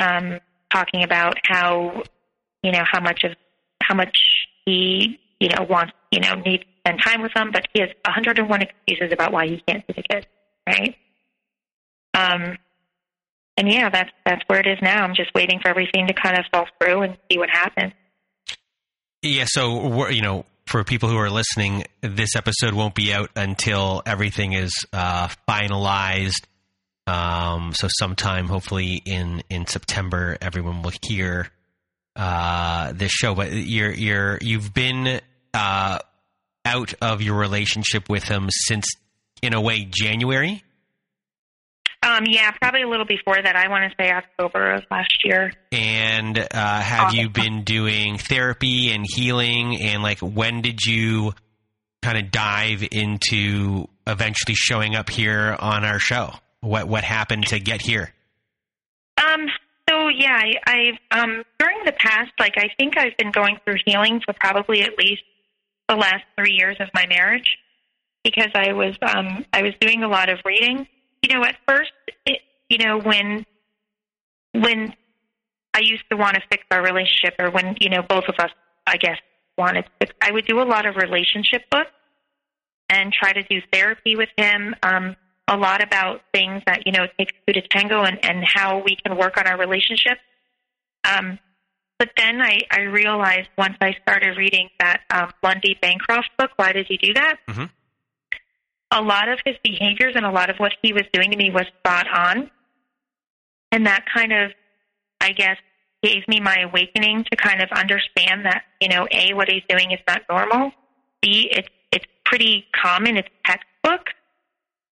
um, 0.00 0.38
talking 0.72 1.02
about 1.02 1.36
how, 1.44 2.02
you 2.62 2.72
know, 2.72 2.84
how 2.90 3.00
much 3.00 3.24
of, 3.24 3.32
how 3.82 3.94
much 3.94 4.16
he, 4.64 5.18
you 5.40 5.48
know, 5.48 5.66
wants, 5.68 5.92
you 6.12 6.20
know, 6.20 6.34
needs 6.34 6.64
spend 6.88 7.00
time 7.04 7.22
with 7.22 7.32
them, 7.34 7.50
but 7.52 7.66
he 7.72 7.80
has 7.80 7.90
101 8.04 8.62
excuses 8.62 9.12
about 9.12 9.32
why 9.32 9.46
he 9.46 9.62
can't 9.66 9.84
see 9.86 9.94
the 9.96 10.02
kids, 10.02 10.26
right? 10.66 10.96
Um, 12.14 12.58
and 13.56 13.70
yeah, 13.70 13.90
that's 13.90 14.10
that's 14.24 14.42
where 14.46 14.60
it 14.60 14.66
is 14.66 14.78
now. 14.80 15.02
I'm 15.02 15.14
just 15.14 15.30
waiting 15.34 15.58
for 15.60 15.68
everything 15.68 16.06
to 16.06 16.14
kind 16.14 16.38
of 16.38 16.44
fall 16.52 16.66
through 16.80 17.02
and 17.02 17.16
see 17.30 17.38
what 17.38 17.50
happens. 17.50 17.92
Yeah, 19.22 19.44
so 19.46 20.08
you 20.08 20.22
know, 20.22 20.46
for 20.66 20.84
people 20.84 21.08
who 21.08 21.16
are 21.16 21.30
listening, 21.30 21.84
this 22.00 22.36
episode 22.36 22.72
won't 22.72 22.94
be 22.94 23.12
out 23.12 23.30
until 23.34 24.02
everything 24.06 24.52
is 24.52 24.72
uh, 24.92 25.28
finalized. 25.48 26.46
Um, 27.06 27.72
so 27.74 27.88
sometime, 27.98 28.46
hopefully 28.46 29.02
in 29.04 29.42
in 29.50 29.66
September, 29.66 30.38
everyone 30.40 30.82
will 30.82 30.92
hear 31.02 31.48
uh, 32.14 32.92
this 32.92 33.10
show. 33.10 33.34
But 33.34 33.52
you're 33.52 33.92
you're 33.92 34.38
you've 34.40 34.72
been 34.72 35.20
uh, 35.52 35.98
out 36.68 36.94
of 37.00 37.22
your 37.22 37.36
relationship 37.36 38.08
with 38.08 38.24
him 38.24 38.48
since, 38.50 38.86
in 39.42 39.54
a 39.54 39.60
way, 39.60 39.86
January. 39.90 40.62
Um, 42.02 42.26
yeah, 42.26 42.52
probably 42.52 42.82
a 42.82 42.88
little 42.88 43.06
before 43.06 43.36
that. 43.42 43.56
I 43.56 43.68
want 43.68 43.90
to 43.90 43.96
say 44.00 44.10
October 44.12 44.74
of 44.74 44.84
last 44.90 45.24
year. 45.24 45.52
And 45.72 46.38
uh, 46.38 46.80
have 46.80 47.14
you 47.14 47.28
been 47.28 47.64
doing 47.64 48.18
therapy 48.18 48.92
and 48.92 49.04
healing? 49.08 49.80
And 49.82 50.02
like, 50.02 50.20
when 50.20 50.60
did 50.60 50.84
you 50.84 51.32
kind 52.02 52.16
of 52.18 52.30
dive 52.30 52.86
into 52.92 53.88
eventually 54.06 54.54
showing 54.54 54.94
up 54.94 55.10
here 55.10 55.56
on 55.58 55.84
our 55.84 55.98
show? 55.98 56.34
What 56.60 56.88
what 56.88 57.04
happened 57.04 57.46
to 57.48 57.58
get 57.58 57.82
here? 57.82 58.12
Um. 59.16 59.46
So 59.88 60.08
yeah, 60.08 60.38
I, 60.38 60.54
I've 60.66 61.18
um 61.18 61.42
during 61.58 61.84
the 61.84 61.92
past, 61.92 62.30
like 62.38 62.54
I 62.58 62.68
think 62.78 62.98
I've 62.98 63.16
been 63.16 63.32
going 63.32 63.58
through 63.64 63.78
healing 63.86 64.20
for 64.24 64.34
probably 64.34 64.82
at 64.82 64.98
least 64.98 65.22
the 65.88 65.96
last 65.96 66.24
three 66.36 66.52
years 66.52 66.76
of 66.80 66.88
my 66.94 67.06
marriage 67.06 67.56
because 68.24 68.50
I 68.54 68.72
was 68.72 68.94
um, 69.02 69.44
I 69.52 69.62
was 69.62 69.72
doing 69.80 70.02
a 70.02 70.08
lot 70.08 70.28
of 70.28 70.38
reading. 70.44 70.86
You 71.22 71.34
know, 71.34 71.44
at 71.44 71.56
first, 71.66 71.92
it, 72.26 72.40
you 72.68 72.78
know, 72.78 73.00
when 73.00 73.46
when 74.52 74.94
I 75.74 75.80
used 75.80 76.04
to 76.10 76.16
want 76.16 76.34
to 76.34 76.42
fix 76.50 76.64
our 76.70 76.82
relationship, 76.82 77.34
or 77.38 77.50
when 77.50 77.76
you 77.80 77.88
know 77.88 78.02
both 78.02 78.24
of 78.28 78.34
us, 78.38 78.50
I 78.86 78.96
guess, 78.96 79.18
wanted, 79.56 79.84
to, 80.00 80.08
I 80.20 80.32
would 80.32 80.46
do 80.46 80.60
a 80.60 80.64
lot 80.64 80.86
of 80.86 80.96
relationship 80.96 81.62
books 81.70 81.90
and 82.90 83.12
try 83.12 83.32
to 83.32 83.42
do 83.42 83.60
therapy 83.72 84.16
with 84.16 84.30
him. 84.36 84.74
Um, 84.82 85.16
a 85.50 85.56
lot 85.56 85.82
about 85.82 86.20
things 86.32 86.62
that 86.66 86.86
you 86.86 86.92
know 86.92 87.04
it 87.04 87.12
takes 87.18 87.32
two 87.46 87.54
to 87.54 87.62
tango, 87.68 88.02
and, 88.02 88.22
and 88.24 88.44
how 88.44 88.82
we 88.84 88.96
can 88.96 89.16
work 89.16 89.36
on 89.38 89.46
our 89.46 89.58
relationship. 89.58 90.18
Um, 91.04 91.38
but 91.98 92.10
then 92.16 92.40
I, 92.40 92.60
I 92.70 92.80
realized 92.82 93.48
once 93.58 93.76
I 93.80 93.94
started 94.02 94.36
reading 94.36 94.68
that 94.78 95.00
um, 95.10 95.32
Lundy 95.42 95.76
Bancroft 95.80 96.30
book, 96.38 96.50
Why 96.56 96.72
Did 96.72 96.86
He 96.88 96.96
Do 96.96 97.12
That? 97.14 97.36
Mm-hmm. 97.48 97.64
A 98.92 99.02
lot 99.02 99.28
of 99.28 99.40
his 99.44 99.56
behaviors 99.62 100.14
and 100.14 100.24
a 100.24 100.30
lot 100.30 100.48
of 100.48 100.56
what 100.56 100.72
he 100.80 100.92
was 100.92 101.02
doing 101.12 101.30
to 101.32 101.36
me 101.36 101.50
was 101.50 101.66
spot 101.78 102.06
on. 102.08 102.50
And 103.72 103.86
that 103.86 104.06
kind 104.12 104.32
of, 104.32 104.52
I 105.20 105.32
guess, 105.32 105.58
gave 106.02 106.26
me 106.28 106.40
my 106.40 106.60
awakening 106.60 107.24
to 107.24 107.36
kind 107.36 107.60
of 107.60 107.70
understand 107.72 108.46
that, 108.46 108.62
you 108.80 108.88
know, 108.88 109.06
A, 109.10 109.34
what 109.34 109.50
he's 109.50 109.64
doing 109.68 109.90
is 109.90 109.98
not 110.06 110.22
normal. 110.30 110.70
B, 111.20 111.48
it's, 111.50 111.68
it's 111.92 112.06
pretty 112.24 112.66
common, 112.74 113.16
it's 113.16 113.28
textbook. 113.44 114.10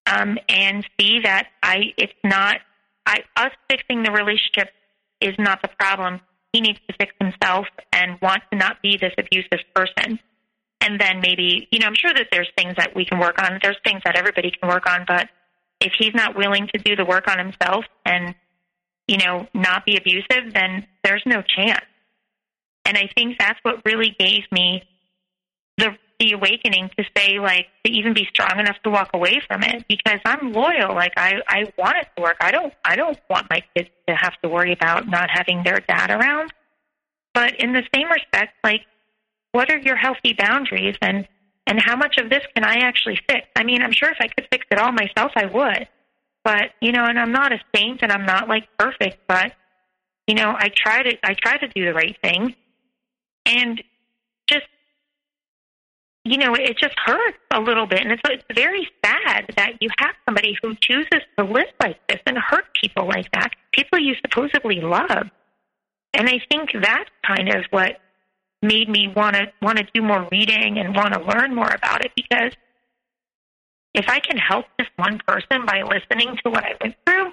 Um, 0.06 0.38
and 0.48 0.84
C, 1.00 1.20
that 1.22 1.48
I, 1.62 1.94
it's 1.96 2.12
not, 2.24 2.58
I, 3.06 3.20
us 3.36 3.52
fixing 3.70 4.02
the 4.02 4.10
relationship 4.10 4.70
is 5.20 5.34
not 5.38 5.62
the 5.62 5.68
problem 5.78 6.20
he 6.56 6.62
needs 6.62 6.78
to 6.88 6.94
fix 6.98 7.12
himself 7.20 7.66
and 7.92 8.18
want 8.22 8.42
to 8.50 8.56
not 8.56 8.80
be 8.80 8.96
this 8.96 9.12
abusive 9.18 9.60
person. 9.74 10.18
And 10.80 10.98
then 10.98 11.20
maybe, 11.20 11.68
you 11.70 11.78
know, 11.78 11.86
I'm 11.86 11.94
sure 11.94 12.14
that 12.14 12.28
there's 12.32 12.48
things 12.56 12.74
that 12.78 12.96
we 12.96 13.04
can 13.04 13.18
work 13.18 13.40
on. 13.42 13.58
There's 13.62 13.76
things 13.84 14.00
that 14.04 14.16
everybody 14.16 14.50
can 14.50 14.68
work 14.68 14.88
on, 14.88 15.04
but 15.06 15.28
if 15.80 15.92
he's 15.98 16.14
not 16.14 16.34
willing 16.34 16.68
to 16.74 16.78
do 16.82 16.96
the 16.96 17.04
work 17.04 17.28
on 17.28 17.38
himself 17.38 17.84
and, 18.06 18.34
you 19.06 19.18
know, 19.18 19.46
not 19.52 19.84
be 19.84 19.98
abusive, 19.98 20.54
then 20.54 20.86
there's 21.04 21.22
no 21.26 21.42
chance. 21.42 21.84
And 22.86 22.96
I 22.96 23.10
think 23.14 23.36
that's 23.38 23.58
what 23.62 23.82
really 23.84 24.16
gave 24.18 24.44
me 24.50 24.82
the 25.76 25.90
the 26.18 26.32
awakening 26.32 26.90
to 26.98 27.04
say 27.16 27.38
like 27.38 27.66
to 27.84 27.92
even 27.92 28.14
be 28.14 28.26
strong 28.30 28.58
enough 28.58 28.76
to 28.84 28.90
walk 28.90 29.10
away 29.12 29.40
from 29.46 29.62
it 29.62 29.84
because 29.88 30.20
I'm 30.24 30.52
loyal. 30.52 30.94
Like 30.94 31.12
I 31.16 31.40
I 31.48 31.72
want 31.76 31.96
it 31.98 32.08
to 32.16 32.22
work. 32.22 32.36
I 32.40 32.50
don't 32.50 32.72
I 32.84 32.96
don't 32.96 33.18
want 33.28 33.48
my 33.50 33.62
kids 33.74 33.90
to 34.08 34.14
have 34.14 34.34
to 34.42 34.48
worry 34.48 34.72
about 34.72 35.08
not 35.08 35.30
having 35.30 35.62
their 35.62 35.80
dad 35.80 36.10
around. 36.10 36.52
But 37.34 37.60
in 37.60 37.72
the 37.72 37.82
same 37.94 38.08
respect, 38.10 38.54
like 38.64 38.82
what 39.52 39.70
are 39.70 39.78
your 39.78 39.96
healthy 39.96 40.32
boundaries 40.32 40.96
and 41.02 41.28
and 41.66 41.80
how 41.82 41.96
much 41.96 42.16
of 42.18 42.30
this 42.30 42.44
can 42.54 42.64
I 42.64 42.76
actually 42.78 43.18
fix? 43.28 43.46
I 43.56 43.64
mean, 43.64 43.82
I'm 43.82 43.92
sure 43.92 44.10
if 44.10 44.18
I 44.20 44.28
could 44.28 44.46
fix 44.50 44.66
it 44.70 44.78
all 44.78 44.92
myself, 44.92 45.32
I 45.34 45.46
would. 45.46 45.88
But 46.44 46.70
you 46.80 46.92
know, 46.92 47.04
and 47.04 47.18
I'm 47.18 47.32
not 47.32 47.52
a 47.52 47.58
saint 47.74 48.02
and 48.02 48.12
I'm 48.12 48.24
not 48.24 48.48
like 48.48 48.68
perfect, 48.78 49.18
but 49.26 49.52
you 50.26 50.34
know, 50.34 50.54
I 50.56 50.70
try 50.74 51.02
to 51.02 51.16
I 51.24 51.34
try 51.34 51.58
to 51.58 51.68
do 51.68 51.84
the 51.84 51.92
right 51.92 52.16
thing. 52.22 52.54
And 53.44 53.82
you 56.26 56.38
know, 56.38 56.54
it 56.54 56.76
just 56.76 56.94
hurts 57.04 57.38
a 57.52 57.60
little 57.60 57.86
bit. 57.86 58.00
And 58.00 58.10
it's, 58.10 58.22
it's 58.24 58.44
very 58.52 58.88
sad 59.04 59.46
that 59.56 59.74
you 59.80 59.88
have 59.98 60.14
somebody 60.24 60.56
who 60.60 60.74
chooses 60.80 61.22
to 61.38 61.44
live 61.44 61.68
like 61.80 62.04
this 62.08 62.18
and 62.26 62.36
hurt 62.36 62.64
people 62.82 63.06
like 63.06 63.30
that, 63.32 63.52
people 63.70 63.98
you 63.98 64.14
supposedly 64.20 64.80
love. 64.80 65.30
And 66.14 66.28
I 66.28 66.40
think 66.50 66.70
that's 66.72 67.10
kind 67.24 67.48
of 67.54 67.64
what 67.70 68.00
made 68.60 68.88
me 68.88 69.12
want 69.14 69.36
to 69.36 69.52
want 69.62 69.78
to 69.78 69.86
do 69.94 70.02
more 70.02 70.26
reading 70.32 70.78
and 70.78 70.96
want 70.96 71.14
to 71.14 71.20
learn 71.20 71.54
more 71.54 71.70
about 71.70 72.04
it 72.04 72.10
because 72.16 72.52
if 73.94 74.08
I 74.08 74.18
can 74.18 74.36
help 74.36 74.66
this 74.78 74.88
one 74.96 75.20
person 75.26 75.64
by 75.64 75.82
listening 75.82 76.36
to 76.44 76.50
what 76.50 76.64
I 76.64 76.72
went 76.82 76.96
through, 77.06 77.32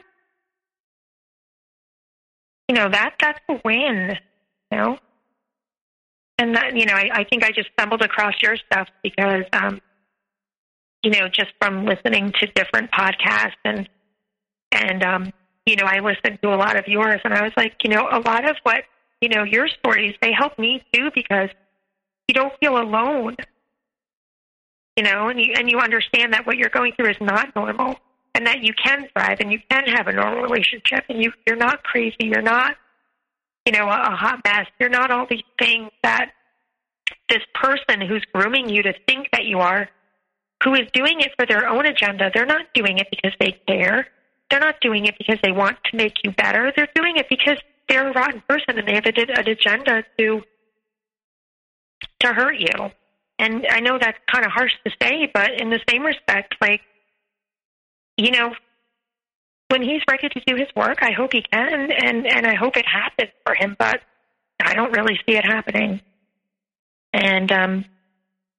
you 2.68 2.76
know, 2.76 2.90
that 2.90 3.16
that's 3.20 3.40
a 3.50 3.60
win, 3.66 4.18
you 4.72 4.78
know 4.78 5.00
and 6.38 6.56
that 6.56 6.76
you 6.76 6.86
know 6.86 6.94
I, 6.94 7.10
I 7.14 7.24
think 7.24 7.44
I 7.44 7.52
just 7.52 7.70
stumbled 7.74 8.02
across 8.02 8.36
your 8.42 8.58
stuff 8.58 8.88
because 9.02 9.44
um, 9.54 9.82
you 11.04 11.12
know 11.12 11.28
just 11.28 11.52
from 11.62 11.86
listening 11.86 12.34
to 12.40 12.48
different 12.48 12.92
podcasts 12.92 13.54
and 13.64 13.88
and 14.72 15.04
um, 15.04 15.34
you 15.66 15.76
know 15.76 15.86
I 15.86 16.00
listened 16.00 16.40
to 16.42 16.54
a 16.54 16.58
lot 16.58 16.78
of 16.78 16.88
yours 16.88 17.22
and 17.24 17.34
I 17.34 17.44
was 17.44 17.54
like 17.56 17.76
you 17.84 17.90
know 17.90 18.08
a 18.12 18.20
lot 18.20 18.50
of 18.50 18.58
what 18.64 18.84
you 19.22 19.30
know 19.30 19.44
your 19.44 19.68
stories 19.68 20.16
they 20.22 20.32
help 20.32 20.58
me 20.58 20.84
too 20.94 21.10
because 21.14 21.50
you 22.28 22.34
don't 22.34 22.54
feel 22.60 22.78
alone. 22.78 23.36
You 24.98 25.04
know 25.04 25.30
and 25.30 25.40
you 25.40 25.54
and 25.58 25.70
you 25.70 25.80
understand 25.80 26.34
that 26.34 26.46
what 26.46 26.58
you're 26.58 26.70
going 26.70 26.94
through 26.94 27.10
is 27.10 27.18
not 27.20 27.56
normal 27.56 27.98
and 28.36 28.48
that 28.48 28.64
you 28.64 28.74
can 28.74 29.08
thrive 29.14 29.38
and 29.40 29.52
you 29.52 29.60
can 29.70 29.86
have 29.88 30.08
a 30.08 30.14
normal 30.14 30.44
relationship 30.44 31.06
and 31.10 31.24
you 31.24 31.32
you're 31.48 31.58
not 31.58 31.84
crazy 31.84 32.16
you're 32.20 32.44
not 32.44 32.76
you 33.66 33.72
know, 33.72 33.88
a, 33.88 34.16
hot 34.16 34.42
mess. 34.46 34.68
You're 34.80 34.90
not 34.90 35.12
all 35.12 35.26
these 35.30 35.44
things 35.60 35.90
that 36.04 36.32
this 37.30 37.42
person 37.54 38.02
who's 38.02 38.26
grooming 38.34 38.70
you 38.70 38.84
to 38.84 38.94
think 39.08 39.30
that 39.32 39.46
you 39.46 39.60
are, 39.60 39.90
who 40.64 40.74
is 40.74 40.88
doing 40.94 41.22
it 41.22 41.32
for 41.38 41.46
their 41.46 41.68
own 41.68 41.86
agenda. 41.86 42.32
They're 42.34 42.46
not 42.46 42.66
doing 42.74 42.98
it 42.98 43.08
because 43.10 43.34
they 43.40 43.58
care. 43.68 44.08
They're 44.50 44.60
not 44.60 44.82
doing 44.82 45.06
it 45.06 45.16
because 45.18 45.38
they 45.42 45.52
want 45.52 45.78
to 45.86 45.98
make 45.98 46.16
you 46.24 46.32
better. 46.32 46.72
They're 46.76 46.90
doing 46.96 47.18
it 47.18 47.28
because 47.30 47.58
they're 47.90 48.10
a 48.10 48.14
rotten 48.14 48.44
person 48.48 48.78
and 48.78 48.88
they 48.88 48.96
have 48.96 49.06
a, 49.06 49.40
an 49.40 49.48
agenda 49.48 50.04
to 50.18 50.42
to 52.20 52.34
hurt 52.34 52.58
you. 52.58 52.92
And 53.40 53.66
I 53.70 53.80
know 53.80 53.98
that's 54.00 54.18
kind 54.32 54.46
of 54.46 54.52
harsh 54.52 54.74
to 54.86 54.92
say, 55.02 55.30
but 55.34 55.60
in 55.60 55.70
the 55.70 55.80
same 55.90 56.04
respect, 56.04 56.56
like, 56.62 56.82
you 58.18 58.32
know, 58.32 58.54
when 59.74 59.82
he's 59.82 60.04
ready 60.08 60.30
to 60.30 60.40
do 60.46 60.56
his 60.56 60.68
work, 60.76 61.00
I 61.02 61.14
hope 61.14 61.34
he 61.34 61.42
can, 61.42 61.92
and 61.92 62.28
and 62.28 62.46
I 62.46 62.54
hope 62.54 62.78
it 62.78 62.86
happens 62.86 63.32
for 63.44 63.56
him. 63.56 63.76
But 63.80 64.02
I 64.62 64.76
don't 64.76 64.92
really 64.92 65.20
see 65.26 65.36
it 65.36 65.44
happening. 65.44 66.00
And 67.12 67.52
um, 67.52 67.86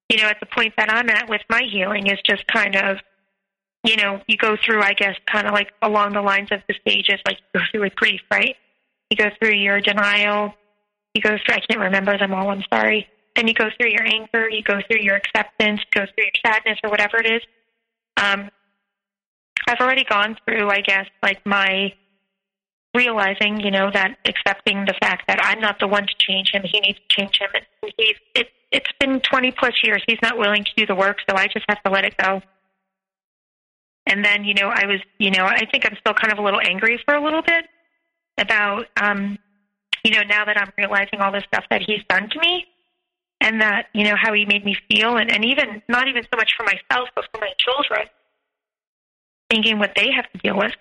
you 0.09 0.19
know, 0.19 0.27
at 0.27 0.41
the 0.41 0.47
point 0.47 0.75
that 0.77 0.93
I'm 0.93 1.09
at 1.09 1.29
with 1.29 1.43
my 1.49 1.63
healing 1.71 2.09
is 2.09 2.19
just 2.29 2.45
kind 2.49 2.75
of, 2.75 2.97
you 3.85 3.97
know, 3.97 4.23
you 4.27 4.37
go 4.37 4.57
through, 4.57 4.83
I 4.83 4.95
guess, 4.95 5.15
kind 5.31 5.47
of 5.47 5.53
like 5.53 5.71
along 5.83 6.15
the 6.15 6.21
lines 6.21 6.49
of 6.51 6.63
the 6.69 6.75
stages, 6.81 7.21
like 7.25 7.39
you 7.39 7.61
go 7.61 7.65
through 7.71 7.83
with 7.83 7.95
grief, 7.95 8.21
right? 8.33 8.57
You 9.09 9.17
go 9.17 9.31
through 9.39 9.55
your 9.55 9.81
denial, 9.81 10.53
you 11.15 11.23
go 11.23 11.39
through, 11.47 11.55
I 11.55 11.61
can't 11.61 11.81
remember 11.81 12.19
them 12.19 12.35
all, 12.35 12.51
I'm 12.51 12.65
sorry. 12.73 13.07
Then 13.37 13.47
you 13.47 13.55
go 13.55 13.69
through 13.79 13.91
your 13.91 14.05
anger, 14.05 14.51
you 14.51 14.65
go 14.65 14.81
through 14.89 15.03
your 15.03 15.15
acceptance, 15.15 15.81
you 15.81 16.01
go 16.01 16.07
through 16.07 16.25
your 16.25 16.33
sadness 16.45 16.79
or 16.83 16.91
whatever 16.91 17.19
it 17.19 17.27
is. 17.27 17.43
Um, 18.17 18.51
I've 19.67 19.81
already 19.81 20.05
gone 20.05 20.37
through, 20.45 20.71
I 20.71 20.81
guess, 20.81 21.07
like 21.23 21.45
my 21.47 21.93
realizing, 22.95 23.61
you 23.61 23.71
know, 23.71 23.91
that 23.93 24.17
accepting 24.25 24.85
the 24.85 24.95
fact 25.01 25.25
that 25.27 25.45
I'm 25.45 25.61
not 25.61 25.81
the 25.81 25.89
one 25.89 26.07
to 26.07 26.15
change 26.19 26.51
him. 26.53 26.63
He 26.65 26.81
needs 26.81 26.99
to 26.99 27.05
change 27.09 27.39
him. 27.41 27.49
And 27.55 27.93
he's 27.99 28.17
it, 28.35 28.49
it's 28.71 28.91
been 28.99 29.21
20 29.21 29.51
plus 29.53 29.75
years. 29.83 30.03
He's 30.07 30.19
not 30.23 30.39
willing 30.39 30.65
to 30.65 30.71
do 30.77 30.87
the 30.87 30.95
work, 30.95 31.19
so 31.29 31.37
I 31.37 31.47
just 31.47 31.65
have 31.69 31.83
to 31.83 31.91
let 31.91 32.05
it 32.05 32.17
go. 32.17 32.41
And 34.07 34.25
then, 34.25 34.45
you 34.45 34.55
know, 34.55 34.69
I 34.69 34.87
was, 34.87 35.01
you 35.19 35.31
know, 35.31 35.45
I 35.45 35.65
think 35.71 35.87
I'm 35.87 35.97
still 35.99 36.15
kind 36.15 36.33
of 36.33 36.39
a 36.39 36.43
little 36.43 36.61
angry 36.61 37.01
for 37.05 37.15
a 37.15 37.25
little 37.25 37.43
bit 37.43 37.65
about, 38.39 38.87
um, 39.01 39.39
you 40.05 40.13
know, 40.13 40.23
now 40.29 40.45
that 40.45 40.59
I'm 40.59 40.71
realizing 40.77 41.21
all 41.21 41.33
the 41.33 41.43
stuff 41.47 41.65
that 41.71 41.83
he's 41.83 42.03
done 42.09 42.29
to 42.29 42.39
me 42.39 42.67
and 43.41 43.61
that, 43.61 43.87
you 43.95 44.05
know, 44.05 44.15
how 44.21 44.33
he 44.35 44.45
made 44.45 44.65
me 44.65 44.77
feel 44.91 45.17
and, 45.17 45.33
and 45.33 45.45
even 45.45 45.83
not 45.89 46.09
even 46.09 46.23
so 46.25 46.37
much 46.37 46.53
for 46.57 46.65
myself, 46.65 47.09
but 47.15 47.25
for 47.33 47.41
my 47.41 47.51
children 47.59 48.07
thinking 49.51 49.79
what 49.79 49.93
they 49.97 50.11
have 50.15 50.31
to 50.33 50.39
deal 50.39 50.57
with. 50.57 50.73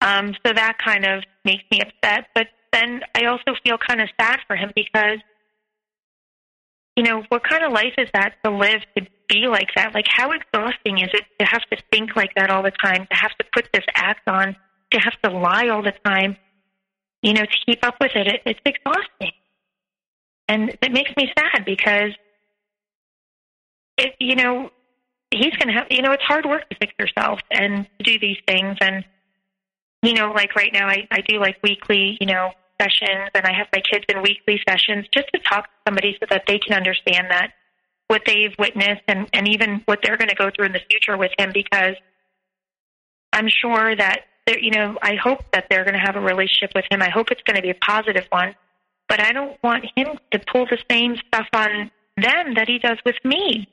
Um, 0.00 0.34
so 0.46 0.52
that 0.52 0.76
kind 0.84 1.04
of 1.06 1.24
makes 1.44 1.64
me 1.70 1.80
upset. 1.80 2.26
But 2.34 2.48
then 2.72 3.00
I 3.14 3.26
also 3.26 3.54
feel 3.64 3.78
kind 3.78 4.00
of 4.00 4.08
sad 4.20 4.40
for 4.46 4.56
him 4.56 4.72
because, 4.74 5.18
you 6.96 7.04
know, 7.04 7.22
what 7.28 7.42
kind 7.48 7.64
of 7.64 7.72
life 7.72 7.94
is 7.98 8.08
that 8.12 8.34
to 8.44 8.50
live 8.50 8.82
to 8.96 9.06
be 9.28 9.46
like 9.48 9.68
that? 9.76 9.94
Like, 9.94 10.06
how 10.08 10.30
exhausting 10.32 10.98
is 10.98 11.08
it 11.12 11.24
to 11.38 11.46
have 11.46 11.62
to 11.72 11.78
think 11.90 12.16
like 12.16 12.34
that 12.36 12.50
all 12.50 12.62
the 12.62 12.72
time, 12.72 13.06
to 13.10 13.16
have 13.16 13.34
to 13.38 13.44
put 13.52 13.68
this 13.72 13.84
act 13.94 14.28
on, 14.28 14.56
to 14.90 14.98
have 15.00 15.20
to 15.22 15.30
lie 15.30 15.68
all 15.68 15.82
the 15.82 15.94
time, 16.04 16.36
you 17.22 17.32
know, 17.32 17.42
to 17.42 17.58
keep 17.66 17.84
up 17.84 17.96
with 18.00 18.12
it? 18.14 18.26
it 18.26 18.42
it's 18.44 18.60
exhausting. 18.64 19.32
And 20.48 20.76
it 20.82 20.92
makes 20.92 21.10
me 21.16 21.32
sad 21.38 21.64
because, 21.64 22.12
it, 23.96 24.14
you 24.20 24.36
know, 24.36 24.70
he's 25.34 25.54
going 25.56 25.68
to 25.68 25.74
have, 25.74 25.86
you 25.90 26.02
know, 26.02 26.12
it's 26.12 26.22
hard 26.22 26.46
work 26.46 26.68
to 26.70 26.76
fix 26.76 26.92
yourself 26.98 27.40
and 27.50 27.86
to 27.98 28.04
do 28.04 28.18
these 28.18 28.38
things. 28.46 28.76
And, 28.80 29.04
you 30.02 30.14
know, 30.14 30.32
like 30.32 30.54
right 30.54 30.72
now, 30.72 30.88
I, 30.88 31.06
I 31.10 31.20
do 31.20 31.38
like 31.38 31.56
weekly, 31.62 32.16
you 32.20 32.26
know, 32.26 32.50
sessions 32.80 33.30
and 33.34 33.46
I 33.46 33.52
have 33.52 33.68
my 33.72 33.80
kids 33.80 34.04
in 34.08 34.22
weekly 34.22 34.60
sessions 34.68 35.06
just 35.12 35.28
to 35.34 35.40
talk 35.40 35.64
to 35.64 35.70
somebody 35.86 36.16
so 36.20 36.26
that 36.30 36.44
they 36.46 36.58
can 36.58 36.76
understand 36.76 37.30
that 37.30 37.52
what 38.08 38.22
they've 38.26 38.54
witnessed 38.58 39.02
and, 39.08 39.28
and 39.32 39.48
even 39.48 39.82
what 39.86 40.00
they're 40.02 40.16
going 40.16 40.28
to 40.28 40.34
go 40.34 40.50
through 40.50 40.66
in 40.66 40.72
the 40.72 40.80
future 40.90 41.16
with 41.16 41.32
him 41.38 41.50
because 41.54 41.94
I'm 43.32 43.48
sure 43.48 43.96
that, 43.96 44.20
they 44.46 44.58
you 44.60 44.70
know, 44.70 44.98
I 45.02 45.14
hope 45.14 45.40
that 45.52 45.66
they're 45.70 45.84
going 45.84 45.94
to 45.94 46.00
have 46.00 46.16
a 46.16 46.20
relationship 46.20 46.72
with 46.74 46.84
him. 46.90 47.00
I 47.02 47.10
hope 47.10 47.30
it's 47.30 47.42
going 47.42 47.56
to 47.56 47.62
be 47.62 47.70
a 47.70 47.74
positive 47.74 48.26
one. 48.30 48.54
But 49.08 49.20
I 49.20 49.32
don't 49.32 49.62
want 49.62 49.84
him 49.96 50.18
to 50.30 50.38
pull 50.38 50.66
the 50.66 50.78
same 50.90 51.16
stuff 51.28 51.46
on 51.52 51.90
them 52.16 52.54
that 52.54 52.68
he 52.68 52.78
does 52.78 52.98
with 53.04 53.16
me. 53.24 53.68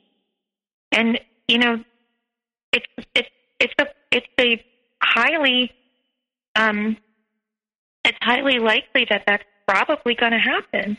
And 0.90 1.18
you 1.52 1.58
know, 1.58 1.84
it's 2.72 2.86
it's 3.14 3.28
it's 3.60 3.74
a 3.78 3.86
it's 4.10 4.26
a 4.40 4.64
highly 5.02 5.70
um 6.56 6.96
it's 8.06 8.16
highly 8.22 8.58
likely 8.58 9.06
that 9.10 9.24
that's 9.26 9.44
probably 9.68 10.14
going 10.14 10.32
to 10.32 10.38
happen. 10.38 10.96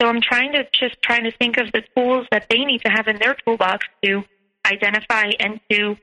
So 0.00 0.08
I'm 0.08 0.20
trying 0.20 0.52
to 0.52 0.64
just 0.78 1.00
trying 1.02 1.24
to 1.24 1.30
think 1.38 1.56
of 1.56 1.72
the 1.72 1.82
tools 1.96 2.26
that 2.30 2.46
they 2.50 2.64
need 2.66 2.82
to 2.84 2.90
have 2.90 3.08
in 3.08 3.16
their 3.18 3.34
toolbox 3.34 3.86
to 4.04 4.22
identify 4.66 5.30
and 5.40 5.58
to 5.70 5.96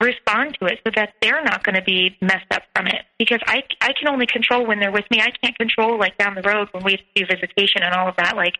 respond 0.00 0.56
to 0.60 0.66
it 0.66 0.80
so 0.86 0.92
that 0.96 1.12
they're 1.20 1.44
not 1.44 1.64
going 1.64 1.76
to 1.76 1.82
be 1.82 2.16
messed 2.22 2.50
up 2.50 2.62
from 2.74 2.86
it 2.86 3.02
because 3.18 3.40
I 3.46 3.62
I 3.82 3.92
can 3.92 4.08
only 4.08 4.26
control 4.26 4.66
when 4.66 4.80
they're 4.80 4.90
with 4.90 5.10
me. 5.10 5.20
I 5.20 5.32
can't 5.42 5.56
control 5.58 5.98
like 5.98 6.16
down 6.16 6.34
the 6.34 6.42
road 6.42 6.68
when 6.72 6.82
we 6.82 6.98
do 7.14 7.26
visitation 7.26 7.82
and 7.82 7.94
all 7.94 8.08
of 8.08 8.16
that 8.16 8.36
like 8.36 8.54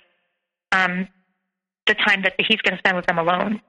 um 0.72 1.08
the 1.86 1.94
time 1.94 2.22
that 2.22 2.34
he's 2.38 2.60
going 2.60 2.74
to 2.74 2.78
spend 2.78 2.96
with 2.96 3.06
them 3.06 3.18
alone. 3.18 3.60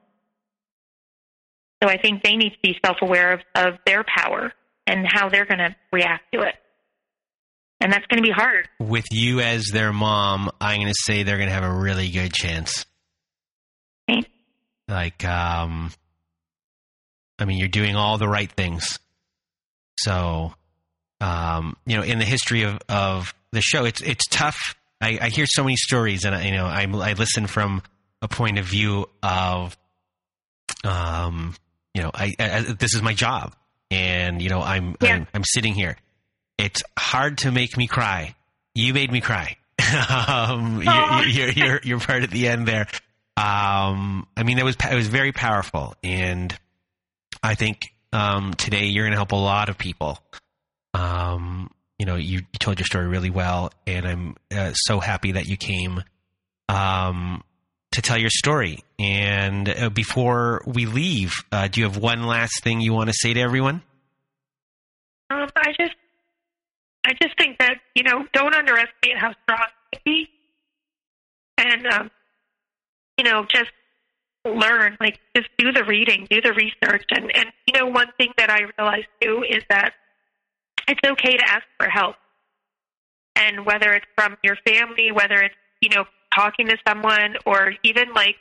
So 1.82 1.88
I 1.88 2.00
think 2.00 2.22
they 2.22 2.36
need 2.36 2.50
to 2.50 2.58
be 2.62 2.78
self-aware 2.84 3.34
of, 3.34 3.40
of 3.54 3.74
their 3.84 4.04
power 4.04 4.52
and 4.86 5.06
how 5.06 5.28
they're 5.28 5.44
going 5.44 5.58
to 5.58 5.76
react 5.92 6.32
to 6.32 6.40
it. 6.40 6.54
And 7.80 7.92
that's 7.92 8.06
going 8.06 8.22
to 8.22 8.26
be 8.26 8.32
hard. 8.32 8.68
With 8.80 9.04
you 9.10 9.40
as 9.40 9.66
their 9.66 9.92
mom, 9.92 10.50
I'm 10.60 10.80
going 10.80 10.88
to 10.88 10.94
say 11.04 11.22
they're 11.22 11.36
going 11.36 11.50
to 11.50 11.54
have 11.54 11.64
a 11.64 11.74
really 11.74 12.08
good 12.10 12.32
chance. 12.32 12.86
Okay. 14.10 14.26
Like, 14.88 15.24
um, 15.24 15.92
I 17.38 17.44
mean, 17.44 17.58
you're 17.58 17.68
doing 17.68 17.94
all 17.94 18.16
the 18.16 18.28
right 18.28 18.50
things. 18.50 18.98
So, 19.98 20.54
um, 21.20 21.76
you 21.84 21.96
know, 21.96 22.02
in 22.02 22.18
the 22.18 22.24
history 22.24 22.62
of, 22.62 22.78
of 22.88 23.34
the 23.52 23.60
show, 23.60 23.84
it's 23.84 24.00
it's 24.00 24.26
tough. 24.30 24.74
I, 25.00 25.18
I 25.20 25.28
hear 25.28 25.46
so 25.46 25.62
many 25.62 25.76
stories, 25.76 26.24
and 26.24 26.34
I, 26.34 26.46
you 26.46 26.52
know, 26.52 26.64
I, 26.64 26.82
I 26.82 27.12
listen 27.12 27.46
from 27.46 27.82
a 28.22 28.28
point 28.28 28.58
of 28.58 28.64
view 28.64 29.06
of, 29.22 29.76
um, 30.84 31.54
you 31.96 32.02
know, 32.02 32.10
I, 32.12 32.34
I 32.38 32.60
this 32.78 32.94
is 32.94 33.00
my 33.00 33.14
job, 33.14 33.54
and 33.90 34.42
you 34.42 34.50
know, 34.50 34.60
I'm, 34.60 34.96
Yeah. 35.00 35.14
I'm 35.14 35.26
I'm 35.32 35.44
sitting 35.44 35.72
here. 35.72 35.96
It's 36.58 36.82
hard 36.98 37.38
to 37.38 37.50
make 37.50 37.78
me 37.78 37.86
cry. 37.86 38.34
You 38.74 38.92
made 38.92 39.10
me 39.10 39.22
cry. 39.22 39.56
um, 39.78 40.82
Aw. 40.86 41.22
your, 41.22 41.48
your, 41.48 41.66
your, 41.66 41.80
your 41.84 42.00
part 42.00 42.22
at 42.22 42.30
the 42.30 42.48
end 42.48 42.68
there. 42.68 42.86
Um, 43.38 44.26
I 44.36 44.42
mean, 44.42 44.58
that 44.58 44.64
was 44.66 44.76
it 44.76 44.94
was 44.94 45.08
very 45.08 45.32
powerful, 45.32 45.94
and 46.02 46.54
I 47.42 47.54
think 47.54 47.86
um, 48.12 48.52
today 48.52 48.86
you're 48.86 49.04
going 49.04 49.12
to 49.12 49.18
help 49.18 49.32
a 49.32 49.36
lot 49.36 49.70
of 49.70 49.78
people. 49.78 50.18
Um, 50.92 51.70
you 51.98 52.04
know, 52.04 52.16
you, 52.16 52.40
you 52.40 52.58
told 52.58 52.78
your 52.78 52.86
story 52.86 53.06
really 53.06 53.30
well, 53.30 53.72
and 53.86 54.06
I'm 54.06 54.36
uh, 54.54 54.72
so 54.74 55.00
happy 55.00 55.32
that 55.32 55.46
you 55.46 55.56
came 55.56 56.02
um, 56.68 57.42
to 57.96 58.02
tell 58.02 58.18
your 58.18 58.30
story. 58.30 58.84
And 58.98 59.68
uh, 59.68 59.88
before 59.90 60.62
we 60.66 60.86
leave, 60.86 61.32
uh, 61.50 61.68
do 61.68 61.80
you 61.80 61.86
have 61.86 61.96
one 61.96 62.24
last 62.24 62.62
thing 62.62 62.80
you 62.80 62.92
want 62.92 63.08
to 63.08 63.14
say 63.14 63.34
to 63.34 63.40
everyone? 63.40 63.82
Um, 65.30 65.48
I 65.56 65.72
just, 65.78 65.96
I 67.04 67.14
just 67.20 67.36
think 67.38 67.58
that 67.58 67.78
you 67.94 68.04
know, 68.04 68.26
don't 68.32 68.54
underestimate 68.54 69.18
how 69.18 69.32
strong 69.42 69.66
it 69.92 69.96
can 69.96 70.02
be, 70.04 70.28
and 71.58 71.86
um, 71.86 72.10
you 73.18 73.24
know, 73.24 73.44
just 73.48 73.70
learn. 74.44 74.96
Like, 75.00 75.18
just 75.34 75.48
do 75.58 75.72
the 75.72 75.84
reading, 75.84 76.28
do 76.30 76.40
the 76.40 76.52
research, 76.52 77.04
and 77.10 77.34
and 77.34 77.46
you 77.66 77.80
know, 77.80 77.86
one 77.86 78.08
thing 78.18 78.32
that 78.36 78.50
I 78.50 78.60
realized 78.78 79.08
too 79.20 79.42
is 79.48 79.62
that 79.70 79.94
it's 80.86 81.00
okay 81.04 81.36
to 81.36 81.48
ask 81.48 81.64
for 81.80 81.88
help, 81.88 82.16
and 83.34 83.64
whether 83.66 83.92
it's 83.92 84.06
from 84.14 84.36
your 84.44 84.56
family, 84.66 85.10
whether 85.10 85.36
it's 85.36 85.54
you 85.80 85.88
know 85.88 86.04
talking 86.36 86.66
to 86.68 86.76
someone, 86.86 87.36
or 87.46 87.74
even 87.82 88.12
like 88.14 88.36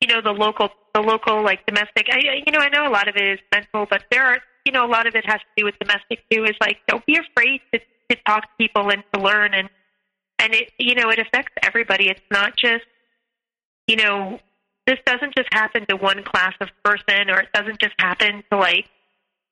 you 0.00 0.08
know 0.08 0.20
the 0.20 0.32
local 0.32 0.70
the 0.94 1.00
local 1.00 1.42
like 1.42 1.64
domestic. 1.66 2.06
I 2.10 2.42
you 2.46 2.52
know 2.52 2.60
I 2.60 2.68
know 2.68 2.86
a 2.86 2.92
lot 2.92 3.08
of 3.08 3.16
it 3.16 3.28
is 3.28 3.38
mental 3.52 3.86
but 3.88 4.04
there 4.10 4.24
are 4.24 4.38
you 4.64 4.72
know 4.72 4.84
a 4.84 4.90
lot 4.90 5.06
of 5.06 5.14
it 5.14 5.24
has 5.26 5.40
to 5.40 5.46
do 5.56 5.64
with 5.64 5.78
domestic 5.78 6.20
too 6.30 6.44
is 6.44 6.56
like 6.60 6.78
don't 6.86 7.04
be 7.06 7.16
afraid 7.16 7.60
to 7.72 7.80
to 8.10 8.16
talk 8.26 8.42
to 8.42 8.48
people 8.58 8.90
and 8.90 9.02
to 9.12 9.20
learn. 9.20 9.54
And 9.54 9.68
and 10.38 10.54
it 10.54 10.72
you 10.78 10.94
know 10.94 11.10
it 11.10 11.18
affects 11.18 11.52
everybody. 11.62 12.08
It's 12.08 12.20
not 12.30 12.56
just 12.56 12.84
you 13.86 13.96
know 13.96 14.40
this 14.86 14.98
doesn't 15.04 15.34
just 15.36 15.48
happen 15.52 15.84
to 15.86 15.96
one 15.96 16.22
class 16.22 16.54
of 16.60 16.68
person 16.82 17.30
or 17.30 17.40
it 17.40 17.52
doesn't 17.52 17.78
just 17.78 17.94
happen 17.98 18.42
to 18.50 18.58
like 18.58 18.88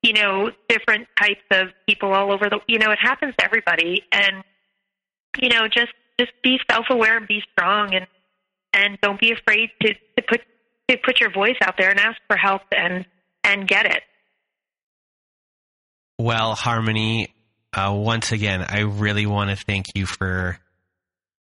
you 0.03 0.13
know 0.13 0.51
different 0.69 1.07
types 1.21 1.45
of 1.51 1.69
people 1.87 2.13
all 2.13 2.33
over 2.33 2.49
the 2.49 2.61
you 2.67 2.79
know 2.79 2.91
it 2.91 2.99
happens 2.99 3.35
to 3.39 3.45
everybody. 3.45 4.03
And 4.13 4.43
you 5.41 5.49
know 5.49 5.69
just 5.69 5.93
just 6.19 6.33
be 6.43 6.59
self-aware 6.71 7.17
and 7.19 7.29
be 7.29 7.43
strong 7.53 7.95
and 7.95 8.07
and 8.73 8.99
don't 9.01 9.21
be 9.21 9.33
afraid 9.33 9.71
to, 9.81 9.95
to 9.95 10.23
put 10.29 10.41
to 10.89 10.97
put 11.05 11.21
your 11.21 11.33
voice 11.33 11.57
out 11.63 11.77
there 11.79 11.91
and 11.91 11.99
ask 11.99 12.19
for 12.27 12.37
help 12.37 12.63
and 12.77 13.07
and 13.45 13.67
get 13.67 13.87
it. 13.87 14.03
Well, 16.19 16.55
Harmony, 16.55 17.29
uh, 17.73 17.93
once 17.95 18.33
again, 18.33 18.65
I 18.67 18.81
really 18.81 19.27
want 19.27 19.51
to 19.51 19.57
thank 19.57 19.87
you 19.95 20.07
for 20.07 20.59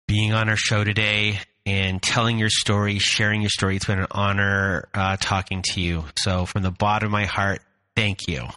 being 0.07 0.33
on 0.33 0.49
our 0.49 0.57
show 0.57 0.83
today 0.83 1.39
and 1.65 2.01
telling 2.01 2.37
your 2.37 2.49
story, 2.49 2.99
sharing 2.99 3.41
your 3.41 3.49
story. 3.49 3.77
It's 3.77 3.85
been 3.85 3.99
an 3.99 4.07
honor 4.11 4.89
uh, 4.93 5.17
talking 5.19 5.63
to 5.73 5.81
you. 5.81 6.05
So, 6.17 6.45
from 6.45 6.63
the 6.63 6.71
bottom 6.71 7.07
of 7.07 7.11
my 7.11 7.25
heart, 7.25 7.61
thank 7.95 8.27
you. 8.27 8.47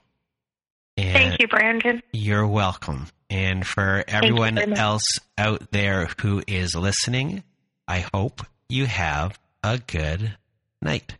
And 0.96 1.12
Thank 1.12 1.40
you, 1.40 1.48
Brandon. 1.48 2.02
You're 2.12 2.46
welcome. 2.46 3.08
And 3.30 3.66
for 3.66 4.04
everyone 4.06 4.58
else 4.58 5.18
out 5.38 5.70
there 5.70 6.08
who 6.20 6.42
is 6.46 6.74
listening, 6.74 7.42
I 7.88 8.04
hope 8.12 8.42
you 8.68 8.86
have 8.86 9.38
a 9.62 9.78
good 9.78 10.36
night. 10.82 11.16